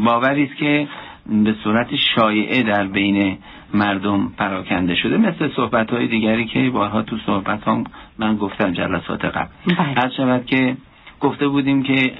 باوری 0.04 0.44
است 0.44 0.56
که 0.56 0.88
به 1.26 1.54
صورت 1.64 1.88
شایعه 2.16 2.62
در 2.62 2.86
بین 2.86 3.38
مردم 3.74 4.32
پراکنده 4.38 4.94
شده. 4.94 5.16
مثل 5.16 5.48
صحبت 5.56 5.90
های 5.90 6.06
دیگری 6.06 6.44
که 6.44 6.70
بارها 6.70 7.02
تو 7.02 7.16
صحبت 7.26 7.68
هم 7.68 7.84
من 8.18 8.36
گفتم 8.36 8.72
جلسات 8.72 9.24
قبل. 9.24 9.48
بله. 9.66 9.76
هر 9.76 10.10
شود 10.16 10.46
که 10.46 10.76
گفته 11.22 11.48
بودیم 11.48 11.82
که 11.82 12.12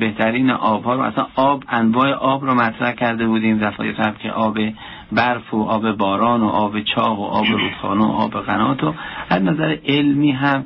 بهترین 0.00 0.50
آبها 0.50 0.94
رو 0.94 1.00
اصلا 1.00 1.26
آب 1.34 1.64
انواع 1.68 2.12
آب 2.12 2.44
رو 2.44 2.54
مطرح 2.54 2.92
کرده 2.92 3.26
بودیم 3.26 3.58
دفعه 3.58 3.92
قبل 3.92 4.18
که 4.18 4.30
آب 4.30 4.58
برف 5.12 5.54
و 5.54 5.62
آب 5.62 5.92
باران 5.92 6.40
و 6.40 6.46
آب 6.46 6.80
چاه 6.80 7.20
و 7.20 7.22
آب 7.22 7.46
رودخانه 7.46 8.04
و 8.04 8.10
آب 8.10 8.32
قنات 8.32 8.84
و 8.84 8.94
از 9.30 9.42
نظر 9.42 9.76
علمی 9.86 10.32
هم 10.32 10.64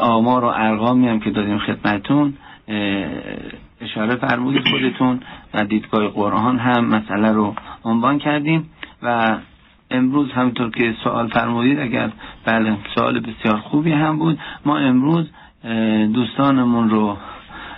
آمار 0.00 0.44
و 0.44 0.52
ارقامی 0.54 1.08
هم 1.08 1.20
که 1.20 1.30
دادیم 1.30 1.58
خدمتون 1.58 2.34
اشاره 3.80 4.16
فرمودید 4.16 4.68
خودتون 4.68 5.20
و 5.54 5.64
دیدگاه 5.64 6.08
قرآن 6.08 6.58
هم 6.58 6.84
مسئله 6.84 7.32
رو 7.32 7.54
عنوان 7.84 8.18
کردیم 8.18 8.70
و 9.02 9.36
امروز 9.90 10.32
همونطور 10.32 10.70
که 10.70 10.94
سوال 11.04 11.28
فرمودید 11.28 11.78
اگر 11.78 12.10
بله 12.44 12.76
سوال 12.94 13.20
بسیار 13.20 13.56
خوبی 13.56 13.92
هم 13.92 14.18
بود 14.18 14.38
ما 14.64 14.78
امروز 14.78 15.26
دوستانمون 16.14 16.90
رو 16.90 17.16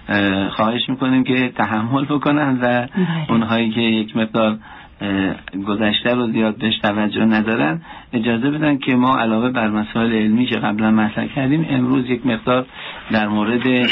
اه، 0.08 0.48
خواهش 0.50 0.88
می‌کنیم 0.88 1.24
که 1.24 1.52
تحمل 1.56 2.04
بکنن 2.04 2.58
و 2.62 2.86
بله. 2.86 2.88
اونهایی 3.28 3.70
که 3.70 3.80
یک 3.80 4.16
مقدار 4.16 4.58
گذشته 5.66 6.14
رو 6.14 6.32
زیاد 6.32 6.56
بهش 6.58 6.78
توجه 6.78 7.24
ندارن 7.24 7.82
اجازه 8.12 8.50
بدن 8.50 8.78
که 8.78 8.94
ما 8.96 9.16
علاوه 9.18 9.50
بر 9.50 9.70
مسائل 9.70 10.12
علمی 10.12 10.46
که 10.46 10.56
قبلا 10.56 10.90
مطرح 10.90 11.26
کردیم 11.26 11.66
امروز 11.70 12.10
یک 12.10 12.26
مقدار 12.26 12.66
در 13.12 13.28
مورد 13.28 13.88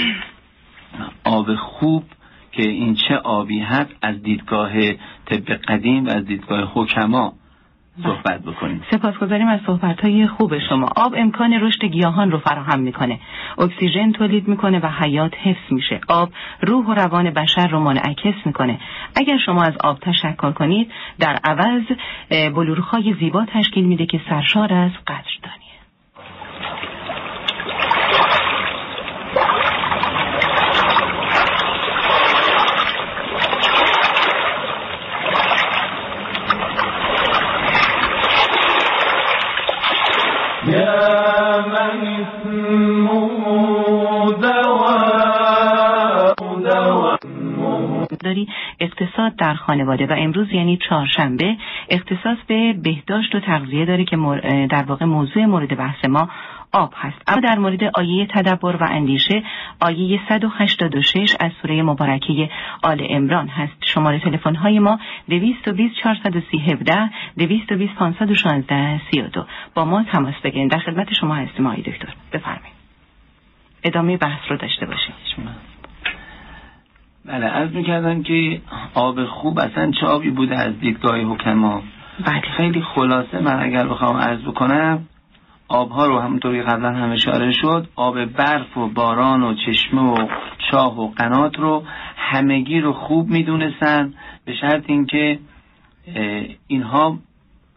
آب 1.24 1.54
خوب 1.54 2.04
که 2.52 2.62
این 2.62 2.94
چه 2.94 3.16
آبی 3.16 3.60
هست 3.60 3.90
از 4.02 4.22
دیدگاه 4.22 4.70
طب 5.26 5.54
قدیم 5.68 6.06
و 6.06 6.10
از 6.10 6.24
دیدگاه 6.24 6.72
حکما 6.74 7.32
صحبت 8.02 8.42
بکنیم. 8.42 8.82
سپاسگزاریم 8.90 9.48
از 9.48 9.60
صحبت 9.66 10.00
های 10.00 10.26
خوب 10.26 10.58
شما. 10.68 10.88
آب 10.96 11.14
امکان 11.16 11.52
رشد 11.52 11.84
گیاهان 11.84 12.30
رو 12.30 12.38
فراهم 12.38 12.80
می‌کنه. 12.80 13.20
اکسیژن 13.58 14.12
تولید 14.12 14.48
می‌کنه 14.48 14.78
و 14.78 14.86
حیات 14.86 15.34
حفظ 15.34 15.72
میشه. 15.72 16.00
آب 16.08 16.30
روح 16.60 16.86
و 16.86 16.94
روان 16.94 17.30
بشر 17.30 17.66
رو 17.66 17.80
منعکس 17.80 18.46
می‌کنه. 18.46 18.78
اگر 19.16 19.38
شما 19.46 19.62
از 19.62 19.76
آب 19.84 19.98
تشکر 19.98 20.52
کنید 20.52 20.90
در 21.18 21.38
عوض 21.44 21.82
بلورخای 22.54 23.14
زیبا 23.20 23.46
تشکیل 23.46 23.84
میده 23.84 24.06
که 24.06 24.20
سرشار 24.28 24.72
از 24.72 24.90
داری 48.22 48.48
اقتصاد 48.80 49.36
در 49.36 49.54
خانواده 49.54 50.06
و 50.06 50.14
امروز 50.18 50.46
یعنی 50.52 50.78
چهارشنبه 50.88 51.56
اختصاص 51.90 52.38
به 52.46 52.72
بهداشت 52.72 53.34
و 53.34 53.40
تغذیه 53.40 53.84
داره 53.84 54.04
که 54.04 54.16
در 54.70 54.82
واقع 54.82 55.04
موضوع 55.04 55.44
مورد 55.44 55.76
بحث 55.76 56.04
ما 56.08 56.28
آب 56.72 56.92
هست. 56.96 57.22
اما 57.26 57.40
در 57.40 57.58
مورد 57.58 57.84
آیه 57.94 58.26
تدبر 58.26 58.76
و 58.76 58.86
اندیشه 58.90 59.42
آیه 59.80 60.20
186 60.28 61.36
از 61.40 61.50
سوره 61.62 61.82
مبارکه 61.82 62.50
آل 62.82 63.06
امران 63.10 63.48
هست. 63.48 63.72
شماره 63.80 64.18
تلفن 64.18 64.54
های 64.54 64.78
ما 64.78 64.98
220 65.28 65.94
430 66.02 66.58
17 66.58 67.10
220 67.38 67.94
516 67.94 69.00
32 69.10 69.44
با 69.74 69.84
ما 69.84 70.02
تماس 70.02 70.34
بگیرید. 70.44 70.70
در 70.70 70.78
خدمت 70.78 71.12
شما 71.12 71.34
هستیم 71.34 71.66
آقای 71.66 71.82
دکتر. 71.82 72.14
بفرمایید. 72.32 72.82
ادامه 73.84 74.16
بحث 74.16 74.40
رو 74.50 74.56
داشته 74.56 74.86
باشید 74.86 75.14
بله 77.24 77.46
از 77.46 77.72
می‌کردم 77.72 78.22
که 78.22 78.60
آب 78.94 79.24
خوب 79.24 79.58
اصلا 79.58 79.90
چه 80.00 80.06
آبی 80.06 80.30
بوده 80.30 80.58
از 80.58 80.80
دیدگاه 80.80 81.20
حکما 81.20 81.82
بله. 82.26 82.40
خیلی 82.56 82.82
خلاصه 82.82 83.40
من 83.40 83.62
اگر 83.62 83.88
بخوام 83.88 84.16
عرض 84.16 84.40
بکنم 84.40 85.08
آبها 85.68 86.06
رو 86.06 86.18
همونطوری 86.18 86.62
قبلا 86.62 86.92
هم 86.92 87.12
اشاره 87.12 87.52
شد 87.52 87.88
آب 87.96 88.24
برف 88.24 88.76
و 88.76 88.88
باران 88.88 89.42
و 89.42 89.54
چشمه 89.54 90.02
و 90.02 90.28
چاه 90.70 91.00
و 91.00 91.08
قنات 91.08 91.58
رو 91.58 91.82
همگی 92.16 92.80
رو 92.80 92.92
خوب 92.92 93.28
می‌دونستن 93.28 94.14
به 94.44 94.54
شرط 94.60 94.84
اینکه 94.86 95.38
اینها 96.66 97.18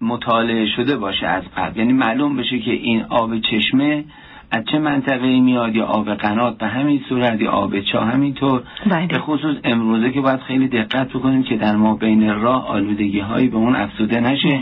مطالعه 0.02 0.66
شده 0.76 0.98
باشه 0.98 1.28
از 1.28 1.44
قبل. 1.58 1.80
یعنی 1.80 1.94
معلوم 1.94 2.38
بشه 2.38 2.60
که 2.60 2.72
این 2.72 3.06
آب 3.10 3.40
چشمه 3.40 4.04
از 4.52 4.64
چه 4.72 4.80
منطقه 4.80 5.40
میاد 5.40 5.76
یا 5.76 5.86
آب 5.86 6.14
قنات 6.14 6.58
به 6.58 6.68
همین 6.68 7.02
صورت 7.10 7.42
یا 7.42 7.52
آب 7.52 7.80
چاه 7.80 8.08
همینطور. 8.08 8.64
بله. 8.86 9.08
به 9.08 9.20
خصوص 9.20 9.56
امروزه 9.64 10.12
که 10.12 10.22
باید 10.22 10.40
خیلی 10.40 10.68
دقت 10.68 11.10
بکنیم 11.10 11.44
که 11.44 11.58
در 11.58 11.76
ما 11.76 11.96
بین 11.96 12.34
راه 12.34 12.68
آلودگی 12.68 13.20
هایی 13.20 13.48
به 13.48 13.58
اون 13.58 13.76
افزوده 13.76 14.20
نشه. 14.20 14.62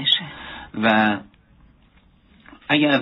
و 0.83 1.17
اگر 2.73 3.01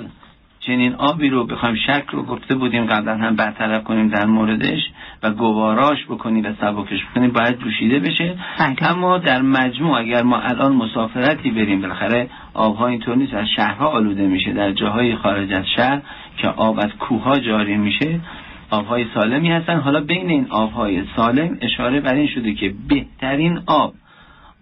چنین 0.59 0.93
آبی 0.95 1.29
رو 1.29 1.45
بخوایم 1.45 1.75
شک 1.75 2.05
رو 2.11 2.23
گفته 2.23 2.55
بودیم 2.55 2.85
قبلا 2.85 3.17
هم 3.17 3.35
برطرف 3.35 3.83
کنیم 3.83 4.07
در 4.07 4.25
موردش 4.25 4.79
و 5.23 5.31
گواراش 5.31 6.05
بکنیم 6.05 6.45
و 6.45 6.53
سبکش 6.61 6.99
بکنیم 7.05 7.31
باید 7.31 7.59
جوشیده 7.59 7.99
بشه. 7.99 8.35
بله. 8.59 8.91
اما 8.91 9.17
در 9.17 9.41
مجموع 9.41 9.99
اگر 9.99 10.23
ما 10.23 10.37
الان 10.37 10.75
مسافرتی 10.75 11.51
بریم 11.51 11.81
بالاخره 11.81 12.29
آبها 12.53 12.87
اینطور 12.87 13.15
نیست 13.15 13.33
از 13.33 13.47
شهرها 13.55 13.87
آلوده 13.87 14.27
میشه. 14.27 14.53
در 14.53 14.71
جاهای 14.71 15.15
خارج 15.15 15.53
از 15.53 15.65
شهر 15.75 16.01
که 16.37 16.47
آب 16.47 16.79
از 16.79 16.91
کوه 16.99 17.39
جاری 17.39 17.77
میشه 17.77 18.19
آبهای 18.69 19.05
سالمی 19.13 19.51
هستن. 19.51 19.79
حالا 19.79 19.99
بین 19.99 20.29
این 20.29 20.47
آبهای 20.49 21.03
سالم 21.15 21.57
اشاره 21.61 21.99
بر 21.99 22.13
این 22.13 22.27
شده 22.27 22.53
که 22.53 22.73
بهترین 22.87 23.59
آب 23.65 23.93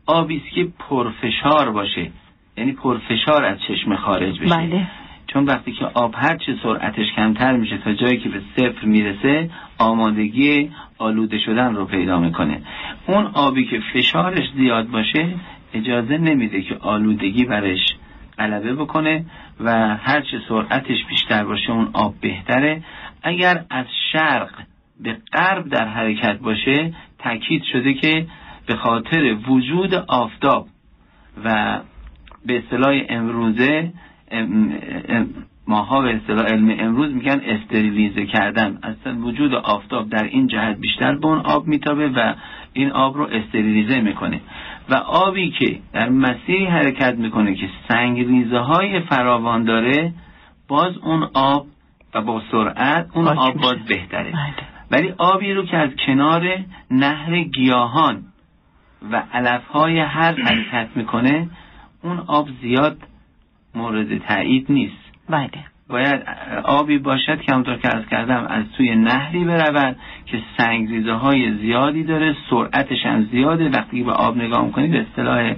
آبی 0.05 0.37
است 0.37 0.55
که 0.55 0.67
پرفشار 0.79 1.71
باشه. 1.71 2.11
یعنی 2.57 2.71
پرفشار 2.71 3.45
از 3.45 3.57
چشم 3.67 3.95
خارج 3.95 4.39
بشه. 4.39 4.55
بله. 4.55 4.87
چون 5.33 5.45
وقتی 5.45 5.71
که 5.71 5.85
آب 5.85 6.15
هر 6.17 6.37
چه 6.37 6.55
سرعتش 6.63 7.05
کمتر 7.15 7.57
میشه 7.57 7.77
تا 7.77 7.93
جایی 7.93 8.17
که 8.17 8.29
به 8.29 8.41
صفر 8.57 8.85
می‌رسه 8.85 9.49
آمادگی 9.77 10.71
آلوده 10.97 11.39
شدن 11.39 11.75
رو 11.75 11.85
پیدا 11.85 12.19
می‌کنه. 12.19 12.61
اون 13.07 13.25
آبی 13.25 13.65
که 13.65 13.79
فشارش 13.93 14.49
زیاد 14.57 14.87
باشه 14.87 15.27
اجازه 15.73 16.17
نمیده 16.17 16.61
که 16.61 16.75
آلودگی 16.75 17.45
برش 17.45 17.79
غلبه 18.37 18.75
بکنه 18.75 19.25
و 19.59 19.97
هر 19.97 20.21
چه 20.21 20.41
سرعتش 20.49 21.05
بیشتر 21.09 21.43
باشه 21.43 21.71
اون 21.71 21.89
آب 21.93 22.13
بهتره. 22.21 22.83
اگر 23.23 23.65
از 23.69 23.85
شرق 24.11 24.49
به 24.99 25.17
غرب 25.33 25.69
در 25.69 25.87
حرکت 25.87 26.39
باشه 26.39 26.93
تاکید 27.19 27.63
شده 27.63 27.93
که 27.93 28.25
به 28.65 28.75
خاطر 28.75 29.37
وجود 29.47 29.93
آفتاب 29.93 30.67
و 31.45 31.79
به 32.45 32.57
اصطلاح 32.57 33.01
امروزه 33.09 33.91
ماها 35.67 36.01
به 36.01 36.15
اصطلاح 36.15 36.45
علم 36.45 36.75
امروز 36.79 37.13
میگن 37.13 37.41
استریلیزه 37.45 38.25
کردن. 38.25 38.79
اصلا 38.83 39.21
وجود 39.21 39.53
آفتاب 39.53 40.09
در 40.09 40.23
این 40.23 40.47
جهت 40.47 40.77
بیشتر 40.77 41.15
به 41.15 41.27
اون 41.27 41.39
آب 41.39 41.67
میتابه 41.67 42.09
و 42.09 42.33
این 42.73 42.91
آب 42.91 43.17
رو 43.17 43.23
استریلیزه 43.23 44.01
می‌کنه. 44.01 44.41
و 44.89 44.95
آبی 44.95 45.51
که 45.51 45.79
در 45.93 46.09
مسیری 46.09 46.65
حرکت 46.65 47.15
می‌کنه 47.15 47.55
که 47.55 47.69
سنگریزه 47.87 48.57
های 48.57 48.99
فراوان 48.99 49.63
داره 49.63 50.13
باز 50.67 50.97
اون 50.97 51.29
آب 51.33 51.67
و 52.13 52.21
با 52.21 52.41
سرعت 52.51 53.07
اون 53.13 53.27
آب 53.27 53.53
باز 53.53 53.77
بهتره. 53.87 54.31
بله. 54.31 54.53
ولی 54.91 55.13
آبی 55.17 55.53
رو 55.53 55.65
که 55.65 55.77
از 55.77 55.89
کنار 56.05 56.57
نهر 56.91 57.39
گیاهان 57.39 58.23
و 59.11 59.23
علفهای 59.33 59.99
هر 59.99 60.33
حرکت 60.33 60.87
می‌کنه 60.95 61.49
اون 62.03 62.19
آب 62.27 62.47
زیاد 62.61 62.97
مورد 63.75 64.17
تایید 64.17 64.65
نیست. 64.69 65.09
بله. 65.29 65.49
باید 65.89 66.21
آبی 66.63 66.97
باشد 66.97 67.41
که 67.41 67.51
همونطور 67.51 67.75
که 67.75 67.95
ارز 67.95 68.05
کردم 68.05 68.45
از 68.49 68.63
توی 68.77 68.95
نهری 68.95 69.43
برود 69.43 69.95
که 70.25 70.41
سنگریزه 70.57 71.13
های 71.13 71.57
زیادی 71.57 72.03
داره 72.03 72.35
سرعتش 72.49 73.05
هم 73.05 73.27
زیاده. 73.31 73.69
وقتی 73.69 74.03
به 74.03 74.11
آب 74.11 74.37
نگاه 74.37 74.65
می‌کنی 74.65 74.87
به 74.87 75.05
اصطلاح 75.09 75.55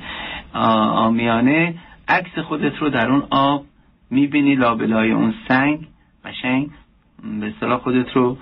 آمیانه 0.94 1.76
عکس 2.08 2.40
خودت 2.40 2.78
رو 2.78 2.90
در 2.90 3.12
اون 3.12 3.24
آب 3.32 3.66
می‌بینی 4.12 4.56
لابلای 4.56 5.12
اون 5.12 5.34
سنگ 5.48 5.88
قشنگ 6.26 6.70
به 7.40 7.48
اصطلاح 7.48 7.80
خودت 7.80 8.12
رو 8.12 8.38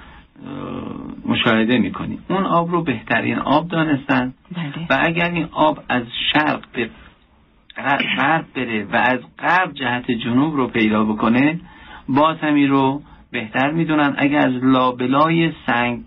مشاهده 1.25 1.77
می‌کنی. 1.77 2.19
اون 2.29 2.43
آب 2.45 2.71
رو 2.71 2.83
بهترین 2.83 3.39
آب 3.39 3.67
دانستن. 3.67 4.33
بله. 4.55 4.85
و 4.89 5.03
اگر 5.05 5.31
این 5.31 5.47
آب 5.51 5.79
از 5.89 6.03
شرق 6.33 6.61
به 6.73 6.89
غرب 8.17 8.45
بره 8.55 8.83
و 8.83 8.95
از 8.95 9.19
غرب 9.39 9.73
جهت 9.73 10.11
جنوب 10.11 10.55
رو 10.55 10.67
پیدا 10.67 11.03
بکنه 11.03 11.59
باز 12.09 12.37
همی 12.37 12.67
رو 12.67 13.01
بهتر 13.31 13.71
می‌دونن. 13.71 14.15
اگر 14.17 14.47
از 14.47 14.63
لابلای 14.63 15.51
سنگ 15.65 15.99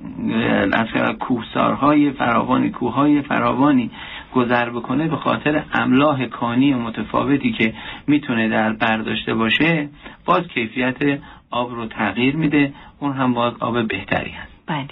از 0.73 0.87
کوهسارهای 1.21 2.11
فراوانی 2.11 2.71
کوههای 2.71 3.23
فراوانی 3.23 3.91
گذر 4.35 4.71
بکنه 4.71 5.09
به 5.09 5.17
خاطر 5.17 5.65
املاح 5.73 6.27
کانی 6.27 6.75
متفاوتی 6.75 7.53
که 7.53 7.75
می‌تونه 8.07 8.49
در 8.49 8.73
برداشته 8.73 9.35
باشه 9.35 9.89
باز 10.25 10.49
کیفیت 10.49 11.21
آب 11.51 11.75
رو 11.75 11.87
تغییر 11.87 12.37
میده. 12.37 12.73
اون 13.01 13.13
هم 13.13 13.35
باز 13.35 13.55
آب 13.61 13.89
بهتری 13.89 14.31
هست. 14.31 14.53
بله. 14.67 14.87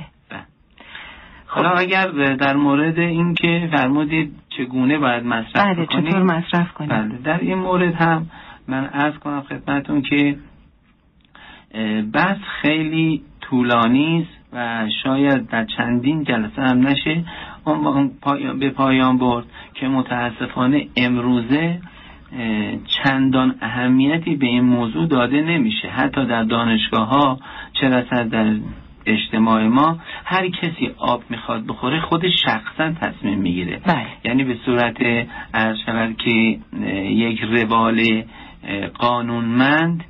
حالا 1.46 1.70
اگر 1.70 2.06
در 2.34 2.56
مورد 2.56 2.98
این 2.98 3.34
که 3.34 3.68
فرمودید 3.72 4.32
چگونه 4.50 4.98
باید 4.98 5.24
مصرف 5.24 5.76
بله 5.76 5.86
چطور 5.86 6.22
مصرف 6.22 6.72
کنیم؟ 6.72 6.88
بله 6.88 7.18
در 7.24 7.38
این 7.38 7.58
مورد 7.58 7.94
هم 7.94 8.26
من 8.68 8.84
عرض 8.84 9.14
کنم 9.14 9.40
خدمتون 9.40 10.02
که 10.02 10.36
بس 12.14 12.38
خیلی 12.62 13.22
طولانی 13.40 14.22
است 14.22 14.40
و 14.52 14.88
شاید 15.02 15.48
در 15.48 15.64
چندین 15.64 16.24
جلسه 16.24 16.62
هم 16.62 16.86
نشه. 16.88 17.24
اون 17.64 18.10
به 18.58 18.70
پایان 18.70 19.18
برد 19.18 19.44
که 19.74 19.88
متاسفانه 19.88 20.86
امروزه 20.96 21.80
چندان 22.86 23.54
اهمیتی 23.60 24.36
به 24.36 24.46
این 24.46 24.64
موضوع 24.64 25.06
داده 25.06 25.42
نمیشه. 25.42 25.88
حتی 25.88 26.26
در 26.26 26.42
دانشگاه 26.42 27.08
ها 27.08 27.38
چه 27.72 27.88
رسد 27.88 28.28
در 28.28 28.54
اجتماع 29.06 29.66
ما 29.66 29.98
هر 30.24 30.48
کسی 30.48 30.90
آب 30.98 31.22
می‌خواد 31.30 31.66
بخوره 31.66 32.00
خودش 32.00 32.32
شخصا 32.44 32.92
تصمیم 32.92 33.38
می‌گیره. 33.38 33.80
بله. 33.86 34.06
یعنی 34.24 34.44
به 34.44 34.56
صورت 34.64 34.96
از 35.52 35.76
شود 35.86 36.16
که 36.16 36.58
یک 37.04 37.40
روال 37.40 38.22
قانونمند 38.98 40.04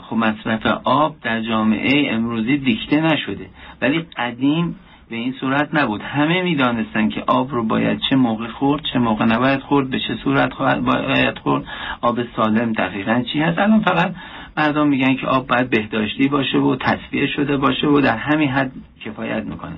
خب 0.00 0.16
مصرف 0.16 0.66
آب 0.84 1.16
در 1.22 1.40
جامعه 1.40 2.14
امروزی 2.14 2.56
دیکته 2.56 3.00
نشده. 3.00 3.46
ولی 3.82 4.06
قدیم 4.16 4.76
به 5.10 5.16
این 5.16 5.34
صورت 5.40 5.68
نبود. 5.72 6.02
همه 6.02 6.42
می‌دانستن 6.42 7.08
که 7.08 7.24
آب 7.26 7.50
رو 7.50 7.64
باید 7.64 8.00
چه 8.10 8.16
موقع 8.16 8.48
خورد 8.48 8.82
چه 8.92 8.98
موقع 8.98 9.24
نباید 9.24 9.60
خورد 9.60 9.90
به 9.90 9.98
چه 9.98 10.14
صورت 10.24 10.54
باید 10.58 11.38
خورد. 11.38 11.64
آب 12.00 12.18
سالم 12.36 12.72
دقیقا 12.72 13.22
چی 13.32 13.40
هست؟ 13.40 13.58
الان 13.58 13.80
فقط 13.80 14.14
مردم 14.56 14.88
میگن 14.88 15.14
که 15.14 15.26
آب 15.26 15.46
باید 15.46 15.70
بهداشتی 15.70 16.28
باشه 16.28 16.58
و 16.58 16.76
تصفیه 16.76 17.26
شده 17.26 17.56
باشه 17.56 17.86
و 17.86 18.00
در 18.00 18.16
همین 18.16 18.48
حد 18.48 18.72
کفایت 19.04 19.44
می‌کنه. 19.44 19.76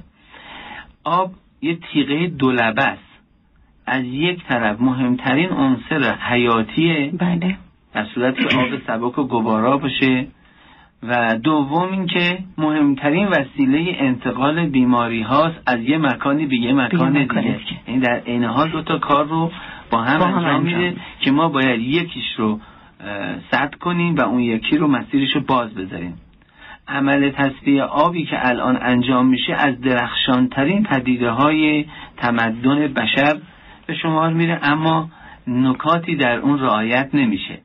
آب 1.05 1.31
یه 1.63 1.79
تیغه 1.93 2.27
دولبه 2.27 2.85
است. 2.85 3.03
از 3.87 4.05
یک 4.05 4.45
طرف 4.49 4.81
مهمترین 4.81 5.51
عنصر 5.51 6.15
حیاتیه. 6.15 7.13
بله. 7.19 7.57
در 7.95 8.07
صورت 8.15 8.37
که 8.37 8.57
آب 8.59 8.69
سبک 8.87 9.19
و 9.19 9.23
گوارا 9.23 9.79
باشه. 9.79 10.27
و 11.03 11.39
دوم 11.43 11.93
اینکه 11.93 12.39
مهمترین 12.59 13.29
وسیله 13.29 13.97
انتقال 13.99 14.67
بیماری 14.67 15.23
هاست 15.23 15.63
از 15.67 15.81
یه 15.81 15.99
مکانی 15.99 16.47
به 16.47 16.57
یه 16.57 16.73
مکان 16.73 17.13
دیگه. 17.13 17.61
این 17.87 18.01
در 18.01 18.23
عین 18.27 18.45
حال 18.45 18.71
دو 18.71 18.83
تا 18.83 18.99
کار 18.99 19.27
رو 19.27 19.53
با 19.91 20.03
هم, 20.03 20.19
با 20.19 20.27
هم 20.27 20.35
انجام 20.35 20.63
میده. 20.63 20.97
که 21.21 21.31
ما 21.31 21.49
باید 21.49 21.81
یکیش 21.81 22.35
رو 22.37 22.61
سد 23.51 23.75
کنیم 23.75 24.17
و 24.17 24.21
اون 24.21 24.41
یکی 24.41 24.77
رو 24.77 24.87
مسیرش 24.87 25.35
رو 25.35 25.41
باز 25.41 25.75
بذاریم 25.75 26.15
عمل 26.89 27.31
تصفیه 27.31 27.83
آبی 27.83 28.25
که 28.25 28.49
الان 28.49 28.79
انجام 28.83 29.27
میشه 29.27 29.53
از 29.53 29.81
درخشانترین 29.81 30.83
پدیده 30.83 31.31
های 31.31 31.85
تمدن 32.17 32.87
بشر 32.87 33.37
به 33.87 33.95
شمار 33.95 34.33
میره 34.33 34.61
اما 34.63 35.11
نکاتی 35.47 36.17
در 36.17 36.39
اون 36.39 36.59
رعایت 36.59 37.11
نمیشه. 37.15 37.59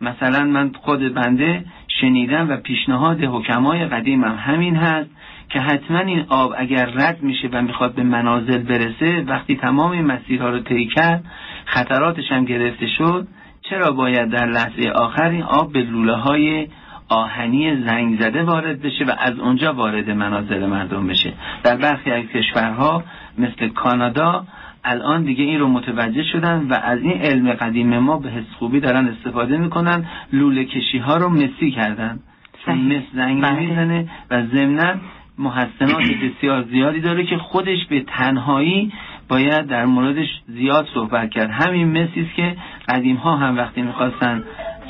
مثلا 0.00 0.44
من 0.44 0.72
خود 0.82 1.14
بنده 1.14 1.64
شنیدم 2.00 2.50
و 2.50 2.56
پیشنهاد 2.56 3.24
حکمای 3.24 3.86
قدیمم 3.86 4.36
همین 4.38 4.76
هست 4.76 5.10
که 5.48 5.60
حتما 5.60 5.98
این 5.98 6.24
آب 6.28 6.54
اگر 6.58 6.86
رد 6.86 7.22
میشه 7.22 7.48
و 7.52 7.62
می‌خواد 7.62 7.94
به 7.94 8.02
منازل 8.02 8.58
برسه 8.58 9.24
وقتی 9.26 9.56
تمام 9.56 9.90
این 9.90 10.04
مسیرها 10.04 10.50
رو 10.50 10.60
طی 10.60 10.86
کرد 10.86 11.24
خطراتش 11.64 12.32
هم 12.32 12.44
گرفته 12.44 12.86
شد 12.86 13.28
چرا 13.74 13.92
باید 13.92 14.30
در 14.30 14.46
لحظه 14.46 14.90
آخر 14.94 15.28
این 15.28 15.42
آب 15.42 15.72
به 15.72 15.82
لوله 15.82 16.14
های 16.14 16.68
آهنی 17.08 17.82
زنگ 17.82 18.20
زده 18.20 18.42
وارد 18.42 18.82
بشه 18.82 19.04
و 19.04 19.12
از 19.18 19.38
اونجا 19.38 19.72
وارد 19.72 20.10
منازل 20.10 20.66
مردم 20.66 21.06
بشه 21.06 21.32
در 21.64 21.76
برخی 21.76 22.10
از 22.10 22.24
کشورها 22.24 23.02
مثل 23.38 23.68
کانادا 23.68 24.44
الان 24.84 25.22
دیگه 25.22 25.44
این 25.44 25.60
رو 25.60 25.68
متوجه 25.68 26.22
شدن 26.32 26.66
و 26.70 26.74
از 26.82 26.98
این 27.02 27.20
علم 27.20 27.52
قدیم 27.52 27.98
ما 27.98 28.18
به 28.18 28.30
حس 28.30 28.44
خوبی 28.58 28.80
دارن 28.80 29.08
استفاده 29.08 29.56
می‌کنن 29.56 30.06
لوله 30.32 30.64
کشی 30.64 30.98
ها 30.98 31.16
رو 31.16 31.28
مسی 31.28 31.70
کردن 31.70 32.18
چون. 32.64 32.74
مس 32.74 33.02
زنگ 33.14 33.42
بله. 33.42 33.60
می‌زنه 33.60 34.08
و 34.30 34.42
ضمنا 34.46 34.94
محسنات 35.38 36.02
بسیار 36.24 36.62
زیادی 36.62 37.00
داره 37.00 37.24
که 37.26 37.36
خودش 37.36 37.86
به 37.90 38.00
تنهایی 38.00 38.92
باید 39.28 39.66
در 39.66 39.86
موردش 39.86 40.28
زیاد 40.46 40.88
صحبت 40.94 41.30
کرد 41.30 41.50
همین 41.50 41.88
مسی 41.88 42.20
است 42.20 42.34
که 42.34 42.56
قدیم 42.88 43.16
ها 43.16 43.36
هم 43.36 43.56
وقتی 43.56 43.82
می‌خواستن 43.82 44.44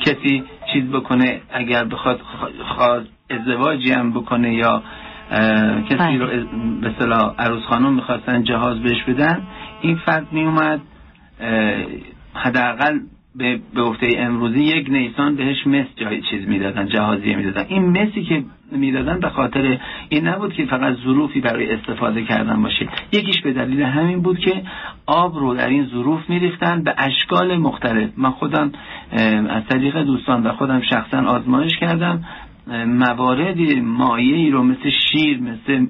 کسی 0.05 0.43
چیز 0.73 0.83
بکنه 0.91 1.41
اگر 1.53 1.83
بخواد 1.83 2.19
خ- 2.19 2.61
خواست 2.75 3.07
ازدواجی 3.29 3.91
هم 3.91 4.11
بکنه 4.11 4.53
یا 4.53 4.83
کسی 5.89 5.95
بله. 5.97 6.17
رو 6.17 6.27
به 6.81 6.91
صلاح 6.99 7.35
عروس 7.37 7.63
خانم 7.63 7.93
می‌خواستن 7.93 8.43
جهاز 8.43 8.79
بهش 8.79 9.03
بدن 9.07 9.41
این 9.81 9.95
فرد 9.95 10.27
میومد 10.31 10.81
حداقل 12.33 12.99
به 13.37 13.59
به 13.75 13.81
گفته 13.81 14.07
امروزی 14.17 14.63
یک 14.63 14.89
نیسان 14.89 15.35
بهش 15.35 15.67
مس 15.67 15.85
جای 15.95 16.21
چیز 16.21 16.47
می‌دادن 16.47 16.87
جهازیه 16.87 17.35
می‌دادن. 17.35 17.65
این 17.69 17.85
مسی 17.85 18.23
که 18.23 18.43
می‌دادن 18.71 19.19
به 19.19 19.29
خاطر 19.29 19.79
این 20.09 20.27
نبود 20.27 20.53
که 20.53 20.65
فقط 20.65 20.95
ظروفی 20.95 21.41
برای 21.41 21.71
استفاده 21.71 22.23
کردن 22.23 22.61
باشه. 22.61 22.87
یکیش 23.11 23.41
به 23.41 23.53
دلیل 23.53 23.81
همین 23.81 24.21
بود 24.21 24.39
که 24.39 24.63
آب 25.05 25.37
رو 25.37 25.55
در 25.55 25.67
این 25.67 25.85
ظروف 25.85 26.29
میریختن 26.29 26.83
به 26.83 26.95
اشکال 26.97 27.57
مختلف. 27.57 28.09
من 28.17 28.31
خودم 28.31 28.71
از 29.49 29.63
طریق 29.69 29.97
دوستان 30.03 30.43
و 30.43 30.51
خودم 30.51 30.81
شخصا 30.81 31.21
آزمایش 31.21 31.77
کردم. 31.77 32.23
مواردی 32.87 33.81
مایعی 33.81 34.33
ای 34.33 34.49
رو 34.49 34.63
مثل 34.63 34.89
شیر 34.89 35.41
مثل 35.41 35.85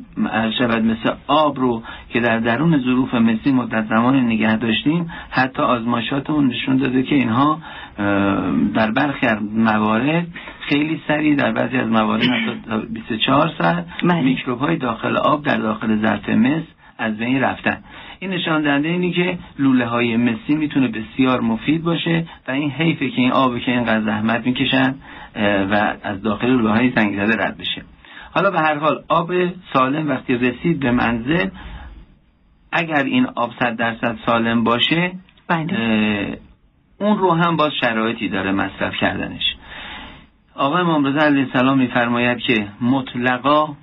شود 0.59 0.83
مثل 0.83 1.13
آب 1.27 1.59
رو 1.59 1.83
که 2.09 2.19
در 2.19 2.39
درون 2.39 2.79
ظروف 2.79 3.13
مسی 3.13 3.51
مدت 3.51 3.85
زمان 3.89 4.15
نگه 4.15 4.57
داشتیم 4.57 5.11
حتی 5.29 5.61
آزمایشاتمون 5.61 6.47
نشون 6.47 6.77
داده 6.77 7.03
که 7.03 7.15
اینها 7.15 7.59
در 8.73 8.91
برخی 8.91 9.27
از 9.27 9.37
موارد 9.55 10.27
خیلی 10.59 11.01
سریع 11.07 11.35
در 11.35 11.51
بعضی 11.51 11.77
از 11.77 11.87
موارد 11.87 12.23
حتی 12.23 12.61
تا 12.69 12.77
24 12.77 13.51
ساعت 13.57 13.85
بله. 14.03 14.21
میکروب 14.21 14.59
های 14.59 14.77
داخل 14.77 15.17
آب 15.17 15.43
در 15.43 15.57
داخل 15.57 16.01
ظرف 16.01 16.29
مس 16.29 16.63
از 16.97 17.17
بین 17.17 17.41
رفتن 17.41 17.77
این 18.19 18.31
نشان 18.31 18.61
دهنده 18.61 18.89
اینی 18.89 19.11
که 19.11 19.37
لوله 19.59 19.85
های 19.85 20.17
مسی 20.17 20.55
می‌تونه 20.55 20.87
بسیار 20.87 21.41
مفید 21.41 21.83
باشه 21.83 22.25
و 22.47 22.51
این 22.51 22.71
حیفه 22.71 23.09
که 23.09 23.21
این 23.21 23.31
آبی 23.31 23.59
که 23.59 23.71
اینقدر 23.71 24.01
زحمت 24.01 24.45
می‌کشن 24.45 24.95
و 25.41 25.95
از 26.03 26.21
داخل 26.21 26.47
لوله 26.47 26.93
زنگ 26.95 27.25
زده 27.25 27.43
رد 27.43 27.57
بشه. 27.57 27.83
حالا 28.33 28.51
به 28.51 28.59
هر 28.59 28.77
حال 28.77 29.03
آب 29.07 29.31
سالم 29.73 30.09
وقتی 30.09 30.35
رسید 30.35 30.79
به 30.79 30.91
منزل 30.91 31.49
اگر 32.71 33.03
این 33.03 33.27
آب 33.35 33.51
صد 33.59 33.75
درصد 33.75 34.17
سالم 34.25 34.63
باشه 34.63 35.11
بله. 35.47 36.39
اون 36.99 37.17
رو 37.17 37.31
هم 37.31 37.57
باز 37.57 37.71
شرایطی 37.81 38.29
داره 38.29 38.51
مصرف 38.51 38.93
کردنش. 39.01 39.55
آقای 40.55 40.81
امام 40.81 41.05
رضا 41.05 41.25
علیه 41.25 41.45
السلام 41.45 41.77
میفرماید 41.77 42.37
که 42.37 42.67
مطلقا 42.81 43.75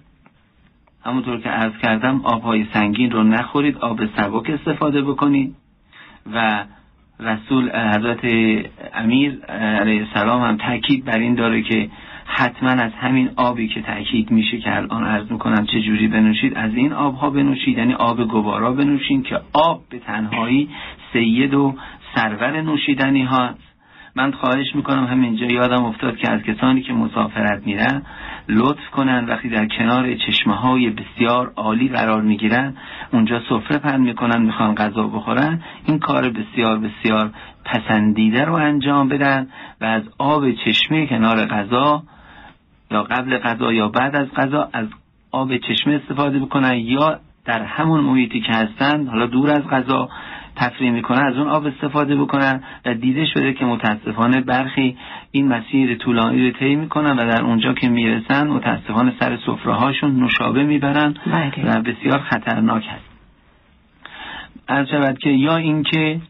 همونطور 1.05 1.41
که 1.41 1.49
عرض 1.49 1.73
کردم 1.83 2.21
آبهای 2.25 2.67
سنگین 2.75 3.11
رو 3.11 3.23
نخورید 3.23 3.79
آب 3.79 4.01
سبک 4.17 4.51
استفاده 4.51 5.03
بکنید 5.03 5.57
و 6.35 6.65
رسول 7.25 7.71
حضرت 7.71 8.25
امیر 8.95 9.39
علیه 9.81 10.01
السلام 10.01 10.43
هم 10.43 10.57
تاکید 10.57 11.05
بر 11.05 11.19
این 11.19 11.35
داره 11.35 11.63
که 11.63 11.89
حتما 12.25 12.71
از 12.71 12.93
همین 12.93 13.31
آبی 13.37 13.69
که 13.69 13.83
تاکید 13.83 14.31
میشه 14.31 14.59
که 14.59 14.77
الان 14.77 15.05
عرض 15.05 15.33
می‌کنم 15.33 15.67
چه 15.67 15.81
جوری 15.81 16.09
بنوشید 16.09 16.55
از 16.57 16.75
این 16.75 16.93
آبها 16.93 17.31
بنوشید. 17.31 17.79
یعنی 17.79 17.95
آب 17.95 18.29
گوارا 18.29 18.73
بنوشید 18.73 19.25
که 19.25 19.41
آب 19.53 19.83
به 19.91 19.99
تنهایی 19.99 20.69
سید 21.13 21.55
و 21.55 21.75
سرور 22.15 22.61
نوشیدنی 22.63 23.23
هاست. 23.23 23.72
من 24.15 24.33
خواهش 24.33 24.75
می‌کنم 24.75 25.07
همینجا 25.07 25.47
یادم 25.47 25.85
افتاد 25.85 26.17
که 26.17 26.31
از 26.31 26.43
کسانی 26.43 26.83
که 26.83 26.93
مسافرت 26.93 27.67
میرن 27.67 28.03
لطف 28.49 28.91
کنن 28.91 29.25
وقتی 29.25 29.49
در 29.49 29.67
کنار 29.67 30.15
چشمه 30.15 30.55
های 30.55 30.91
بسیار 30.91 31.53
عالی 31.57 31.89
قرار 31.89 32.23
می‌گیرن 32.23 32.77
اونجا 33.13 33.41
سفره 33.49 33.79
پهن 33.79 34.01
می‌کنن 34.01 34.43
می‌خوان 34.43 34.75
غذا 34.75 35.03
بخورن 35.03 35.63
این 35.87 35.99
کار 35.99 36.31
بسیار 36.31 36.79
بسیار 36.79 37.31
پسندیده 37.65 38.45
رو 38.45 38.55
انجام 38.55 39.09
بدن 39.09 39.47
و 39.81 39.85
از 39.85 40.03
آب 40.19 40.53
چشمه 40.53 41.07
کنار 41.07 41.47
غذا 41.47 42.03
یا 42.91 43.03
قبل 43.03 43.39
غذا 43.39 43.73
یا 43.73 43.89
بعد 43.89 44.17
از 44.17 44.29
غذا 44.37 44.69
از 44.73 44.87
آب 45.31 45.57
چشمه 45.57 45.95
استفاده 45.95 46.39
بکنن 46.39 46.77
یا 46.77 47.21
در 47.45 47.63
همون 47.63 48.01
محیطی 48.01 48.41
که 48.41 48.53
هستن 48.53 49.07
حالا 49.07 49.27
دور 49.27 49.51
از 49.51 49.63
غذا 49.63 50.09
تفریح 50.63 50.91
می‌کنن 50.91 51.27
از 51.27 51.37
اون 51.37 51.49
آب 51.49 51.67
استفاده 51.67 52.17
بکنن 52.17 52.63
و 52.85 52.95
دیده 52.95 53.27
شده 53.27 53.53
که 53.53 53.65
متاسفانه 53.65 54.41
برخی 54.41 54.97
این 55.31 55.49
مسیر 55.49 55.95
طولانی 55.95 56.51
رو 56.51 56.59
طی 56.59 56.75
می‌کنن 56.75 57.17
و 57.17 57.31
در 57.31 57.43
اونجا 57.43 57.73
که 57.73 57.89
می‌رسن 57.89 58.49
متاسفانه 58.49 59.13
سر 59.21 59.39
سفره 59.47 59.75
هاشون 59.75 60.17
نوشابه 60.17 60.65
می‌برن 60.65 61.15
بله. 61.27 61.79
و 61.79 61.83
بسیار 61.83 62.19
خطرناک 62.19 62.85
هست 62.89 63.13
از 64.69 64.89
شود 64.89 65.19
که 65.19 65.31
یا 65.31 65.57
اینکه 65.57 66.21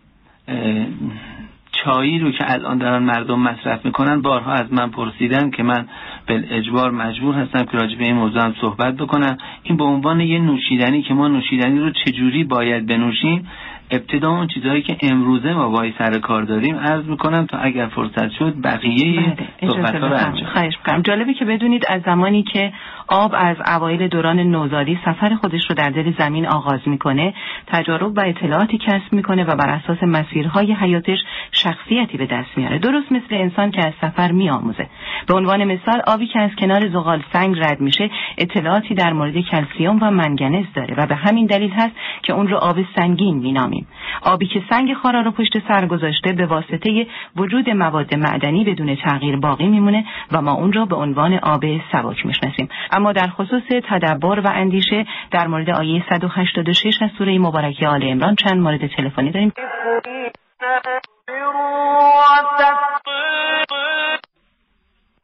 چایی 1.72 2.18
رو 2.18 2.30
که 2.32 2.52
الان 2.52 2.78
دارن 2.78 3.02
مردم 3.02 3.38
مصرف 3.38 3.84
می‌کنن 3.84 4.22
بارها 4.22 4.52
از 4.52 4.72
من 4.72 4.90
پرسیدن 4.90 5.50
که 5.50 5.62
من 5.62 5.86
به 6.26 6.44
اجبار 6.50 6.90
مجبور 6.90 7.34
هستم 7.34 7.64
که 7.64 7.78
راجع 7.78 7.98
به 7.98 8.04
این 8.04 8.16
موضوع 8.16 8.42
هم 8.42 8.54
صحبت 8.60 8.96
بکنم 8.96 9.38
این 9.62 9.76
به 9.76 9.84
عنوان 9.84 10.20
یه 10.20 10.38
نوشیدنی 10.38 11.02
که 11.02 11.14
ما 11.14 11.28
نوشیدنی 11.28 11.78
رو 11.78 11.90
چجوری 11.90 12.44
باید 12.44 12.86
بنوشیم 12.86 13.48
ابتدا 13.93 14.31
اون 14.31 14.47
چیزهایی 14.47 14.82
که 14.82 14.97
امروزه 15.02 15.52
ما 15.52 15.69
باید 15.69 15.94
سر 15.98 16.19
کار 16.19 16.43
داریم 16.43 16.77
عرض 16.77 17.05
می‌کنم 17.05 17.47
تا 17.47 17.59
اگر 17.59 17.86
فرصت 17.86 18.31
شد 18.31 18.55
بقیه 18.64 19.20
بله 19.20 19.36
اجازه 19.62 19.77
صحبت 19.77 19.94
ها 19.94 20.06
رو 20.06 20.47
خواهش 20.52 20.74
می‌کنم. 20.78 21.02
جالبه 21.02 21.35
که 21.35 21.44
بدونید 21.44 21.85
از 21.89 22.02
زمانی 22.02 22.43
که 22.43 22.73
آب 23.09 23.35
از 23.36 23.56
اوایل 23.66 24.09
دوران 24.09 24.40
نوزادی 24.40 24.98
سفر 25.05 25.35
خودش 25.35 25.62
رو 25.69 25.74
در 25.74 25.90
دل 25.90 26.12
زمین 26.19 26.47
آغاز 26.47 26.81
می‌کنه 26.86 27.35
تجارب 27.66 28.19
و 28.19 28.20
اطلاعاتی 28.20 28.78
کسب 28.78 29.12
می‌کنه 29.12 29.44
و 29.44 29.56
بر 29.56 29.70
اساس 29.70 30.02
مسیرهای 30.02 30.73
حیاتش 30.73 31.19
شخصیتی 31.52 32.19
به 32.19 32.27
دست 32.27 32.51
میاره. 32.56 32.78
درست 32.78 33.12
مثل 33.12 33.35
انسان 33.35 33.70
که 33.70 33.86
از 33.86 33.93
سفر 34.01 34.32
میآموزه. 34.32 34.86
به 35.27 35.35
عنوان 35.35 35.64
مثال 35.64 36.02
آبی 36.06 36.27
که 36.27 36.40
از 36.40 36.51
کنار 36.59 36.89
زغال 36.89 37.23
سنگ 37.32 37.59
رد 37.59 37.81
میشه 37.81 38.10
اطلاعاتی 38.39 38.94
در 38.94 39.12
مورد 39.12 39.40
کلسیوم 39.40 39.98
و 40.02 40.10
منگنز 40.10 40.64
داره 40.74 40.94
و 40.98 41.06
به 41.06 41.14
همین 41.14 41.47
دلیل 41.47 41.70
هست 41.70 41.97
که 42.23 42.32
اون 42.32 42.48
رو 42.48 42.56
آب 42.56 42.77
سنگین 42.97 43.39
مینامیم. 43.39 43.81
آبی 44.22 44.46
که 44.46 44.62
سنگ 44.70 44.94
خارا 44.94 45.20
رو 45.20 45.30
پشت 45.30 45.68
سر 45.68 45.86
گذاشته 45.86 46.32
به 46.32 46.46
واسطه 46.46 47.06
وجود 47.36 47.70
مواد 47.70 48.14
معدنی 48.14 48.64
بدون 48.64 48.96
تغییر 48.96 49.36
باقی 49.36 49.66
میمونه 49.66 50.04
و 50.32 50.42
ما 50.42 50.52
اون 50.52 50.72
را 50.72 50.84
به 50.84 50.96
عنوان 50.96 51.38
آب 51.42 51.64
سبک 51.92 52.26
می‌شناسیم. 52.26 52.68
اما 52.92 53.12
در 53.12 53.28
خصوص 53.28 53.62
تدبر 53.88 54.40
و 54.40 54.50
اندیشه 54.54 55.06
در 55.30 55.46
مورد 55.46 55.70
آیه 55.70 56.04
186 56.10 57.02
از 57.02 57.10
سوره 57.18 57.38
مبارکه 57.38 57.88
آل 57.88 58.02
عمران 58.02 58.34
چند 58.34 58.60
مورد 58.60 58.86
تلفنی 58.86 59.30
داریم؟ 59.30 59.52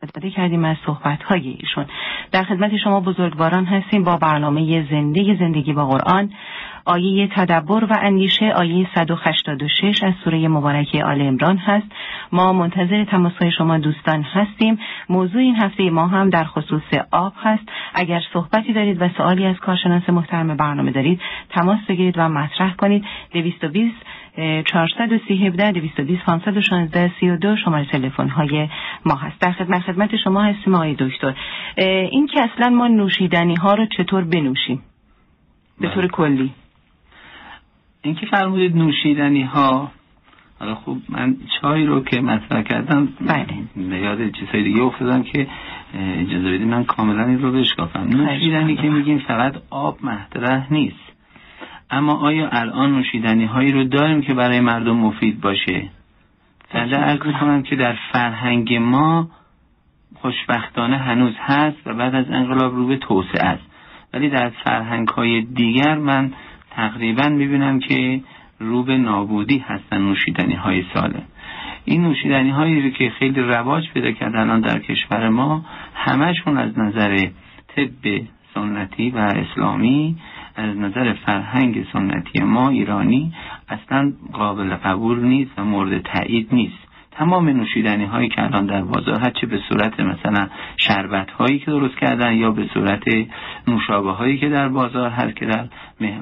استفاده 0.03 0.31
کردیم 0.31 0.65
از 0.65 0.77
صحبت 0.87 1.23
های 1.23 1.57
ایشون. 1.61 1.87
در 2.33 2.43
خدمت 2.43 2.77
شما 2.77 3.01
بزرگواران 3.01 3.65
هستیم 3.65 4.05
با 4.05 4.17
برنامه 4.17 4.87
زنده 4.91 5.37
زندگی 5.39 5.73
با 5.73 5.87
قرآن. 5.87 6.33
آیه 6.89 7.29
تدبر 7.29 7.85
و 7.85 7.97
اندیشه 8.01 8.53
آیه 8.57 8.89
186 8.95 10.03
از 10.03 10.15
سوره 10.25 10.49
مبارکه 10.49 11.05
آل 11.05 11.21
امران 11.23 11.57
هست. 11.57 11.87
ما 12.33 12.53
منتظر 12.53 13.05
تماسهای 13.05 13.53
شما 13.53 13.79
دوستان 13.79 14.23
هستیم. 14.23 14.79
موضوع 15.09 15.41
این 15.41 15.57
هفته 15.57 15.91
ما 15.91 16.07
هم 16.07 16.31
در 16.31 16.45
خصوص 16.45 16.83
آب 17.11 17.33
هست. 17.43 17.63
اگر 17.95 18.23
صحبتی 18.33 18.73
دارید 18.73 19.03
و 19.03 19.09
سوالی 19.17 19.47
از 19.47 19.57
کارشناس 19.57 20.09
محترم 20.09 20.57
برنامه 20.57 20.91
دارید 20.91 21.21
تماس 21.51 21.79
بگیرید 21.89 22.15
و 22.19 22.29
مطرح 22.29 22.75
کنید. 22.75 23.05
220 23.33 23.97
430 24.65 25.47
17 25.47 25.73
220 25.73 26.23
516 26.25 27.11
32 27.21 27.57
شماره 27.57 27.85
تلفن 27.85 28.29
های 28.29 28.69
ما 29.07 29.15
هست. 29.15 29.41
در 29.41 29.53
خدمت 29.53 29.83
خدمت 29.83 30.17
شما 30.25 30.43
هستیم 30.43 30.75
آقای 30.75 30.97
دکتر. 30.99 31.35
این 32.11 32.27
که 32.27 32.41
اصلا 32.43 32.69
ما 32.71 32.89
نوشیدنی 32.89 33.55
ها 33.55 33.75
رو 33.75 33.87
چطور 33.87 34.25
بنوشیم؟ 34.25 34.83
به 35.81 35.89
طور 35.95 36.09
کلی. 36.09 36.53
اینکه 38.03 38.27
فرمودید 38.27 38.77
نوشیدنی 38.77 39.43
ها 39.43 39.91
حالا 40.61 40.75
خوب 40.75 41.03
من 41.09 41.37
چای 41.61 41.87
رو 41.87 42.05
که 42.05 42.21
مطرح 42.21 42.63
کردم 42.63 43.09
بله. 43.21 44.01
یاد 44.01 44.31
چیزهای 44.31 44.63
دیگه 44.63 44.83
افتادم 44.83 45.23
که 45.23 45.47
اجازه 45.95 46.53
بدید 46.53 46.69
من 46.69 46.85
کاملا 46.85 47.25
این 47.25 47.43
رو 47.43 47.53
بشکافم. 47.53 48.01
نوشیدنی 48.01 48.77
که 48.77 48.83
میگیم 48.83 49.19
فقط 49.19 49.55
آب 49.71 50.05
مطرح 50.05 50.73
نیست. 50.73 51.13
اما 51.91 52.15
آیا 52.15 52.49
الان 52.49 52.93
نوشیدنی 52.93 53.45
هایی 53.45 53.73
رو 53.73 53.85
داریم 53.85 54.21
که 54.23 54.35
برای 54.35 54.61
مردم 54.61 54.97
مفید 54.97 55.41
باشه؟ 55.41 55.89
در 56.73 57.01
ارز 57.01 57.27
می‌کنم. 57.27 57.63
که 57.63 57.77
در 57.77 57.97
فرهنگ 58.13 58.75
ما 58.75 59.29
خوشبختانه 60.15 60.97
هنوز 60.97 61.35
هست 61.39 61.77
و 61.87 61.95
بعد 61.95 62.15
از 62.15 62.27
انقلاب 62.31 62.75
رو 62.75 62.87
به 62.87 62.97
توسعه 62.97 63.47
است. 63.47 63.63
ولی 64.13 64.31
در 64.31 64.49
فرهنگ 64.65 65.09
های 65.09 65.41
دیگر 65.43 65.95
من 65.95 66.33
تقریبا 66.79 67.29
می‌بینم 67.29 67.79
که 67.79 68.21
رو 68.59 68.83
به 68.83 68.97
نابودی 68.97 69.59
هستن 69.59 69.99
نوشیدنی 69.99 70.55
های 70.55 70.85
ساله 70.95 71.23
این 71.85 72.03
نوشیدنی 72.03 72.51
هایی 72.51 72.83
رو 72.83 72.91
که 72.91 73.11
خیلی 73.11 73.41
رواج 73.41 73.91
پیدا 73.95 74.13
کردن 74.13 74.61
در 74.61 74.79
کشور 74.79 75.29
ما 75.29 75.65
همشون 75.95 76.59
از 76.59 76.79
نظر 76.79 77.29
طب 77.77 78.23
سنتی 78.55 79.11
و 79.11 79.19
اسلامی 79.19 80.17
از 80.57 80.77
نظر 80.77 81.13
فرهنگ 81.13 81.87
سنتی 81.93 82.41
ما 82.41 82.69
ایرانی 82.69 83.33
اصلا 83.69 84.13
قابل 84.33 84.75
قبول 84.75 85.25
نیست 85.25 85.51
و 85.59 85.65
مورد 85.65 86.03
تایید 86.03 86.49
نیست. 86.53 86.88
تمام 87.19 87.49
نوشیدنی 87.49 88.05
هایی 88.05 88.29
که 88.29 88.43
الان 88.43 88.67
در 88.67 88.83
بازار 88.83 89.21
هر 89.21 89.31
چه 89.31 89.47
به 89.47 89.61
صورت 89.69 90.01
مثلا 90.01 90.49
شربت 90.77 91.31
هایی 91.31 91.59
که 91.59 91.71
درست 91.71 91.97
کردن 91.97 92.35
یا 92.35 92.51
به 92.51 92.69
صورت 92.75 93.03
نوشابه 93.69 94.13
هایی 94.13 94.39
که 94.39 94.49
در 94.49 94.69
بازار 94.69 95.11
هست 95.11 95.37
که 95.37 95.47
در 95.47 95.69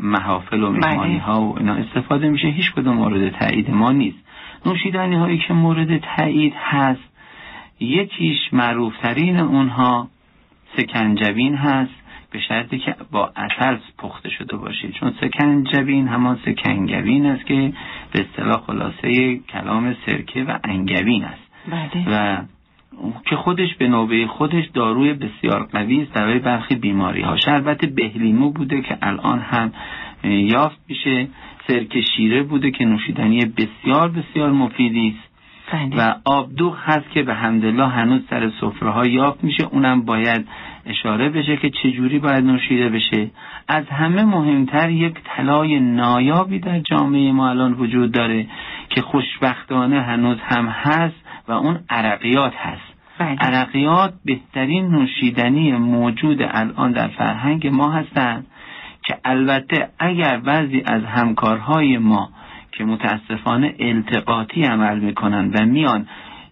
محافل 0.02 0.62
و 0.62 0.70
مهمانی 0.70 1.18
ها 1.18 1.43
و 1.43 1.59
اینا 1.59 1.74
استفاده 1.74 2.28
میشه 2.28 2.48
هیچ 2.48 2.73
کدوم 2.73 2.94
مورد 2.94 3.31
تایید 3.31 3.70
ما 3.70 3.93
نیست. 3.93 4.18
نوشیدنی 4.66 5.16
هایی 5.16 5.39
که 5.39 5.55
مورد 5.55 5.98
تایید 5.98 6.55
هست 6.56 7.16
یکیش 7.81 8.39
معروف 8.52 8.93
ترین 9.02 9.40
اونها 9.40 10.09
سکنجبین 10.77 11.55
هست 11.55 11.94
به 12.31 12.40
شرطی 12.40 12.78
که 12.78 12.97
با 13.12 13.32
اصل 13.36 13.77
پخته 13.98 14.31
شده 14.31 14.56
باشه. 14.56 14.89
چون 14.89 15.12
سکنجبین 15.20 16.09
همان 16.09 16.39
سکنگبین 16.44 17.27
است 17.27 17.47
که 17.47 17.73
به 18.12 18.27
اصطلاح 18.31 18.62
خلاصه 18.66 19.37
کلام 19.37 19.97
سرکه 20.07 20.45
و 20.45 20.59
انگبین 20.65 21.24
است. 21.24 21.43
بله. 21.69 22.05
و 22.11 22.43
که 23.24 23.37
خودش 23.37 23.74
به 23.74 23.89
نوبه 23.89 24.27
خودش 24.27 24.65
داروی 24.74 25.12
بسیار 25.12 25.62
قوی 25.73 26.03
است 26.03 26.12
برای 26.12 26.39
برخی 26.39 26.74
بیماری 26.74 27.23
ها 27.23 27.37
شربت 27.37 27.85
بهلیمو 27.85 28.51
بوده 28.51 28.81
که 28.81 28.99
الان 29.03 29.39
هم 29.39 29.73
یافت 30.24 30.78
میشه. 30.89 31.28
سرکه 31.69 32.01
شیره 32.01 32.43
بوده 32.43 32.70
که 32.70 32.85
نوشیدنی 32.85 33.45
بسیار 33.45 34.09
بسیار 34.09 34.53
مفیدی 34.53 35.09
است. 35.19 35.37
بله. 35.73 35.97
و 35.97 36.15
آبدوغ 36.24 36.78
هست 36.85 37.11
که 37.11 37.23
به 37.23 37.35
حمدالله 37.35 37.89
هنوز 37.89 38.20
سر 38.31 38.51
سفره 38.61 38.91
ها 38.91 39.07
یافت 39.07 39.45
میشه. 39.45 39.65
اونم 39.65 40.03
باید 40.03 40.49
اشاره 40.87 41.28
بشه 41.28 41.57
که 41.57 41.70
چجوری 41.70 42.19
باید 42.19 42.45
نوشیده 42.45 42.89
بشه. 42.89 43.31
از 43.68 43.84
همه 43.88 44.24
مهمتر 44.24 44.90
یک 44.90 45.14
طلای 45.24 45.80
نایابی 45.80 46.59
در 46.59 46.78
جامعه 46.78 47.32
ما 47.32 47.51
الان 47.51 47.72
وجود 47.72 48.12
داره 48.12 48.47
که 48.88 49.02
خوشبختانه 49.02 50.02
هنوز 50.02 50.38
هم 50.40 50.66
هست 50.66 51.16
و 51.48 51.52
اون 51.52 51.78
عرقیات 51.90 52.55
هست 52.55 52.97
بله. 53.18 53.36
عرقیات 53.40 54.14
بهترین 54.24 54.88
نوشیدنی 54.88 55.72
موجود 55.72 56.38
الان 56.43 56.93
در 56.93 57.09
فرهنگ 57.09 57.66
ما 57.66 57.90
هستند 57.90 58.47
که 59.02 59.18
البته 59.24 59.88
اگر 59.98 60.36
بعضی 60.36 60.82
از 60.86 61.02
همکارهای 61.05 61.98
ما 61.98 62.28
که 62.72 62.84
متاسفانه 62.84 63.74
التقاطی 63.78 64.62
عمل 64.62 64.98
می‌کنن 64.98 65.51
و 65.51 65.66
میان 65.66 66.06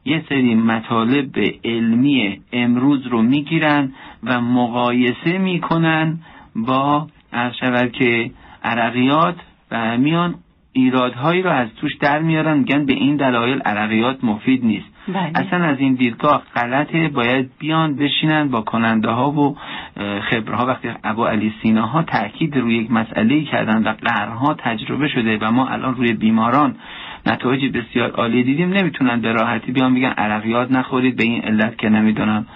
یه 0.04 0.24
سری 0.28 0.54
مطالب 0.54 1.30
علمی 1.64 2.40
امروز 2.52 3.06
رو 3.06 3.22
می‌گیرن 3.22 3.92
و 4.22 4.40
مقایسه 4.40 5.38
می‌کنن 5.38 6.18
با 6.56 7.06
عرض 7.32 7.54
شود 7.60 7.92
که 7.92 8.30
عرقیات 8.64 9.36
و 9.70 9.98
میان 9.98 10.34
ایرادهایی 10.72 11.42
رو 11.42 11.50
از 11.50 11.68
توش 11.76 11.96
در 12.00 12.18
میارن 12.18 12.58
میگن 12.58 12.86
به 12.86 12.92
این 12.92 13.16
دلایل 13.16 13.60
عرقیات 13.60 14.24
مفید 14.24 14.64
نیست 14.64 14.86
بله. 15.08 15.30
اصلا 15.34 15.64
از 15.64 15.78
این 15.78 15.94
دیدگاه 15.94 16.42
غلطه 16.56 17.08
باید 17.08 17.50
بیان 17.58 17.96
بشینن 17.96 18.48
با 18.48 18.60
کننده 18.60 19.10
ها 19.10 19.30
و 19.30 19.56
خبره 20.30 20.56
ها 20.56 20.66
وقتی 20.66 20.88
ابو 21.04 21.24
علی 21.24 21.54
سینا 21.62 21.86
ها 21.86 22.02
تاکید 22.02 22.56
روی 22.56 22.76
یک 22.76 22.90
مسئله 22.90 23.44
کردن 23.44 23.82
و 23.82 23.92
قرنها 23.92 24.54
تجربه 24.54 25.08
شده 25.08 25.38
و 25.38 25.50
ما 25.50 25.68
الان 25.68 25.94
روی 25.94 26.12
بیماران 26.12 26.76
نتایج 27.26 27.76
بسیار 27.76 28.10
عالی 28.10 28.44
دیدیم 28.44 28.72
نمی‌تونن 28.72 29.20
به 29.20 29.32
راحتی 29.32 29.72
بیان 29.72 29.94
بگن 29.94 30.08
عرقیات 30.08 30.70
نخورید 30.70 31.16
به 31.16 31.24
این 31.24 31.42
علت 31.42 31.78
که 31.78 31.88
نمی‌دونم 31.88 32.46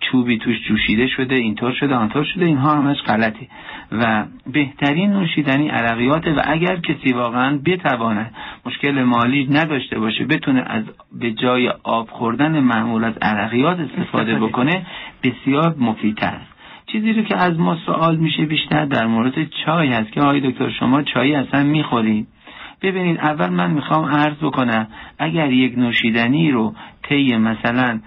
چوبی 0.00 0.38
توش 0.38 0.56
جوشیده 0.68 1.06
شده 1.06 1.34
اینطور 1.34 1.72
شده 1.72 1.94
آنطور 1.94 2.24
شده 2.24 2.44
اینها 2.44 2.74
همش 2.74 3.02
غلطی 3.02 3.48
و 3.92 4.24
بهترین 4.52 5.10
نوشیدنی 5.10 5.68
عرقیات 5.68 6.26
و 6.26 6.42
اگر 6.44 6.76
کسی 6.76 7.12
واقعا 7.12 7.58
بتواند 7.64 8.34
مشکل 8.66 9.02
مالی 9.02 9.48
نداشته 9.50 9.98
باشه 9.98 10.24
بتونه 10.24 10.64
از 10.66 10.84
به 11.20 11.32
جای 11.32 11.68
آب 11.82 12.10
خوردن 12.10 12.60
معمول 12.60 13.04
از 13.04 13.14
عرقیات 13.22 13.78
استفاده 13.80 14.38
بکنه 14.38 14.86
بسیار 15.22 15.74
مفیدتر. 15.78 16.26
است 16.26 16.56
چیزی 16.86 17.12
رو 17.12 17.22
که 17.22 17.36
از 17.36 17.58
ما 17.58 17.76
سوال 17.86 18.16
میشه 18.16 18.44
بیشتر 18.44 18.84
در 18.84 19.06
مورد 19.06 19.50
چای 19.64 19.88
هست 19.88 20.12
که 20.12 20.20
آقای 20.20 20.40
دکتر 20.40 20.70
شما 20.70 21.02
چای 21.02 21.34
اصلا 21.34 21.62
می‌خورید. 21.62 22.28
ببینید 22.82 23.18
اول 23.18 23.48
من 23.48 23.70
می‌خوام 23.70 24.04
عرض 24.04 24.36
بکنم 24.36 24.86
اگر 25.18 25.52
یک 25.52 25.78
نوشیدنی 25.78 26.50
رو 26.50 26.74
طی 27.02 27.36
مثلا 27.36 28.00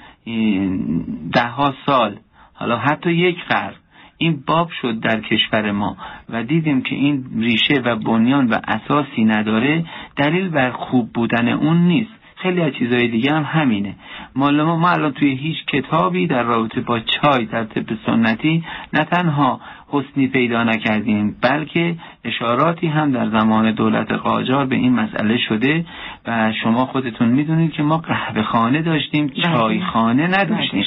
ده 1.34 1.74
سال. 1.86 2.18
حالا 2.54 2.78
حتی 2.78 3.12
یک 3.12 3.38
قرن. 3.50 3.76
این 4.18 4.44
باب 4.48 4.70
شد 4.82 5.00
در 5.00 5.22
کشور 5.22 5.72
ما 5.72 5.98
و 6.30 6.44
دیدیم 6.44 6.82
که 6.82 6.96
این 6.96 7.26
ریشه 7.36 7.82
و 7.86 7.96
بنیان 7.96 8.48
و 8.48 8.60
اساسی 8.68 9.24
نداره. 9.24 9.86
دلیل 10.16 10.50
بر 10.50 10.72
خوب 10.72 11.14
بودن 11.14 11.48
اون 11.48 11.78
نیست. 11.78 12.19
خیلی 12.42 12.62
از 12.62 12.74
چیزهای 12.74 13.08
دیگه 13.08 13.34
هم 13.34 13.44
همینه. 13.44 13.96
ما 14.36 14.52
ما 14.52 14.90
الان 14.90 15.12
توی 15.12 15.36
هیچ 15.36 15.66
کتابی 15.66 16.28
در 16.28 16.44
رابطه 16.44 16.82
با 16.82 17.00
چای 17.00 17.46
در 17.46 17.64
طب 17.64 17.86
سنتی 18.06 18.64
نه 18.94 19.04
تنها 19.04 19.60
حسنی 19.88 20.28
پیدا 20.28 20.64
نکردیم 20.64 21.36
بلکه 21.42 21.96
اشاراتی 22.24 22.88
هم 22.88 23.12
در 23.12 23.30
زمان 23.30 23.72
دولت 23.72 24.12
قاجار 24.12 24.66
به 24.66 24.76
این 24.76 24.94
مسئله 24.94 25.38
شده 25.38 25.86
و 26.28 26.54
شما 26.64 26.86
خودتون 26.86 27.28
می‌دونید 27.28 27.72
که 27.72 27.84
ما 27.84 27.98
قهوه 27.98 28.44
خانه 28.44 28.82
داشتیم 28.82 29.30
چای 29.30 29.82
خانه 29.82 30.28
نداشتیم. 30.28 30.86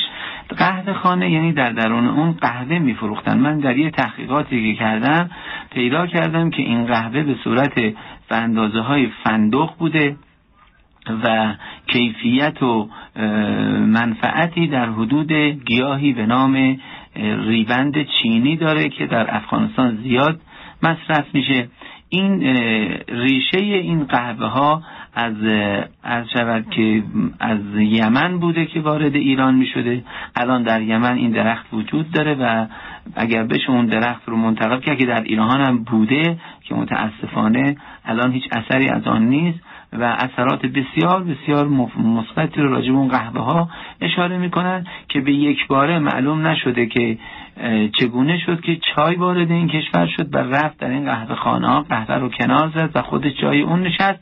قهوه 0.58 0.92
خانه 0.92 1.30
یعنی 1.30 1.52
در 1.52 1.70
درون 1.70 2.08
اون 2.08 2.32
قهوه 2.32 2.78
میفروختن. 2.78 3.38
من 3.38 3.58
در 3.58 3.76
یه 3.76 3.90
تحقیقاتی 3.90 4.74
که 4.74 4.78
کردم 4.78 5.30
پیدا 5.70 6.06
کردم 6.06 6.50
که 6.50 6.62
این 6.62 6.86
قهوه 6.86 7.22
به 7.22 7.34
صورت 7.44 7.74
به 7.74 8.36
اندازه 8.36 8.80
های 8.80 9.08
فندق 9.24 9.70
بوده. 9.78 10.16
و 11.24 11.54
کیفیت 11.86 12.62
و 12.62 12.88
منفعتی 13.86 14.66
در 14.66 14.90
حدود 14.90 15.32
گیاهی 15.64 16.12
به 16.12 16.26
نام 16.26 16.78
ریوند 17.16 18.06
چینی 18.06 18.56
داره 18.56 18.88
که 18.88 19.06
در 19.06 19.36
افغانستان 19.36 19.98
زیاد 20.02 20.40
مصرف 20.82 21.34
میشه. 21.34 21.68
این 22.08 22.42
ریشه 23.08 23.58
این 23.58 24.04
قهوه 24.04 24.46
ها 24.46 24.82
از 25.14 25.34
از 26.02 26.26
شود 26.30 26.70
که 26.70 27.02
از 27.40 27.58
یمن 27.76 28.38
بوده 28.38 28.66
که 28.66 28.80
وارد 28.80 29.14
ایران 29.14 29.54
می 29.54 29.66
شده 29.66 30.04
الان 30.36 30.62
در 30.62 30.82
یمن 30.82 31.16
این 31.16 31.30
درخت 31.30 31.66
وجود 31.72 32.10
داره 32.10 32.34
و 32.34 32.66
اگر 33.16 33.42
بشه 33.42 33.70
اون 33.70 33.86
درخت 33.86 34.22
رو 34.28 34.36
منتقل 34.36 34.80
کرد 34.80 34.98
که 34.98 35.06
در 35.06 35.22
ایران 35.22 35.60
هم 35.60 35.78
بوده 35.84 36.38
که 36.62 36.74
متاسفانه 36.74 37.76
الان 38.04 38.32
هیچ 38.32 38.44
اثری 38.52 38.88
از 38.88 39.06
آن 39.06 39.28
نیست. 39.28 39.58
و 39.92 40.02
اثرات 40.02 40.66
بسیار 40.66 41.24
بسیار 41.24 41.68
مثبتی 41.98 42.60
رو 42.60 42.68
راجع 42.70 42.90
اون 42.90 43.08
قهوه 43.08 43.40
ها 43.40 43.68
اشاره 44.00 44.38
می‌کنن 44.38 44.86
که 45.08 45.20
به 45.20 45.32
یک 45.32 45.66
باره 45.66 45.98
معلوم 45.98 46.46
نشده 46.46 46.86
که 46.86 47.18
چگونه 47.98 48.38
شد 48.38 48.60
که 48.60 48.78
چای 48.94 49.16
وارد 49.16 49.50
این 49.50 49.68
کشور 49.68 50.06
شد 50.06 50.34
و 50.34 50.38
رفت 50.38 50.78
در 50.78 50.90
این 50.90 51.04
قهوه 51.04 51.34
خانه 51.34 51.68
ها 51.68 51.82
قهوه 51.82 52.14
رو 52.14 52.28
کنار 52.28 52.72
زد 52.74 52.90
و 52.94 53.02
خودش 53.02 53.32
جای 53.40 53.60
اون 53.60 53.82
نشست. 53.82 54.20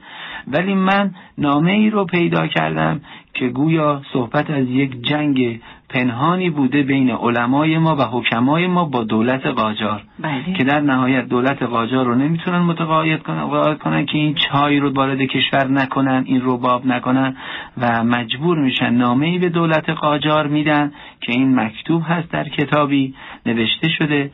ولی 0.48 0.74
من 0.74 1.14
نامه 1.38 1.72
ای 1.72 1.90
رو 1.90 2.04
پیدا 2.04 2.46
کردم 2.46 3.00
که 3.34 3.48
گویا 3.48 4.02
صحبت 4.12 4.50
از 4.50 4.68
یک 4.68 5.02
جنگ 5.02 5.60
پنهانی 5.92 6.50
بوده 6.50 6.82
بین 6.82 7.10
علمای 7.10 7.78
ما 7.78 7.96
و 7.96 8.02
حکمای 8.02 8.66
ما 8.66 8.84
با 8.84 9.04
دولت 9.04 9.46
قاجار 9.46 10.02
بله. 10.18 10.52
که 10.58 10.64
در 10.64 10.80
نهایت 10.80 11.28
دولت 11.28 11.62
قاجار 11.62 12.06
رو 12.06 12.14
نمی‌تونن 12.14 12.58
متقاعد 12.58 13.22
کنن, 13.22 13.74
کنن 13.74 14.06
که 14.06 14.18
این 14.18 14.34
چای 14.34 14.78
رو 14.78 14.92
وارد 14.92 15.22
کشور 15.22 15.68
نکنن 15.68 16.22
این 16.26 16.40
رباب 16.44 16.86
نکنن 16.86 17.36
و 17.78 18.04
مجبور 18.04 18.58
میشن 18.58 18.90
نامه 18.90 19.26
ای 19.26 19.38
به 19.38 19.48
دولت 19.48 19.90
قاجار 19.90 20.46
میدن 20.46 20.92
که 21.20 21.32
این 21.32 21.60
مکتوب 21.60 22.02
هست 22.06 22.30
در 22.32 22.48
کتابی 22.48 23.14
نوشته 23.46 23.88
شده 23.88 24.30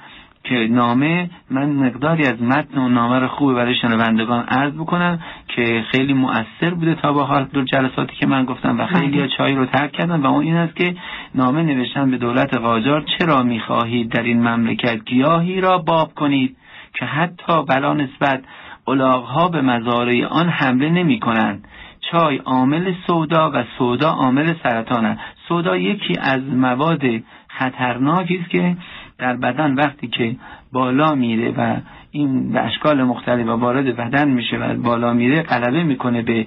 که 0.48 0.54
نامه 0.70 1.30
من 1.50 1.70
مقداری 1.70 2.26
از 2.26 2.42
متن 2.42 2.78
و 2.78 2.88
نامه 2.88 3.18
رو 3.18 3.28
خوب 3.28 3.54
برای 3.54 3.74
شنوندگان 3.74 4.44
عرض 4.44 4.72
بکنم 4.72 5.20
که 5.48 5.84
خیلی 5.90 6.12
مؤثر 6.12 6.74
بوده 6.74 6.94
تا 6.94 7.12
به 7.12 7.24
حال 7.24 7.44
دو 7.44 7.62
جلساتی 7.62 8.16
که 8.16 8.26
من 8.26 8.44
گفتم 8.44 8.80
و 8.80 8.86
خیلی 8.86 9.18
بله. 9.18 9.28
چای 9.28 9.54
رو 9.54 9.66
ترک 9.66 9.92
کردم 9.92 10.22
و 10.22 10.26
اون 10.26 10.42
این 10.42 10.56
است 10.56 10.76
که 10.76 10.96
نامه 11.34 11.62
نوشتن 11.62 12.10
به 12.10 12.16
دولت 12.16 12.56
قاجار 12.56 13.04
چرا 13.18 13.42
می‌خواهید 13.42 14.08
در 14.08 14.22
این 14.22 14.48
مملکت 14.48 15.04
گیاهی 15.04 15.60
را 15.60 15.78
باب 15.78 16.14
کنید 16.14 16.56
که 16.94 17.04
حتی 17.04 17.64
بلا 17.68 17.94
نسبت 17.94 18.42
الاغها 18.88 19.48
به 19.48 19.60
مزارع 19.60 20.24
آن 20.24 20.48
حمله 20.48 20.88
نمی 20.88 21.20
کنند 21.20 21.68
چای 22.10 22.36
عامل 22.36 22.92
سودا 23.06 23.50
و 23.54 23.64
سودا 23.78 24.10
عامل 24.10 24.54
سرطان 24.62 25.04
است 25.04 25.20
سودا 25.48 25.76
یکی 25.76 26.14
از 26.20 26.40
مواد 26.42 27.02
خطرناکی 27.48 28.36
است 28.36 28.50
که 28.50 28.76
در 29.18 29.36
بدن 29.36 29.74
وقتی 29.74 30.08
که 30.08 30.36
بالا 30.72 31.14
میره 31.14 31.50
و 31.50 31.76
این 32.10 32.52
به 32.52 32.60
اشکال 32.60 33.02
مختلف 33.02 33.46
وارد 33.46 33.96
بدن 33.96 34.28
میشه 34.28 34.56
و 34.56 34.74
بالا 34.74 35.12
میره 35.12 35.42
غلبه 35.42 35.82
می‌کنه 35.82 36.22
به 36.22 36.46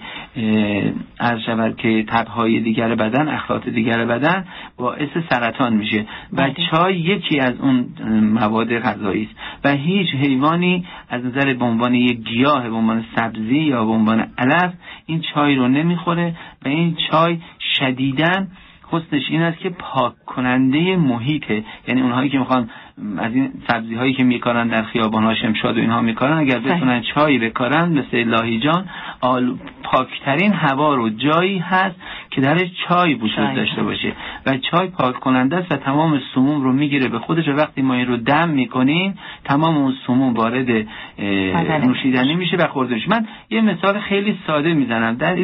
از 1.20 1.40
شود 1.46 1.78
که 1.78 2.04
تبهای 2.08 2.60
دیگر 2.60 2.96
بدن 2.96 3.28
اخلاط 3.28 3.68
دیگر 3.68 4.06
بدن 4.06 4.46
باعث 4.78 5.10
سرطان 5.30 5.74
میشه. 5.74 6.06
و 6.34 6.50
چای 6.72 7.00
یکی 7.00 7.40
از 7.40 7.54
اون 7.60 7.86
مواد 8.22 8.80
غذایی 8.80 9.24
است. 9.24 9.40
و 9.64 9.72
هیچ 9.72 10.08
حیوانی 10.16 10.86
از 11.10 11.26
نظر 11.26 11.54
به 11.54 11.66
عنوان 11.66 11.94
یک 11.94 12.20
گیاه 12.24 12.70
به 12.70 12.76
عنوان 12.76 13.06
سبزی 13.16 13.60
یا 13.60 13.86
به 13.86 13.92
عنوان 13.92 14.28
علف 14.38 14.74
این 15.06 15.22
چای 15.34 15.56
رو 15.56 15.68
نمی‌خوره. 15.68 16.36
و 16.66 16.68
این 16.68 16.98
چای 17.12 17.38
شدیدن 17.80 18.48
حسنش 18.92 19.30
این 19.30 19.42
است 19.42 19.60
که 19.60 19.70
پاک 19.70 20.14
کننده 20.26 20.96
محیطه. 20.96 21.64
یعنی 21.88 22.02
اونهایی 22.02 22.30
که 22.30 22.40
می‌خوان 22.40 22.70
از 23.18 23.36
این 23.36 23.52
سبزی 23.68 23.96
هایی 23.96 24.14
که 24.14 24.24
میکارن 24.24 24.68
در 24.68 24.84
خیابان 24.84 25.24
ها 25.24 25.36
شمشاد 25.36 25.78
و 25.78 25.80
اینها 25.80 26.02
میکارن 26.02 26.38
اگر 26.38 26.60
بتونن 26.60 27.02
چای 27.02 27.40
بکارن 27.40 27.90
مثل 27.90 28.24
لاهیجان 28.24 28.86
آل 29.22 29.56
پاکترین 29.84 30.54
هوا 30.54 30.96
رو 30.96 31.10
جایی 31.10 31.58
هست 31.58 31.96
که 32.30 32.42
در 32.42 32.58
چای 32.88 33.14
وجود 33.14 33.54
داشته 33.56 33.84
باشه. 33.84 34.12
و 34.46 34.58
چای 34.58 34.88
پاک 34.88 35.20
کننده 35.20 35.58
است 35.58 35.72
و 35.72 35.76
تمام 35.76 36.22
سموم 36.36 36.62
رو 36.62 36.74
می‌گیره 36.74 37.08
به 37.08 37.20
خودش 37.20 37.48
و 37.48 37.52
وقتی 37.52 37.82
ما 37.82 37.94
این 37.94 38.08
رو 38.08 38.18
دم 38.18 38.50
می‌کنیم 38.50 39.18
تمام 39.44 39.78
اون 39.78 39.94
سموم 40.08 40.34
وارد 40.34 40.88
نوشیدنی 41.86 42.36
میشه 42.36 42.58
و 42.58 42.68
خورده 42.68 42.96
میشه. 42.96 43.10
من 43.10 43.28
یه 43.50 43.62
مثال 43.62 44.00
خیلی 44.00 44.38
ساده 44.48 44.74
می‌زنم. 44.74 45.16
در 45.16 45.36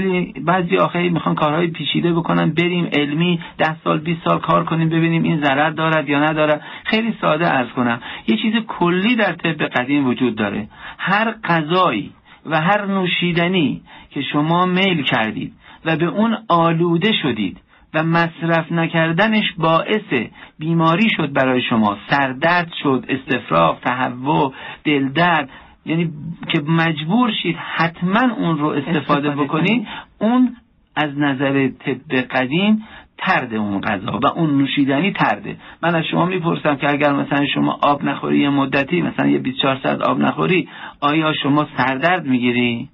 بعضی 0.41 0.77
آخری 0.77 1.10
می‌خوان 1.10 1.36
کارهای 1.36 1.68
پیچیده 1.68 2.14
بکنن 2.14 2.49
بریم 2.49 2.90
علمی 2.94 3.40
ده 3.57 3.76
سال 3.84 3.99
20 3.99 4.22
سال 4.27 4.40
کار 4.40 4.64
کنیم 4.64 4.90
ببینیم 4.90 5.23
این 5.23 5.44
ضرر 5.44 5.69
دارد 5.69 6.10
یا 6.10 6.19
ندارد. 6.19 6.61
خیلی 6.84 7.14
ساده 7.22 7.44
ارز 7.47 7.69
کنم 7.69 8.01
یه 8.27 8.38
چیز 8.38 8.53
کلی 8.67 9.15
در 9.15 9.34
طب 9.34 9.63
قدیم 9.63 10.07
وجود 10.07 10.35
داره. 10.35 10.67
هر 10.97 11.31
غذایی 11.43 12.11
و 12.45 12.61
هر 12.61 12.85
نوشیدنی 12.85 13.81
که 14.09 14.22
شما 14.22 14.65
میل 14.65 15.03
کردید 15.03 15.53
و 15.85 15.95
به 15.95 16.05
اون 16.05 16.38
آلوده 16.49 17.11
شدید 17.22 17.57
و 17.93 18.03
مصرف 18.03 18.72
نکردنش 18.72 19.45
باعث 19.57 20.27
بیماری 20.59 21.09
شد 21.17 21.34
برای 21.34 21.61
شما 21.61 21.97
سردرد 22.09 22.72
شد 22.84 23.05
استفراغ 23.09 23.80
تهوع 23.80 24.53
دلدرد 24.84 25.49
یعنی 25.85 26.11
که 26.53 26.61
مجبور 26.61 27.31
شید 27.43 27.55
حتما 27.76 28.34
اون 28.38 28.57
رو 28.57 28.67
استفاده 28.67 29.30
بکنید 29.30 29.88
اون 30.19 30.55
از 30.95 31.17
نظر 31.17 31.67
طب 31.67 32.15
قدیم 32.15 32.84
ترد 33.18 33.54
اون 33.54 33.82
غذا 33.82 34.20
و 34.24 34.28
اون 34.28 34.58
نوشیدنی 34.58 35.12
ترده. 35.12 35.58
من 35.84 35.96
از 35.96 36.04
شما 36.12 36.26
می‌پرسم 36.26 36.76
که 36.76 36.90
اگر 36.90 37.14
مثلا 37.14 37.46
شما 37.46 37.80
آب 37.84 38.04
نخوری 38.04 38.40
یه 38.40 38.50
مدتی 38.50 39.02
مثلا 39.02 39.28
یه 39.28 39.38
24 39.40 39.80
ساعت 39.84 40.02
آب 40.02 40.20
نخوری 40.20 40.70
آیا 41.02 41.34
شما 41.34 41.68
سردرد 41.78 42.26
می‌گیری؟ 42.26 42.90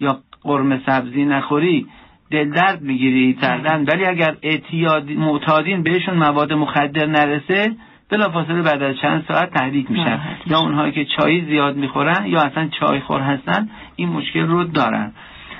یا 0.00 0.18
قرمه 0.42 0.80
سبزی 0.86 1.24
نخوری 1.24 1.86
دل 2.30 2.50
درد 2.50 2.82
می‌گیری؟ 2.82 3.38
سردرد. 3.40 3.88
ولی 3.88 4.04
اگر 4.04 4.36
اعتیاد 4.42 5.10
معتادین 5.10 5.82
بهشون 5.82 6.14
مواد 6.14 6.52
مخدر 6.52 7.06
نرسه 7.06 7.72
بلافاصله 8.10 8.62
بعد 8.62 8.82
از 8.82 8.96
چند 8.96 9.24
ساعت 9.28 9.50
تحریک 9.50 9.90
میشن. 9.90 10.20
یا 10.46 10.58
اونهایی 10.58 10.92
که 10.92 11.04
چای 11.04 11.44
زیاد 11.44 11.76
می‌خورن 11.76 12.26
یا 12.26 12.40
اصلا 12.40 12.68
چای 12.80 13.00
خور 13.00 13.20
هستن 13.20 13.68
این 13.96 14.08
مشکل 14.08 14.46
رو 14.46 14.64
دارن. 14.64 15.12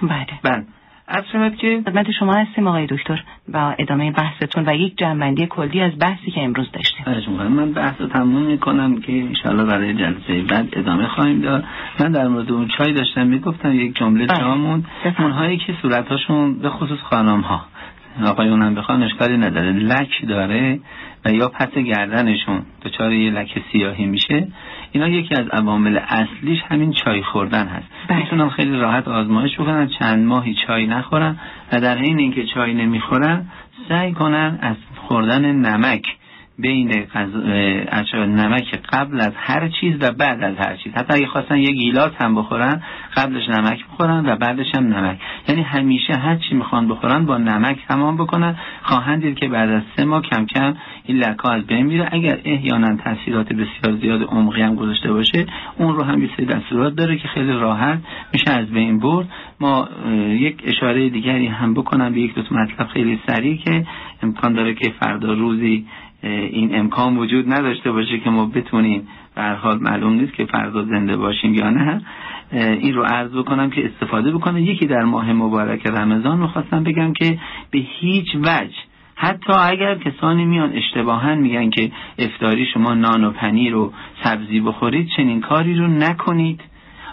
بله. 0.03 0.27
بله. 0.43 0.65
از 1.09 1.25
شود 1.33 1.57
که 1.57 1.83
خدمت 1.87 2.11
شما 2.11 2.33
هستیم 2.33 2.67
آقای 2.67 2.87
دکتر 2.87 3.23
با 3.49 3.75
ادامه 3.79 4.11
بحثتون 4.11 4.65
و 4.67 4.75
یک 4.77 4.99
جنبندی 4.99 5.47
کلی 5.47 5.81
از 5.81 5.93
بحثی 5.99 6.31
که 6.31 6.43
امروز 6.43 6.67
داشتیم. 6.73 7.33
من 7.49 7.73
بحث 7.73 8.01
رو 8.01 8.07
تموم 8.07 8.43
می‌کنم 8.43 9.01
که 9.01 9.13
انشاءالله 9.13 9.65
برای 9.65 9.95
جلسه 9.95 10.43
بعد 10.43 10.69
ادامه 10.73 11.09
خواهیم 11.09 11.41
داد. 11.41 11.65
من 12.01 12.13
در 12.13 12.29
مورد 12.29 12.53
اون 12.53 12.69
چای 12.79 12.93
داشتم 12.93 13.27
می‌گفتم 13.27 13.75
یک 13.75 13.97
جمله 13.97 14.27
بله. 14.27 14.39
جامون 14.39 14.85
اونهایی 15.19 15.57
که 15.57 15.75
صورتهاشون 15.83 16.59
به 16.59 16.71
خصوص 16.71 16.99
خانم 16.99 17.41
ها 17.41 17.65
آقایون 18.27 18.63
هم 18.63 18.75
بخوان 18.75 19.03
اشکالی 19.03 19.37
نداره 19.37 19.73
لک 19.73 20.27
داره 20.29 20.81
و 21.25 21.33
یا 21.33 21.49
پس 21.49 21.71
گردنشون 21.71 22.63
دچار 22.85 23.13
یه 23.13 23.31
لک 23.31 23.63
سیاهی 23.73 24.07
میشه. 24.07 24.49
اینا 24.93 25.09
یکی 25.09 25.35
از 25.35 25.49
عوامل 25.49 25.99
اصلیش 26.09 26.63
همین 26.69 26.93
چای 26.93 27.23
خوردن 27.23 27.67
هست 27.67 27.89
بله. 28.09 28.19
می‌تونن 28.19 28.49
خیلی 28.49 28.77
راحت 28.77 29.09
آزمایش 29.09 29.55
بکنن 29.61 29.89
چند 29.99 30.27
ماهی 30.27 30.57
چای 30.67 30.87
نخورن 30.87 31.37
و 31.73 31.81
در 31.81 31.99
حین 31.99 32.19
اینکه 32.19 32.45
چای 32.55 32.75
نمی‌خورن 32.75 33.47
سعی 33.89 34.13
کنن 34.13 34.59
از 34.63 34.77
خوردن 34.97 35.53
نمک 35.53 36.03
بین 36.63 36.91
غذا 36.91 38.25
نمک 38.25 38.81
قبل 38.93 39.21
از 39.21 39.33
هر 39.37 39.69
چیز 39.69 39.95
و 40.01 40.13
بعد 40.19 40.43
از 40.43 40.55
هر 40.57 40.77
چیز. 40.77 40.93
حتی 40.93 41.15
اگه 41.15 41.27
خواستن 41.27 41.59
یه 41.59 41.73
گیلاس 41.73 42.13
هم 42.21 42.35
بخورن 42.35 42.83
قبلش 43.17 43.49
نمک 43.49 43.85
بخورن 43.87 44.27
و 44.27 44.37
بعدش 44.37 44.67
هم 44.75 44.85
نمک. 44.85 45.19
یعنی 45.49 45.63
همیشه 45.63 46.15
هر 46.15 46.37
چی 46.37 46.55
می‌خوان 46.55 46.89
بخورن 46.89 47.27
با 47.27 47.39
نمک 47.39 47.79
تمام 47.89 48.17
بکنن. 48.17 48.57
خواهند 48.83 49.23
دید 49.23 49.39
که 49.39 49.49
بعد 49.49 49.71
از 49.71 49.83
سه 49.97 50.05
ماه 50.05 50.23
کم 50.23 50.47
کم 50.47 50.75
این 51.05 51.17
لکا 51.17 51.49
از 51.49 51.67
بین 51.67 51.87
میره. 51.87 52.09
اگر 52.13 52.39
احیانا 52.45 52.97
تاثیرات 52.97 53.53
بسیار 53.53 53.97
زیاد 54.01 54.23
عمقی 54.23 54.63
هم 54.63 54.75
گذاشته 54.75 55.13
باشه 55.13 55.47
اون 55.79 55.95
رو 55.97 56.05
هم 56.05 56.23
یه 56.23 56.31
سری 56.37 56.47
دستورات 56.47 56.95
داره 56.95 57.17
که 57.17 57.29
خیلی 57.29 57.53
راحت 57.53 57.99
میشه 58.33 58.51
از 58.51 58.67
بین 58.67 58.99
برد. 58.99 59.29
ما 59.61 59.89
یک 60.29 60.63
اشاره 60.65 61.09
دیگری 61.09 61.47
هم 61.47 61.75
بکنم 61.75 62.13
به 62.13 62.21
یک 62.21 62.35
دو 62.35 62.43
مطلب 62.51 62.87
خیلی 62.87 63.21
سریع 63.27 63.57
که 63.57 63.87
امکان 64.23 64.53
داره 64.53 64.75
که 64.75 64.93
فردا 65.01 65.33
روزی 65.33 65.87
این 66.23 66.75
امکان 66.75 67.17
وجود 67.17 67.53
نداشته 67.53 67.93
باشه 67.93 68.19
که 68.19 68.31
ما 68.31 68.47
بتونیم 68.47 69.09
به 69.35 69.43
حال 69.43 69.79
معلوم 69.79 70.13
نیست 70.13 70.33
که 70.33 70.45
فردا 70.45 70.85
زنده 70.85 71.17
باشیم 71.17 71.55
یا 71.55 71.71
نه. 71.71 72.03
این 72.53 72.95
رو 72.95 73.03
عرض 73.03 73.31
بکنم 73.31 73.71
که 73.71 73.87
استفاده 73.87 74.33
بکنه. 74.33 74.63
یکی 74.63 74.87
در 74.87 75.05
ماه 75.05 75.33
مبارک 75.33 75.87
رمضان 75.87 76.39
می‌خواستم 76.39 76.85
بگم 76.85 77.13
که 77.13 77.39
به 77.71 77.79
هیچ 77.79 78.27
وجه 78.35 78.77
حتی 79.15 79.53
اگر 79.53 79.95
کسانی 79.95 80.45
میان 80.45 80.73
اشتباها 80.73 81.35
میگن 81.35 81.71
که 81.71 81.93
افتاری 82.19 82.67
شما 82.67 82.95
نان 82.95 83.25
و 83.25 83.31
پنیر 83.31 83.77
و 83.77 83.93
سبزی 84.25 84.61
بخورید 84.61 85.09
چنین 85.17 85.41
کاری 85.41 85.75
رو 85.75 85.87
نکنید. 85.87 86.61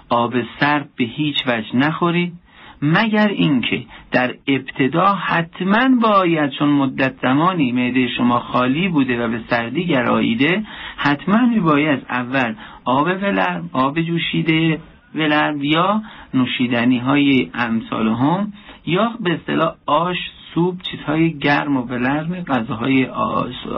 آب 0.10 0.34
سرد 0.60 0.90
به 0.98 1.03
هیچ 1.03 1.36
وجه 1.48 1.76
نخورید. 1.76 2.34
مگر 2.81 3.27
اینکه 3.27 3.84
در 4.11 4.35
ابتدا 4.47 5.06
حتما 5.06 5.99
باید 6.01 6.51
چون 6.51 6.69
مدت 6.69 7.14
زمانی 7.22 7.72
معده 7.72 8.07
شما 8.18 8.39
خالی 8.39 8.88
بوده 8.88 9.26
و 9.26 9.27
به 9.27 9.41
سردی 9.49 9.85
گراییده 9.85 10.64
حتما 10.97 11.45
میباید 11.45 12.06
اول 12.10 12.56
آب 12.85 13.07
ولرم 13.07 13.69
آب 13.73 14.01
جوشیده 14.01 14.80
ولرم 15.15 15.64
یا 15.64 16.01
نوشیدنی 16.34 16.97
های 16.97 17.49
امثال 17.53 18.07
هم 18.07 18.53
یا 18.85 19.11
به 19.19 19.34
اصطلاح 19.34 19.76
آش 19.85 20.18
سوپ 20.53 20.76
چیزهای 20.81 21.38
گرم 21.38 21.77
و 21.77 21.81
بلرم 21.81 22.43
غذاهای 22.43 23.05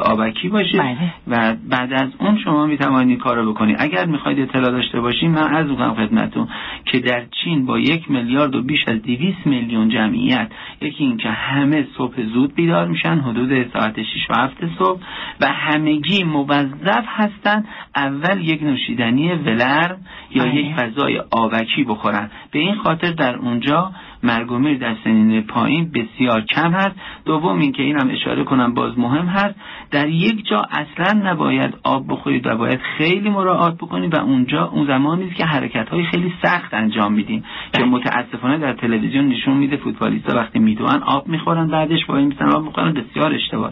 آبکی 0.01 0.49
باشه 0.49 0.77
بله. 0.77 1.13
و 1.27 1.55
بعد 1.69 1.93
از 1.93 2.09
اون 2.19 2.37
شما 2.43 2.65
می 2.65 2.77
توانید 2.77 3.19
کارو 3.19 3.53
بکنید 3.53 3.75
اگر 3.79 4.05
می‌خواید 4.05 4.39
اطلاع 4.39 4.71
داشته 4.71 4.99
باشید 4.99 5.29
من 5.29 5.55
از 5.55 5.67
می‌کنم 5.67 5.93
خدمتتون 5.93 6.47
که 6.85 6.99
در 6.99 7.25
چین 7.43 7.65
با 7.65 7.79
یک 7.79 8.11
میلیارد 8.11 8.55
و 8.55 8.61
بیش 8.61 8.79
از 8.87 9.01
دویست 9.01 9.47
میلیون 9.47 9.89
جمعیت 9.89 10.51
یکی 10.81 11.03
اینکه 11.03 11.29
همه 11.29 11.87
صبح 11.97 12.23
زود 12.33 12.55
بیدار 12.55 12.87
میشن 12.87 13.19
حدود 13.19 13.73
ساعت 13.73 14.03
6 14.03 14.29
و 14.29 14.33
7 14.41 14.53
صبح 14.79 14.99
و 15.41 15.47
همگی 15.47 16.23
موظف 16.23 17.05
هستند 17.07 17.67
اول 17.95 18.49
یک 18.49 18.63
نوشیدنی 18.63 19.31
ولر 19.31 19.95
یا 20.31 20.43
بله. 20.43 20.55
یک 20.55 20.75
غذای 20.75 21.21
آبکی 21.31 21.83
بخورن 21.83 22.29
به 22.51 22.59
این 22.59 22.75
خاطر 22.75 23.11
در 23.11 23.35
اونجا 23.35 23.91
مرگ 24.23 24.51
و 24.51 24.57
میر 24.57 24.77
در 24.77 24.95
سنین 25.03 25.41
پایین 25.41 25.91
بسیار 25.91 26.41
کم 26.41 26.71
هست. 26.71 26.95
دوم 27.25 27.59
اینکه 27.59 27.83
اینم 27.83 28.09
اشاره 28.11 28.43
کنم 28.43 28.73
باز 28.73 28.99
مهم 28.99 29.25
هست. 29.25 29.55
در 29.91 30.09
یک 30.09 30.47
جا 30.47 30.61
اصلا 30.71 31.19
نباید 31.19 31.73
آب 31.83 32.05
بخورید 32.07 32.47
و 32.47 32.57
باید 32.57 32.79
خیلی 32.97 33.29
مراعات 33.29 33.75
بکنید 33.75 34.13
و 34.13 34.21
اونجا 34.21 34.65
اون 34.65 34.87
زمانی 34.87 35.27
است 35.27 35.35
که 35.35 35.45
حرکت 35.45 35.89
های 35.89 36.03
خیلی 36.03 36.33
سخت 36.43 36.73
انجام 36.73 37.13
میدیم 37.13 37.43
که 37.73 37.83
متاسفانه 37.83 38.57
در 38.57 38.73
تلویزیون 38.73 39.27
نشون 39.27 39.57
میده 39.57 39.77
فوتبالیستا 39.77 40.35
وقتی 40.35 40.59
میدوئن 40.59 41.03
آب 41.03 41.27
می‌خورن 41.27 41.67
بعدش 41.67 42.05
با 42.05 42.17
این 42.17 42.27
میسن 42.27 42.49
آب 42.49 42.63
می‌خورن 42.63 42.93
بسیار 42.93 43.33
اشتباه. 43.33 43.71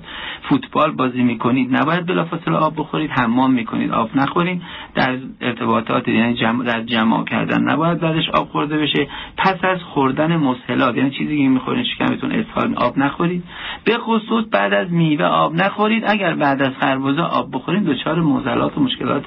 فوتبال 0.50 0.92
بازی 0.92 1.22
می‌کنید 1.22 1.78
نباید 1.78 2.06
بلافاصله 2.06 2.58
آب 2.58 2.74
بخورید 2.78 3.12
حمام 3.12 3.54
می‌کنید 3.54 3.92
آب 3.92 4.10
نخورید. 4.16 4.62
در 4.96 5.18
ارتباطات 5.42 6.08
یعنی 6.08 6.34
جمع 6.34 6.66
در 6.66 6.82
جمع 6.82 7.24
کردن 7.24 7.64
نباید 7.64 8.00
بعدش 8.00 8.30
آب 8.30 8.50
خورده 8.50 8.78
بشه. 8.78 9.08
پس 9.38 9.58
از 9.64 9.84
خوردن 9.84 10.36
مسهلات 10.36 10.98
یعنی 10.98 11.10
چیزی 11.10 11.38
که 11.38 11.50
می‌خورین 11.50 11.84
شکمتون 11.84 12.32
اسهال 12.32 12.74
آب 12.76 12.98
نخورید. 12.98 13.44
به 13.84 13.98
خصوص 13.98 14.46
بعد 14.52 14.74
از 14.74 14.92
میوه 14.92 15.26
آب 15.26 15.56
نخورید. 15.56 16.09
اگر 16.10 16.36
بعد 16.36 16.62
از 16.62 16.74
خربزه 16.82 17.22
آب 17.22 17.56
بخورید 17.56 17.84
دچار 17.84 18.22
معضلات 18.22 18.78
و 18.78 18.82
مشکلات 18.82 19.24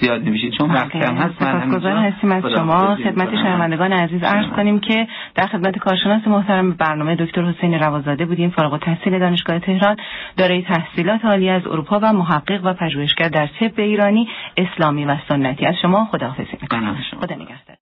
زیادی 0.00 0.30
میشید 0.30 0.52
چون 0.52 0.70
وقت 0.70 0.88
کم 0.88 1.14
هست 1.14 1.42
من 1.42 1.96
هستیم 1.96 2.32
از 2.32 2.44
شما. 2.56 2.96
خدمت. 2.96 3.30
شنوندگان 3.34 3.92
عزیز. 3.92 4.22
عرض 4.22 4.46
کنیم 4.46 4.80
که 4.80 5.06
در 5.34 5.46
خدمت 5.46 5.78
کارشناس 5.78 6.28
محترم 6.28 6.72
برنامه 6.72 7.16
دکتر 7.16 7.42
حسین 7.42 7.74
روازاده 7.74 8.24
بودیم. 8.26 8.50
فارغ 8.50 8.72
التحصیل 8.72 9.18
دانشگاه 9.18 9.58
تهران. 9.58 9.96
دارای 10.36 10.62
تحصیلات 10.62 11.24
عالی 11.24 11.50
از 11.50 11.66
اروپا 11.66 12.00
و 12.02 12.12
محقق 12.12 12.60
و 12.64 12.74
پژوهشگر 12.74 13.28
در 13.28 13.46
طب 13.46 13.80
ایرانی 13.80 14.28
اسلامی 14.56 15.04
و 15.04 15.16
سنتی. 15.28 15.66
از 15.66 15.74
شما 15.82 16.04
خداحافظی 16.04 16.56
می‌کنم. 16.62 16.96
خدا 17.20 17.34
نگهدار. 17.34 17.79